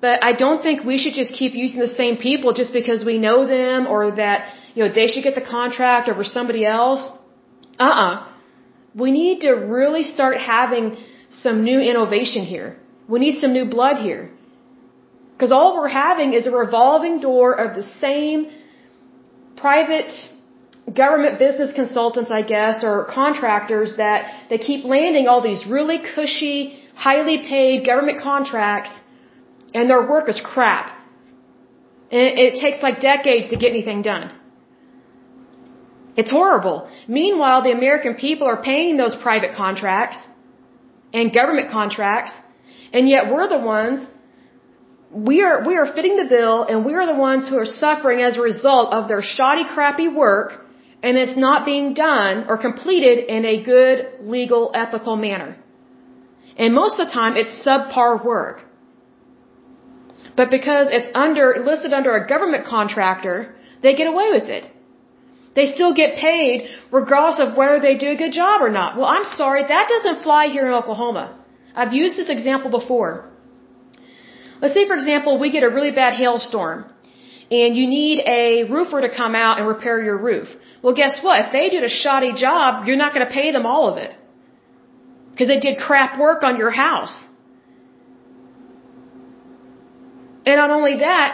but 0.00 0.22
I 0.22 0.32
don't 0.44 0.62
think 0.62 0.84
we 0.84 0.98
should 0.98 1.14
just 1.14 1.32
keep 1.34 1.54
using 1.54 1.80
the 1.80 1.94
same 2.02 2.16
people 2.16 2.52
just 2.52 2.72
because 2.72 3.04
we 3.04 3.18
know 3.18 3.46
them 3.46 3.86
or 3.86 4.12
that, 4.22 4.52
you 4.74 4.84
know, 4.84 4.92
they 4.92 5.08
should 5.08 5.24
get 5.24 5.34
the 5.34 5.46
contract 5.58 6.08
over 6.08 6.24
somebody 6.24 6.64
else. 6.64 7.10
Uh-uh. 7.78 8.32
We 9.04 9.10
need 9.12 9.40
to 9.46 9.52
really 9.78 10.04
start 10.04 10.38
having 10.38 10.96
some 11.30 11.64
new 11.70 11.80
innovation 11.80 12.44
here. 12.44 12.76
We 13.08 13.18
need 13.24 13.38
some 13.42 13.52
new 13.52 13.66
blood 13.76 13.96
here. 14.08 14.30
Because 15.32 15.52
all 15.52 15.76
we're 15.76 15.96
having 16.06 16.32
is 16.32 16.46
a 16.46 16.50
revolving 16.50 17.20
door 17.20 17.48
of 17.64 17.76
the 17.76 17.82
same 18.04 18.50
private 19.56 20.12
government 21.02 21.38
business 21.38 21.72
consultants, 21.74 22.30
I 22.30 22.42
guess, 22.54 22.82
or 22.82 23.04
contractors 23.04 23.96
that 23.96 24.48
they 24.48 24.58
keep 24.58 24.84
landing 24.84 25.28
all 25.28 25.42
these 25.42 25.66
really 25.66 25.98
cushy, 26.14 26.56
highly 26.94 27.38
paid 27.54 27.84
government 27.84 28.20
contracts 28.22 28.90
and 29.74 29.90
their 29.90 30.02
work 30.14 30.28
is 30.28 30.40
crap. 30.52 30.86
And 32.10 32.38
it 32.44 32.52
takes 32.64 32.82
like 32.82 33.00
decades 33.00 33.50
to 33.50 33.56
get 33.56 33.70
anything 33.76 34.02
done. 34.02 34.32
It's 36.16 36.30
horrible. 36.30 36.88
Meanwhile, 37.06 37.62
the 37.62 37.72
American 37.72 38.14
people 38.14 38.46
are 38.46 38.60
paying 38.62 38.96
those 38.96 39.14
private 39.16 39.54
contracts 39.54 40.18
and 41.12 41.32
government 41.32 41.70
contracts, 41.70 42.32
and 42.92 43.08
yet 43.08 43.30
we're 43.32 43.48
the 43.48 43.58
ones 43.58 44.06
we 45.10 45.42
are 45.42 45.66
we 45.66 45.76
are 45.76 45.86
fitting 45.94 46.16
the 46.16 46.28
bill 46.28 46.64
and 46.64 46.84
we 46.84 46.94
are 46.94 47.06
the 47.06 47.18
ones 47.18 47.48
who 47.48 47.56
are 47.56 47.66
suffering 47.66 48.20
as 48.20 48.36
a 48.36 48.40
result 48.40 48.92
of 48.92 49.08
their 49.08 49.22
shoddy 49.22 49.64
crappy 49.64 50.08
work 50.08 50.66
and 51.02 51.16
it's 51.16 51.36
not 51.36 51.64
being 51.64 51.94
done 51.94 52.46
or 52.48 52.58
completed 52.58 53.18
in 53.36 53.44
a 53.44 53.62
good 53.62 53.96
legal 54.20 54.70
ethical 54.74 55.16
manner. 55.16 55.56
And 56.56 56.74
most 56.74 56.98
of 56.98 57.06
the 57.06 57.12
time 57.12 57.36
it's 57.36 57.54
subpar 57.64 58.24
work. 58.24 58.62
But 60.36 60.50
because 60.50 60.88
it's 60.90 61.08
under 61.14 61.56
listed 61.64 61.92
under 61.92 62.16
a 62.16 62.26
government 62.26 62.66
contractor 62.66 63.54
they 63.82 63.94
get 63.94 64.06
away 64.06 64.28
with 64.30 64.48
it 64.48 64.64
They 65.56 65.66
still 65.76 65.94
get 65.94 66.16
paid 66.16 66.68
regardless 66.92 67.38
of 67.44 67.56
whether 67.56 67.78
they 67.80 67.96
do 68.04 68.10
a 68.16 68.18
good 68.22 68.34
job 68.40 68.60
or 68.66 68.70
not. 68.78 68.96
Well, 68.96 69.10
I'm 69.16 69.24
sorry, 69.24 69.62
that 69.74 69.86
doesn't 69.94 70.22
fly 70.22 70.44
here 70.56 70.66
in 70.68 70.74
Oklahoma. 70.80 71.24
I've 71.74 71.94
used 72.02 72.16
this 72.16 72.28
example 72.28 72.70
before. 72.70 73.12
Let's 74.60 74.74
say, 74.74 74.86
for 74.86 74.94
example, 74.94 75.38
we 75.38 75.50
get 75.56 75.62
a 75.68 75.70
really 75.78 75.92
bad 76.02 76.12
hailstorm 76.14 76.84
and 77.50 77.76
you 77.78 77.86
need 77.86 78.18
a 78.26 78.64
roofer 78.64 79.00
to 79.02 79.10
come 79.20 79.34
out 79.34 79.58
and 79.58 79.68
repair 79.68 80.02
your 80.02 80.18
roof. 80.18 80.48
Well, 80.82 80.94
guess 80.94 81.20
what? 81.22 81.46
If 81.46 81.52
they 81.52 81.68
did 81.74 81.84
a 81.84 81.88
shoddy 81.88 82.32
job, 82.34 82.86
you're 82.86 83.02
not 83.04 83.14
going 83.14 83.26
to 83.26 83.32
pay 83.32 83.52
them 83.52 83.66
all 83.66 83.88
of 83.90 83.96
it. 83.98 84.12
Because 85.30 85.48
they 85.48 85.60
did 85.60 85.78
crap 85.78 86.18
work 86.18 86.42
on 86.42 86.56
your 86.56 86.70
house. 86.70 87.16
And 90.46 90.56
not 90.56 90.70
only 90.70 90.98
that, 90.98 91.30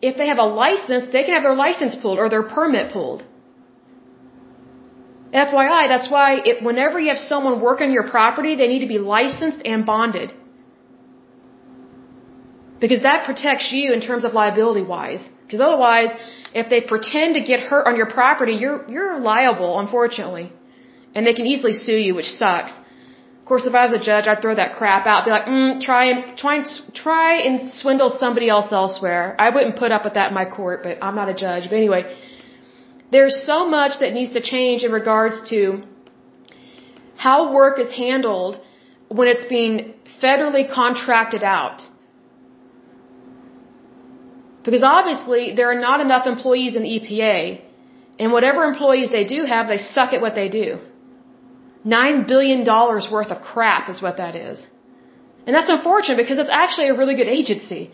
if 0.00 0.16
they 0.16 0.26
have 0.26 0.38
a 0.38 0.50
license, 0.66 1.06
they 1.12 1.24
can 1.24 1.34
have 1.34 1.42
their 1.42 1.54
license 1.54 1.96
pulled 1.96 2.18
or 2.18 2.28
their 2.28 2.42
permit 2.42 2.92
pulled. 2.92 3.24
FYI, 5.32 5.88
that's 5.88 6.10
why 6.10 6.40
it, 6.44 6.62
whenever 6.64 6.98
you 6.98 7.08
have 7.08 7.18
someone 7.18 7.60
work 7.60 7.80
on 7.80 7.92
your 7.92 8.08
property, 8.08 8.56
they 8.56 8.68
need 8.68 8.80
to 8.80 8.86
be 8.86 8.98
licensed 8.98 9.60
and 9.64 9.84
bonded. 9.84 10.32
Because 12.80 13.02
that 13.02 13.24
protects 13.26 13.72
you 13.72 13.92
in 13.92 14.00
terms 14.00 14.24
of 14.24 14.32
liability 14.32 14.82
wise. 14.82 15.28
Because 15.44 15.60
otherwise, 15.60 16.10
if 16.54 16.70
they 16.70 16.80
pretend 16.80 17.34
to 17.34 17.42
get 17.42 17.60
hurt 17.60 17.86
on 17.86 17.96
your 17.96 18.06
property, 18.06 18.52
you're, 18.52 18.88
you're 18.88 19.20
liable, 19.20 19.78
unfortunately. 19.78 20.52
And 21.14 21.26
they 21.26 21.34
can 21.34 21.46
easily 21.46 21.72
sue 21.72 21.96
you, 21.96 22.14
which 22.14 22.26
sucks. 22.26 22.72
Of 23.40 23.44
course, 23.46 23.66
if 23.66 23.74
I 23.74 23.86
was 23.86 23.94
a 23.94 24.02
judge, 24.10 24.26
I'd 24.26 24.40
throw 24.42 24.54
that 24.54 24.76
crap 24.76 25.06
out. 25.06 25.24
Be 25.24 25.30
like, 25.30 25.46
mm, 25.46 25.80
try 25.80 26.10
and, 26.10 26.38
try 26.38 26.56
and, 26.56 26.66
try 26.94 27.40
and 27.40 27.70
swindle 27.70 28.10
somebody 28.10 28.48
else 28.48 28.70
elsewhere. 28.70 29.34
I 29.38 29.50
wouldn't 29.50 29.76
put 29.76 29.90
up 29.90 30.04
with 30.04 30.14
that 30.14 30.28
in 30.28 30.34
my 30.34 30.44
court, 30.44 30.82
but 30.84 30.98
I'm 31.02 31.16
not 31.16 31.28
a 31.28 31.34
judge. 31.34 31.64
But 31.70 31.76
anyway, 31.76 32.14
there's 33.10 33.36
so 33.50 33.58
much 33.68 33.98
that 34.00 34.12
needs 34.12 34.32
to 34.38 34.40
change 34.40 34.84
in 34.84 34.92
regards 34.92 35.36
to 35.50 35.82
how 37.16 37.52
work 37.52 37.78
is 37.84 37.90
handled 37.92 38.60
when 39.08 39.28
it's 39.28 39.46
being 39.48 39.94
federally 40.22 40.64
contracted 40.72 41.42
out. 41.42 41.80
Because 44.64 44.82
obviously 44.82 45.54
there 45.54 45.70
are 45.72 45.80
not 45.80 46.00
enough 46.00 46.26
employees 46.26 46.76
in 46.76 46.82
the 46.82 46.92
EPA, 47.00 47.62
and 48.18 48.32
whatever 48.32 48.64
employees 48.64 49.10
they 49.10 49.24
do 49.24 49.44
have, 49.44 49.68
they 49.68 49.78
suck 49.78 50.12
at 50.12 50.20
what 50.20 50.34
they 50.34 50.48
do. 50.48 50.78
Nine 51.84 52.26
billion 52.26 52.64
dollars 52.64 53.08
worth 53.10 53.30
of 53.36 53.40
crap 53.40 53.88
is 53.88 54.02
what 54.02 54.16
that 54.18 54.34
is. 54.36 54.66
And 55.46 55.56
that's 55.56 55.70
unfortunate 55.70 56.18
because 56.18 56.38
it's 56.38 56.50
actually 56.62 56.88
a 56.88 56.94
really 56.94 57.14
good 57.14 57.32
agency. 57.40 57.90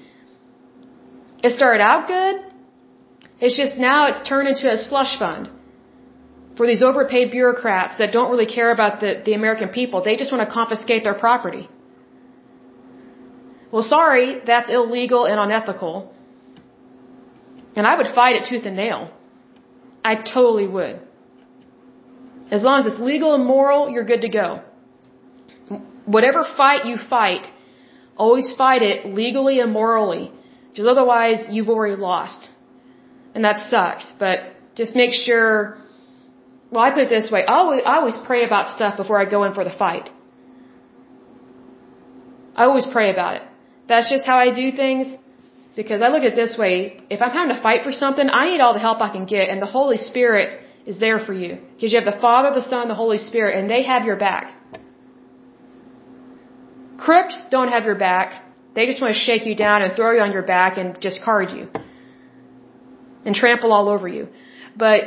It 1.45 1.53
started 1.53 1.82
out 1.82 2.09
good. 2.09 2.36
It's 3.40 3.56
just 3.56 3.77
now 3.77 4.09
it's 4.09 4.27
turned 4.28 4.48
into 4.48 4.70
a 4.70 4.78
slush 4.78 5.19
fund 5.19 5.51
for 6.56 6.66
these 6.66 6.82
overpaid 6.82 7.31
bureaucrats 7.31 7.98
that 7.98 8.12
don't 8.12 8.31
really 8.31 8.47
care 8.47 8.70
about 8.70 9.01
the, 9.01 9.23
the 9.24 9.35
American 9.35 9.70
people. 9.70 10.02
They 10.02 10.16
just 10.16 10.32
want 10.32 10.48
to 10.48 10.52
confiscate 10.55 11.02
their 11.02 11.15
property. 11.15 11.69
Well, 13.73 13.82
sorry, 13.82 14.40
that's 14.47 14.70
illegal 14.70 15.27
and 15.27 15.40
unethical. 15.40 16.15
And 17.74 17.86
I 17.86 17.97
would 17.97 18.06
fight 18.15 18.36
it 18.36 18.47
tooth 18.48 18.66
and 18.66 18.77
nail. 18.77 19.11
I 20.05 20.15
totally 20.15 20.69
would. 20.69 21.01
As 22.52 22.62
long 22.62 22.81
as 22.81 22.93
it's 22.93 23.01
legal 23.01 23.35
and 23.35 23.44
moral, 23.44 23.90
you're 23.90 24.05
good 24.05 24.20
to 24.20 24.28
go. 24.28 24.62
Whatever 26.05 26.44
fight 26.56 26.85
you 26.85 26.97
fight, 26.97 27.47
always 28.16 28.55
fight 28.56 28.82
it 28.82 29.06
legally 29.06 29.59
and 29.59 29.73
morally. 29.73 30.31
Because 30.70 30.86
otherwise, 30.86 31.44
you've 31.51 31.69
already 31.69 31.97
lost. 31.97 32.51
And 33.35 33.44
that 33.44 33.69
sucks. 33.70 34.06
But 34.19 34.36
just 34.74 34.94
make 34.94 35.12
sure, 35.12 35.78
well, 36.70 36.85
I 36.85 36.90
put 36.90 37.02
it 37.05 37.09
this 37.09 37.31
way. 37.31 37.44
I 37.44 37.55
always, 37.55 37.82
I 37.85 37.97
always 37.97 38.16
pray 38.27 38.44
about 38.44 38.69
stuff 38.77 38.97
before 38.97 39.19
I 39.19 39.24
go 39.24 39.44
in 39.44 39.55
for 39.55 39.65
the 39.65 39.77
fight. 39.85 40.11
I 42.55 42.65
always 42.65 42.86
pray 42.86 43.11
about 43.11 43.36
it. 43.36 43.43
That's 43.89 44.09
just 44.09 44.24
how 44.24 44.39
I 44.39 44.55
do 44.55 44.70
things. 44.73 45.06
Because 45.77 46.02
I 46.02 46.09
look 46.09 46.23
at 46.23 46.32
it 46.35 46.36
this 46.36 46.56
way, 46.56 47.01
if 47.11 47.20
I'm 47.20 47.31
having 47.31 47.55
to 47.56 47.61
fight 47.61 47.82
for 47.82 47.93
something, 47.93 48.28
I 48.31 48.51
need 48.51 48.61
all 48.61 48.74
the 48.74 48.85
help 48.89 49.01
I 49.01 49.11
can 49.11 49.27
get, 49.27 49.48
and 49.48 49.61
the 49.61 49.66
Holy 49.66 49.97
Spirit 49.97 50.61
is 50.86 50.98
there 51.01 51.19
for 51.19 51.32
you. 51.32 51.59
Because 51.74 51.93
you 51.93 52.01
have 52.01 52.11
the 52.15 52.20
Father, 52.20 52.55
the 52.55 52.62
Son, 52.62 52.86
the 52.86 52.94
Holy 52.94 53.19
Spirit, 53.19 53.59
and 53.59 53.69
they 53.69 53.82
have 53.82 54.05
your 54.05 54.16
back. 54.16 54.55
Crooks 56.97 57.43
don't 57.51 57.69
have 57.69 57.85
your 57.85 57.97
back. 57.97 58.44
They 58.77 58.86
just 58.86 59.01
want 59.01 59.15
to 59.15 59.20
shake 59.20 59.47
you 59.47 59.56
down 59.56 59.82
and 59.82 59.97
throw 59.97 60.12
you 60.12 60.20
on 60.20 60.32
your 60.32 60.44
back 60.44 60.78
and 60.78 60.98
discard 61.01 61.51
you. 61.51 61.69
And 63.24 63.34
trample 63.34 63.72
all 63.72 63.88
over 63.88 64.06
you. 64.06 64.28
But 64.76 65.01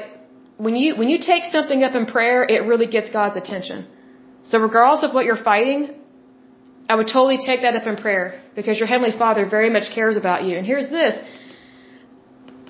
when 0.58 0.76
you, 0.76 0.96
when 0.96 1.10
you 1.10 1.20
take 1.20 1.46
something 1.46 1.84
up 1.84 1.96
in 1.96 2.06
prayer, 2.06 2.44
it 2.44 2.64
really 2.72 2.88
gets 2.88 3.10
God's 3.10 3.38
attention. 3.38 3.88
So 4.44 4.60
regardless 4.60 5.04
of 5.04 5.14
what 5.14 5.26
you're 5.26 5.44
fighting, 5.52 6.00
I 6.90 6.96
would 6.96 7.08
totally 7.08 7.40
take 7.46 7.62
that 7.62 7.76
up 7.76 7.86
in 7.86 7.98
prayer 7.98 8.42
because 8.56 8.80
your 8.80 8.88
Heavenly 8.88 9.16
Father 9.18 9.46
very 9.58 9.70
much 9.70 9.90
cares 9.94 10.16
about 10.16 10.44
you. 10.46 10.58
And 10.58 10.66
here's 10.66 10.90
this. 10.90 11.14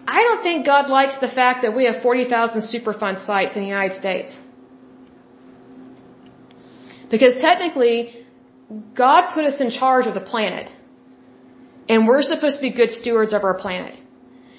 I 0.07 0.19
don't 0.23 0.41
think 0.41 0.65
God 0.65 0.89
likes 0.89 1.15
the 1.25 1.31
fact 1.39 1.61
that 1.63 1.75
we 1.75 1.85
have 1.85 2.01
40,000 2.01 2.61
Superfund 2.73 3.25
sites 3.25 3.55
in 3.55 3.61
the 3.61 3.67
United 3.67 3.95
States. 3.97 4.37
Because 7.11 7.41
technically, 7.41 8.25
God 8.95 9.31
put 9.33 9.45
us 9.45 9.61
in 9.61 9.69
charge 9.69 10.07
of 10.07 10.13
the 10.13 10.25
planet. 10.33 10.69
And 11.89 12.07
we're 12.07 12.21
supposed 12.21 12.57
to 12.57 12.61
be 12.61 12.71
good 12.71 12.91
stewards 12.91 13.33
of 13.33 13.43
our 13.43 13.53
planet. 13.53 13.95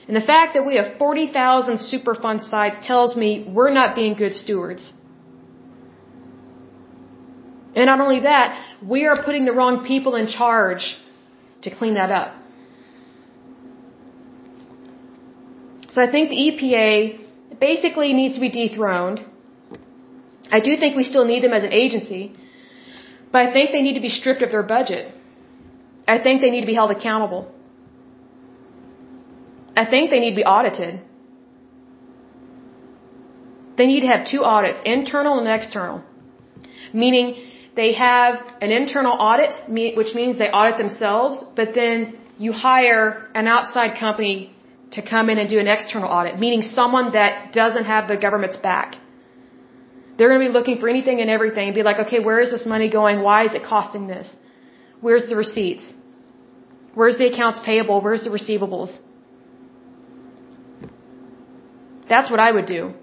And 0.09 0.17
the 0.17 0.27
fact 0.33 0.55
that 0.55 0.65
we 0.65 0.77
have 0.77 0.97
40,000 0.99 1.77
Superfund 1.77 2.41
sites 2.49 2.87
tells 2.87 3.15
me 3.15 3.47
we're 3.57 3.75
not 3.81 3.95
being 3.95 4.15
good 4.15 4.35
stewards. 4.35 4.95
And 7.77 7.87
not 7.87 8.01
only 8.01 8.21
that, 8.21 8.59
we 8.95 9.07
are 9.07 9.23
putting 9.23 9.45
the 9.45 9.53
wrong 9.53 9.85
people 9.85 10.15
in 10.17 10.27
charge 10.27 10.97
to 11.63 11.71
clean 11.71 11.95
that 11.95 12.11
up. 12.11 12.35
So 15.91 16.03
I 16.03 16.11
think 16.11 16.31
the 16.31 16.41
EPA 16.49 17.61
basically 17.61 18.13
needs 18.15 18.35
to 18.35 18.41
be 18.41 18.51
dethroned. 18.51 19.21
I 20.51 20.61
do 20.61 20.77
think 20.79 20.97
we 20.97 21.05
still 21.05 21.27
need 21.27 21.43
them 21.43 21.53
as 21.53 21.65
an 21.65 21.73
agency, 21.73 22.33
but 23.31 23.43
I 23.43 23.53
think 23.53 23.73
they 23.73 23.83
need 23.83 23.95
to 23.95 24.05
be 24.09 24.09
stripped 24.09 24.43
of 24.43 24.51
their 24.51 24.63
budget. 24.63 25.15
I 26.07 26.19
think 26.19 26.41
they 26.41 26.51
need 26.51 26.63
to 26.63 26.67
be 26.67 26.75
held 26.75 26.91
accountable. 26.91 27.53
I 29.81 29.85
think 29.93 30.11
they 30.11 30.21
need 30.25 30.35
to 30.37 30.41
be 30.45 30.49
audited. 30.57 30.95
They 33.79 33.87
need 33.91 34.03
to 34.07 34.11
have 34.15 34.23
two 34.35 34.43
audits, 34.55 34.81
internal 34.97 35.35
and 35.41 35.49
external. 35.57 35.99
Meaning 37.03 37.27
they 37.81 37.91
have 38.07 38.33
an 38.67 38.71
internal 38.81 39.15
audit, 39.29 39.53
which 40.01 40.13
means 40.19 40.33
they 40.45 40.51
audit 40.61 40.77
themselves, 40.85 41.45
but 41.59 41.69
then 41.81 42.19
you 42.45 42.51
hire 42.53 43.05
an 43.41 43.47
outside 43.57 43.91
company 44.05 44.37
to 44.97 45.01
come 45.13 45.31
in 45.31 45.39
and 45.43 45.49
do 45.55 45.59
an 45.65 45.69
external 45.77 46.11
audit, 46.19 46.35
meaning 46.45 46.63
someone 46.63 47.13
that 47.19 47.33
doesn't 47.61 47.87
have 47.95 48.09
the 48.13 48.19
government's 48.27 48.61
back. 48.71 48.97
They're 50.17 50.31
going 50.33 50.41
to 50.45 50.49
be 50.49 50.55
looking 50.59 50.79
for 50.81 50.89
anything 50.95 51.21
and 51.25 51.31
everything 51.31 51.67
and 51.69 51.75
be 51.81 51.85
like, 51.91 52.01
okay, 52.05 52.21
where 52.29 52.41
is 52.45 52.51
this 52.55 52.67
money 52.75 52.89
going? 53.01 53.17
Why 53.29 53.41
is 53.49 53.55
it 53.59 53.65
costing 53.75 54.07
this? 54.15 54.29
Where's 55.01 55.27
the 55.33 55.37
receipts? 55.37 55.87
Where's 56.95 57.19
the 57.23 57.29
accounts 57.33 57.61
payable? 57.69 58.01
Where's 58.07 58.25
the 58.29 58.35
receivables? 58.39 58.93
That's 62.09 62.31
what 62.31 62.41
I 62.41 62.51
would 62.57 62.67
do 62.67 62.95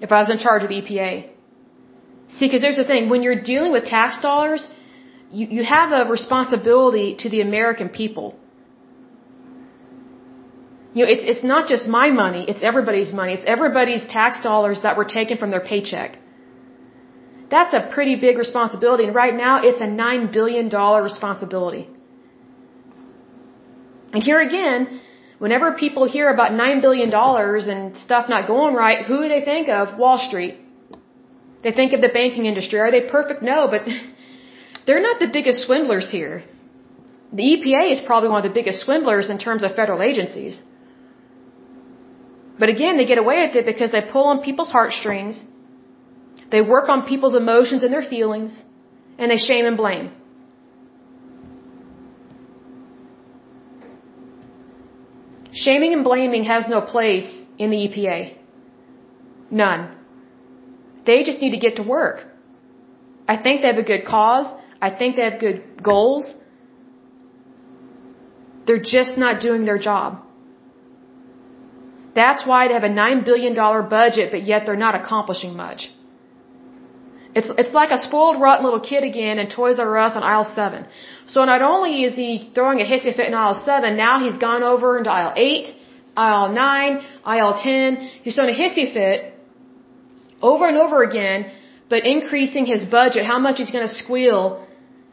if 0.00 0.12
I 0.12 0.18
was 0.22 0.30
in 0.30 0.38
charge 0.38 0.62
of 0.62 0.70
EPA. 0.70 1.12
See, 2.36 2.46
because 2.46 2.62
there's 2.62 2.76
the 2.76 2.84
thing, 2.84 3.08
when 3.08 3.22
you're 3.22 3.42
dealing 3.42 3.72
with 3.72 3.84
tax 3.84 4.20
dollars, 4.20 4.66
you, 5.30 5.46
you 5.46 5.64
have 5.64 5.92
a 5.92 6.10
responsibility 6.10 7.16
to 7.20 7.30
the 7.30 7.40
American 7.40 7.88
people. 7.88 8.36
You 10.94 11.04
know, 11.04 11.10
it's, 11.14 11.24
it's 11.32 11.44
not 11.44 11.68
just 11.68 11.86
my 11.86 12.10
money, 12.10 12.44
it's 12.48 12.62
everybody's 12.62 13.12
money. 13.12 13.32
It's 13.34 13.44
everybody's 13.46 14.04
tax 14.06 14.42
dollars 14.42 14.80
that 14.82 14.96
were 14.96 15.04
taken 15.04 15.36
from 15.36 15.50
their 15.50 15.60
paycheck. 15.72 16.18
That's 17.50 17.74
a 17.74 17.82
pretty 17.94 18.16
big 18.16 18.38
responsibility, 18.38 19.04
and 19.04 19.14
right 19.14 19.34
now 19.34 19.60
it's 19.62 19.80
a 19.80 19.86
$9 19.86 20.32
billion 20.32 20.68
responsibility. 21.10 21.88
And 24.12 24.22
here 24.22 24.40
again, 24.40 25.00
whenever 25.38 25.72
people 25.72 26.08
hear 26.08 26.28
about 26.28 26.52
$9 26.52 26.80
billion 26.80 27.12
and 27.12 27.96
stuff 27.98 28.28
not 28.28 28.46
going 28.46 28.74
right, 28.74 29.04
who 29.04 29.22
do 29.22 29.28
they 29.28 29.44
think 29.44 29.68
of? 29.68 29.98
Wall 29.98 30.18
Street. 30.18 30.56
They 31.62 31.72
think 31.72 31.92
of 31.92 32.00
the 32.00 32.08
banking 32.08 32.46
industry. 32.46 32.78
Are 32.80 32.90
they 32.90 33.08
perfect? 33.16 33.42
No, 33.42 33.68
but 33.68 33.82
they're 34.86 35.02
not 35.08 35.18
the 35.18 35.28
biggest 35.28 35.66
swindlers 35.66 36.10
here. 36.10 36.44
The 37.32 37.42
EPA 37.42 37.92
is 37.92 38.00
probably 38.00 38.30
one 38.30 38.44
of 38.44 38.48
the 38.50 38.56
biggest 38.60 38.84
swindlers 38.84 39.30
in 39.30 39.38
terms 39.38 39.62
of 39.62 39.74
federal 39.74 40.02
agencies. 40.02 40.60
But 42.58 42.68
again, 42.68 42.96
they 42.96 43.04
get 43.04 43.18
away 43.18 43.38
with 43.46 43.56
it 43.56 43.66
because 43.66 43.90
they 43.92 44.00
pull 44.00 44.26
on 44.32 44.42
people's 44.42 44.70
heartstrings, 44.70 45.40
they 46.50 46.62
work 46.62 46.88
on 46.88 47.06
people's 47.06 47.34
emotions 47.34 47.82
and 47.82 47.92
their 47.92 48.06
feelings, 48.14 48.62
and 49.18 49.30
they 49.30 49.36
shame 49.36 49.66
and 49.66 49.76
blame. 49.76 50.12
Shaming 55.64 55.92
and 55.96 56.04
blaming 56.04 56.44
has 56.44 56.68
no 56.68 56.80
place 56.94 57.28
in 57.58 57.70
the 57.70 57.78
EPA. 57.84 58.36
None. 59.50 59.82
They 61.06 61.22
just 61.28 61.40
need 61.40 61.52
to 61.52 61.62
get 61.66 61.76
to 61.76 61.82
work. 61.82 62.24
I 63.26 63.36
think 63.42 63.62
they 63.62 63.68
have 63.68 63.78
a 63.78 63.88
good 63.92 64.04
cause. 64.04 64.48
I 64.80 64.90
think 64.90 65.16
they 65.16 65.22
have 65.30 65.40
good 65.40 65.82
goals. 65.82 66.34
They're 68.66 68.86
just 68.96 69.16
not 69.16 69.40
doing 69.40 69.64
their 69.64 69.78
job. 69.78 70.22
That's 72.14 72.46
why 72.46 72.68
they 72.68 72.74
have 72.74 72.84
a 72.84 72.96
$9 73.04 73.24
billion 73.24 73.54
budget, 73.88 74.30
but 74.30 74.42
yet 74.42 74.66
they're 74.66 74.84
not 74.84 74.94
accomplishing 74.94 75.54
much. 75.56 75.88
It's, 77.38 77.50
it's 77.62 77.74
like 77.80 77.90
a 77.96 77.98
spoiled, 78.06 78.40
rotten 78.40 78.64
little 78.64 78.84
kid 78.90 79.02
again 79.04 79.38
in 79.42 79.46
Toys 79.56 79.78
R 79.78 79.98
Us 80.04 80.14
on 80.18 80.22
aisle 80.22 80.48
7. 80.58 80.86
So 81.34 81.44
not 81.52 81.60
only 81.70 81.92
is 82.08 82.14
he 82.22 82.30
throwing 82.54 82.78
a 82.84 82.86
hissy 82.92 83.12
fit 83.18 83.26
in 83.30 83.34
aisle 83.34 83.58
7, 83.64 83.96
now 83.96 84.14
he's 84.24 84.38
gone 84.46 84.62
over 84.62 84.96
into 84.98 85.10
aisle 85.10 85.34
8, 85.36 85.74
aisle 86.16 86.48
9, 86.52 87.02
aisle 87.34 87.54
10. 87.62 87.96
He's 88.24 88.34
throwing 88.36 88.54
a 88.54 88.58
hissy 88.62 88.86
fit 88.96 89.34
over 90.40 90.66
and 90.70 90.78
over 90.84 91.02
again, 91.02 91.52
but 91.90 92.06
increasing 92.06 92.64
his 92.74 92.86
budget, 92.98 93.26
how 93.32 93.38
much 93.38 93.58
he's 93.58 93.72
going 93.76 93.86
to 93.86 93.94
squeal. 94.02 94.42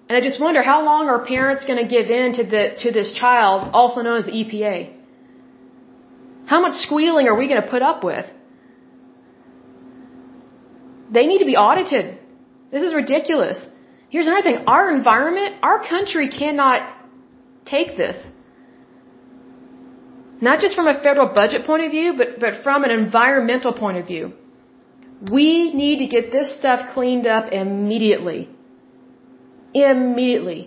And 0.07 0.17
I 0.17 0.21
just 0.29 0.39
wonder 0.39 0.61
how 0.71 0.79
long 0.85 1.09
are 1.09 1.19
parents 1.25 1.65
going 1.65 1.81
to 1.83 1.89
give 1.95 2.09
in 2.09 2.33
to 2.39 2.43
the 2.53 2.63
to 2.83 2.91
this 2.99 3.11
child, 3.23 3.69
also 3.73 4.01
known 4.01 4.17
as 4.23 4.27
the 4.31 4.35
EPA? 4.41 4.77
How 6.45 6.61
much 6.61 6.75
squealing 6.87 7.27
are 7.27 7.37
we 7.41 7.47
going 7.51 7.61
to 7.61 7.69
put 7.75 7.81
up 7.81 8.03
with? 8.11 8.25
They 11.15 11.25
need 11.29 11.41
to 11.45 11.49
be 11.53 11.57
audited. 11.67 12.05
This 12.73 12.83
is 12.87 12.93
ridiculous. 13.01 13.57
Here's 14.13 14.27
another 14.27 14.45
thing. 14.49 14.59
Our 14.75 14.85
environment, 14.99 15.55
our 15.69 15.79
country 15.93 16.27
cannot 16.29 16.79
take 17.73 17.95
this. 18.03 18.17
Not 20.47 20.59
just 20.63 20.75
from 20.75 20.87
a 20.87 20.95
federal 21.07 21.29
budget 21.39 21.65
point 21.65 21.83
of 21.87 21.91
view, 21.97 22.13
but, 22.21 22.39
but 22.43 22.53
from 22.63 22.83
an 22.83 22.91
environmental 22.91 23.73
point 23.73 23.97
of 23.97 24.07
view. 24.13 24.33
We 25.37 25.73
need 25.81 25.99
to 26.03 26.07
get 26.15 26.31
this 26.31 26.55
stuff 26.59 26.93
cleaned 26.93 27.27
up 27.35 27.51
immediately. 27.51 28.49
Immediately. 29.73 30.61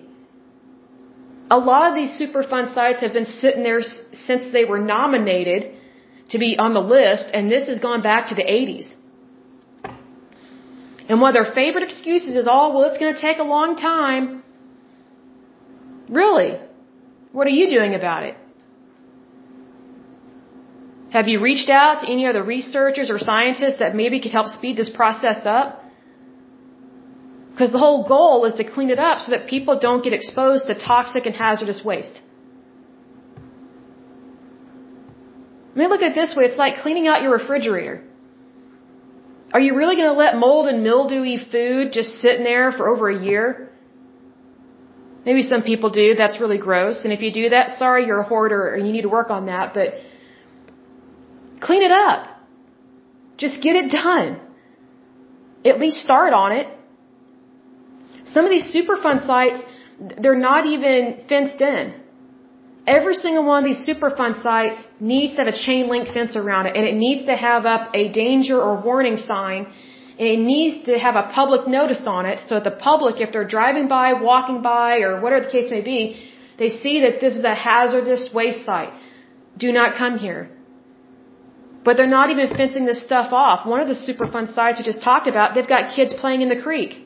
A 1.51 1.59
lot 1.59 1.83
of 1.91 1.95
these 1.95 2.13
Superfund 2.21 2.75
sites 2.75 3.03
have 3.03 3.13
been 3.13 3.27
sitting 3.27 3.63
there 3.63 3.83
since 4.29 4.47
they 4.53 4.65
were 4.65 4.79
nominated 4.79 5.73
to 6.31 6.39
be 6.39 6.57
on 6.59 6.73
the 6.79 6.81
list, 6.81 7.27
and 7.33 7.51
this 7.51 7.69
has 7.69 7.79
gone 7.89 8.03
back 8.03 8.29
to 8.31 8.35
the 8.35 8.43
80s. 8.43 8.95
And 11.09 11.21
one 11.21 11.35
of 11.35 11.37
their 11.41 11.53
favorite 11.55 11.85
excuses 11.85 12.35
is, 12.35 12.49
oh, 12.51 12.73
well, 12.73 12.85
it's 12.89 12.99
going 12.99 13.15
to 13.15 13.21
take 13.21 13.39
a 13.39 13.45
long 13.45 13.77
time. 13.77 14.43
Really? 16.09 16.59
What 17.33 17.47
are 17.47 17.57
you 17.61 17.69
doing 17.71 17.95
about 17.95 18.25
it? 18.25 18.37
Have 21.11 21.29
you 21.29 21.41
reached 21.41 21.71
out 21.71 22.01
to 22.01 22.07
any 22.11 22.27
other 22.27 22.43
researchers 22.43 23.09
or 23.09 23.19
scientists 23.19 23.79
that 23.79 23.95
maybe 23.95 24.21
could 24.21 24.33
help 24.33 24.49
speed 24.49 24.77
this 24.77 24.91
process 24.91 25.47
up? 25.47 25.83
Because 27.51 27.73
the 27.73 27.79
whole 27.79 28.03
goal 28.07 28.45
is 28.45 28.55
to 28.55 28.65
clean 28.65 28.91
it 28.91 28.99
up 28.99 29.21
so 29.21 29.31
that 29.31 29.47
people 29.47 29.79
don't 29.79 30.03
get 30.05 30.13
exposed 30.13 30.67
to 30.67 30.75
toxic 30.75 31.25
and 31.25 31.35
hazardous 31.35 31.83
waste. 31.85 32.21
Let 35.69 35.77
me 35.77 35.87
look 35.87 36.03
at 36.03 36.13
it 36.13 36.15
this 36.15 36.35
way. 36.37 36.45
It's 36.45 36.59
like 36.59 36.83
cleaning 36.83 37.07
out 37.07 37.23
your 37.23 37.33
refrigerator. 37.33 38.03
Are 39.57 39.65
you 39.67 39.75
really 39.75 39.97
going 39.97 40.13
to 40.15 40.19
let 40.25 40.37
mold 40.37 40.69
and 40.69 40.83
mildewy 40.83 41.39
food 41.51 41.91
just 41.91 42.11
sit 42.23 42.35
in 42.39 42.45
there 42.45 42.73
for 42.73 42.89
over 42.93 43.09
a 43.09 43.19
year? 43.19 43.71
Maybe 45.25 45.43
some 45.43 45.63
people 45.63 45.89
do. 45.89 46.15
That's 46.15 46.39
really 46.43 46.59
gross. 46.59 47.05
And 47.05 47.11
if 47.15 47.23
you 47.23 47.33
do 47.33 47.49
that, 47.55 47.71
sorry, 47.79 48.05
you're 48.05 48.21
a 48.21 48.29
hoarder 48.33 48.75
and 48.75 48.87
you 48.87 48.93
need 48.93 49.07
to 49.09 49.09
work 49.09 49.31
on 49.31 49.47
that. 49.47 49.73
But 49.73 49.95
clean 51.63 51.83
it 51.83 51.91
up. 51.91 52.39
Just 53.39 53.63
get 53.63 53.77
it 53.77 53.91
done. 53.91 54.41
At 55.65 55.81
least 55.81 56.03
start 56.03 56.35
on 56.35 56.53
it. 56.53 56.67
Some 58.35 58.45
of 58.45 58.51
these 58.51 58.69
Superfund 58.77 59.27
sites, 59.27 59.63
they're 60.21 60.43
not 60.51 60.67
even 60.67 61.25
fenced 61.31 61.63
in. 61.63 61.95
Every 62.87 63.15
single 63.15 63.45
one 63.45 63.59
of 63.63 63.65
these 63.65 63.83
Superfund 63.89 64.43
sites 64.43 64.81
needs 65.01 65.35
to 65.35 65.45
have 65.45 65.53
a 65.53 65.59
chain 65.67 65.89
link 65.89 66.09
fence 66.09 66.37
around 66.37 66.67
it 66.67 66.77
and 66.77 66.87
it 66.87 66.95
needs 66.95 67.27
to 67.27 67.35
have 67.35 67.67
up 67.67 67.91
a 67.95 68.09
danger 68.13 68.61
or 68.61 68.81
warning 68.81 69.17
sign 69.17 69.67
and 70.19 70.29
it 70.29 70.39
needs 70.39 70.85
to 70.87 70.99
have 70.99 71.17
a 71.17 71.25
public 71.35 71.67
notice 71.67 72.03
on 72.07 72.25
it 72.27 72.41
so 72.47 72.55
that 72.55 72.65
the 72.65 72.71
public, 72.71 73.21
if 73.21 73.33
they're 73.33 73.51
driving 73.57 73.87
by, 73.89 74.15
walking 74.15 74.63
by, 74.63 75.01
or 75.01 75.21
whatever 75.21 75.45
the 75.45 75.51
case 75.51 75.71
may 75.71 75.83
be, 75.83 76.01
they 76.59 76.71
see 76.71 77.01
that 77.01 77.21
this 77.21 77.35
is 77.37 77.45
a 77.45 77.55
hazardous 77.55 78.33
waste 78.33 78.65
site. 78.65 78.93
Do 79.59 79.73
not 79.73 79.97
come 79.97 80.17
here. 80.19 80.49
But 81.85 81.97
they're 81.97 82.15
not 82.21 82.31
even 82.31 82.49
fencing 82.57 82.87
this 82.87 83.03
stuff 83.03 83.33
off. 83.33 83.67
One 83.67 83.81
of 83.81 83.89
the 83.89 83.95
Superfund 83.95 84.55
sites 84.55 84.79
we 84.79 84.85
just 84.85 85.03
talked 85.03 85.27
about, 85.27 85.55
they've 85.55 85.69
got 85.69 85.95
kids 85.95 86.15
playing 86.15 86.41
in 86.41 86.49
the 86.49 86.61
creek. 86.61 87.06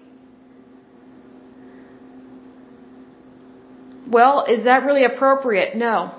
Well, 4.11 4.45
is 4.55 4.65
that 4.65 4.85
really 4.85 5.05
appropriate? 5.05 5.77
No. 5.77 6.15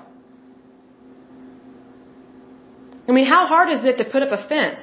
I 3.08 3.12
mean, 3.12 3.26
how 3.26 3.46
hard 3.46 3.68
is 3.70 3.84
it 3.84 3.98
to 3.98 4.04
put 4.04 4.22
up 4.22 4.32
a 4.32 4.48
fence? 4.48 4.80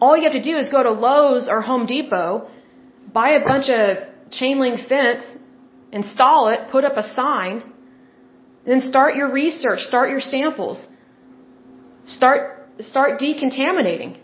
All 0.00 0.16
you 0.16 0.24
have 0.24 0.32
to 0.32 0.42
do 0.42 0.56
is 0.56 0.68
go 0.68 0.82
to 0.82 0.90
Lowe's 0.90 1.48
or 1.48 1.60
Home 1.60 1.86
Depot, 1.86 2.48
buy 3.12 3.30
a 3.30 3.44
bunch 3.44 3.68
of 3.68 3.98
chain 4.30 4.60
link 4.60 4.88
fence, 4.88 5.24
install 5.92 6.48
it, 6.48 6.70
put 6.70 6.84
up 6.84 6.96
a 6.96 7.02
sign, 7.02 7.62
then 8.64 8.80
start 8.80 9.16
your 9.16 9.30
research, 9.30 9.80
start 9.80 10.10
your 10.10 10.20
samples. 10.20 10.86
Start 12.06 12.68
start 12.80 13.20
decontaminating. 13.20 14.18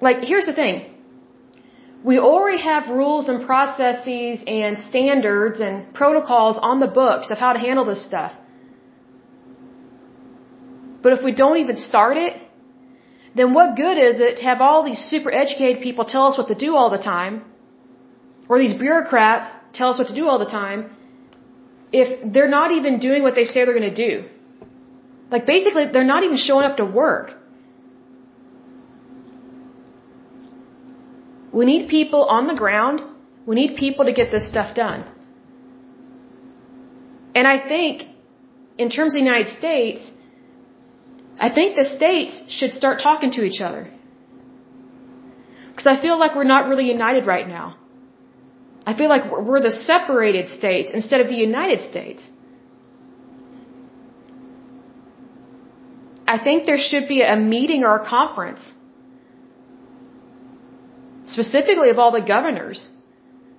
Like 0.00 0.24
here's 0.24 0.46
the 0.46 0.54
thing 0.54 0.89
we 2.02 2.18
already 2.18 2.62
have 2.62 2.88
rules 2.88 3.28
and 3.28 3.46
processes 3.46 4.42
and 4.46 4.82
standards 4.84 5.60
and 5.60 5.92
protocols 5.92 6.56
on 6.60 6.80
the 6.80 6.86
books 6.86 7.30
of 7.30 7.38
how 7.38 7.52
to 7.52 7.58
handle 7.58 7.84
this 7.84 8.04
stuff. 8.04 8.32
But 11.02 11.12
if 11.12 11.22
we 11.22 11.32
don't 11.32 11.58
even 11.58 11.76
start 11.76 12.16
it, 12.16 12.40
then 13.34 13.52
what 13.54 13.76
good 13.76 13.98
is 13.98 14.18
it 14.18 14.38
to 14.38 14.42
have 14.44 14.60
all 14.60 14.82
these 14.82 14.98
super 14.98 15.32
educated 15.32 15.82
people 15.82 16.04
tell 16.04 16.26
us 16.26 16.38
what 16.38 16.48
to 16.48 16.54
do 16.54 16.74
all 16.76 16.90
the 16.90 17.02
time, 17.02 17.44
or 18.48 18.58
these 18.58 18.74
bureaucrats 18.74 19.54
tell 19.72 19.90
us 19.90 19.98
what 19.98 20.08
to 20.08 20.14
do 20.14 20.26
all 20.28 20.38
the 20.38 20.52
time, 20.60 20.90
if 21.92 22.32
they're 22.32 22.48
not 22.48 22.72
even 22.72 22.98
doing 22.98 23.22
what 23.22 23.34
they 23.34 23.44
say 23.44 23.64
they're 23.64 23.78
going 23.78 23.94
to 23.94 24.02
do? 24.08 24.28
Like 25.30 25.46
basically, 25.46 25.86
they're 25.92 26.12
not 26.16 26.24
even 26.24 26.36
showing 26.36 26.64
up 26.64 26.76
to 26.78 26.84
work. 26.84 27.39
We 31.52 31.64
need 31.64 31.88
people 31.88 32.24
on 32.24 32.46
the 32.46 32.54
ground. 32.54 33.02
We 33.46 33.54
need 33.56 33.76
people 33.76 34.04
to 34.04 34.12
get 34.12 34.30
this 34.30 34.46
stuff 34.46 34.74
done. 34.74 35.04
And 37.34 37.46
I 37.46 37.58
think, 37.72 38.02
in 38.78 38.90
terms 38.90 39.14
of 39.14 39.20
the 39.20 39.26
United 39.26 39.48
States, 39.48 40.10
I 41.38 41.48
think 41.56 41.76
the 41.76 41.84
states 41.84 42.42
should 42.48 42.72
start 42.72 43.00
talking 43.02 43.32
to 43.32 43.42
each 43.42 43.60
other. 43.60 43.88
Because 45.68 45.86
I 45.86 46.00
feel 46.00 46.18
like 46.18 46.34
we're 46.34 46.52
not 46.56 46.68
really 46.68 46.86
united 46.88 47.26
right 47.26 47.48
now. 47.48 47.76
I 48.86 48.96
feel 48.98 49.08
like 49.08 49.24
we're 49.30 49.60
the 49.60 49.76
separated 49.92 50.50
states 50.50 50.90
instead 50.92 51.20
of 51.20 51.28
the 51.28 51.40
United 51.48 51.80
States. 51.82 52.28
I 56.26 56.38
think 56.38 56.66
there 56.66 56.78
should 56.78 57.08
be 57.08 57.22
a 57.22 57.36
meeting 57.36 57.84
or 57.84 57.96
a 57.96 58.04
conference 58.06 58.72
specifically 61.34 61.90
of 61.94 61.98
all 61.98 62.12
the 62.18 62.26
governors. 62.34 62.86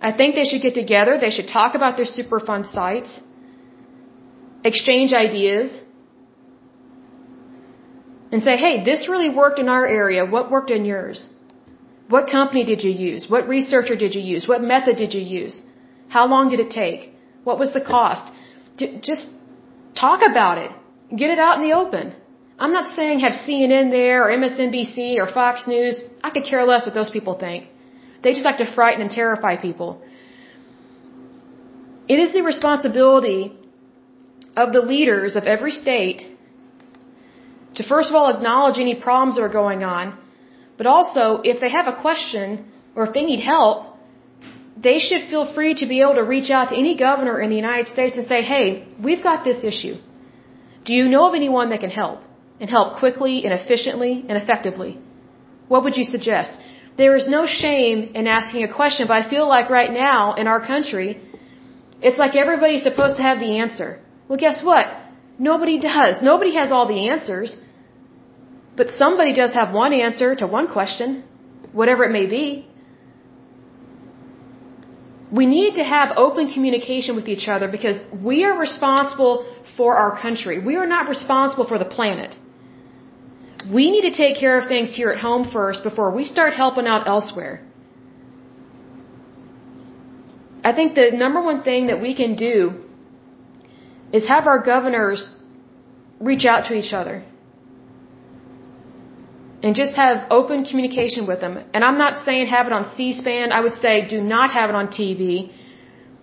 I 0.09 0.11
think 0.17 0.35
they 0.35 0.47
should 0.49 0.63
get 0.67 0.75
together, 0.83 1.17
they 1.25 1.33
should 1.35 1.49
talk 1.59 1.75
about 1.79 1.97
their 1.97 2.09
Superfund 2.17 2.71
sites, 2.77 3.19
exchange 4.63 5.13
ideas, 5.13 5.79
and 8.31 8.41
say, 8.47 8.55
hey, 8.65 8.83
this 8.89 9.07
really 9.13 9.29
worked 9.41 9.59
in 9.59 9.69
our 9.75 9.85
area. 10.01 10.25
What 10.25 10.51
worked 10.55 10.71
in 10.71 10.85
yours? 10.85 11.27
What 12.13 12.29
company 12.37 12.63
did 12.71 12.83
you 12.83 12.91
use? 12.91 13.29
What 13.33 13.47
researcher 13.47 13.95
did 13.95 14.15
you 14.15 14.21
use? 14.21 14.47
What 14.47 14.61
method 14.73 14.97
did 15.03 15.13
you 15.13 15.21
use? 15.41 15.61
How 16.15 16.27
long 16.27 16.49
did 16.49 16.59
it 16.59 16.71
take? 16.71 17.13
What 17.43 17.59
was 17.59 17.73
the 17.73 17.81
cost? 17.81 18.31
Just 19.01 19.29
talk 19.95 20.21
about 20.29 20.57
it. 20.57 20.71
Get 21.21 21.29
it 21.35 21.39
out 21.39 21.57
in 21.57 21.63
the 21.67 21.75
open. 21.75 22.15
I'm 22.63 22.73
not 22.77 22.95
saying 22.95 23.21
have 23.21 23.35
CNN 23.45 23.89
there 23.99 24.17
or 24.23 24.29
MSNBC 24.41 24.97
or 25.21 25.27
Fox 25.37 25.67
News. 25.73 25.95
I 26.23 26.29
could 26.33 26.45
care 26.51 26.63
less 26.71 26.85
what 26.85 26.93
those 26.99 27.09
people 27.09 27.35
think. 27.45 27.69
They 28.23 28.33
just 28.33 28.45
like 28.49 28.59
to 28.63 28.67
frighten 28.75 29.01
and 29.05 29.11
terrify 29.21 29.53
people. 29.67 29.89
It 32.13 32.19
is 32.25 32.33
the 32.37 32.43
responsibility 32.51 33.41
of 34.55 34.73
the 34.73 34.83
leaders 34.93 35.35
of 35.35 35.45
every 35.55 35.71
state 35.71 36.19
to 37.75 37.83
first 37.91 38.09
of 38.09 38.15
all 38.15 38.29
acknowledge 38.35 38.77
any 38.79 38.95
problems 39.07 39.35
that 39.35 39.43
are 39.49 39.55
going 39.61 39.83
on, 39.83 40.17
but 40.77 40.85
also 40.95 41.41
if 41.51 41.59
they 41.61 41.71
have 41.77 41.87
a 41.87 41.97
question 42.05 42.65
or 42.95 43.07
if 43.07 43.13
they 43.13 43.25
need 43.31 43.39
help, 43.39 43.77
they 44.87 44.99
should 44.99 45.29
feel 45.29 45.45
free 45.53 45.73
to 45.81 45.85
be 45.87 46.01
able 46.01 46.15
to 46.15 46.27
reach 46.35 46.49
out 46.51 46.69
to 46.69 46.75
any 46.75 46.95
governor 46.97 47.39
in 47.39 47.49
the 47.49 47.55
United 47.55 47.87
States 47.87 48.17
and 48.17 48.27
say, 48.27 48.41
hey, 48.41 48.87
we've 49.03 49.23
got 49.23 49.43
this 49.43 49.63
issue. 49.63 49.95
Do 50.85 50.93
you 50.93 51.07
know 51.07 51.29
of 51.29 51.33
anyone 51.33 51.69
that 51.69 51.79
can 51.79 51.89
help? 51.89 52.21
And 52.61 52.69
help 52.69 52.99
quickly 53.03 53.35
and 53.45 53.53
efficiently 53.61 54.13
and 54.29 54.37
effectively? 54.41 54.91
What 55.67 55.83
would 55.83 55.97
you 55.97 56.05
suggest? 56.15 56.57
There 57.01 57.15
is 57.19 57.27
no 57.37 57.41
shame 57.61 57.97
in 58.19 58.27
asking 58.27 58.63
a 58.63 58.71
question, 58.79 59.07
but 59.07 59.17
I 59.21 59.29
feel 59.33 59.47
like 59.55 59.69
right 59.79 59.91
now 59.91 60.35
in 60.41 60.47
our 60.53 60.61
country, 60.73 61.09
it's 62.07 62.19
like 62.23 62.35
everybody's 62.35 62.83
supposed 62.89 63.15
to 63.17 63.23
have 63.29 63.39
the 63.45 63.51
answer. 63.65 63.89
Well, 64.27 64.39
guess 64.45 64.63
what? 64.63 64.85
Nobody 65.51 65.77
does. 65.79 66.21
Nobody 66.21 66.53
has 66.55 66.71
all 66.71 66.87
the 66.87 67.01
answers. 67.13 67.55
But 68.79 68.91
somebody 68.91 69.33
does 69.33 69.53
have 69.59 69.73
one 69.73 69.93
answer 69.93 70.35
to 70.41 70.47
one 70.47 70.67
question, 70.67 71.23
whatever 71.79 72.03
it 72.03 72.11
may 72.19 72.27
be. 72.27 72.67
We 75.39 75.45
need 75.45 75.75
to 75.75 75.83
have 75.83 76.17
open 76.17 76.53
communication 76.53 77.15
with 77.15 77.27
each 77.33 77.47
other 77.47 77.67
because 77.77 77.97
we 78.29 78.43
are 78.43 78.57
responsible 78.67 79.35
for 79.77 79.95
our 79.95 80.13
country. 80.25 80.59
We 80.59 80.75
are 80.75 80.89
not 80.95 81.07
responsible 81.07 81.67
for 81.71 81.79
the 81.79 81.89
planet. 81.97 82.31
We 83.69 83.91
need 83.91 84.01
to 84.09 84.11
take 84.11 84.37
care 84.39 84.57
of 84.59 84.67
things 84.67 84.95
here 84.95 85.09
at 85.09 85.19
home 85.19 85.49
first 85.51 85.83
before 85.83 86.11
we 86.11 86.23
start 86.23 86.53
helping 86.53 86.87
out 86.87 87.07
elsewhere. 87.07 87.65
I 90.63 90.73
think 90.73 90.95
the 90.95 91.11
number 91.11 91.41
one 91.41 91.63
thing 91.63 91.87
that 91.87 92.01
we 92.01 92.15
can 92.15 92.35
do 92.35 92.83
is 94.13 94.27
have 94.27 94.47
our 94.47 94.59
governors 94.59 95.29
reach 96.19 96.45
out 96.45 96.67
to 96.67 96.75
each 96.75 96.93
other 96.93 97.23
and 99.63 99.75
just 99.75 99.95
have 99.95 100.27
open 100.31 100.65
communication 100.65 101.25
with 101.27 101.39
them. 101.39 101.63
And 101.73 101.83
I'm 101.83 101.97
not 101.97 102.25
saying 102.25 102.47
have 102.47 102.67
it 102.67 102.73
on 102.73 102.91
C-SPAN. 102.95 103.51
I 103.51 103.61
would 103.61 103.73
say 103.73 104.07
do 104.07 104.21
not 104.21 104.51
have 104.51 104.69
it 104.69 104.75
on 104.75 104.87
TV. 104.87 105.51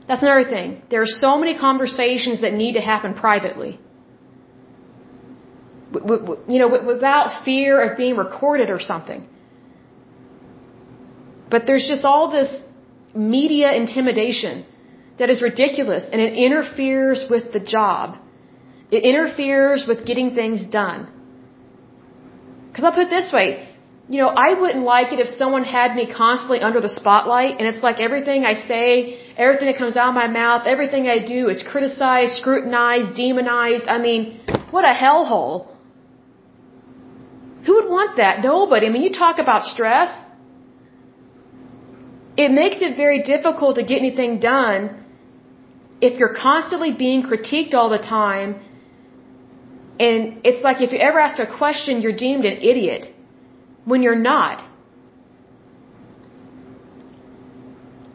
That's 0.06 0.22
another 0.22 0.48
thing. 0.48 0.82
There 0.90 1.02
are 1.02 1.14
so 1.26 1.38
many 1.38 1.56
conversations 1.56 2.40
that 2.40 2.52
need 2.52 2.74
to 2.74 2.80
happen 2.80 3.14
privately. 3.14 3.78
You 5.92 6.58
know, 6.60 6.68
without 6.68 7.44
fear 7.44 7.80
of 7.80 7.96
being 7.96 8.16
recorded 8.16 8.70
or 8.70 8.80
something. 8.80 9.26
But 11.50 11.66
there's 11.66 11.88
just 11.88 12.04
all 12.04 12.30
this 12.30 12.50
media 13.14 13.72
intimidation 13.72 14.66
that 15.18 15.30
is 15.30 15.40
ridiculous 15.42 16.04
and 16.12 16.20
it 16.20 16.34
interferes 16.34 17.24
with 17.30 17.52
the 17.52 17.60
job. 17.60 18.18
It 18.90 19.02
interferes 19.04 19.86
with 19.86 20.04
getting 20.06 20.34
things 20.34 20.64
done. 20.64 21.08
Because 22.68 22.84
I'll 22.84 22.92
put 22.92 23.06
it 23.06 23.10
this 23.10 23.32
way, 23.32 23.68
you 24.10 24.18
know, 24.20 24.28
I 24.28 24.58
wouldn't 24.58 24.84
like 24.84 25.12
it 25.12 25.20
if 25.20 25.28
someone 25.28 25.64
had 25.64 25.94
me 25.94 26.04
constantly 26.10 26.60
under 26.60 26.80
the 26.80 26.88
spotlight 26.88 27.58
and 27.58 27.66
it's 27.68 27.82
like 27.82 28.00
everything 28.00 28.44
I 28.44 28.54
say, 28.54 29.18
everything 29.36 29.66
that 29.66 29.76
comes 29.76 29.96
out 29.96 30.08
of 30.10 30.14
my 30.14 30.28
mouth, 30.28 30.66
everything 30.66 31.08
I 31.08 31.18
do 31.18 31.48
is 31.48 31.62
criticized, 31.70 32.34
scrutinized, 32.34 33.16
demonized. 33.16 33.86
I 33.88 33.98
mean, 33.98 34.40
what 34.70 34.84
a 34.84 34.94
hellhole. 34.94 35.68
Who 37.68 37.74
would 37.78 37.90
want 37.96 38.16
that? 38.20 38.34
Nobody. 38.42 38.86
I 38.86 38.90
mean, 38.94 39.02
you 39.08 39.12
talk 39.24 39.38
about 39.44 39.62
stress. 39.74 40.10
It 42.44 42.50
makes 42.60 42.78
it 42.86 42.96
very 42.96 43.20
difficult 43.34 43.76
to 43.78 43.82
get 43.90 43.98
anything 44.04 44.38
done 44.38 44.80
if 46.00 46.18
you're 46.18 46.36
constantly 46.48 46.92
being 47.04 47.22
critiqued 47.30 47.74
all 47.78 47.90
the 47.96 48.04
time 48.18 48.50
and 50.06 50.20
it's 50.48 50.62
like 50.66 50.80
if 50.86 50.92
you 50.92 51.00
ever 51.08 51.18
ask 51.18 51.40
a 51.40 51.50
question, 51.62 52.00
you're 52.02 52.18
deemed 52.26 52.44
an 52.50 52.58
idiot 52.72 53.02
when 53.84 54.02
you're 54.04 54.22
not. 54.32 54.64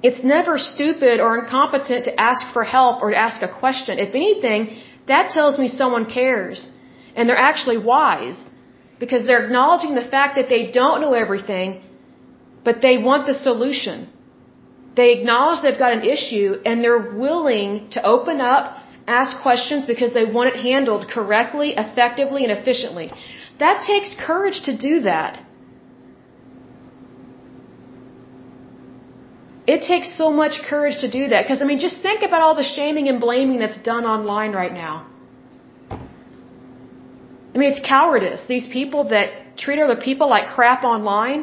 It's 0.01 0.23
never 0.23 0.53
stupid 0.57 1.19
or 1.25 1.31
incompetent 1.41 2.05
to 2.05 2.13
ask 2.29 2.53
for 2.53 2.63
help 2.63 3.03
or 3.03 3.11
to 3.11 3.17
ask 3.17 3.43
a 3.49 3.51
question. 3.63 3.99
If 3.99 4.15
anything, 4.15 4.61
that 5.07 5.31
tells 5.31 5.59
me 5.59 5.67
someone 5.67 6.05
cares 6.05 6.69
and 7.15 7.27
they're 7.27 7.45
actually 7.51 7.77
wise 7.77 8.39
because 9.03 9.21
they're 9.27 9.43
acknowledging 9.45 9.93
the 10.01 10.07
fact 10.15 10.31
that 10.39 10.49
they 10.53 10.63
don't 10.79 10.99
know 11.03 11.13
everything, 11.25 11.69
but 12.67 12.81
they 12.85 12.95
want 13.09 13.25
the 13.31 13.37
solution. 13.47 13.97
They 14.99 15.09
acknowledge 15.17 15.61
they've 15.65 15.83
got 15.85 15.93
an 15.99 16.05
issue 16.15 16.49
and 16.65 16.83
they're 16.83 17.05
willing 17.25 17.69
to 17.95 17.99
open 18.15 18.39
up 18.53 18.65
ask 19.07 19.41
questions 19.41 19.85
because 19.85 20.13
they 20.13 20.25
want 20.25 20.49
it 20.53 20.59
handled 20.59 21.09
correctly, 21.09 21.73
effectively, 21.85 22.43
and 22.43 22.51
efficiently. 22.51 23.11
That 23.59 23.83
takes 23.83 24.15
courage 24.15 24.61
to 24.67 24.77
do 24.77 25.01
that. 25.01 25.41
It 29.65 29.81
takes 29.83 30.17
so 30.17 30.31
much 30.31 30.61
courage 30.69 30.97
to 31.01 31.09
do 31.09 31.29
that 31.29 31.43
because, 31.43 31.61
I 31.61 31.65
mean, 31.65 31.79
just 31.79 32.01
think 32.01 32.23
about 32.23 32.41
all 32.41 32.55
the 32.55 32.63
shaming 32.63 33.07
and 33.07 33.19
blaming 33.19 33.59
that's 33.59 33.77
done 33.77 34.05
online 34.05 34.51
right 34.51 34.73
now. 34.73 35.07
I 37.53 37.57
mean, 37.57 37.71
it's 37.71 37.85
cowardice. 37.87 38.43
These 38.47 38.67
people 38.67 39.09
that 39.09 39.57
treat 39.57 39.79
other 39.79 39.99
people 40.07 40.27
like 40.29 40.47
crap 40.55 40.83
online. 40.83 41.41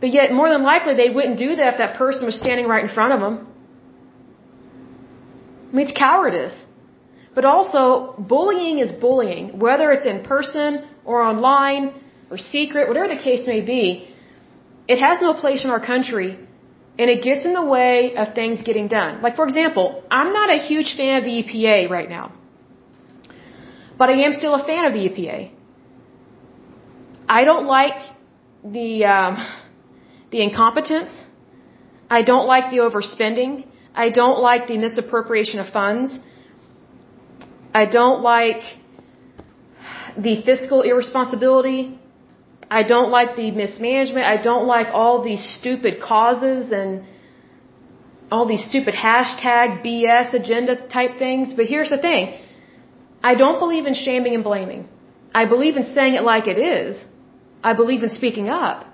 But 0.00 0.10
yet, 0.10 0.32
more 0.32 0.48
than 0.48 0.62
likely, 0.62 0.94
they 0.94 1.10
wouldn't 1.10 1.38
do 1.38 1.56
that 1.56 1.74
if 1.74 1.78
that 1.78 1.96
person 1.96 2.26
was 2.26 2.36
standing 2.38 2.66
right 2.66 2.82
in 2.88 2.92
front 2.98 3.12
of 3.12 3.20
them. 3.20 3.46
I 5.68 5.76
mean, 5.76 5.86
it's 5.86 5.96
cowardice. 5.98 6.56
But 7.34 7.44
also, 7.44 8.14
bullying 8.18 8.78
is 8.78 8.90
bullying, 8.90 9.58
whether 9.58 9.92
it's 9.92 10.06
in 10.06 10.22
person 10.22 10.84
or 11.04 11.22
online 11.22 11.94
or 12.30 12.38
secret, 12.38 12.88
whatever 12.88 13.08
the 13.08 13.22
case 13.28 13.46
may 13.46 13.60
be. 13.60 14.08
It 14.88 14.98
has 14.98 15.20
no 15.20 15.34
place 15.34 15.64
in 15.64 15.70
our 15.70 15.84
country, 15.92 16.30
and 16.98 17.10
it 17.14 17.22
gets 17.22 17.44
in 17.44 17.52
the 17.52 17.64
way 17.76 18.16
of 18.16 18.34
things 18.34 18.62
getting 18.62 18.88
done. 18.88 19.22
Like, 19.22 19.36
for 19.36 19.44
example, 19.44 20.02
I'm 20.10 20.32
not 20.32 20.48
a 20.50 20.58
huge 20.70 20.96
fan 20.96 21.18
of 21.18 21.24
the 21.24 21.34
EPA 21.42 21.90
right 21.90 22.08
now, 22.08 22.32
but 23.98 24.08
I 24.10 24.16
am 24.26 24.32
still 24.32 24.54
a 24.54 24.64
fan 24.64 24.84
of 24.84 24.92
the 24.92 25.02
EPA. 25.08 25.50
I 27.28 27.44
don't 27.44 27.66
like 27.66 27.98
the 28.64 29.04
um, 29.04 29.36
the 30.30 30.40
incompetence. 30.42 31.10
I 32.08 32.22
don't 32.22 32.46
like 32.46 32.70
the 32.70 32.78
overspending. 32.86 33.66
I 33.94 34.10
don't 34.10 34.40
like 34.40 34.66
the 34.66 34.78
misappropriation 34.78 35.60
of 35.60 35.68
funds. 35.70 36.18
I 37.74 37.84
don't 37.84 38.22
like 38.22 38.62
the 40.16 40.42
fiscal 40.42 40.82
irresponsibility. 40.82 41.98
I 42.70 42.82
don't 42.82 43.10
like 43.10 43.36
the 43.36 43.50
mismanagement. 43.50 44.24
I 44.26 44.36
don't 44.48 44.66
like 44.66 44.88
all 44.92 45.22
these 45.22 45.44
stupid 45.58 46.00
causes 46.00 46.70
and 46.70 47.04
all 48.30 48.46
these 48.46 48.64
stupid 48.64 48.94
hashtag 48.94 49.84
BS 49.84 50.34
agenda 50.34 50.74
type 50.88 51.16
things. 51.18 51.54
But 51.54 51.66
here's 51.66 51.90
the 51.90 51.98
thing. 51.98 52.38
I 53.22 53.34
don't 53.34 53.58
believe 53.58 53.86
in 53.86 53.94
shaming 53.94 54.34
and 54.34 54.44
blaming. 54.44 54.88
I 55.34 55.44
believe 55.44 55.76
in 55.76 55.84
saying 55.84 56.14
it 56.14 56.22
like 56.22 56.46
it 56.46 56.58
is. 56.58 57.04
I 57.62 57.74
believe 57.74 58.02
in 58.02 58.08
speaking 58.08 58.48
up. 58.48 58.84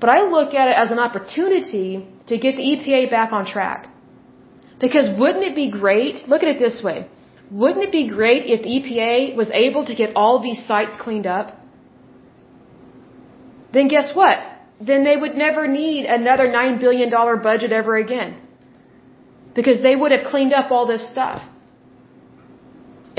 But 0.00 0.10
I 0.10 0.22
look 0.22 0.54
at 0.54 0.68
it 0.68 0.76
as 0.76 0.90
an 0.90 0.98
opportunity 0.98 2.06
to 2.28 2.38
get 2.38 2.56
the 2.56 2.62
EPA 2.62 3.10
back 3.10 3.32
on 3.32 3.46
track. 3.46 3.88
Because 4.80 5.08
wouldn't 5.18 5.44
it 5.44 5.56
be 5.56 5.70
great? 5.70 6.28
Look 6.28 6.42
at 6.42 6.48
it 6.48 6.58
this 6.60 6.82
way. 6.82 7.08
Wouldn't 7.50 7.82
it 7.82 7.92
be 7.92 8.06
great 8.08 8.44
if 8.46 8.62
the 8.62 8.72
EPA 8.78 9.34
was 9.34 9.50
able 9.52 9.84
to 9.86 9.94
get 9.94 10.14
all 10.14 10.40
these 10.40 10.64
sites 10.64 10.96
cleaned 11.00 11.26
up? 11.26 11.56
Then 13.72 13.88
guess 13.88 14.14
what? 14.14 14.38
Then 14.80 15.02
they 15.02 15.16
would 15.16 15.34
never 15.34 15.66
need 15.66 16.04
another 16.04 16.46
$9 16.46 16.78
billion 16.78 17.10
budget 17.42 17.72
ever 17.72 17.96
again. 17.96 18.36
Because 19.54 19.82
they 19.82 19.96
would 19.96 20.12
have 20.12 20.24
cleaned 20.30 20.52
up 20.52 20.70
all 20.70 20.86
this 20.86 21.10
stuff. 21.10 21.42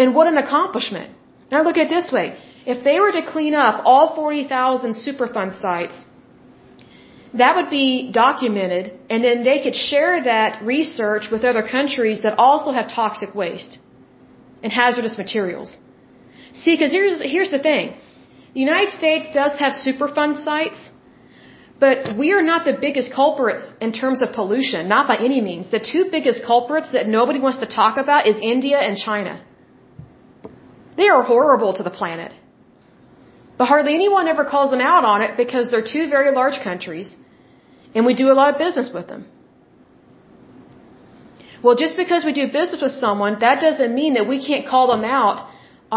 And 0.01 0.15
what 0.17 0.27
an 0.33 0.37
accomplishment. 0.45 1.09
Now 1.51 1.61
look 1.67 1.77
at 1.77 1.87
it 1.87 1.91
this 1.97 2.09
way. 2.17 2.27
If 2.73 2.83
they 2.87 2.97
were 3.03 3.13
to 3.19 3.23
clean 3.33 3.55
up 3.65 3.75
all 3.91 4.05
40,000 4.15 4.93
Superfund 5.05 5.51
sites, 5.65 5.97
that 7.41 7.55
would 7.57 7.69
be 7.69 8.11
documented 8.11 8.85
and 9.09 9.23
then 9.23 9.43
they 9.49 9.57
could 9.63 9.75
share 9.75 10.13
that 10.23 10.61
research 10.73 11.25
with 11.31 11.43
other 11.51 11.63
countries 11.75 12.21
that 12.25 12.37
also 12.45 12.71
have 12.77 12.87
toxic 13.01 13.35
waste 13.35 13.79
and 14.63 14.71
hazardous 14.71 15.17
materials. 15.23 15.75
See, 16.53 16.73
because 16.75 16.91
here's, 16.91 17.21
here's 17.33 17.51
the 17.51 17.63
thing. 17.69 17.97
The 18.53 18.61
United 18.67 18.91
States 19.01 19.27
does 19.33 19.59
have 19.63 19.73
Superfund 19.73 20.43
sites, 20.43 20.79
but 21.79 22.17
we 22.17 22.31
are 22.37 22.41
not 22.41 22.65
the 22.65 22.77
biggest 22.87 23.13
culprits 23.13 23.65
in 23.79 23.91
terms 23.91 24.21
of 24.23 24.33
pollution, 24.33 24.87
not 24.87 25.07
by 25.07 25.17
any 25.17 25.41
means. 25.49 25.69
The 25.77 25.83
two 25.91 26.05
biggest 26.09 26.43
culprits 26.45 26.89
that 26.95 27.07
nobody 27.07 27.39
wants 27.39 27.59
to 27.59 27.67
talk 27.67 27.97
about 27.97 28.27
is 28.27 28.37
India 28.41 28.79
and 28.79 28.97
China. 28.97 29.35
They 30.99 31.09
are 31.15 31.23
horrible 31.31 31.71
to 31.79 31.83
the 31.87 31.95
planet. 31.99 32.31
But 33.57 33.65
hardly 33.71 33.93
anyone 34.01 34.27
ever 34.33 34.45
calls 34.53 34.69
them 34.73 34.83
out 34.93 35.05
on 35.11 35.21
it 35.25 35.31
because 35.43 35.65
they're 35.71 35.89
two 35.95 36.05
very 36.15 36.31
large 36.39 36.57
countries 36.69 37.07
and 37.95 38.05
we 38.09 38.13
do 38.21 38.27
a 38.33 38.35
lot 38.39 38.49
of 38.53 38.57
business 38.65 38.89
with 38.97 39.07
them. 39.11 39.21
Well, 41.63 41.75
just 41.83 41.95
because 42.01 42.23
we 42.29 42.33
do 42.41 42.45
business 42.59 42.81
with 42.85 42.95
someone, 43.05 43.39
that 43.45 43.57
doesn't 43.65 43.93
mean 44.01 44.13
that 44.17 44.27
we 44.33 44.37
can't 44.49 44.65
call 44.73 44.85
them 44.93 45.03
out 45.19 45.37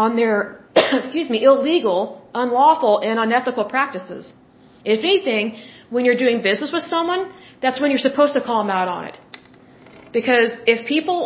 on 0.03 0.15
their, 0.19 0.37
excuse 0.75 1.29
me, 1.29 1.43
illegal, 1.51 1.99
unlawful, 2.43 2.99
and 3.09 3.19
unethical 3.25 3.65
practices. 3.75 4.33
If 4.83 4.99
anything, 5.11 5.57
when 5.89 6.03
you're 6.05 6.21
doing 6.25 6.41
business 6.49 6.71
with 6.77 6.83
someone, 6.95 7.31
that's 7.61 7.79
when 7.79 7.91
you're 7.91 8.05
supposed 8.09 8.33
to 8.33 8.41
call 8.41 8.59
them 8.63 8.73
out 8.79 8.89
on 8.97 9.05
it. 9.09 9.17
Because 10.11 10.51
if 10.73 10.85
people 10.85 11.17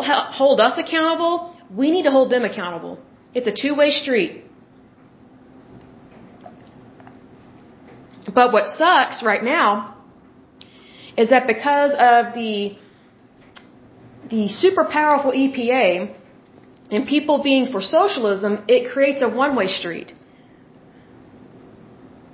hold 0.41 0.59
us 0.67 0.77
accountable, 0.77 1.33
we 1.81 1.89
need 1.89 2.03
to 2.09 2.11
hold 2.11 2.31
them 2.31 2.43
accountable. 2.43 2.99
It's 3.37 3.49
a 3.53 3.57
two-way 3.63 3.91
street. 3.91 4.33
But 8.37 8.51
what 8.51 8.69
sucks 8.79 9.17
right 9.31 9.43
now 9.43 9.95
is 11.15 11.29
that 11.29 11.45
because 11.55 11.91
of 11.91 12.33
the 12.39 12.77
the 14.31 14.47
super 14.63 14.85
powerful 14.99 15.31
EPA 15.31 16.15
and 16.91 17.05
people 17.15 17.43
being 17.43 17.65
for 17.73 17.81
socialism, 17.81 18.53
it 18.67 18.81
creates 18.93 19.21
a 19.21 19.29
one-way 19.29 19.67
street. 19.67 20.09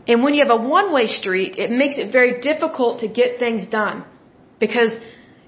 And 0.07 0.23
when 0.23 0.33
you 0.33 0.41
have 0.45 0.55
a 0.59 0.63
one-way 0.77 1.07
street, 1.07 1.51
it 1.57 1.69
makes 1.83 1.97
it 1.97 2.11
very 2.11 2.33
difficult 2.49 3.01
to 3.03 3.07
get 3.07 3.39
things 3.39 3.65
done 3.79 4.05
because 4.59 4.93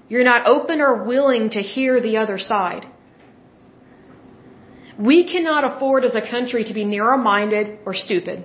you're 0.08 0.28
not 0.32 0.46
open 0.46 0.80
or 0.80 0.92
willing 1.04 1.50
to 1.56 1.60
hear 1.74 2.00
the 2.08 2.18
other 2.18 2.38
side. 2.38 2.86
We 4.98 5.24
cannot 5.30 5.64
afford 5.70 6.04
as 6.04 6.14
a 6.14 6.22
country 6.22 6.64
to 6.64 6.74
be 6.74 6.84
narrow-minded 6.84 7.80
or 7.84 7.94
stupid 7.94 8.44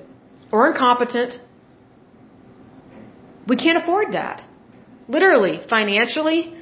or 0.52 0.72
incompetent. 0.72 1.40
We 3.48 3.56
can't 3.56 3.82
afford 3.82 4.14
that. 4.14 4.44
Literally, 5.08 5.62
financially, 5.70 6.54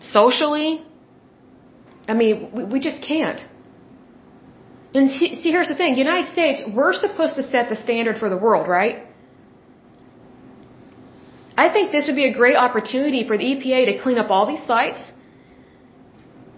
socially. 0.00 0.84
I 2.06 2.14
mean, 2.14 2.50
we, 2.52 2.64
we 2.64 2.80
just 2.80 3.02
can't. 3.02 3.40
And 4.94 5.10
see, 5.10 5.36
see, 5.36 5.50
here's 5.50 5.68
the 5.68 5.74
thing. 5.74 5.96
United 5.96 6.30
States, 6.30 6.62
we're 6.74 6.92
supposed 6.92 7.36
to 7.36 7.42
set 7.42 7.70
the 7.70 7.76
standard 7.76 8.18
for 8.18 8.28
the 8.28 8.36
world, 8.36 8.68
right? 8.68 9.06
I 11.56 11.70
think 11.72 11.92
this 11.92 12.06
would 12.06 12.16
be 12.16 12.26
a 12.26 12.34
great 12.34 12.56
opportunity 12.56 13.26
for 13.26 13.38
the 13.38 13.44
EPA 13.44 13.80
to 13.90 14.02
clean 14.02 14.18
up 14.18 14.30
all 14.30 14.46
these 14.46 14.64
sites. 14.64 15.12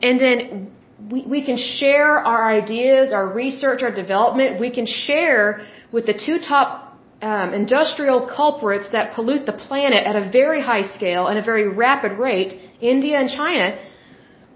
And 0.02 0.20
then 0.20 0.72
we, 0.98 1.22
we 1.22 1.44
can 1.44 1.56
share 1.56 2.18
our 2.18 2.48
ideas, 2.48 3.12
our 3.12 3.26
research, 3.26 3.82
our 3.82 3.90
development. 3.90 4.60
We 4.60 4.70
can 4.70 4.86
share 4.86 5.66
with 5.92 6.06
the 6.06 6.14
two 6.14 6.38
top 6.38 6.98
um, 7.22 7.54
industrial 7.54 8.26
culprits 8.26 8.88
that 8.92 9.14
pollute 9.14 9.46
the 9.46 9.52
planet 9.52 10.06
at 10.06 10.16
a 10.16 10.30
very 10.30 10.60
high 10.60 10.82
scale 10.82 11.26
and 11.26 11.38
a 11.38 11.42
very 11.42 11.68
rapid 11.68 12.12
rate, 12.12 12.60
India 12.80 13.18
and 13.18 13.28
China. 13.28 13.78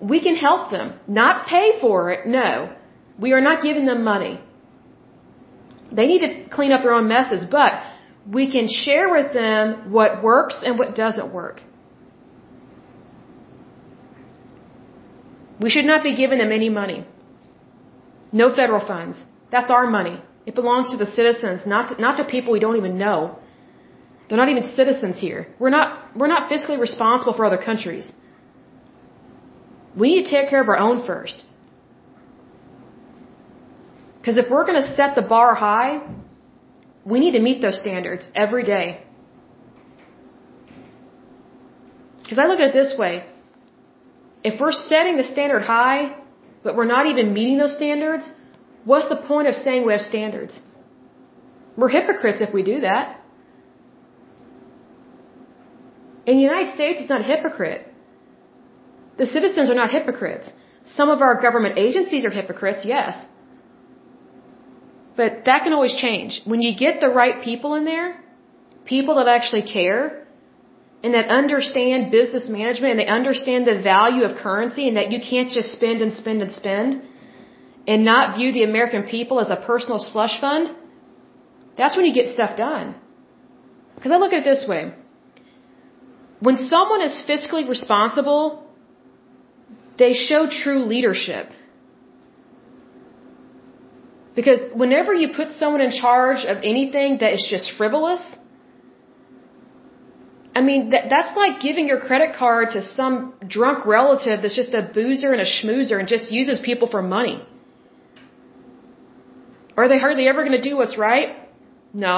We 0.00 0.20
can 0.20 0.36
help 0.36 0.70
them. 0.70 0.98
Not 1.06 1.46
pay 1.46 1.80
for 1.80 2.10
it, 2.10 2.26
no. 2.26 2.72
We 3.18 3.32
are 3.32 3.40
not 3.40 3.62
giving 3.62 3.86
them 3.86 4.04
money. 4.04 4.40
They 5.90 6.06
need 6.06 6.20
to 6.20 6.48
clean 6.54 6.72
up 6.72 6.82
their 6.82 6.92
own 6.92 7.08
messes, 7.08 7.44
but 7.44 7.72
we 8.30 8.50
can 8.50 8.68
share 8.68 9.10
with 9.10 9.32
them 9.32 9.90
what 9.90 10.22
works 10.22 10.62
and 10.64 10.78
what 10.78 10.94
doesn't 10.94 11.32
work. 11.32 11.62
We 15.60 15.70
should 15.70 15.84
not 15.84 16.02
be 16.02 16.14
giving 16.14 16.38
them 16.38 16.52
any 16.52 16.68
money. 16.68 17.06
No 18.32 18.54
federal 18.54 18.84
funds. 18.86 19.18
That's 19.50 19.70
our 19.70 19.86
money. 19.90 20.22
It 20.46 20.54
belongs 20.54 20.90
to 20.92 20.96
the 20.96 21.10
citizens, 21.18 21.62
not 21.66 21.84
to, 21.88 22.00
not 22.00 22.16
to 22.18 22.24
people 22.24 22.52
we 22.52 22.60
don't 22.60 22.76
even 22.76 22.96
know. 22.98 23.38
They're 24.28 24.38
not 24.38 24.50
even 24.50 24.74
citizens 24.74 25.18
here. 25.18 25.48
We're 25.58 25.70
not, 25.70 26.16
we're 26.16 26.32
not 26.36 26.50
fiscally 26.50 26.78
responsible 26.78 27.32
for 27.32 27.44
other 27.44 27.58
countries. 27.58 28.12
We 29.96 30.14
need 30.14 30.24
to 30.24 30.30
take 30.30 30.48
care 30.50 30.62
of 30.62 30.68
our 30.68 30.78
own 30.78 31.04
first. 31.06 31.44
Because 34.18 34.36
if 34.36 34.50
we're 34.50 34.64
going 34.64 34.80
to 34.82 34.88
set 34.96 35.14
the 35.14 35.22
bar 35.22 35.54
high, 35.54 36.02
we 37.04 37.20
need 37.20 37.32
to 37.32 37.40
meet 37.40 37.62
those 37.62 37.78
standards 37.80 38.28
every 38.34 38.64
day. 38.64 39.02
Because 42.22 42.38
I 42.38 42.46
look 42.46 42.60
at 42.60 42.68
it 42.68 42.74
this 42.74 42.94
way 42.98 43.24
if 44.48 44.60
we're 44.60 44.78
setting 44.92 45.16
the 45.22 45.28
standard 45.34 45.62
high, 45.62 46.00
but 46.64 46.76
we're 46.76 46.92
not 46.96 47.06
even 47.12 47.32
meeting 47.38 47.58
those 47.62 47.76
standards, 47.80 48.24
what's 48.90 49.08
the 49.14 49.20
point 49.30 49.46
of 49.50 49.54
saying 49.64 49.86
we 49.86 49.92
have 49.96 50.06
standards? 50.14 50.60
We're 51.76 51.94
hypocrites 51.98 52.40
if 52.46 52.52
we 52.58 52.62
do 52.72 52.80
that. 52.88 53.04
In 56.26 56.36
the 56.38 56.46
United 56.50 56.74
States, 56.74 57.00
it's 57.00 57.12
not 57.14 57.22
a 57.26 57.28
hypocrite. 57.34 57.82
The 59.20 59.26
citizens 59.26 59.70
are 59.70 59.78
not 59.82 59.90
hypocrites. 59.98 60.52
Some 60.84 61.08
of 61.14 61.22
our 61.26 61.40
government 61.46 61.78
agencies 61.78 62.24
are 62.24 62.34
hypocrites, 62.40 62.84
yes. 62.84 63.24
But 65.16 65.44
that 65.46 65.64
can 65.64 65.72
always 65.72 65.96
change. 65.96 66.40
When 66.44 66.60
you 66.62 66.72
get 66.76 67.00
the 67.00 67.08
right 67.08 67.42
people 67.42 67.74
in 67.74 67.84
there, 67.84 68.20
people 68.84 69.16
that 69.16 69.28
actually 69.28 69.64
care, 69.78 70.27
and 71.02 71.14
that 71.14 71.28
understand 71.28 72.10
business 72.10 72.48
management 72.48 72.90
and 72.92 73.00
they 73.00 73.06
understand 73.06 73.66
the 73.66 73.80
value 73.82 74.24
of 74.24 74.36
currency 74.36 74.88
and 74.88 74.96
that 74.96 75.12
you 75.12 75.20
can't 75.20 75.50
just 75.50 75.72
spend 75.72 76.02
and 76.02 76.14
spend 76.14 76.42
and 76.42 76.52
spend 76.52 77.02
and 77.86 78.04
not 78.04 78.36
view 78.36 78.52
the 78.52 78.64
American 78.64 79.04
people 79.04 79.40
as 79.40 79.50
a 79.50 79.56
personal 79.56 79.98
slush 79.98 80.40
fund, 80.40 80.74
that's 81.76 81.96
when 81.96 82.04
you 82.04 82.14
get 82.14 82.28
stuff 82.28 82.56
done. 82.56 82.94
Because 83.94 84.12
I 84.12 84.16
look 84.16 84.32
at 84.32 84.40
it 84.40 84.44
this 84.44 84.64
way. 84.68 84.94
When 86.40 86.56
someone 86.56 87.02
is 87.02 87.22
fiscally 87.28 87.68
responsible, 87.68 88.42
they 89.98 90.12
show 90.12 90.46
true 90.48 90.84
leadership. 90.84 91.48
Because 94.36 94.60
whenever 94.72 95.12
you 95.14 95.28
put 95.34 95.50
someone 95.62 95.80
in 95.80 95.90
charge 95.90 96.44
of 96.44 96.58
anything 96.58 97.18
that 97.22 97.32
is 97.32 97.46
just 97.50 97.72
frivolous, 97.76 98.22
I 100.58 100.60
mean, 100.68 100.90
that, 100.92 101.04
that's 101.14 101.32
like 101.42 101.60
giving 101.66 101.86
your 101.90 102.00
credit 102.06 102.30
card 102.36 102.72
to 102.76 102.80
some 102.98 103.16
drunk 103.56 103.86
relative 103.96 104.42
that's 104.42 104.56
just 104.62 104.72
a 104.80 104.82
boozer 104.96 105.30
and 105.34 105.40
a 105.46 105.50
schmoozer 105.56 105.96
and 106.00 106.08
just 106.14 106.32
uses 106.38 106.58
people 106.68 106.88
for 106.94 107.02
money. 107.18 107.36
Are 109.76 109.86
they 109.92 110.00
hardly 110.04 110.26
ever 110.30 110.40
going 110.46 110.60
to 110.60 110.66
do 110.70 110.76
what's 110.80 110.96
right? 110.98 111.28
No. 112.06 112.16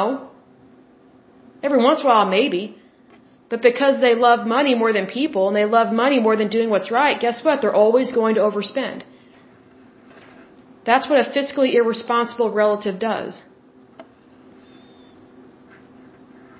Every 1.62 1.83
once 1.89 2.01
in 2.01 2.07
a 2.07 2.09
while, 2.09 2.29
maybe. 2.39 2.62
But 3.51 3.61
because 3.61 4.01
they 4.01 4.15
love 4.15 4.47
money 4.47 4.75
more 4.83 4.93
than 4.99 5.07
people 5.19 5.49
and 5.49 5.57
they 5.61 5.67
love 5.79 5.93
money 5.93 6.19
more 6.29 6.37
than 6.41 6.49
doing 6.57 6.71
what's 6.71 6.91
right, 6.91 7.21
guess 7.27 7.45
what? 7.45 7.61
They're 7.61 7.81
always 7.85 8.11
going 8.21 8.37
to 8.37 8.41
overspend. 8.49 9.03
That's 10.87 11.11
what 11.11 11.19
a 11.25 11.27
fiscally 11.37 11.75
irresponsible 11.75 12.51
relative 12.62 12.99
does. 12.99 13.43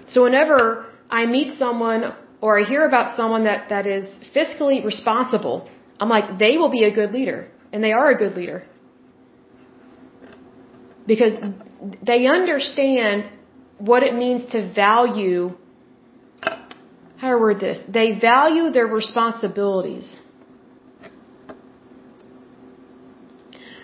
So 0.09 0.25
whenever 0.25 0.90
I 1.11 1.27
meet 1.27 1.59
someone 1.59 2.15
or 2.41 2.59
I 2.59 2.65
hear 2.65 2.87
about 2.87 3.17
someone 3.17 3.45
that, 3.45 3.69
that 3.69 3.87
is 3.87 4.07
fiscally 4.35 4.85
responsible, 4.85 5.69
I'm 5.99 6.09
like, 6.09 6.39
they 6.39 6.57
will 6.57 6.71
be 6.71 6.85
a 6.85 6.91
good 6.91 7.13
leader. 7.13 7.49
And 7.73 7.85
they 7.85 7.93
are 7.93 8.11
a 8.11 8.17
good 8.17 8.35
leader. 8.37 8.65
Because 11.07 11.35
they 12.03 12.27
understand 12.27 13.25
what 13.79 14.03
it 14.03 14.15
means 14.15 14.51
to 14.53 14.73
value, 14.73 15.57
how 16.43 17.29
do 17.29 17.37
I 17.37 17.41
word 17.41 17.61
this? 17.61 17.83
They 17.89 18.19
value 18.19 18.71
their 18.71 18.87
responsibilities. 18.87 20.17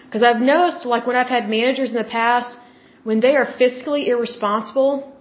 Because 0.04 0.22
I've 0.22 0.40
noticed, 0.40 0.86
like 0.86 1.06
when 1.06 1.16
I've 1.16 1.28
had 1.28 1.48
managers 1.48 1.90
in 1.90 1.96
the 1.96 2.04
past, 2.04 2.56
when 3.04 3.20
they 3.20 3.36
are 3.36 3.46
fiscally 3.46 4.08
irresponsible, 4.08 5.15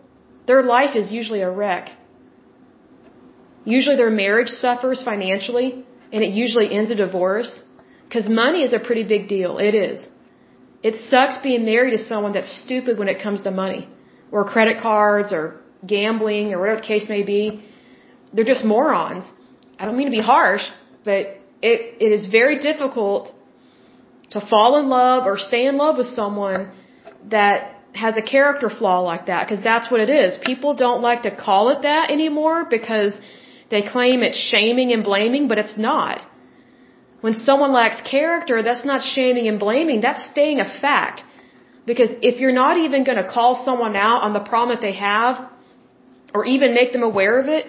their 0.48 0.64
life 0.64 0.96
is 0.96 1.12
usually 1.12 1.42
a 1.42 1.50
wreck. 1.50 1.90
Usually 3.66 3.96
their 3.96 4.12
marriage 4.12 4.50
suffers 4.50 5.04
financially, 5.04 5.86
and 6.14 6.24
it 6.24 6.32
usually 6.44 6.72
ends 6.72 6.92
in 6.92 6.98
divorce. 6.98 7.60
Because 8.08 8.30
money 8.30 8.62
is 8.62 8.74
a 8.74 8.80
pretty 8.80 9.04
big 9.04 9.28
deal. 9.28 9.58
It 9.58 9.74
is. 9.74 10.08
It 10.84 10.96
sucks 11.10 11.38
being 11.38 11.66
married 11.66 11.92
to 11.92 11.98
someone 11.98 12.34
that's 12.34 12.52
stupid 12.64 13.00
when 13.00 13.08
it 13.08 13.22
comes 13.22 13.42
to 13.42 13.52
money, 13.52 13.90
or 14.32 14.46
credit 14.46 14.82
cards, 14.82 15.34
or 15.34 15.62
gambling, 15.86 16.54
or 16.54 16.60
whatever 16.60 16.80
the 16.82 16.88
case 16.88 17.10
may 17.10 17.24
be. 17.24 17.64
They're 18.34 18.52
just 18.54 18.64
morons. 18.64 19.26
I 19.80 19.86
don't 19.86 19.98
mean 19.98 20.08
to 20.08 20.18
be 20.22 20.22
harsh, 20.22 20.66
but 21.04 21.40
it, 21.62 21.80
it 22.00 22.12
is 22.18 22.28
very 22.28 22.60
difficult 22.60 23.34
to 24.32 24.42
fall 24.42 24.78
in 24.78 24.90
love 24.90 25.26
or 25.26 25.38
stay 25.38 25.66
in 25.66 25.78
love 25.78 25.98
with 25.98 26.08
someone 26.08 26.72
that 27.30 27.75
has 27.96 28.18
a 28.18 28.22
character 28.22 28.70
flaw 28.70 29.00
like 29.02 29.26
that 29.28 29.48
because 29.48 29.64
that's 29.64 29.90
what 29.92 30.00
it 30.06 30.10
is. 30.10 30.38
People 30.52 30.74
don't 30.86 31.02
like 31.02 31.24
to 31.24 31.32
call 31.36 31.70
it 31.70 31.82
that 31.84 32.12
anymore 32.12 32.66
because 32.78 33.14
they 33.70 33.82
claim 33.82 34.22
it's 34.22 34.38
shaming 34.38 34.92
and 34.92 35.04
blaming, 35.04 35.48
but 35.48 35.58
it's 35.58 35.78
not. 35.78 36.22
When 37.22 37.34
someone 37.34 37.72
lacks 37.74 38.02
character, 38.10 38.62
that's 38.62 38.86
not 38.86 39.02
shaming 39.02 39.48
and 39.48 39.60
blaming, 39.60 40.02
that's 40.02 40.24
stating 40.32 40.60
a 40.60 40.70
fact. 40.86 41.24
Because 41.86 42.12
if 42.22 42.40
you're 42.40 42.60
not 42.66 42.78
even 42.78 43.04
going 43.04 43.22
to 43.24 43.30
call 43.38 43.64
someone 43.64 43.96
out 43.96 44.22
on 44.24 44.34
the 44.34 44.44
problem 44.52 44.70
that 44.76 44.82
they 44.82 44.94
have, 44.94 45.50
or 46.36 46.46
even 46.46 46.74
make 46.74 46.92
them 46.92 47.04
aware 47.04 47.40
of 47.40 47.48
it, 47.48 47.66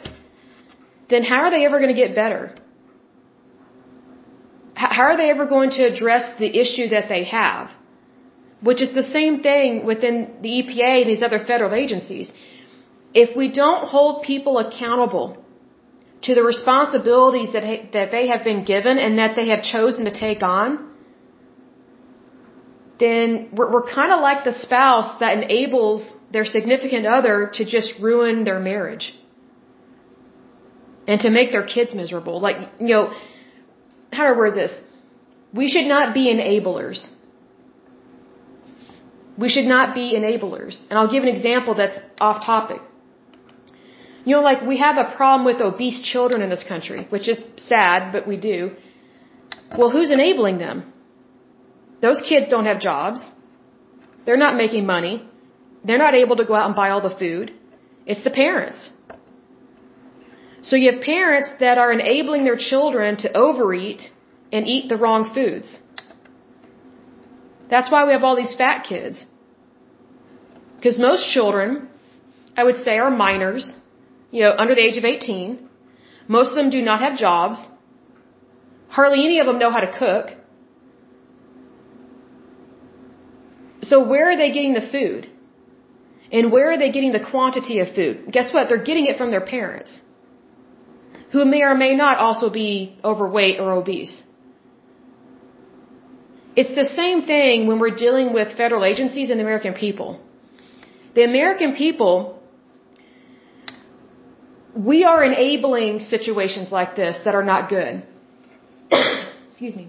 then 1.09 1.23
how 1.23 1.41
are 1.45 1.51
they 1.51 1.65
ever 1.65 1.79
going 1.83 1.95
to 1.95 2.01
get 2.05 2.15
better? 2.15 2.55
How 4.75 5.05
are 5.11 5.17
they 5.17 5.31
ever 5.31 5.47
going 5.47 5.71
to 5.79 5.83
address 5.85 6.25
the 6.39 6.51
issue 6.63 6.89
that 6.89 7.09
they 7.09 7.25
have? 7.25 7.71
Which 8.69 8.83
is 8.85 8.93
the 9.01 9.09
same 9.17 9.35
thing 9.49 9.85
within 9.91 10.17
the 10.45 10.53
EPA 10.59 10.93
and 11.03 11.09
these 11.13 11.25
other 11.27 11.41
federal 11.51 11.75
agencies. 11.85 12.31
If 13.23 13.37
we 13.41 13.47
don't 13.63 13.83
hold 13.95 14.23
people 14.31 14.59
accountable 14.59 15.29
to 16.23 16.35
the 16.39 16.43
responsibilities 16.43 17.53
that, 17.53 17.65
that 17.93 18.11
they 18.11 18.25
have 18.33 18.43
been 18.51 18.65
given 18.65 18.99
and 18.99 19.19
that 19.19 19.37
they 19.37 19.49
have 19.53 19.63
chosen 19.63 20.05
to 20.07 20.15
take 20.27 20.43
on, 20.43 20.69
then 22.99 23.51
we're, 23.53 23.71
we're 23.73 23.89
kind 23.99 24.13
of 24.13 24.21
like 24.21 24.43
the 24.45 24.53
spouse 24.53 25.11
that 25.21 25.33
enables 25.39 26.13
their 26.33 26.45
significant 26.45 27.07
other 27.07 27.51
to 27.55 27.65
just 27.65 27.91
ruin 28.01 28.45
their 28.45 28.59
marriage 28.59 29.15
and 31.07 31.21
to 31.21 31.31
make 31.31 31.53
their 31.53 31.67
kids 31.75 31.95
miserable. 31.95 32.41
Like, 32.41 32.57
you 32.81 32.89
know, 32.95 33.13
how 34.13 34.25
do 34.25 34.35
I 34.35 34.37
word 34.37 34.55
this? 34.55 34.73
We 35.53 35.69
should 35.69 35.87
not 35.87 36.15
be 36.15 36.25
enablers. 36.35 37.07
We 39.39 39.49
should 39.49 39.67
not 39.67 39.95
be 39.95 40.15
enablers. 40.19 40.75
And 40.89 40.99
I'll 40.99 41.13
give 41.15 41.23
an 41.23 41.29
example 41.29 41.75
that's 41.75 41.99
off 42.21 42.45
topic. 42.45 42.81
You 44.25 44.35
know, 44.35 44.43
like 44.43 44.63
we 44.63 44.79
have 44.79 44.97
a 44.97 45.15
problem 45.17 45.45
with 45.45 45.61
obese 45.61 46.01
children 46.03 46.43
in 46.43 46.51
this 46.51 46.65
country, 46.65 47.07
which 47.11 47.29
is 47.29 47.41
sad, 47.57 48.13
but 48.13 48.27
we 48.27 48.37
do. 48.37 48.73
Well, 49.79 49.91
who's 49.91 50.11
enabling 50.11 50.59
them? 50.59 50.93
Those 52.01 52.21
kids 52.29 52.49
don't 52.49 52.67
have 52.67 52.81
jobs. 52.81 53.21
They're 54.25 54.43
not 54.47 54.57
making 54.57 54.85
money. 54.87 55.15
They're 55.85 56.05
not 56.07 56.15
able 56.15 56.37
to 56.37 56.45
go 56.45 56.55
out 56.55 56.67
and 56.67 56.75
buy 56.75 56.91
all 56.91 57.01
the 57.01 57.17
food. 57.23 57.53
It's 58.05 58.25
the 58.25 58.31
parents. 58.31 58.91
So 60.63 60.75
you 60.75 60.91
have 60.93 61.01
parents 61.01 61.51
that 61.61 61.79
are 61.79 61.93
enabling 61.93 62.45
their 62.45 62.57
children 62.57 63.17
to 63.19 63.37
overeat 63.37 64.11
and 64.53 64.67
eat 64.67 64.89
the 64.89 64.97
wrong 64.97 65.33
foods. 65.33 65.79
That's 67.69 67.91
why 67.91 68.05
we 68.05 68.13
have 68.13 68.25
all 68.25 68.37
these 68.37 68.55
fat 68.55 68.85
kids. 68.85 69.27
Because 70.77 70.99
most 70.99 71.33
children, 71.33 71.89
I 72.57 72.65
would 72.65 72.79
say, 72.79 72.99
are 72.99 73.11
minors, 73.11 73.75
you 74.31 74.43
know, 74.43 74.55
under 74.57 74.75
the 74.75 74.85
age 74.89 74.99
of 74.99 75.05
18. 75.05 75.69
Most 76.29 76.51
of 76.51 76.57
them 76.57 76.71
do 76.71 76.83
not 76.83 77.01
have 77.01 77.17
jobs. 77.19 77.59
Hardly 78.89 79.25
any 79.25 79.39
of 79.41 79.47
them 79.47 79.59
know 79.59 79.71
how 79.71 79.81
to 79.81 79.93
cook. 79.99 80.27
So 83.83 84.07
where 84.11 84.31
are 84.31 84.37
they 84.37 84.51
getting 84.53 84.75
the 84.75 84.89
food? 84.95 85.31
And 86.33 86.51
where 86.51 86.73
are 86.73 86.79
they 86.79 86.91
getting 86.91 87.13
the 87.13 87.25
quantity 87.33 87.79
of 87.79 87.95
food? 87.95 88.33
Guess 88.37 88.53
what? 88.53 88.69
They're 88.69 88.89
getting 88.91 89.07
it 89.07 89.17
from 89.17 89.31
their 89.31 89.47
parents, 89.57 90.01
who 91.33 91.45
may 91.45 91.63
or 91.63 91.75
may 91.75 91.95
not 91.95 92.19
also 92.19 92.51
be 92.51 92.99
overweight 93.05 93.61
or 93.61 93.73
obese. 93.73 94.23
It's 96.57 96.75
the 96.75 96.89
same 97.01 97.23
thing 97.23 97.67
when 97.67 97.79
we're 97.79 97.97
dealing 98.05 98.33
with 98.33 98.57
federal 98.57 98.85
agencies 98.85 99.31
and 99.31 99.39
the 99.39 99.45
American 99.45 99.75
people. 99.75 100.21
The 101.15 101.25
American 101.25 101.75
people, 101.75 102.43
we 104.75 105.05
are 105.05 105.23
enabling 105.23 106.01
situations 106.01 106.73
like 106.73 106.97
this 106.97 107.19
that 107.25 107.35
are 107.35 107.45
not 107.45 107.69
good. 107.69 108.03
Excuse 109.49 109.77
me. 109.77 109.89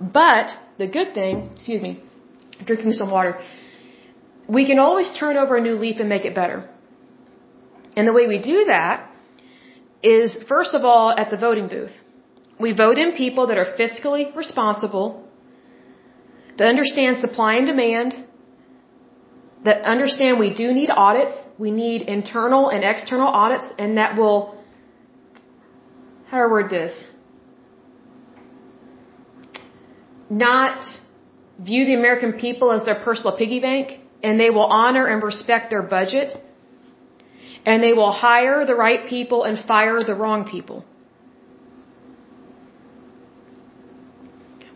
But 0.00 0.50
the 0.78 0.86
good 0.86 1.12
thing, 1.14 1.50
excuse 1.54 1.82
me, 1.82 2.02
drinking 2.64 2.92
some 2.92 3.10
water, 3.10 3.38
we 4.48 4.66
can 4.66 4.78
always 4.78 5.10
turn 5.18 5.36
over 5.36 5.56
a 5.58 5.60
new 5.60 5.74
leaf 5.74 6.00
and 6.00 6.08
make 6.08 6.24
it 6.24 6.34
better. 6.34 6.68
And 7.96 8.08
the 8.08 8.14
way 8.14 8.26
we 8.26 8.38
do 8.38 8.64
that 8.68 9.10
is, 10.02 10.38
first 10.48 10.72
of 10.72 10.84
all, 10.84 11.12
at 11.16 11.28
the 11.28 11.36
voting 11.36 11.68
booth. 11.68 11.92
We 12.60 12.72
vote 12.72 12.98
in 12.98 13.12
people 13.12 13.46
that 13.48 13.58
are 13.58 13.70
fiscally 13.80 14.34
responsible, 14.36 15.26
that 16.58 16.66
understand 16.68 17.18
supply 17.18 17.54
and 17.54 17.66
demand, 17.66 18.26
that 19.64 19.82
understand 19.84 20.38
we 20.38 20.52
do 20.54 20.72
need 20.72 20.90
audits, 20.90 21.36
we 21.58 21.70
need 21.70 22.02
internal 22.02 22.68
and 22.68 22.84
external 22.84 23.28
audits, 23.28 23.66
and 23.78 23.96
that 23.96 24.16
will, 24.16 24.56
how 26.26 26.36
do 26.38 26.44
I 26.44 26.46
word 26.46 26.70
this? 26.70 26.92
not 30.30 30.86
view 31.58 31.84
the 31.84 31.94
American 31.94 32.34
people 32.34 32.70
as 32.72 32.84
their 32.84 32.94
personal 32.94 33.36
piggy 33.36 33.60
bank, 33.60 34.00
and 34.22 34.38
they 34.38 34.50
will 34.50 34.64
honor 34.64 35.06
and 35.06 35.22
respect 35.22 35.70
their 35.70 35.82
budget, 35.82 36.40
and 37.66 37.82
they 37.82 37.92
will 37.92 38.12
hire 38.12 38.64
the 38.64 38.74
right 38.74 39.06
people 39.06 39.44
and 39.44 39.58
fire 39.66 40.02
the 40.04 40.14
wrong 40.14 40.48
people. 40.48 40.84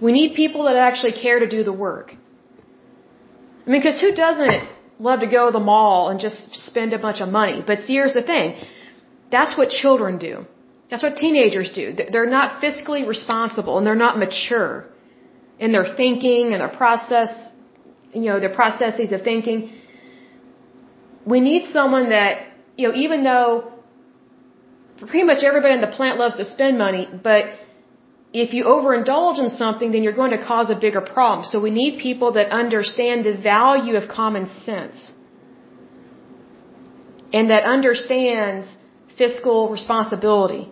We 0.04 0.12
need 0.12 0.30
people 0.42 0.64
that 0.68 0.76
actually 0.88 1.14
care 1.24 1.38
to 1.44 1.48
do 1.56 1.60
the 1.70 1.76
work. 1.86 2.08
I 3.62 3.70
mean, 3.70 3.80
because 3.80 3.98
who 4.04 4.12
doesn't 4.24 4.68
love 5.08 5.20
to 5.26 5.30
go 5.36 5.42
to 5.46 5.52
the 5.58 5.66
mall 5.72 6.10
and 6.10 6.20
just 6.26 6.38
spend 6.68 6.92
a 6.92 7.00
bunch 7.06 7.20
of 7.24 7.28
money? 7.40 7.58
But 7.68 7.76
see, 7.84 7.94
here's 7.94 8.16
the 8.20 8.26
thing. 8.32 8.46
That's 9.36 9.56
what 9.58 9.70
children 9.82 10.18
do. 10.18 10.34
That's 10.90 11.02
what 11.06 11.16
teenagers 11.16 11.72
do. 11.80 11.84
They're 12.12 12.32
not 12.38 12.60
fiscally 12.64 13.02
responsible 13.14 13.78
and 13.78 13.86
they're 13.86 14.02
not 14.06 14.18
mature 14.18 14.72
in 15.58 15.72
their 15.72 15.86
thinking 16.00 16.52
and 16.52 16.60
their 16.60 16.76
process, 16.82 17.30
you 18.12 18.26
know, 18.28 18.38
their 18.44 18.54
processes 18.60 19.10
of 19.16 19.22
thinking. 19.22 19.72
We 21.24 21.40
need 21.40 21.62
someone 21.78 22.10
that, 22.10 22.32
you 22.76 22.88
know, 22.88 22.94
even 22.94 23.24
though 23.24 23.72
pretty 24.98 25.24
much 25.24 25.42
everybody 25.42 25.72
on 25.72 25.80
the 25.80 25.94
plant 25.98 26.18
loves 26.18 26.36
to 26.36 26.44
spend 26.44 26.76
money, 26.76 27.08
but 27.30 27.44
if 28.42 28.52
you 28.52 28.64
overindulge 28.64 29.38
in 29.38 29.48
something, 29.48 29.92
then 29.92 30.02
you're 30.02 30.20
going 30.22 30.32
to 30.38 30.44
cause 30.52 30.68
a 30.68 30.78
bigger 30.86 31.00
problem. 31.00 31.46
So 31.46 31.60
we 31.60 31.70
need 31.70 32.00
people 32.00 32.32
that 32.32 32.50
understand 32.50 33.24
the 33.24 33.36
value 33.36 33.94
of 33.94 34.08
common 34.08 34.48
sense 34.64 35.12
and 37.32 37.50
that 37.50 37.62
understands 37.64 38.68
fiscal 39.16 39.70
responsibility. 39.70 40.64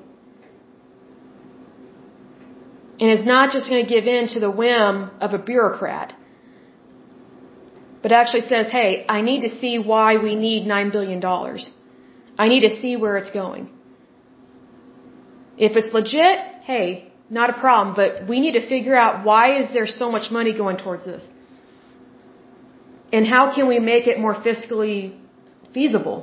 and 3.03 3.11
is 3.11 3.25
not 3.27 3.51
just 3.55 3.69
going 3.69 3.85
to 3.85 3.93
give 3.95 4.07
in 4.07 4.29
to 4.29 4.39
the 4.39 4.51
whim 4.51 5.11
of 5.21 5.33
a 5.35 5.39
bureaucrat, 5.39 6.15
but 8.03 8.13
actually 8.13 8.43
says, 8.43 8.67
hey, 8.71 9.05
I 9.09 9.23
need 9.23 9.41
to 9.43 9.51
see 9.61 9.79
why 9.79 10.19
we 10.19 10.35
need 10.37 10.69
$9 10.69 10.93
billion. 10.93 11.25
I 12.39 12.47
need 12.49 12.61
to 12.69 12.71
see 12.81 12.95
where 12.97 13.17
it's 13.17 13.33
going. 13.33 13.71
If 15.57 15.77
it's 15.77 15.93
legit, 15.93 16.39
hey, 16.63 17.12
not 17.39 17.49
a 17.55 17.57
problem, 17.65 17.95
but 18.01 18.29
we 18.31 18.41
need 18.45 18.55
to 18.61 18.65
figure 18.73 18.97
out 19.03 19.25
why 19.29 19.45
is 19.61 19.73
there 19.77 19.87
so 20.01 20.07
much 20.15 20.31
money 20.39 20.53
going 20.63 20.77
towards 20.85 21.05
this? 21.11 21.23
And 23.17 23.27
how 23.35 23.45
can 23.55 23.69
we 23.73 23.79
make 23.79 24.07
it 24.07 24.19
more 24.25 24.35
fiscally 24.49 24.99
feasible? 25.73 26.19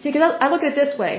See, 0.00 0.08
because 0.08 0.36
I 0.40 0.48
look 0.52 0.62
at 0.62 0.72
it 0.72 0.78
this 0.84 0.98
way. 0.98 1.14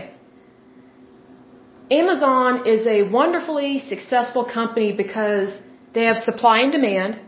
Amazon 1.92 2.66
is 2.74 2.88
a 2.88 3.00
wonderfully 3.20 3.72
successful 3.94 4.44
company 4.60 4.92
because 5.04 5.50
they 5.94 6.06
have 6.10 6.18
supply 6.30 6.58
and 6.66 6.72
demand, 6.72 7.22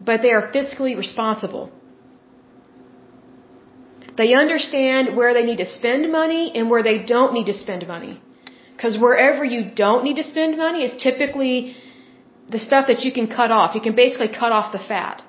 but 0.00 0.22
they 0.22 0.32
are 0.36 0.44
fiscally 0.50 0.96
responsible. 1.04 1.64
They 4.20 4.30
understand 4.34 5.16
where 5.16 5.32
they 5.34 5.44
need 5.44 5.58
to 5.58 5.66
spend 5.78 6.10
money 6.10 6.44
and 6.56 6.70
where 6.70 6.82
they 6.82 6.98
don't 7.14 7.34
need 7.34 7.46
to 7.46 7.58
spend 7.64 7.86
money. 7.86 8.14
Because 8.76 8.98
wherever 8.98 9.44
you 9.44 9.62
don't 9.84 10.04
need 10.04 10.16
to 10.16 10.26
spend 10.32 10.58
money 10.58 10.84
is 10.84 10.92
typically 11.02 11.76
the 12.54 12.58
stuff 12.58 12.86
that 12.88 13.00
you 13.04 13.12
can 13.12 13.26
cut 13.26 13.50
off. 13.50 13.74
You 13.74 13.80
can 13.80 13.94
basically 13.94 14.28
cut 14.28 14.52
off 14.52 14.72
the 14.72 14.82
fat. 14.90 15.22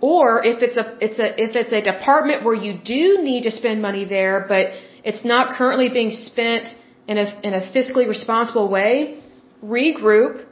Or 0.00 0.44
if 0.44 0.62
it's 0.62 0.76
a, 0.76 0.96
it's 1.00 1.18
a, 1.18 1.28
if 1.44 1.56
it's 1.56 1.72
a 1.72 1.82
department 1.82 2.44
where 2.44 2.54
you 2.54 2.72
do 2.94 3.22
need 3.22 3.42
to 3.44 3.50
spend 3.50 3.80
money 3.82 4.04
there, 4.04 4.44
but 4.48 4.72
it's 5.04 5.24
not 5.24 5.56
currently 5.56 5.88
being 5.88 6.10
spent 6.10 6.74
in 7.06 7.18
a, 7.18 7.26
in 7.42 7.54
a 7.54 7.62
fiscally 7.74 8.08
responsible 8.08 8.68
way, 8.68 9.20
regroup, 9.64 10.44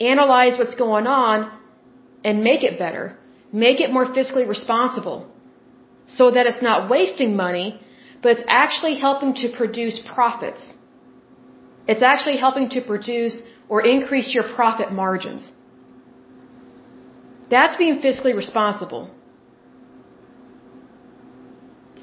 analyze 0.00 0.58
what's 0.58 0.74
going 0.74 1.06
on, 1.06 1.50
and 2.24 2.42
make 2.42 2.62
it 2.62 2.78
better. 2.78 3.16
Make 3.52 3.80
it 3.80 3.90
more 3.90 4.06
fiscally 4.06 4.46
responsible 4.46 5.26
so 6.06 6.30
that 6.30 6.46
it's 6.46 6.62
not 6.62 6.90
wasting 6.90 7.36
money, 7.36 7.80
but 8.22 8.32
it's 8.32 8.46
actually 8.48 8.96
helping 8.98 9.34
to 9.34 9.48
produce 9.48 9.98
profits. 10.14 10.72
It's 11.86 12.02
actually 12.02 12.38
helping 12.38 12.68
to 12.70 12.80
produce 12.80 13.42
or 13.68 13.80
increase 13.82 14.32
your 14.34 14.44
profit 14.54 14.92
margins. 14.92 15.52
That's 17.50 17.76
being 17.76 18.00
fiscally 18.00 18.34
responsible. 18.36 19.10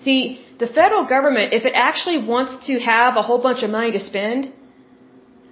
See, 0.02 0.40
the 0.60 0.68
federal 0.68 1.06
government, 1.06 1.54
if 1.54 1.66
it 1.66 1.74
actually 1.76 2.20
wants 2.24 2.68
to 2.68 2.80
have 2.80 3.16
a 3.16 3.22
whole 3.22 3.42
bunch 3.42 3.64
of 3.64 3.70
money 3.70 3.92
to 3.92 4.00
spend, 4.00 4.54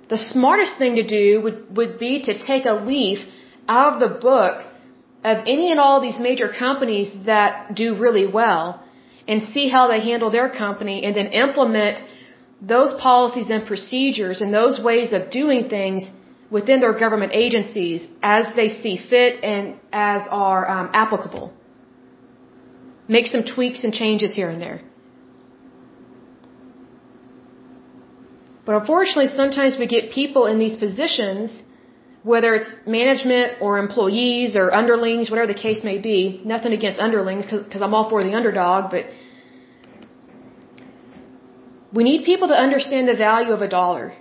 the 0.10 0.18
smartest 0.18 0.78
thing 0.78 0.96
to 0.96 1.06
do 1.08 1.42
would, 1.42 1.78
would 1.78 2.00
be 2.00 2.22
to 2.24 2.38
take 2.40 2.66
a 2.66 2.74
leaf 2.74 3.20
out 3.68 3.94
of 3.94 4.00
the 4.00 4.20
book 4.20 4.66
of 5.24 5.38
any 5.48 5.72
and 5.72 5.80
all 5.80 6.02
these 6.02 6.20
major 6.20 6.50
companies 6.50 7.10
that 7.26 7.74
do 7.76 7.96
really 7.96 8.28
well 8.28 8.83
and 9.28 9.44
see 9.44 9.70
how 9.70 9.88
they 9.88 10.00
handle 10.00 10.32
their 10.32 10.50
company 10.50 11.04
and 11.04 11.16
then 11.16 11.28
implement 11.28 12.04
those 12.62 12.92
policies 13.02 13.50
and 13.50 13.66
procedures 13.66 14.42
and 14.42 14.54
those 14.54 14.80
ways 14.90 15.14
of 15.14 15.30
doing 15.32 15.70
things 15.70 16.10
within 16.50 16.80
their 16.80 16.98
government 17.04 17.32
agencies 17.34 18.08
as 18.22 18.46
they 18.56 18.70
see 18.70 18.96
fit 19.12 19.44
and 19.44 19.76
as 19.92 20.22
are 20.30 20.64
um, 20.76 20.90
applicable. 20.94 21.54
Make 23.08 23.28
some 23.28 23.44
tweaks 23.44 23.84
and 23.84 23.94
changes 23.94 24.34
here 24.36 24.50
and 24.50 24.62
there. 24.62 24.82
But 28.66 28.76
unfortunately, 28.82 29.32
sometimes 29.42 29.78
we 29.78 29.88
get 29.88 30.12
people 30.12 30.46
in 30.46 30.58
these 30.58 30.78
positions, 30.78 31.62
whether 32.24 32.56
it's 32.56 32.72
management 32.88 33.62
or 33.62 33.78
employees 33.78 34.56
or 34.56 34.74
underlings, 34.74 35.30
whatever 35.30 35.52
the 35.52 35.60
case 35.60 35.84
may 35.84 35.98
be. 35.98 36.42
Nothing 36.46 36.72
against 36.72 37.00
underlings 37.00 37.46
because 37.46 37.82
I'm 37.82 37.94
all 37.94 38.10
for 38.10 38.24
the 38.24 38.34
underdog, 38.34 38.92
but 38.92 39.06
we 41.92 42.04
need 42.04 42.24
people 42.26 42.48
to 42.48 42.56
understand 42.56 43.08
the 43.08 43.16
value 43.16 43.54
of 43.54 43.62
a 43.62 43.68
dollar. 43.68 44.14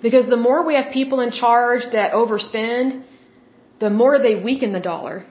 Because 0.00 0.26
the 0.28 0.36
more 0.36 0.64
we 0.64 0.74
have 0.76 0.92
people 0.92 1.20
in 1.20 1.30
charge 1.30 1.82
that 1.92 2.12
overspend, 2.12 3.04
the 3.80 3.90
more 3.90 4.18
they 4.18 4.36
weaken 4.36 4.72
the 4.72 4.80
dollar. 4.80 5.26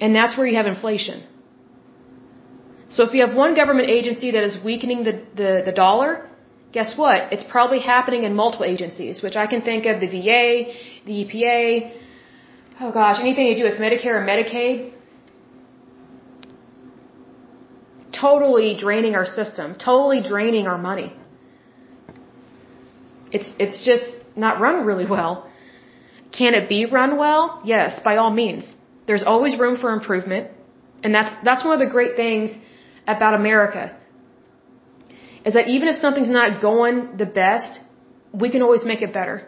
And 0.00 0.14
that's 0.14 0.36
where 0.36 0.46
you 0.46 0.56
have 0.56 0.66
inflation. 0.66 1.22
So 2.90 3.02
if 3.04 3.14
you 3.14 3.22
have 3.26 3.34
one 3.34 3.54
government 3.54 3.88
agency 3.88 4.30
that 4.32 4.44
is 4.44 4.58
weakening 4.64 5.04
the, 5.04 5.22
the, 5.34 5.62
the 5.64 5.72
dollar, 5.72 6.28
guess 6.72 6.96
what? 6.96 7.32
It's 7.32 7.44
probably 7.44 7.80
happening 7.80 8.24
in 8.24 8.34
multiple 8.34 8.66
agencies, 8.66 9.22
which 9.22 9.36
I 9.36 9.46
can 9.46 9.62
think 9.62 9.86
of 9.86 10.00
the 10.00 10.06
VA, 10.06 10.72
the 11.06 11.24
EPA, 11.24 11.92
oh 12.80 12.92
gosh, 12.92 13.18
anything 13.20 13.46
to 13.52 13.56
do 13.56 13.64
with 13.64 13.78
Medicare 13.80 14.16
or 14.20 14.26
Medicaid. 14.26 14.92
Totally 18.12 18.76
draining 18.78 19.14
our 19.14 19.26
system, 19.26 19.76
totally 19.76 20.20
draining 20.22 20.66
our 20.66 20.78
money. 20.78 21.12
It's, 23.30 23.50
it's 23.58 23.84
just 23.84 24.10
not 24.34 24.60
run 24.60 24.84
really 24.84 25.06
well. 25.06 25.48
Can 26.32 26.54
it 26.54 26.68
be 26.68 26.86
run 26.86 27.16
well? 27.18 27.60
Yes, 27.64 28.00
by 28.04 28.16
all 28.16 28.32
means. 28.32 28.64
There's 29.06 29.22
always 29.22 29.58
room 29.58 29.78
for 29.78 29.92
improvement. 29.92 30.50
And 31.02 31.14
that's, 31.14 31.34
that's 31.44 31.64
one 31.64 31.80
of 31.80 31.86
the 31.86 31.92
great 31.92 32.16
things 32.16 32.50
about 33.06 33.34
America 33.34 33.97
is 35.44 35.54
that 35.54 35.68
even 35.68 35.88
if 35.88 35.96
something's 35.96 36.28
not 36.28 36.60
going 36.60 37.16
the 37.16 37.26
best, 37.26 37.80
we 38.32 38.50
can 38.50 38.62
always 38.62 38.84
make 38.84 39.02
it 39.02 39.12
better. 39.12 39.46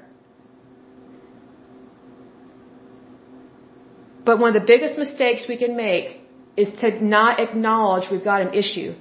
But 4.24 4.38
one 4.38 4.54
of 4.54 4.62
the 4.62 4.66
biggest 4.66 4.98
mistakes 4.98 5.46
we 5.48 5.56
can 5.56 5.76
make 5.76 6.20
is 6.56 6.70
to 6.80 7.04
not 7.04 7.40
acknowledge 7.40 8.10
we've 8.10 8.24
got 8.24 8.42
an 8.42 8.54
issue 8.54 8.94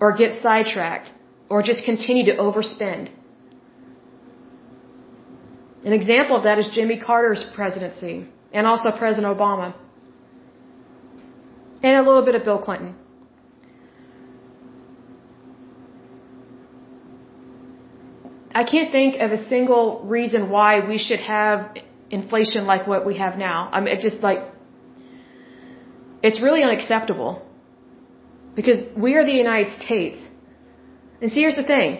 or 0.00 0.12
get 0.16 0.42
sidetracked 0.42 1.12
or 1.48 1.62
just 1.62 1.84
continue 1.84 2.26
to 2.26 2.36
overspend. 2.36 3.10
An 5.84 5.92
example 5.92 6.36
of 6.36 6.42
that 6.44 6.58
is 6.58 6.68
Jimmy 6.68 6.98
Carter's 6.98 7.44
presidency 7.54 8.26
and 8.52 8.66
also 8.66 8.90
President 8.90 9.26
Obama 9.36 9.74
and 11.82 11.96
a 11.96 12.02
little 12.02 12.24
bit 12.24 12.34
of 12.34 12.44
Bill 12.44 12.58
Clinton. 12.58 12.94
I 18.60 18.64
can't 18.70 18.90
think 18.98 19.20
of 19.24 19.30
a 19.38 19.40
single 19.54 19.84
reason 20.16 20.50
why 20.54 20.70
we 20.92 20.98
should 21.06 21.20
have 21.20 21.58
inflation 22.18 22.66
like 22.72 22.88
what 22.92 23.06
we 23.08 23.14
have 23.24 23.34
now. 23.38 23.58
I 23.72 23.80
mean, 23.80 23.92
it 23.96 24.00
just 24.08 24.20
like, 24.28 24.40
it's 26.28 26.40
really 26.46 26.62
unacceptable. 26.68 27.32
Because 28.58 28.80
we 29.04 29.14
are 29.16 29.24
the 29.32 29.38
United 29.44 29.70
States. 29.84 30.20
And 31.20 31.30
see, 31.32 31.42
here's 31.44 31.60
the 31.62 31.68
thing. 31.74 31.90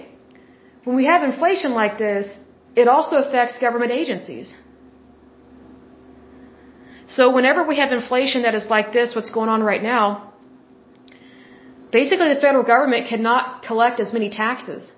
When 0.82 0.96
we 0.96 1.06
have 1.12 1.22
inflation 1.22 1.70
like 1.82 1.96
this, 2.06 2.26
it 2.74 2.88
also 2.88 3.16
affects 3.24 3.56
government 3.66 3.92
agencies. 4.00 4.52
So 7.16 7.32
whenever 7.38 7.62
we 7.72 7.76
have 7.82 7.92
inflation 8.00 8.42
that 8.42 8.56
is 8.60 8.66
like 8.76 8.92
this, 8.92 9.14
what's 9.14 9.30
going 9.38 9.50
on 9.56 9.62
right 9.62 9.84
now, 9.94 10.32
basically 11.92 12.34
the 12.34 12.40
federal 12.46 12.64
government 12.74 13.08
cannot 13.08 13.62
collect 13.62 14.00
as 14.00 14.12
many 14.12 14.28
taxes. 14.44 14.90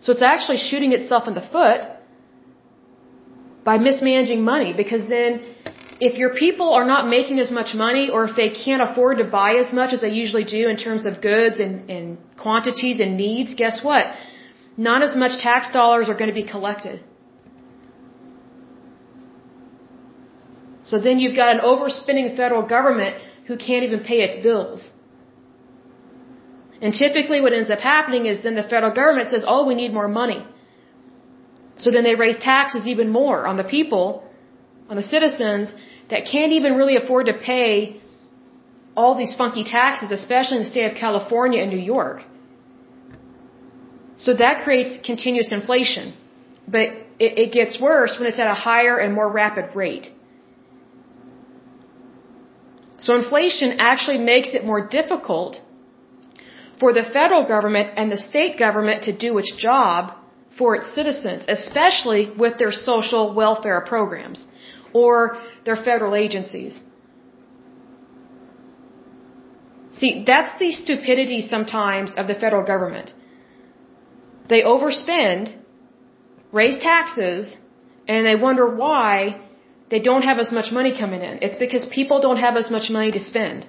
So 0.00 0.12
it's 0.12 0.22
actually 0.22 0.58
shooting 0.58 0.92
itself 0.92 1.28
in 1.28 1.34
the 1.34 1.46
foot 1.54 1.80
by 3.64 3.78
mismanaging 3.78 4.42
money 4.44 4.72
because 4.82 5.08
then 5.08 5.40
if 6.00 6.18
your 6.18 6.34
people 6.34 6.72
are 6.74 6.84
not 6.84 7.08
making 7.08 7.38
as 7.38 7.50
much 7.50 7.74
money 7.74 8.10
or 8.10 8.24
if 8.28 8.36
they 8.36 8.50
can't 8.50 8.82
afford 8.82 9.18
to 9.18 9.24
buy 9.24 9.52
as 9.64 9.72
much 9.72 9.92
as 9.92 10.00
they 10.00 10.10
usually 10.10 10.44
do 10.44 10.68
in 10.68 10.76
terms 10.76 11.06
of 11.06 11.20
goods 11.22 11.60
and, 11.60 11.90
and 11.90 12.18
quantities 12.36 13.00
and 13.00 13.16
needs, 13.16 13.54
guess 13.54 13.82
what? 13.82 14.06
Not 14.76 15.02
as 15.02 15.14
much 15.16 15.40
tax 15.40 15.72
dollars 15.72 16.08
are 16.08 16.18
going 16.20 16.32
to 16.34 16.38
be 16.42 16.46
collected. 16.54 17.02
So 20.82 21.00
then 21.00 21.18
you've 21.18 21.36
got 21.36 21.54
an 21.56 21.60
overspending 21.60 22.36
federal 22.36 22.66
government 22.66 23.16
who 23.46 23.56
can't 23.56 23.84
even 23.84 24.00
pay 24.00 24.20
its 24.26 24.42
bills. 24.42 24.90
And 26.84 26.92
typically 27.04 27.40
what 27.44 27.54
ends 27.58 27.70
up 27.74 27.82
happening 27.94 28.26
is 28.30 28.42
then 28.46 28.56
the 28.62 28.68
federal 28.74 28.94
government 29.00 29.28
says, 29.34 29.44
oh, 29.52 29.62
we 29.70 29.74
need 29.82 29.92
more 30.00 30.10
money. 30.22 30.40
So 31.82 31.90
then 31.94 32.04
they 32.08 32.14
raise 32.24 32.38
taxes 32.52 32.82
even 32.92 33.08
more 33.20 33.38
on 33.50 33.56
the 33.62 33.68
people, 33.76 34.06
on 34.90 34.96
the 35.02 35.08
citizens 35.14 35.72
that 36.10 36.20
can't 36.32 36.52
even 36.58 36.74
really 36.80 36.96
afford 37.02 37.24
to 37.32 37.36
pay 37.52 37.68
all 39.00 39.14
these 39.22 39.34
funky 39.42 39.64
taxes, 39.78 40.10
especially 40.20 40.58
in 40.58 40.64
the 40.66 40.72
state 40.74 40.86
of 40.90 40.94
California 41.06 41.60
and 41.62 41.70
New 41.76 41.84
York. 41.94 42.18
So 44.26 44.34
that 44.44 44.62
creates 44.64 44.92
continuous 45.10 45.50
inflation. 45.58 46.12
But 46.76 46.86
it, 47.24 47.30
it 47.44 47.50
gets 47.58 47.80
worse 47.80 48.12
when 48.18 48.28
it's 48.30 48.40
at 48.44 48.50
a 48.56 48.60
higher 48.68 48.96
and 49.04 49.14
more 49.20 49.30
rapid 49.42 49.74
rate. 49.74 50.06
So 52.98 53.16
inflation 53.22 53.78
actually 53.92 54.18
makes 54.32 54.50
it 54.58 54.64
more 54.72 54.82
difficult 54.98 55.62
for 56.80 56.92
the 56.92 57.02
federal 57.02 57.44
government 57.54 57.90
and 57.96 58.10
the 58.10 58.18
state 58.30 58.58
government 58.58 59.04
to 59.04 59.12
do 59.16 59.38
its 59.38 59.52
job 59.56 60.16
for 60.58 60.76
its 60.76 60.94
citizens, 60.94 61.44
especially 61.48 62.30
with 62.42 62.58
their 62.58 62.72
social 62.72 63.34
welfare 63.34 63.80
programs 63.80 64.46
or 64.92 65.38
their 65.64 65.76
federal 65.76 66.14
agencies. 66.14 66.80
See, 69.98 70.24
that's 70.26 70.58
the 70.58 70.70
stupidity 70.72 71.40
sometimes 71.42 72.14
of 72.16 72.26
the 72.26 72.34
federal 72.34 72.64
government. 72.64 73.12
They 74.48 74.62
overspend, 74.62 75.56
raise 76.52 76.78
taxes, 76.78 77.56
and 78.08 78.26
they 78.26 78.36
wonder 78.36 78.66
why 78.82 79.40
they 79.90 80.00
don't 80.00 80.22
have 80.22 80.38
as 80.38 80.50
much 80.52 80.72
money 80.72 80.92
coming 80.98 81.22
in. 81.22 81.38
It's 81.42 81.56
because 81.56 81.84
people 81.86 82.20
don't 82.20 82.42
have 82.46 82.56
as 82.56 82.70
much 82.70 82.90
money 82.90 83.12
to 83.12 83.20
spend. 83.20 83.66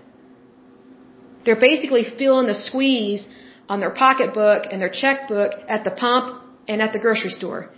They're 1.45 1.63
basically 1.71 2.03
feeling 2.17 2.47
the 2.47 2.55
squeeze 2.55 3.27
on 3.69 3.79
their 3.79 3.91
pocketbook 3.91 4.63
and 4.71 4.81
their 4.81 4.93
checkbook 5.01 5.51
at 5.67 5.83
the 5.83 5.91
pump 5.91 6.41
and 6.67 6.81
at 6.81 6.91
the 6.93 6.99
grocery 6.99 7.29
store. 7.29 7.69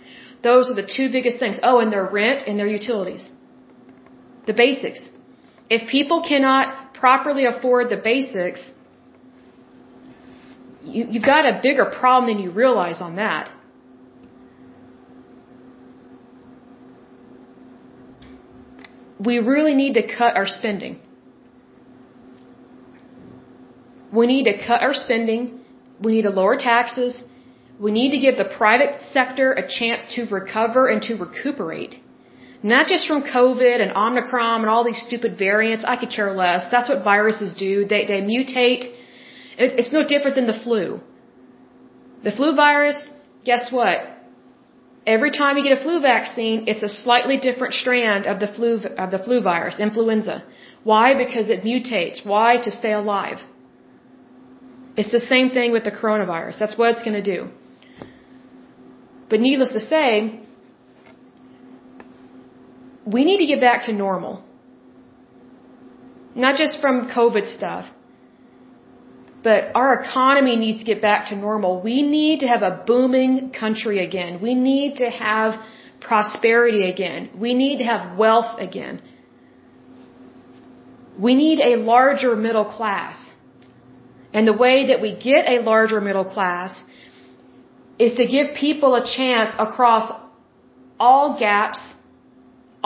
Those 0.42 0.70
are 0.70 0.74
the 0.74 0.88
two 0.96 1.10
biggest 1.10 1.38
things. 1.38 1.58
Oh, 1.62 1.78
and 1.80 1.92
their 1.92 2.06
rent 2.06 2.46
and 2.46 2.58
their 2.58 2.66
utilities. 2.66 3.28
The 4.46 4.54
basics. 4.54 5.00
If 5.68 5.88
people 5.88 6.22
cannot 6.22 6.94
properly 6.94 7.44
afford 7.44 7.90
the 7.90 7.96
basics, 7.96 8.62
you, 10.82 11.06
you've 11.10 11.30
got 11.34 11.44
a 11.44 11.60
bigger 11.62 11.86
problem 12.00 12.32
than 12.32 12.42
you 12.42 12.50
realize 12.50 13.00
on 13.00 13.16
that. 13.16 13.50
we 19.18 19.38
really 19.38 19.74
need 19.74 19.94
to 19.94 20.16
cut 20.16 20.36
our 20.36 20.46
spending. 20.46 21.00
We 24.12 24.26
need 24.26 24.44
to 24.44 24.56
cut 24.66 24.82
our 24.82 24.94
spending. 24.94 25.60
We 26.00 26.12
need 26.12 26.22
to 26.22 26.30
lower 26.30 26.56
taxes. 26.56 27.22
We 27.78 27.90
need 27.92 28.10
to 28.10 28.18
give 28.18 28.36
the 28.36 28.50
private 28.60 29.02
sector 29.12 29.52
a 29.52 29.64
chance 29.68 30.02
to 30.14 30.26
recover 30.26 30.88
and 30.88 31.00
to 31.02 31.14
recuperate. 31.16 32.00
Not 32.62 32.88
just 32.88 33.06
from 33.06 33.22
COVID 33.22 33.80
and 33.80 33.92
Omicron 33.92 34.62
and 34.62 34.70
all 34.70 34.84
these 34.84 35.00
stupid 35.08 35.38
variants. 35.38 35.84
I 35.84 35.96
could 35.96 36.10
care 36.10 36.32
less. 36.32 36.68
That's 36.70 36.88
what 36.88 37.04
viruses 37.04 37.54
do. 37.54 37.84
They, 37.84 38.04
they 38.06 38.20
mutate. 38.20 38.92
It's 39.56 39.92
no 39.92 40.06
different 40.06 40.36
than 40.36 40.46
the 40.46 40.58
flu. 40.64 41.00
The 42.24 42.32
flu 42.32 42.54
virus, 42.56 42.98
guess 43.44 43.70
what? 43.70 43.98
every 45.08 45.30
time 45.40 45.56
you 45.56 45.64
get 45.68 45.76
a 45.78 45.82
flu 45.82 46.00
vaccine, 46.00 46.58
it's 46.72 46.84
a 46.88 46.92
slightly 47.02 47.36
different 47.48 47.74
strand 47.82 48.26
of 48.32 48.36
the 48.42 48.48
flu 48.56 48.70
of 49.04 49.10
the 49.14 49.20
flu 49.26 49.40
virus, 49.52 49.76
influenza. 49.86 50.36
Why? 50.90 51.06
Because 51.24 51.46
it 51.54 51.60
mutates. 51.70 52.24
Why? 52.32 52.48
To 52.66 52.70
stay 52.80 52.92
alive. 53.02 53.40
It's 55.00 55.12
the 55.12 55.26
same 55.34 55.48
thing 55.56 55.70
with 55.76 55.84
the 55.88 55.94
coronavirus. 56.02 56.58
That's 56.62 56.76
what 56.78 56.88
it's 56.94 57.04
going 57.06 57.18
to 57.22 57.28
do. 57.34 57.40
But 59.30 59.38
needless 59.40 59.72
to 59.78 59.82
say, 59.94 60.40
we 63.14 63.24
need 63.28 63.38
to 63.44 63.46
get 63.52 63.60
back 63.60 63.84
to 63.88 63.92
normal. 63.92 64.42
Not 66.34 66.56
just 66.62 66.80
from 66.80 67.08
COVID 67.18 67.46
stuff, 67.46 67.84
but 69.44 69.70
our 69.82 69.90
economy 70.02 70.56
needs 70.56 70.80
to 70.80 70.86
get 70.92 71.00
back 71.00 71.28
to 71.28 71.36
normal. 71.36 71.80
We 71.80 72.02
need 72.02 72.40
to 72.40 72.48
have 72.48 72.62
a 72.62 72.82
booming 72.90 73.52
country 73.62 74.04
again. 74.04 74.40
We 74.42 74.54
need 74.54 74.96
to 74.96 75.08
have 75.10 75.60
prosperity 76.00 76.90
again. 76.90 77.30
We 77.46 77.54
need 77.54 77.78
to 77.78 77.84
have 77.84 78.18
wealth 78.18 78.58
again. 78.58 79.00
We 81.26 81.34
need 81.34 81.60
a 81.60 81.76
larger 81.76 82.34
middle 82.34 82.64
class. 82.64 83.16
And 84.38 84.46
the 84.46 84.58
way 84.64 84.76
that 84.88 85.00
we 85.04 85.10
get 85.28 85.48
a 85.52 85.56
larger 85.68 86.00
middle 86.08 86.26
class 86.34 86.72
is 88.04 88.12
to 88.18 88.24
give 88.34 88.54
people 88.66 88.94
a 88.98 89.04
chance 89.16 89.54
across 89.66 90.04
all 91.06 91.24
gaps, 91.40 91.80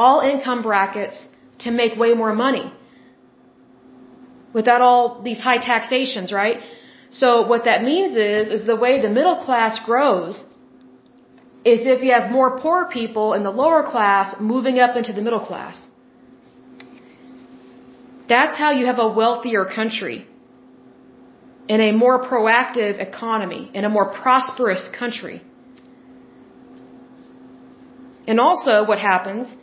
all 0.04 0.20
income 0.20 0.62
brackets 0.68 1.18
to 1.64 1.70
make 1.80 1.98
way 2.04 2.14
more 2.22 2.34
money. 2.46 2.64
Without 4.54 4.80
all 4.86 5.20
these 5.28 5.40
high 5.48 5.58
taxations, 5.58 6.32
right? 6.32 6.58
So 7.10 7.46
what 7.52 7.64
that 7.66 7.84
means 7.90 8.16
is, 8.16 8.48
is 8.56 8.66
the 8.72 8.78
way 8.86 9.02
the 9.02 9.14
middle 9.18 9.38
class 9.44 9.78
grows 9.90 10.42
is 11.74 11.86
if 11.94 12.02
you 12.02 12.12
have 12.18 12.30
more 12.30 12.50
poor 12.64 12.86
people 12.98 13.34
in 13.34 13.42
the 13.42 13.54
lower 13.62 13.82
class 13.92 14.34
moving 14.40 14.78
up 14.78 14.96
into 14.96 15.12
the 15.12 15.20
middle 15.20 15.44
class. 15.52 15.78
That's 18.26 18.56
how 18.56 18.70
you 18.72 18.86
have 18.86 18.98
a 18.98 19.08
wealthier 19.22 19.66
country 19.66 20.26
in 21.68 21.80
a 21.80 21.92
more 21.92 22.22
proactive 22.24 22.98
economy, 22.98 23.70
in 23.72 23.84
a 23.84 23.88
more 23.88 24.10
prosperous 24.12 24.88
country. 24.88 25.42
And 28.26 28.40
also 28.40 28.84
what 28.84 28.98
happens, 28.98 29.54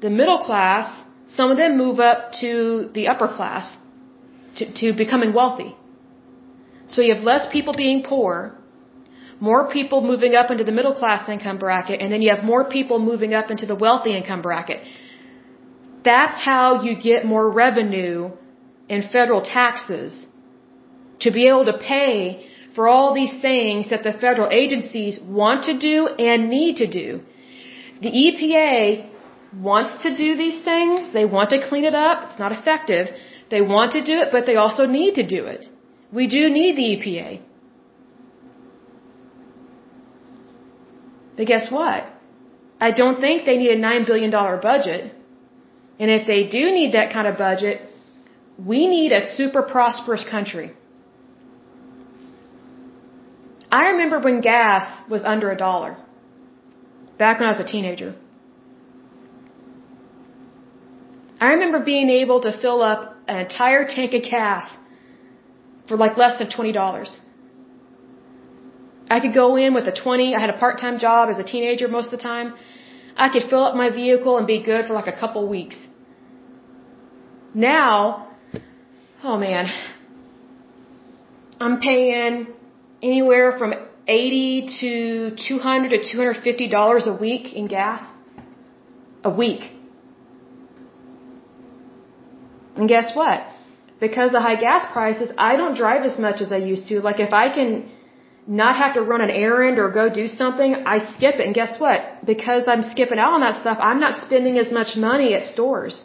the 0.00 0.10
middle 0.10 0.38
class, 0.38 0.86
some 1.28 1.50
of 1.50 1.56
them 1.56 1.76
move 1.76 2.00
up 2.00 2.32
to 2.40 2.90
the 2.94 3.08
upper 3.08 3.28
class, 3.28 3.76
to, 4.56 4.72
to 4.74 4.92
becoming 4.92 5.32
wealthy. 5.32 5.76
So 6.86 7.02
you 7.02 7.14
have 7.14 7.22
less 7.22 7.46
people 7.50 7.74
being 7.74 8.02
poor, 8.02 8.56
more 9.38 9.70
people 9.70 10.00
moving 10.02 10.34
up 10.34 10.50
into 10.50 10.64
the 10.64 10.72
middle 10.72 10.94
class 10.94 11.28
income 11.28 11.58
bracket, 11.58 12.00
and 12.00 12.12
then 12.12 12.20
you 12.20 12.30
have 12.34 12.44
more 12.44 12.64
people 12.68 12.98
moving 12.98 13.32
up 13.32 13.50
into 13.50 13.66
the 13.66 13.76
wealthy 13.76 14.16
income 14.16 14.42
bracket. 14.42 14.82
That's 16.04 16.40
how 16.40 16.82
you 16.82 17.00
get 17.00 17.24
more 17.24 17.48
revenue 17.50 18.30
in 18.88 19.08
federal 19.08 19.42
taxes 19.42 20.26
to 21.20 21.30
be 21.30 21.46
able 21.48 21.66
to 21.66 21.76
pay 21.78 22.46
for 22.74 22.88
all 22.88 23.14
these 23.14 23.36
things 23.40 23.90
that 23.90 24.02
the 24.02 24.12
federal 24.12 24.48
agencies 24.50 25.18
want 25.40 25.64
to 25.64 25.78
do 25.78 26.06
and 26.30 26.48
need 26.48 26.76
to 26.76 26.86
do. 26.86 27.20
The 28.00 28.12
EPA 28.24 29.10
wants 29.70 30.02
to 30.04 30.16
do 30.16 30.36
these 30.36 30.60
things. 30.70 31.12
They 31.12 31.24
want 31.24 31.50
to 31.50 31.68
clean 31.68 31.84
it 31.84 31.94
up. 31.94 32.30
It's 32.30 32.38
not 32.38 32.52
effective. 32.52 33.08
They 33.50 33.60
want 33.60 33.92
to 33.92 34.04
do 34.04 34.20
it, 34.22 34.28
but 34.30 34.46
they 34.46 34.56
also 34.56 34.86
need 34.86 35.14
to 35.16 35.26
do 35.26 35.46
it. 35.46 35.68
We 36.12 36.26
do 36.28 36.48
need 36.48 36.76
the 36.76 36.88
EPA. 36.94 37.40
But 41.36 41.46
guess 41.46 41.70
what? 41.70 42.04
I 42.80 42.90
don't 42.92 43.20
think 43.20 43.44
they 43.44 43.56
need 43.56 43.70
a 43.70 43.80
$9 43.80 44.06
billion 44.06 44.30
budget. 44.30 45.12
And 45.98 46.10
if 46.10 46.26
they 46.26 46.46
do 46.48 46.70
need 46.78 46.94
that 46.94 47.12
kind 47.12 47.26
of 47.26 47.36
budget, 47.36 47.82
we 48.58 48.86
need 48.86 49.12
a 49.12 49.22
super 49.36 49.62
prosperous 49.62 50.24
country. 50.24 50.72
I 53.70 53.90
remember 53.90 54.18
when 54.18 54.40
gas 54.40 54.84
was 55.08 55.22
under 55.24 55.50
a 55.50 55.56
dollar. 55.56 55.96
Back 57.18 57.38
when 57.38 57.48
I 57.48 57.52
was 57.52 57.60
a 57.60 57.70
teenager. 57.72 58.14
I 61.40 61.52
remember 61.54 61.80
being 61.80 62.10
able 62.10 62.40
to 62.42 62.52
fill 62.60 62.82
up 62.82 63.16
an 63.28 63.40
entire 63.46 63.86
tank 63.86 64.14
of 64.14 64.22
gas 64.22 64.64
for 65.88 65.96
like 65.96 66.16
less 66.16 66.38
than 66.38 66.48
$20. 66.48 67.18
I 69.08 69.20
could 69.20 69.34
go 69.34 69.56
in 69.56 69.74
with 69.74 69.86
a 69.88 69.92
20. 69.92 70.34
I 70.34 70.40
had 70.40 70.50
a 70.50 70.58
part-time 70.58 70.98
job 70.98 71.30
as 71.30 71.38
a 71.38 71.44
teenager 71.44 71.88
most 71.88 72.12
of 72.12 72.18
the 72.18 72.22
time. 72.22 72.54
I 73.16 73.28
could 73.32 73.44
fill 73.50 73.64
up 73.64 73.74
my 73.74 73.90
vehicle 73.90 74.36
and 74.38 74.46
be 74.46 74.62
good 74.62 74.86
for 74.86 74.94
like 74.94 75.08
a 75.08 75.18
couple 75.22 75.48
weeks. 75.48 75.76
Now, 77.54 78.28
oh 79.24 79.36
man, 79.36 79.66
I'm 81.60 81.80
paying 81.80 82.46
anywhere 83.02 83.58
from 83.58 83.74
80 84.06 84.68
to 84.80 85.36
200 85.36 85.90
to 85.90 85.98
250 86.12 86.68
dollars 86.68 87.06
a 87.06 87.14
week 87.14 87.52
in 87.52 87.66
gas. 87.66 88.02
A 89.22 89.30
week. 89.30 89.62
And 92.76 92.88
guess 92.88 93.14
what? 93.14 93.46
Because 94.00 94.34
of 94.34 94.40
high 94.40 94.58
gas 94.68 94.90
prices, 94.92 95.30
I 95.36 95.56
don't 95.56 95.76
drive 95.76 96.04
as 96.10 96.18
much 96.18 96.40
as 96.40 96.50
I 96.50 96.56
used 96.56 96.88
to. 96.88 97.00
Like 97.00 97.20
if 97.20 97.34
I 97.34 97.54
can 97.54 97.90
not 98.46 98.76
have 98.82 98.94
to 98.94 99.02
run 99.02 99.20
an 99.20 99.30
errand 99.30 99.78
or 99.78 99.90
go 99.90 100.08
do 100.08 100.26
something, 100.26 100.74
I 100.86 100.98
skip 101.12 101.34
it. 101.40 101.44
And 101.46 101.54
guess 101.54 101.78
what? 101.78 102.24
Because 102.24 102.64
I'm 102.66 102.82
skipping 102.82 103.18
out 103.18 103.32
on 103.34 103.40
that 103.40 103.56
stuff, 103.56 103.78
I'm 103.80 104.00
not 104.00 104.22
spending 104.26 104.56
as 104.58 104.72
much 104.72 104.96
money 104.96 105.34
at 105.34 105.44
stores. 105.44 106.04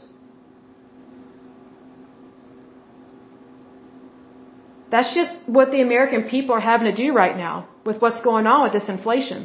That's 4.96 5.14
just 5.20 5.34
what 5.58 5.72
the 5.76 5.82
American 5.88 6.22
people 6.34 6.52
are 6.58 6.66
having 6.72 6.88
to 6.90 6.98
do 7.04 7.08
right 7.22 7.38
now 7.46 7.54
with 7.88 7.98
what's 8.04 8.22
going 8.28 8.46
on 8.52 8.60
with 8.66 8.74
this 8.78 8.88
inflation. 8.94 9.40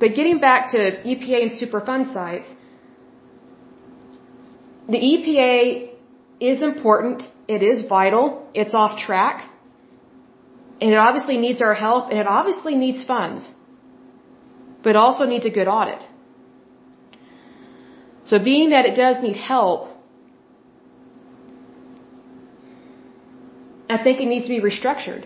But 0.00 0.10
getting 0.18 0.40
back 0.46 0.72
to 0.72 0.80
EPA 1.12 1.38
and 1.44 1.52
Superfund 1.60 2.12
sites, 2.16 2.48
the 4.94 5.00
EPA 5.10 5.52
is 6.50 6.60
important. 6.70 7.22
It 7.56 7.62
is 7.70 7.86
vital. 7.96 8.26
It's 8.62 8.74
off 8.74 8.98
track. 9.06 9.48
And 10.82 10.90
it 10.96 11.00
obviously 11.06 11.38
needs 11.46 11.62
our 11.62 11.76
help 11.86 12.10
and 12.10 12.18
it 12.24 12.28
obviously 12.38 12.74
needs 12.84 13.04
funds. 13.12 13.50
But 14.82 14.96
also 15.04 15.24
needs 15.24 15.46
a 15.46 15.54
good 15.60 15.68
audit. 15.78 16.02
So 18.26 18.38
being 18.50 18.68
that 18.74 18.84
it 18.84 18.96
does 19.04 19.22
need 19.22 19.38
help, 19.52 19.91
I 23.94 24.02
think 24.02 24.20
it 24.24 24.28
needs 24.32 24.46
to 24.48 24.52
be 24.56 24.62
restructured. 24.70 25.22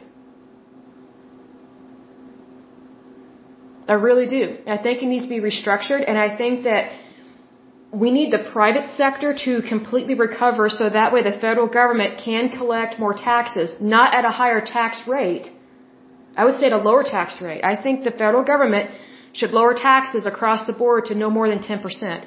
I 3.88 3.96
really 4.06 4.28
do. 4.36 4.44
I 4.74 4.78
think 4.84 5.02
it 5.02 5.08
needs 5.12 5.24
to 5.26 5.32
be 5.36 5.42
restructured 5.50 6.02
and 6.08 6.18
I 6.26 6.28
think 6.40 6.64
that 6.64 6.84
we 8.02 8.10
need 8.16 8.32
the 8.36 8.42
private 8.56 8.86
sector 8.96 9.30
to 9.44 9.52
completely 9.72 10.14
recover 10.26 10.64
so 10.78 10.84
that 10.98 11.12
way 11.12 11.22
the 11.22 11.36
federal 11.44 11.68
government 11.68 12.18
can 12.26 12.48
collect 12.58 12.98
more 13.04 13.14
taxes, 13.14 13.68
not 13.80 14.14
at 14.18 14.24
a 14.30 14.32
higher 14.40 14.60
tax 14.60 15.06
rate. 15.06 15.46
I 16.36 16.44
would 16.46 16.58
say 16.58 16.66
at 16.66 16.72
a 16.80 16.82
lower 16.88 17.04
tax 17.04 17.40
rate. 17.40 17.62
I 17.72 17.76
think 17.84 18.04
the 18.04 18.10
federal 18.22 18.44
government 18.52 18.90
should 19.32 19.52
lower 19.52 19.74
taxes 19.74 20.26
across 20.26 20.66
the 20.66 20.76
board 20.82 21.06
to 21.06 21.14
no 21.14 21.30
more 21.30 21.48
than 21.52 21.60
10%. 21.60 22.26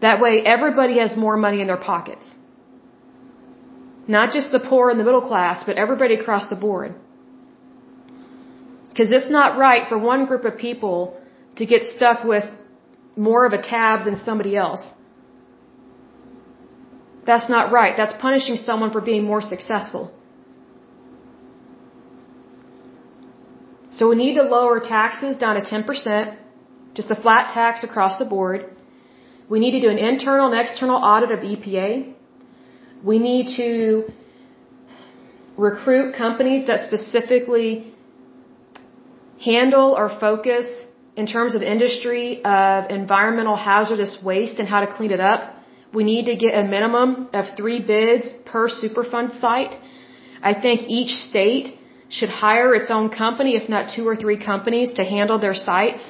That 0.00 0.20
way 0.20 0.42
everybody 0.44 0.98
has 0.98 1.16
more 1.16 1.36
money 1.36 1.60
in 1.60 1.68
their 1.68 1.82
pockets. 1.92 2.26
Not 4.08 4.32
just 4.32 4.50
the 4.50 4.60
poor 4.60 4.90
and 4.90 4.98
the 4.98 5.04
middle 5.04 5.20
class, 5.20 5.64
but 5.64 5.76
everybody 5.76 6.14
across 6.14 6.48
the 6.48 6.56
board. 6.56 6.94
Because 8.88 9.10
it's 9.10 9.30
not 9.30 9.58
right 9.58 9.88
for 9.88 9.98
one 9.98 10.26
group 10.26 10.44
of 10.44 10.56
people 10.58 11.16
to 11.56 11.66
get 11.66 11.86
stuck 11.86 12.24
with 12.24 12.44
more 13.16 13.46
of 13.46 13.52
a 13.52 13.62
tab 13.62 14.04
than 14.04 14.16
somebody 14.16 14.56
else. 14.56 14.82
That's 17.24 17.48
not 17.48 17.72
right. 17.72 17.94
That's 17.96 18.14
punishing 18.20 18.56
someone 18.56 18.90
for 18.90 19.00
being 19.00 19.24
more 19.24 19.40
successful. 19.40 20.12
So 23.90 24.08
we 24.08 24.16
need 24.16 24.34
to 24.34 24.42
lower 24.42 24.80
taxes 24.80 25.36
down 25.36 25.54
to 25.56 25.62
10%, 25.62 26.36
just 26.94 27.10
a 27.10 27.14
flat 27.14 27.52
tax 27.52 27.84
across 27.84 28.18
the 28.18 28.24
board. 28.24 28.74
We 29.48 29.60
need 29.60 29.72
to 29.72 29.80
do 29.80 29.90
an 29.90 29.98
internal 29.98 30.50
and 30.50 30.58
external 30.60 30.96
audit 30.96 31.30
of 31.30 31.40
EPA. 31.40 32.14
We 33.04 33.18
need 33.18 33.56
to 33.56 34.04
recruit 35.56 36.14
companies 36.14 36.66
that 36.68 36.86
specifically 36.86 37.92
handle 39.44 39.94
or 40.00 40.08
focus 40.20 40.66
in 41.16 41.26
terms 41.26 41.54
of 41.54 41.62
industry 41.62 42.44
of 42.44 42.90
environmental 42.90 43.56
hazardous 43.56 44.18
waste 44.22 44.58
and 44.60 44.68
how 44.68 44.80
to 44.80 44.86
clean 44.96 45.10
it 45.10 45.20
up. 45.20 45.54
We 45.92 46.04
need 46.04 46.26
to 46.26 46.36
get 46.36 46.54
a 46.54 46.64
minimum 46.64 47.28
of 47.32 47.56
three 47.56 47.80
bids 47.80 48.32
per 48.46 48.68
Superfund 48.68 49.38
site. 49.40 49.76
I 50.42 50.54
think 50.54 50.82
each 50.88 51.12
state 51.28 51.78
should 52.08 52.30
hire 52.30 52.74
its 52.74 52.90
own 52.90 53.10
company, 53.10 53.56
if 53.56 53.68
not 53.68 53.94
two 53.94 54.06
or 54.06 54.16
three 54.16 54.38
companies, 54.38 54.92
to 54.92 55.04
handle 55.04 55.38
their 55.38 55.54
sites, 55.54 56.02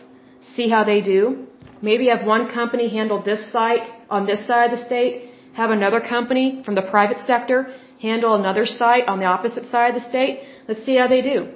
see 0.54 0.68
how 0.68 0.84
they 0.84 1.00
do. 1.00 1.46
Maybe 1.80 2.08
have 2.08 2.24
one 2.24 2.48
company 2.48 2.88
handle 2.88 3.20
this 3.22 3.50
site 3.50 3.88
on 4.08 4.26
this 4.26 4.46
side 4.46 4.72
of 4.72 4.78
the 4.78 4.84
state, 4.84 5.31
have 5.54 5.70
another 5.70 6.00
company 6.00 6.62
from 6.64 6.74
the 6.74 6.82
private 6.82 7.20
sector 7.26 7.74
handle 8.00 8.34
another 8.34 8.66
site 8.66 9.06
on 9.06 9.18
the 9.20 9.26
opposite 9.26 9.70
side 9.70 9.90
of 9.90 9.94
the 9.94 10.08
state. 10.08 10.40
Let's 10.66 10.84
see 10.84 10.96
how 10.96 11.08
they 11.08 11.22
do. 11.22 11.50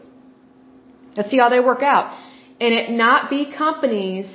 Let's 1.16 1.31
see 1.31 1.39
how 1.39 1.48
they 1.48 1.60
work 1.60 1.82
out 1.82 2.14
and 2.60 2.73
it 2.73 2.90
not 2.90 3.31
be 3.31 3.52
companies 3.52 4.27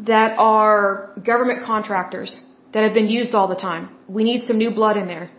that 0.00 0.38
are 0.38 1.12
government 1.24 1.64
contractors 1.64 2.40
that 2.72 2.84
have 2.84 2.94
been 2.94 3.08
used 3.08 3.34
all 3.34 3.48
the 3.48 3.56
time. 3.56 3.90
We 4.08 4.24
need 4.24 4.44
some 4.44 4.58
new 4.58 4.70
blood 4.70 4.96
in 4.96 5.06
there. 5.06 5.30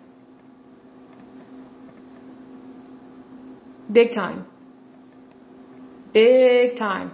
Big 3.91 4.13
time. 4.13 4.45
Big 6.13 6.77
time. 6.77 7.11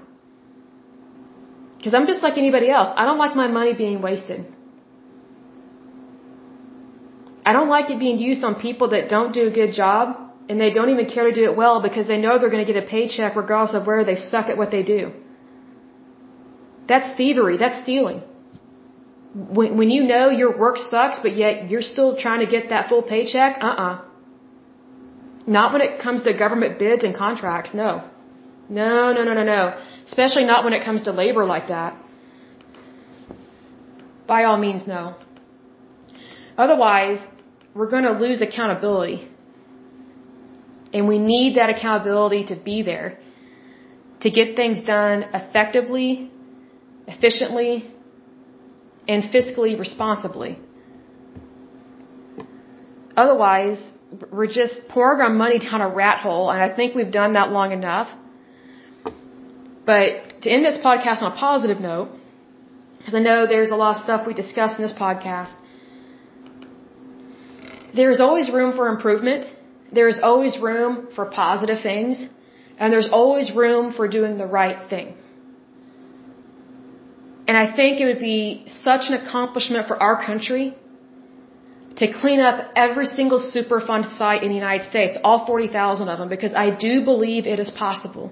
Because 1.78 1.94
I'm 1.94 2.08
just 2.08 2.22
like 2.22 2.38
anybody 2.38 2.70
else. 2.70 2.94
I 2.96 3.06
don't 3.06 3.18
like 3.18 3.36
my 3.36 3.48
money 3.48 3.74
being 3.74 4.02
wasted. 4.02 4.46
I 7.48 7.54
don't 7.56 7.70
like 7.76 7.90
it 7.94 8.00
being 8.06 8.18
used 8.30 8.44
on 8.48 8.56
people 8.68 8.88
that 8.94 9.04
don't 9.16 9.34
do 9.40 9.44
a 9.52 9.54
good 9.60 9.74
job 9.82 10.06
and 10.50 10.60
they 10.64 10.72
don't 10.78 10.90
even 10.96 11.08
care 11.14 11.28
to 11.30 11.36
do 11.40 11.46
it 11.50 11.56
well 11.62 11.76
because 11.88 12.06
they 12.12 12.18
know 12.24 12.32
they're 12.40 12.56
going 12.56 12.66
to 12.66 12.72
get 12.72 12.82
a 12.84 12.88
paycheck 12.96 13.38
regardless 13.42 13.76
of 13.80 13.88
where 13.90 14.04
they 14.10 14.18
suck 14.32 14.48
at 14.54 14.58
what 14.62 14.72
they 14.76 14.84
do. 14.96 15.02
That's 16.90 17.08
thievery. 17.20 17.56
That's 17.64 17.80
stealing. 17.84 18.20
When, 19.58 19.78
when 19.78 19.90
you 19.96 20.04
know 20.12 20.26
your 20.42 20.52
work 20.66 20.78
sucks, 20.78 21.20
but 21.26 21.36
yet 21.44 21.70
you're 21.70 21.88
still 21.94 22.12
trying 22.26 22.42
to 22.46 22.50
get 22.56 22.70
that 22.74 22.90
full 22.90 23.04
paycheck, 23.14 23.58
uh-uh. 23.70 23.96
Not 25.58 25.72
when 25.74 25.82
it 25.88 26.02
comes 26.02 26.24
to 26.24 26.34
government 26.46 26.78
bids 26.80 27.04
and 27.06 27.16
contracts, 27.16 27.74
no. 27.74 27.92
No, 28.82 29.14
no, 29.14 29.24
no, 29.24 29.34
no, 29.40 29.44
no. 29.44 29.62
Especially 30.06 30.46
not 30.52 30.66
when 30.66 30.74
it 30.74 30.84
comes 30.84 31.04
to 31.04 31.12
labor 31.24 31.46
like 31.46 31.68
that. 31.70 31.96
By 34.34 34.44
all 34.44 34.58
means, 34.58 34.86
no. 34.86 35.16
Otherwise, 36.58 37.20
we're 37.78 37.90
going 37.96 38.08
to 38.12 38.16
lose 38.26 38.42
accountability. 38.42 39.30
And 40.94 41.08
we 41.08 41.20
need 41.20 41.58
that 41.58 41.70
accountability 41.70 42.46
to 42.52 42.56
be 42.56 42.82
there 42.82 43.20
to 44.22 44.32
get 44.32 44.56
things 44.56 44.82
done 44.82 45.26
effectively, 45.40 46.32
efficiently, 47.08 47.72
and 49.08 49.24
fiscally 49.36 49.78
responsibly. 49.78 50.60
Otherwise, 53.16 53.80
we're 54.32 54.54
just 54.62 54.76
pouring 54.90 55.22
our 55.22 55.30
money 55.30 55.60
down 55.60 55.82
a 55.82 55.90
rat 55.90 56.20
hole, 56.20 56.50
and 56.50 56.62
I 56.62 56.76
think 56.76 56.96
we've 56.96 57.12
done 57.12 57.34
that 57.34 57.52
long 57.52 57.72
enough. 57.72 58.10
But 59.86 60.42
to 60.42 60.50
end 60.50 60.66
this 60.66 60.80
podcast 60.90 61.22
on 61.22 61.32
a 61.34 61.36
positive 61.36 61.80
note, 61.80 62.10
because 62.98 63.14
I 63.14 63.20
know 63.20 63.48
there's 63.48 63.72
a 63.72 63.76
lot 63.76 63.98
of 63.98 64.04
stuff 64.04 64.26
we 64.26 64.34
discussed 64.34 64.76
in 64.80 64.84
this 64.84 64.94
podcast, 64.94 65.54
there's 67.98 68.22
always 68.28 68.50
room 68.58 68.72
for 68.78 68.88
improvement. 68.96 69.46
There's 69.92 70.20
always 70.30 70.54
room 70.70 71.08
for 71.16 71.26
positive 71.26 71.80
things. 71.82 72.26
And 72.80 72.94
there's 72.94 73.10
always 73.22 73.48
room 73.64 73.94
for 73.98 74.08
doing 74.08 74.38
the 74.38 74.50
right 74.60 74.90
thing. 74.90 75.16
And 77.48 77.56
I 77.64 77.68
think 77.76 78.02
it 78.02 78.06
would 78.06 78.20
be 78.20 78.66
such 78.68 79.04
an 79.10 79.16
accomplishment 79.22 79.88
for 79.88 79.98
our 80.08 80.18
country 80.30 80.76
to 82.00 82.06
clean 82.22 82.40
up 82.40 82.72
every 82.76 83.08
single 83.08 83.40
Superfund 83.40 84.16
site 84.18 84.44
in 84.44 84.50
the 84.50 84.60
United 84.66 84.88
States, 84.90 85.18
all 85.24 85.46
40,000 85.46 86.10
of 86.10 86.20
them, 86.20 86.30
because 86.30 86.54
I 86.66 86.70
do 86.88 87.04
believe 87.04 87.48
it 87.48 87.60
is 87.60 87.72
possible. 87.72 88.32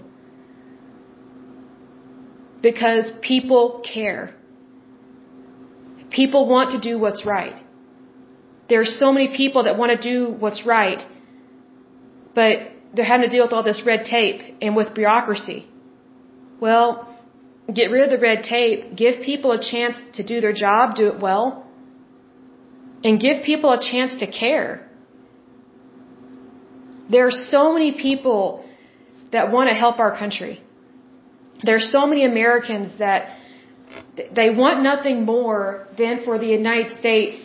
Because 2.62 3.12
people 3.22 3.82
care. 3.94 4.36
People 6.12 6.48
want 6.48 6.72
to 6.72 6.80
do 6.90 7.00
what's 7.00 7.26
right. 7.26 7.65
There 8.70 8.82
are 8.82 8.92
so 9.04 9.12
many 9.14 9.36
people 9.36 9.64
that 9.64 9.78
want 9.78 9.92
to 9.96 10.02
do 10.12 10.32
what's 10.32 10.66
right, 10.66 11.02
but 12.34 12.72
they're 12.94 13.06
having 13.06 13.28
to 13.30 13.34
deal 13.36 13.46
with 13.46 13.54
all 13.54 13.64
this 13.64 13.82
red 13.86 14.06
tape 14.06 14.42
and 14.62 14.76
with 14.76 14.94
bureaucracy. 14.94 15.68
Well, 16.60 16.88
get 17.74 17.92
rid 17.92 18.04
of 18.04 18.10
the 18.10 18.22
red 18.30 18.44
tape, 18.44 18.96
give 18.96 19.22
people 19.22 19.52
a 19.52 19.62
chance 19.62 19.98
to 20.14 20.24
do 20.26 20.42
their 20.42 20.54
job, 20.54 20.96
do 20.96 21.08
it 21.08 21.20
well, 21.20 21.66
and 23.04 23.20
give 23.20 23.44
people 23.44 23.72
a 23.72 23.82
chance 23.92 24.16
to 24.16 24.28
care. 24.28 24.90
There 27.10 27.28
are 27.28 27.38
so 27.56 27.74
many 27.74 27.92
people 27.92 28.66
that 29.32 29.52
want 29.52 29.70
to 29.70 29.76
help 29.76 30.00
our 30.00 30.18
country. 30.18 30.62
There 31.64 31.76
are 31.76 31.88
so 31.98 32.08
many 32.08 32.26
Americans 32.26 32.98
that 33.00 33.38
they 34.34 34.50
want 34.50 34.82
nothing 34.82 35.24
more 35.26 35.88
than 35.98 36.24
for 36.26 36.40
the 36.40 36.48
United 36.48 36.92
States 36.92 37.38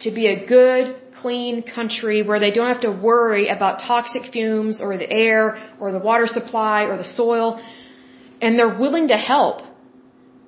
to 0.00 0.10
be 0.10 0.26
a 0.26 0.46
good, 0.46 0.96
clean 1.20 1.62
country 1.62 2.22
where 2.22 2.40
they 2.44 2.50
don't 2.50 2.68
have 2.74 2.84
to 2.88 2.90
worry 2.90 3.48
about 3.48 3.80
toxic 3.80 4.24
fumes 4.32 4.80
or 4.80 4.96
the 4.96 5.10
air 5.10 5.42
or 5.80 5.92
the 5.92 5.98
water 5.98 6.26
supply 6.26 6.84
or 6.84 6.96
the 6.96 7.10
soil. 7.20 7.60
And 8.40 8.58
they're 8.58 8.78
willing 8.84 9.08
to 9.08 9.16
help. 9.16 9.62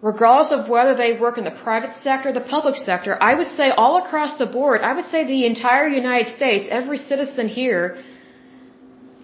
Regardless 0.00 0.52
of 0.52 0.68
whether 0.68 0.94
they 1.02 1.10
work 1.24 1.36
in 1.38 1.44
the 1.44 1.56
private 1.66 1.94
sector 2.06 2.30
or 2.30 2.32
the 2.32 2.48
public 2.56 2.76
sector, 2.76 3.12
I 3.30 3.34
would 3.34 3.50
say 3.58 3.70
all 3.70 4.04
across 4.04 4.36
the 4.36 4.46
board, 4.46 4.80
I 4.80 4.94
would 4.94 5.04
say 5.12 5.24
the 5.24 5.44
entire 5.46 5.86
United 5.86 6.34
States, 6.34 6.66
every 6.70 6.98
citizen 6.98 7.46
here 7.48 7.84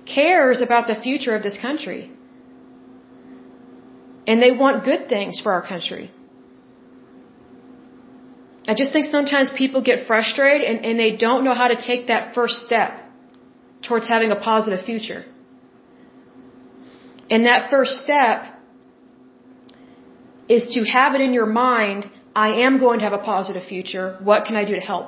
cares 0.06 0.60
about 0.60 0.86
the 0.86 0.94
future 1.06 1.34
of 1.34 1.42
this 1.42 1.58
country. 1.58 2.12
And 4.28 4.40
they 4.40 4.52
want 4.52 4.84
good 4.84 5.08
things 5.08 5.40
for 5.40 5.52
our 5.52 5.66
country. 5.66 6.12
I 8.70 8.74
just 8.74 8.92
think 8.92 9.06
sometimes 9.06 9.50
people 9.62 9.80
get 9.90 10.06
frustrated 10.06 10.64
and, 10.70 10.84
and 10.84 11.00
they 11.04 11.12
don't 11.26 11.42
know 11.46 11.54
how 11.54 11.68
to 11.74 11.78
take 11.90 12.08
that 12.08 12.34
first 12.34 12.56
step 12.66 12.90
towards 13.86 14.06
having 14.14 14.30
a 14.30 14.40
positive 14.50 14.84
future. 14.84 15.24
And 17.30 17.46
that 17.46 17.70
first 17.70 18.02
step 18.04 18.36
is 20.56 20.64
to 20.74 20.84
have 20.84 21.14
it 21.14 21.22
in 21.22 21.32
your 21.32 21.46
mind, 21.46 22.10
I 22.34 22.48
am 22.66 22.78
going 22.78 22.98
to 22.98 23.04
have 23.08 23.16
a 23.22 23.24
positive 23.34 23.64
future. 23.64 24.06
What 24.30 24.44
can 24.44 24.56
I 24.56 24.64
do 24.70 24.74
to 24.74 24.84
help? 24.92 25.06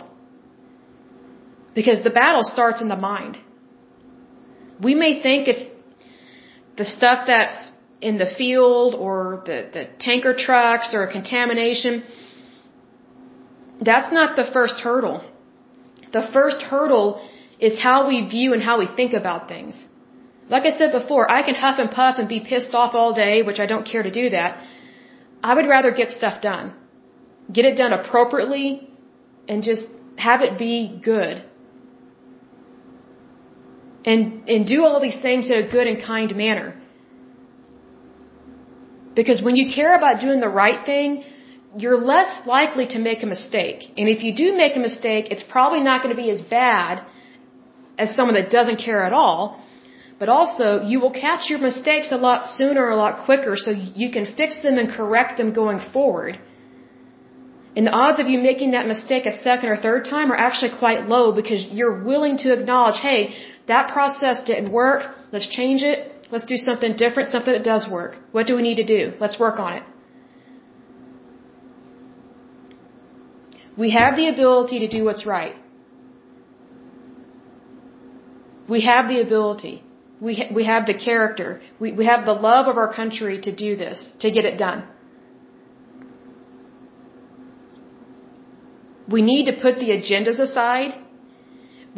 Because 1.75 2.03
the 2.03 2.15
battle 2.23 2.45
starts 2.45 2.81
in 2.81 2.89
the 2.89 2.97
mind. 3.11 3.39
We 4.89 4.95
may 4.95 5.13
think 5.23 5.49
it's 5.49 5.65
the 6.79 6.87
stuff 6.97 7.27
that's 7.27 7.61
in 8.01 8.17
the 8.17 8.31
field 8.39 8.95
or 8.95 9.43
the, 9.45 9.59
the 9.77 9.85
tanker 9.99 10.35
trucks 10.35 10.95
or 10.95 11.07
contamination 11.07 12.05
that's 13.81 14.13
not 14.13 14.37
the 14.37 14.47
first 14.53 14.81
hurdle. 14.81 15.19
The 16.13 16.29
first 16.33 16.63
hurdle 16.63 17.09
is 17.59 17.79
how 17.79 18.09
we 18.09 18.27
view 18.29 18.53
and 18.55 18.63
how 18.63 18.79
we 18.79 18.89
think 18.99 19.13
about 19.13 19.49
things. 19.49 19.85
Like 20.49 20.65
I 20.67 20.73
said 20.79 20.93
before, 20.93 21.31
I 21.31 21.43
can 21.43 21.55
huff 21.55 21.79
and 21.79 21.91
puff 21.91 22.17
and 22.19 22.29
be 22.29 22.41
pissed 22.41 22.75
off 22.75 22.95
all 22.95 23.13
day, 23.15 23.43
which 23.43 23.61
I 23.61 23.67
don't 23.67 23.87
care 23.93 24.03
to 24.03 24.11
do 24.11 24.31
that. 24.31 24.59
I 25.43 25.55
would 25.55 25.69
rather 25.69 25.93
get 25.93 26.11
stuff 26.11 26.43
done. 26.43 26.75
Get 27.53 27.65
it 27.65 27.77
done 27.77 27.93
appropriately 27.93 28.89
and 29.49 29.63
just 29.63 29.85
have 30.17 30.41
it 30.41 30.59
be 30.59 31.01
good. 31.03 31.45
And, 34.05 34.49
and 34.49 34.67
do 34.67 34.85
all 34.85 35.01
these 35.01 35.21
things 35.21 35.51
in 35.51 35.57
a 35.65 35.69
good 35.71 35.87
and 35.87 36.03
kind 36.03 36.35
manner. 36.35 36.81
Because 39.15 39.43
when 39.43 39.57
you 39.57 39.73
care 39.75 39.95
about 39.97 40.21
doing 40.21 40.41
the 40.41 40.49
right 40.49 40.85
thing, 40.87 41.23
you're 41.77 41.99
less 41.99 42.47
likely 42.47 42.87
to 42.89 42.99
make 42.99 43.23
a 43.23 43.27
mistake. 43.27 43.93
And 43.97 44.09
if 44.09 44.23
you 44.23 44.35
do 44.35 44.57
make 44.57 44.77
a 44.77 44.81
mistake, 44.81 45.31
it's 45.31 45.43
probably 45.43 45.81
not 45.81 46.03
going 46.03 46.15
to 46.15 46.21
be 46.21 46.31
as 46.31 46.41
bad 46.41 47.05
as 47.99 48.15
someone 48.15 48.35
that 48.35 48.51
doesn't 48.51 48.79
care 48.79 49.03
at 49.03 49.13
all. 49.13 49.63
But 50.19 50.29
also, 50.29 50.83
you 50.83 51.01
will 51.01 51.13
catch 51.13 51.49
your 51.49 51.61
mistakes 51.61 52.09
a 52.11 52.17
lot 52.17 52.45
sooner, 52.45 52.91
a 52.91 52.97
lot 52.97 53.25
quicker, 53.25 53.57
so 53.57 53.71
you 53.71 54.11
can 54.11 54.27
fix 54.35 54.61
them 54.63 54.77
and 54.79 54.91
correct 54.91 55.39
them 55.39 55.53
going 55.53 55.81
forward. 55.93 56.39
And 57.77 57.87
the 57.87 57.93
odds 57.93 58.19
of 58.19 58.27
you 58.27 58.39
making 58.39 58.73
that 58.73 58.87
mistake 58.87 59.25
a 59.27 59.33
second 59.33 59.69
or 59.71 59.77
third 59.77 60.05
time 60.05 60.31
are 60.33 60.37
actually 60.37 60.77
quite 60.79 61.07
low 61.07 61.33
because 61.33 61.65
you're 61.65 62.03
willing 62.03 62.37
to 62.39 62.53
acknowledge, 62.53 63.01
hey, 63.01 63.35
that 63.69 63.93
process 63.93 64.43
didn't 64.45 64.73
work. 64.73 65.03
Let's 65.33 65.49
change 65.49 65.83
it. 65.83 65.99
Let's 66.33 66.45
do 66.45 66.57
something 66.57 66.97
different, 66.97 67.31
something 67.31 67.53
that 67.53 67.65
does 67.65 67.89
work. 67.91 68.17
What 68.33 68.47
do 68.47 68.57
we 68.57 68.63
need 68.63 68.77
to 68.77 68.85
do? 68.85 69.15
Let's 69.21 69.39
work 69.39 69.59
on 69.59 69.75
it. 69.75 69.85
We 73.83 73.89
have 73.99 74.17
the 74.21 74.29
ability 74.29 74.79
to 74.85 74.89
do 74.95 75.01
what's 75.09 75.25
right. 75.35 75.57
We 78.75 78.81
have 78.93 79.05
the 79.13 79.21
ability. 79.27 79.77
We, 80.27 80.33
ha 80.39 80.47
we 80.59 80.65
have 80.73 80.83
the 80.91 80.97
character. 81.09 81.49
We, 81.83 81.93
we 82.01 82.05
have 82.13 82.27
the 82.31 82.37
love 82.49 82.67
of 82.73 82.77
our 82.83 82.91
country 83.01 83.37
to 83.47 83.53
do 83.67 83.71
this, 83.83 83.99
to 84.25 84.31
get 84.37 84.45
it 84.51 84.57
done. 84.65 84.81
We 89.15 89.23
need 89.31 89.47
to 89.51 89.55
put 89.65 89.81
the 89.85 89.91
agendas 89.99 90.41
aside. 90.49 90.93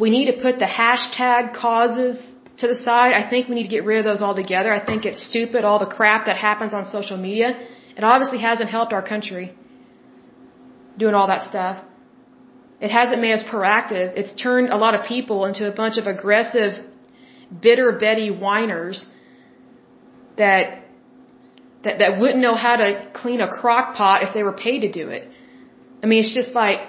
We 0.03 0.09
need 0.15 0.27
to 0.33 0.37
put 0.45 0.63
the 0.65 0.69
hashtag 0.81 1.53
causes 1.65 2.15
to 2.61 2.67
the 2.71 2.77
side. 2.85 3.11
I 3.21 3.23
think 3.31 3.49
we 3.49 3.55
need 3.57 3.67
to 3.71 3.75
get 3.77 3.83
rid 3.89 3.99
of 4.03 4.05
those 4.11 4.23
altogether. 4.29 4.71
I 4.79 4.81
think 4.89 5.09
it's 5.11 5.25
stupid, 5.31 5.65
all 5.71 5.81
the 5.87 5.91
crap 5.97 6.25
that 6.29 6.37
happens 6.47 6.73
on 6.79 6.87
social 6.97 7.19
media. 7.27 7.49
It 7.97 8.03
obviously 8.13 8.41
hasn't 8.49 8.71
helped 8.77 8.93
our 8.99 9.05
country 9.13 9.45
doing 10.97 11.15
all 11.15 11.27
that 11.27 11.43
stuff. 11.43 11.83
It 12.79 12.91
hasn't 12.91 13.21
made 13.21 13.33
us 13.33 13.43
proactive. 13.43 14.07
It's 14.21 14.33
turned 14.41 14.69
a 14.69 14.77
lot 14.77 14.93
of 14.95 15.05
people 15.05 15.45
into 15.45 15.71
a 15.71 15.75
bunch 15.81 15.97
of 15.97 16.07
aggressive, 16.07 16.71
bitter 17.65 17.97
Betty 17.99 18.29
whiners 18.29 19.07
that 20.37 20.83
that 21.83 21.99
that 21.99 22.19
wouldn't 22.19 22.41
know 22.41 22.55
how 22.55 22.75
to 22.77 22.89
clean 23.13 23.41
a 23.41 23.49
crock 23.59 23.95
pot 23.95 24.23
if 24.23 24.33
they 24.33 24.43
were 24.43 24.57
paid 24.65 24.81
to 24.81 24.91
do 24.91 25.09
it. 25.09 25.29
I 26.01 26.07
mean, 26.07 26.19
it's 26.23 26.33
just 26.33 26.53
like 26.53 26.79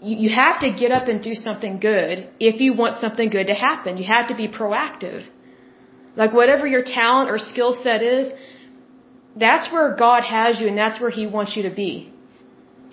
you, 0.00 0.16
you 0.24 0.30
have 0.30 0.60
to 0.60 0.70
get 0.72 0.90
up 0.92 1.08
and 1.08 1.22
do 1.22 1.34
something 1.34 1.78
good 1.80 2.28
if 2.40 2.60
you 2.60 2.74
want 2.74 2.96
something 3.04 3.28
good 3.28 3.48
to 3.48 3.54
happen. 3.54 3.96
You 3.96 4.06
have 4.16 4.28
to 4.28 4.36
be 4.42 4.48
proactive. 4.48 5.26
Like 6.16 6.32
whatever 6.32 6.66
your 6.66 6.84
talent 6.84 7.30
or 7.30 7.38
skill 7.38 7.72
set 7.82 8.02
is, 8.02 8.32
that's 9.36 9.72
where 9.72 9.94
God 9.96 10.22
has 10.22 10.60
you 10.60 10.68
and 10.68 10.78
that's 10.78 11.00
where 11.00 11.10
He 11.10 11.26
wants 11.26 11.56
you 11.56 11.64
to 11.64 11.74
be. 11.74 12.13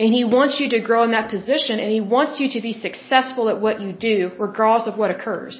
And 0.02 0.12
he 0.18 0.24
wants 0.36 0.60
you 0.60 0.68
to 0.70 0.80
grow 0.88 1.02
in 1.08 1.12
that 1.12 1.30
position 1.30 1.80
and 1.80 1.90
he 1.98 2.02
wants 2.14 2.40
you 2.40 2.48
to 2.54 2.62
be 2.68 2.74
successful 2.86 3.50
at 3.50 3.62
what 3.66 3.82
you 3.84 3.92
do, 3.94 4.32
regardless 4.40 4.88
of 4.92 4.98
what 5.02 5.12
occurs. 5.16 5.56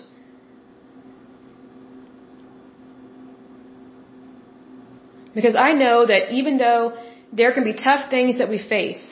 Because 5.36 5.56
I 5.68 5.74
know 5.74 6.08
that 6.12 6.34
even 6.40 6.58
though 6.58 6.84
there 7.32 7.52
can 7.58 7.64
be 7.72 7.76
tough 7.88 8.10
things 8.10 8.40
that 8.40 8.50
we 8.50 8.58
face, 8.76 9.04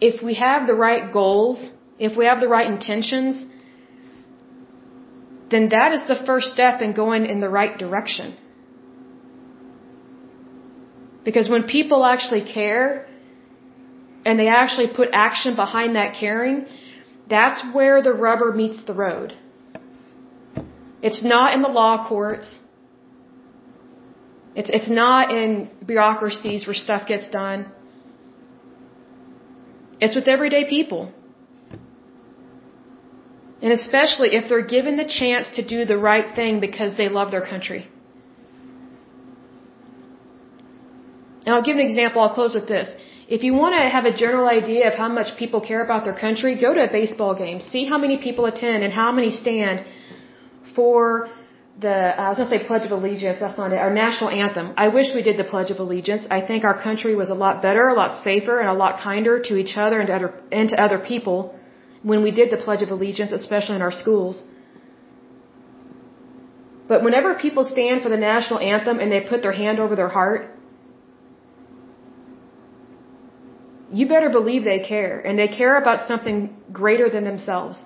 if 0.00 0.22
we 0.28 0.34
have 0.46 0.66
the 0.66 0.78
right 0.86 1.12
goals, 1.12 1.58
if 1.98 2.16
we 2.16 2.24
have 2.24 2.40
the 2.40 2.48
right 2.48 2.68
intentions, 2.76 3.44
then 5.50 5.68
that 5.76 5.92
is 5.92 6.02
the 6.08 6.18
first 6.30 6.54
step 6.54 6.80
in 6.80 6.94
going 6.94 7.26
in 7.26 7.40
the 7.40 7.50
right 7.50 7.76
direction. 7.84 8.34
Because 11.24 11.48
when 11.48 11.64
people 11.64 12.04
actually 12.04 12.44
care 12.44 13.06
and 14.24 14.38
they 14.38 14.48
actually 14.48 14.88
put 14.88 15.08
action 15.12 15.54
behind 15.56 15.96
that 15.96 16.14
caring, 16.14 16.66
that's 17.28 17.62
where 17.72 18.02
the 18.02 18.12
rubber 18.12 18.52
meets 18.52 18.82
the 18.84 18.94
road. 18.94 19.34
It's 21.02 21.22
not 21.22 21.54
in 21.54 21.62
the 21.62 21.68
law 21.68 22.08
courts. 22.08 22.58
It's, 24.54 24.70
it's 24.78 24.90
not 24.90 25.30
in 25.30 25.70
bureaucracies 25.86 26.66
where 26.66 26.74
stuff 26.74 27.06
gets 27.06 27.28
done. 27.28 27.66
It's 30.00 30.14
with 30.14 30.28
everyday 30.28 30.64
people. 30.68 31.12
And 33.62 33.72
especially 33.72 34.34
if 34.38 34.48
they're 34.48 34.68
given 34.76 34.96
the 34.96 35.08
chance 35.20 35.50
to 35.56 35.66
do 35.74 35.84
the 35.84 35.96
right 35.96 36.34
thing 36.34 36.58
because 36.60 36.96
they 36.96 37.08
love 37.08 37.30
their 37.30 37.46
country. 37.52 37.88
And 41.44 41.54
I'll 41.54 41.66
give 41.68 41.76
an 41.76 41.86
example, 41.90 42.22
I'll 42.22 42.34
close 42.34 42.54
with 42.54 42.68
this. 42.68 42.88
If 43.36 43.42
you 43.46 43.52
want 43.54 43.74
to 43.78 43.88
have 43.96 44.04
a 44.04 44.14
general 44.24 44.48
idea 44.48 44.88
of 44.90 44.94
how 44.94 45.08
much 45.08 45.36
people 45.42 45.60
care 45.60 45.82
about 45.84 46.04
their 46.04 46.18
country, 46.26 46.54
go 46.66 46.74
to 46.74 46.82
a 46.88 46.92
baseball 47.00 47.34
game. 47.34 47.60
See 47.60 47.84
how 47.92 47.98
many 47.98 48.16
people 48.26 48.44
attend 48.46 48.84
and 48.84 48.92
how 48.92 49.10
many 49.12 49.30
stand 49.30 49.84
for 50.76 51.28
the, 51.80 51.94
I 52.24 52.28
was 52.28 52.36
going 52.38 52.50
to 52.50 52.58
say 52.58 52.66
Pledge 52.66 52.84
of 52.84 52.92
Allegiance, 52.92 53.40
that's 53.40 53.56
not 53.56 53.72
it, 53.72 53.78
our 53.78 53.92
national 53.92 54.30
anthem. 54.30 54.74
I 54.76 54.88
wish 54.88 55.06
we 55.14 55.22
did 55.22 55.36
the 55.38 55.44
Pledge 55.44 55.70
of 55.70 55.78
Allegiance. 55.80 56.26
I 56.30 56.40
think 56.46 56.64
our 56.64 56.80
country 56.80 57.14
was 57.14 57.30
a 57.30 57.34
lot 57.34 57.62
better, 57.62 57.88
a 57.88 57.94
lot 57.94 58.22
safer, 58.22 58.60
and 58.60 58.68
a 58.68 58.74
lot 58.74 59.00
kinder 59.00 59.40
to 59.48 59.56
each 59.56 59.76
other 59.76 59.98
and 60.00 60.08
to 60.08 60.14
other, 60.14 60.40
and 60.52 60.68
to 60.68 60.76
other 60.80 60.98
people 60.98 61.58
when 62.02 62.22
we 62.22 62.30
did 62.30 62.50
the 62.50 62.56
Pledge 62.58 62.82
of 62.82 62.90
Allegiance, 62.90 63.32
especially 63.32 63.76
in 63.76 63.82
our 63.82 63.92
schools. 63.92 64.42
But 66.88 67.02
whenever 67.02 67.34
people 67.34 67.64
stand 67.64 68.02
for 68.02 68.10
the 68.10 68.18
national 68.18 68.58
anthem 68.58 68.98
and 68.98 69.10
they 69.10 69.20
put 69.20 69.40
their 69.40 69.52
hand 69.52 69.78
over 69.78 69.96
their 69.96 70.08
heart, 70.08 70.51
you 73.92 74.08
better 74.08 74.30
believe 74.30 74.64
they 74.64 74.80
care, 74.80 75.20
and 75.20 75.38
they 75.38 75.48
care 75.48 75.76
about 75.76 76.08
something 76.08 76.56
greater 76.72 77.08
than 77.10 77.24
themselves. 77.24 77.84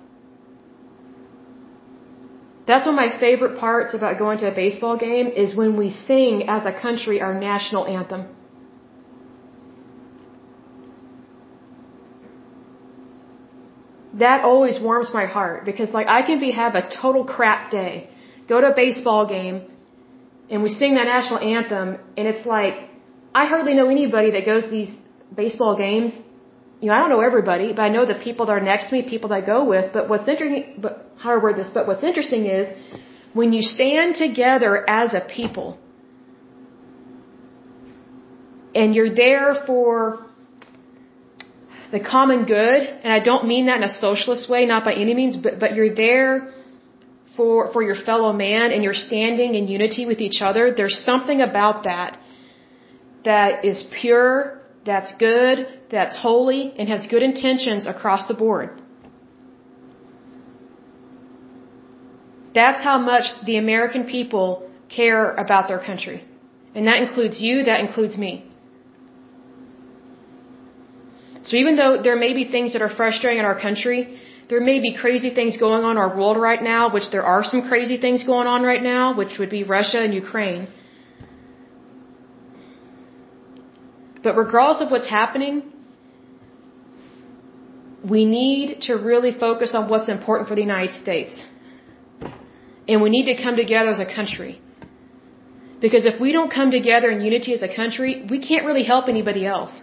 That's 2.67 2.87
one 2.87 2.95
of 2.99 3.01
my 3.05 3.19
favorite 3.19 3.59
parts 3.59 3.95
about 3.95 4.19
going 4.19 4.39
to 4.39 4.49
a 4.53 4.55
baseball 4.55 4.97
game 4.97 5.29
is 5.29 5.55
when 5.57 5.77
we 5.77 5.91
sing 5.91 6.49
as 6.49 6.65
a 6.65 6.73
country 6.73 7.21
our 7.21 7.35
national 7.35 7.87
anthem. 7.87 8.23
That 14.25 14.45
always 14.45 14.81
warms 14.81 15.11
my 15.13 15.27
heart 15.27 15.65
because 15.65 15.91
like 15.91 16.09
I 16.09 16.23
can 16.23 16.41
be 16.41 16.51
have 16.53 16.75
a 16.75 16.89
total 17.03 17.25
crap 17.25 17.71
day, 17.71 18.09
go 18.49 18.61
to 18.61 18.69
a 18.69 18.75
baseball 18.75 19.27
game, 19.27 19.63
and 20.51 20.63
we 20.63 20.71
sing 20.71 20.95
that 20.95 21.05
national 21.05 21.41
anthem, 21.41 21.99
and 22.17 22.27
it's 22.27 22.47
like 22.47 22.77
I 23.35 23.45
hardly 23.47 23.75
know 23.75 23.89
anybody 23.89 24.31
that 24.33 24.47
goes 24.47 24.63
to 24.65 24.71
these 24.71 24.93
baseball 25.35 25.77
games 25.77 26.13
you 26.81 26.89
know, 26.89 26.95
I 26.95 27.01
don't 27.01 27.09
know 27.09 27.21
everybody, 27.21 27.73
but 27.73 27.83
I 27.83 27.89
know 27.89 28.05
the 28.05 28.21
people 28.23 28.47
that 28.47 28.53
are 28.53 28.61
next 28.61 28.87
to 28.89 28.93
me, 28.93 29.03
people 29.03 29.31
that 29.31 29.43
I 29.43 29.47
go 29.47 29.65
with. 29.65 29.93
But 29.93 30.09
what's 30.11 30.29
interesting, 30.29 30.75
but 30.79 31.11
how 31.17 31.33
I 31.33 31.43
word 31.43 31.57
this, 31.57 31.69
but 31.73 31.87
what's 31.87 32.05
interesting 32.05 32.47
is 32.47 32.67
when 33.33 33.53
you 33.53 33.63
stand 33.63 34.17
together 34.17 34.89
as 34.89 35.15
a 35.15 35.21
people 35.21 35.79
and 38.75 38.95
you're 38.95 39.15
there 39.15 39.65
for 39.67 40.27
the 41.93 42.01
common 42.01 42.45
good, 42.45 42.83
and 43.05 43.13
I 43.13 43.21
don't 43.21 43.47
mean 43.47 43.67
that 43.67 43.79
in 43.79 43.85
a 43.85 43.95
socialist 44.07 44.51
way, 44.51 44.67
not 44.67 44.85
by 44.85 44.93
any 44.93 45.15
means, 45.15 45.37
but, 45.37 45.59
but 45.59 45.75
you're 45.75 45.95
there 45.95 46.53
for, 47.37 47.73
for 47.73 47.83
your 47.83 47.97
fellow 48.05 48.33
man 48.33 48.73
and 48.73 48.83
you're 48.83 49.01
standing 49.11 49.55
in 49.55 49.67
unity 49.67 50.05
with 50.05 50.21
each 50.21 50.43
other, 50.43 50.75
there's 50.75 50.99
something 51.05 51.41
about 51.41 51.85
that 51.85 52.19
that 53.25 53.65
is 53.65 53.83
pure 54.01 54.61
that's 54.91 55.13
good, 55.29 55.67
that's 55.91 56.17
holy, 56.17 56.63
and 56.79 56.89
has 56.89 57.07
good 57.15 57.23
intentions 57.23 57.87
across 57.95 58.27
the 58.29 58.35
board. 58.35 58.69
That's 62.55 62.83
how 62.89 62.99
much 62.99 63.27
the 63.45 63.57
American 63.65 64.05
people 64.17 64.49
care 64.89 65.25
about 65.45 65.69
their 65.69 65.83
country. 65.91 66.19
And 66.75 66.87
that 66.89 66.99
includes 67.05 67.41
you, 67.47 67.65
that 67.65 67.81
includes 67.81 68.17
me. 68.17 68.33
So 71.43 71.57
even 71.63 71.77
though 71.77 72.03
there 72.07 72.17
may 72.17 72.33
be 72.41 72.45
things 72.57 72.73
that 72.73 72.83
are 72.87 72.95
frustrating 73.01 73.41
in 73.41 73.45
our 73.45 73.59
country, 73.67 74.01
there 74.49 74.61
may 74.61 74.79
be 74.87 74.97
crazy 75.03 75.31
things 75.39 75.57
going 75.57 75.85
on 75.85 75.93
in 75.97 75.99
our 76.05 76.17
world 76.19 76.37
right 76.49 76.63
now, 76.63 76.93
which 76.97 77.11
there 77.11 77.27
are 77.35 77.45
some 77.45 77.63
crazy 77.69 77.99
things 78.05 78.25
going 78.33 78.49
on 78.55 78.63
right 78.63 78.83
now, 78.83 79.17
which 79.21 79.39
would 79.39 79.51
be 79.51 79.63
Russia 79.77 80.01
and 80.07 80.15
Ukraine. 80.15 80.67
But 84.27 84.37
regardless 84.45 84.81
of 84.85 84.91
what's 84.93 85.11
happening, 85.19 85.57
we 88.13 88.23
need 88.39 88.83
to 88.87 88.95
really 89.11 89.33
focus 89.45 89.71
on 89.79 89.83
what's 89.91 90.09
important 90.15 90.49
for 90.49 90.57
the 90.57 90.65
United 90.71 90.95
States. 91.03 91.35
And 92.89 93.03
we 93.05 93.11
need 93.17 93.27
to 93.33 93.37
come 93.45 93.55
together 93.65 93.93
as 93.97 94.01
a 94.07 94.11
country. 94.19 94.53
Because 95.85 96.07
if 96.13 96.19
we 96.25 96.33
don't 96.39 96.53
come 96.59 96.73
together 96.73 97.09
in 97.15 97.21
unity 97.31 97.55
as 97.59 97.63
a 97.71 97.73
country, 97.81 98.27
we 98.33 98.41
can't 98.49 98.67
really 98.71 98.87
help 98.93 99.09
anybody 99.15 99.47
else. 99.55 99.75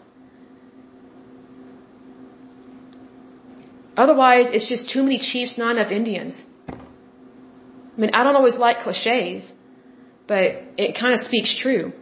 Otherwise, 3.96 4.48
it's 4.56 4.70
just 4.76 4.90
too 4.90 5.04
many 5.08 5.20
chiefs, 5.32 5.58
not 5.58 5.72
enough 5.78 5.92
Indians. 6.02 6.36
I 6.68 7.98
mean, 8.02 8.14
I 8.14 8.26
don't 8.26 8.36
always 8.44 8.58
like 8.68 8.80
cliches, 8.88 9.50
but 10.28 10.48
it 10.86 10.98
kind 11.02 11.14
of 11.18 11.22
speaks 11.32 11.58
true. 11.66 11.94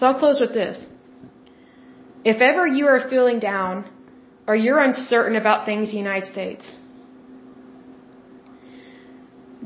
So 0.00 0.06
I'll 0.06 0.18
close 0.18 0.40
with 0.40 0.54
this. 0.54 0.86
If 2.24 2.40
ever 2.40 2.66
you 2.66 2.86
are 2.92 3.00
feeling 3.10 3.38
down 3.38 3.74
or 4.46 4.56
you're 4.56 4.78
uncertain 4.78 5.36
about 5.36 5.66
things 5.66 5.88
in 5.88 5.96
the 5.96 6.04
United 6.08 6.28
States, 6.34 6.64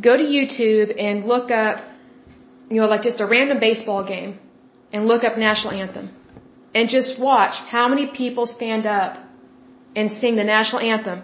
go 0.07 0.17
to 0.23 0.25
YouTube 0.37 0.89
and 1.09 1.27
look 1.33 1.53
up, 1.53 1.85
you 2.69 2.81
know, 2.81 2.89
like 2.95 3.03
just 3.03 3.21
a 3.21 3.27
random 3.27 3.61
baseball 3.61 4.03
game 4.15 4.41
and 4.93 5.07
look 5.07 5.23
up 5.23 5.39
national 5.39 5.73
anthem. 5.83 6.09
And 6.75 6.89
just 6.89 7.21
watch 7.21 7.55
how 7.75 7.87
many 7.87 8.07
people 8.23 8.47
stand 8.49 8.87
up 8.87 9.13
and 9.95 10.11
sing 10.11 10.35
the 10.35 10.49
national 10.57 10.83
anthem 10.95 11.23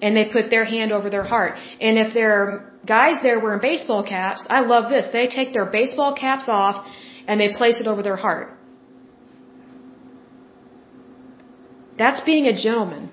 and 0.00 0.16
they 0.16 0.26
put 0.36 0.48
their 0.50 0.64
hand 0.64 0.92
over 0.92 1.10
their 1.10 1.24
heart. 1.24 1.54
And 1.80 1.98
if 1.98 2.14
there 2.14 2.32
are 2.40 2.72
guys 2.86 3.16
there 3.20 3.40
wearing 3.40 3.60
baseball 3.60 4.04
caps, 4.04 4.46
I 4.48 4.60
love 4.60 4.90
this. 4.90 5.08
They 5.12 5.26
take 5.26 5.52
their 5.52 5.66
baseball 5.66 6.14
caps 6.14 6.48
off 6.48 6.86
and 7.26 7.40
they 7.40 7.52
place 7.52 7.80
it 7.80 7.86
over 7.86 8.02
their 8.02 8.16
heart. 8.16 8.48
That's 11.96 12.20
being 12.22 12.46
a 12.46 12.56
gentleman. 12.56 13.10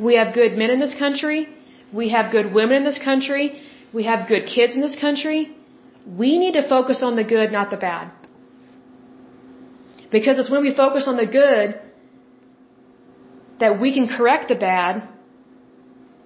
We 0.00 0.16
have 0.16 0.34
good 0.34 0.58
men 0.58 0.70
in 0.70 0.80
this 0.80 0.94
country. 0.94 1.48
We 1.92 2.08
have 2.10 2.32
good 2.32 2.52
women 2.52 2.78
in 2.78 2.84
this 2.84 2.98
country. 2.98 3.62
We 3.92 4.04
have 4.04 4.26
good 4.26 4.46
kids 4.46 4.74
in 4.74 4.80
this 4.80 4.96
country. 4.96 5.56
We 6.22 6.38
need 6.38 6.54
to 6.54 6.68
focus 6.68 7.02
on 7.02 7.16
the 7.16 7.24
good, 7.24 7.52
not 7.52 7.70
the 7.70 7.76
bad. 7.76 8.10
Because 10.10 10.38
it's 10.38 10.50
when 10.50 10.62
we 10.62 10.74
focus 10.74 11.06
on 11.06 11.16
the 11.16 11.26
good 11.26 11.80
that 13.60 13.80
we 13.80 13.94
can 13.94 14.08
correct 14.08 14.48
the 14.48 14.56
bad 14.56 15.08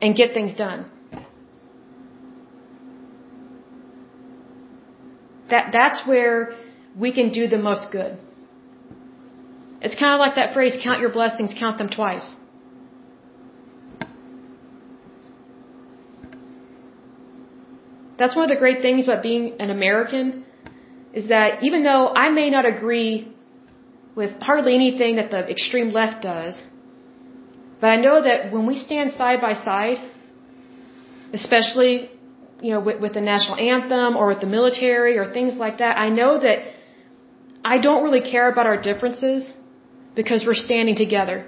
and 0.01 0.16
get 0.16 0.32
things 0.32 0.56
done. 0.56 0.90
That, 5.51 5.70
that's 5.73 6.07
where 6.07 6.57
we 6.97 7.12
can 7.12 7.31
do 7.33 7.49
the 7.49 7.59
most 7.59 7.91
good. 7.91 8.19
It's 9.81 9.95
kind 9.95 10.12
of 10.15 10.19
like 10.19 10.35
that 10.35 10.55
phrase, 10.55 10.77
count 10.83 11.01
your 11.01 11.11
blessings, 11.11 11.55
count 11.59 11.79
them 11.79 11.89
twice. 11.89 12.37
That's 18.19 18.35
one 18.35 18.45
of 18.45 18.51
the 18.51 18.57
great 18.57 18.83
things 18.83 19.07
about 19.07 19.23
being 19.23 19.61
an 19.61 19.70
American 19.70 20.45
is 21.12 21.29
that 21.29 21.62
even 21.62 21.85
though 21.85 22.09
I 22.09 22.31
may 22.31 22.51
not 22.51 22.66
agree 22.66 23.33
with 24.16 24.33
hardly 24.41 24.75
anything 24.75 25.16
that 25.16 25.31
the 25.31 25.49
extreme 25.49 25.91
left 25.91 26.23
does, 26.23 26.61
but 27.81 27.91
I 27.91 27.97
know 27.97 28.20
that 28.20 28.53
when 28.53 28.66
we 28.66 28.75
stand 28.75 29.12
side 29.12 29.41
by 29.41 29.55
side, 29.55 29.99
especially 31.33 32.11
you 32.60 32.72
know, 32.72 32.80
with, 32.80 33.01
with 33.01 33.14
the 33.14 33.20
national 33.20 33.56
anthem 33.59 34.16
or 34.16 34.26
with 34.28 34.40
the 34.40 34.47
military 34.47 35.16
or 35.18 35.32
things 35.32 35.55
like 35.55 35.78
that, 35.78 35.97
I 35.97 36.09
know 36.09 36.39
that 36.40 36.59
I 37.64 37.78
don't 37.78 38.02
really 38.02 38.20
care 38.32 38.51
about 38.51 38.66
our 38.66 38.80
differences 38.80 39.51
because 40.14 40.44
we're 40.44 40.62
standing 40.68 40.97
together. 40.97 41.47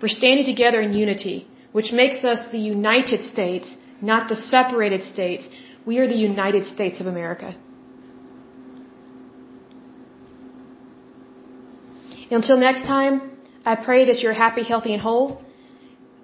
We're 0.00 0.16
standing 0.22 0.46
together 0.46 0.80
in 0.80 0.92
unity, 0.92 1.46
which 1.72 1.92
makes 1.92 2.24
us 2.24 2.40
the 2.50 2.58
United 2.58 3.24
States, 3.24 3.76
not 4.00 4.28
the 4.28 4.36
separated 4.36 5.04
states. 5.04 5.48
We 5.84 5.98
are 5.98 6.06
the 6.06 6.22
United 6.32 6.66
States 6.66 7.00
of 7.00 7.06
America. 7.06 7.56
Until 12.30 12.58
next 12.58 12.82
time, 12.82 13.14
I 13.64 13.74
pray 13.76 14.06
that 14.06 14.20
you're 14.20 14.34
happy, 14.34 14.62
healthy, 14.62 14.92
and 14.92 15.02
whole, 15.02 15.42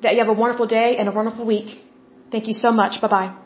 that 0.03 0.13
you 0.15 0.19
have 0.19 0.29
a 0.29 0.39
wonderful 0.45 0.67
day 0.67 0.97
and 0.99 1.09
a 1.09 1.13
wonderful 1.13 1.47
week. 1.47 1.81
Thank 2.31 2.47
you 2.47 2.55
so 2.55 2.71
much. 2.73 3.01
Bye 3.01 3.09
bye. 3.09 3.44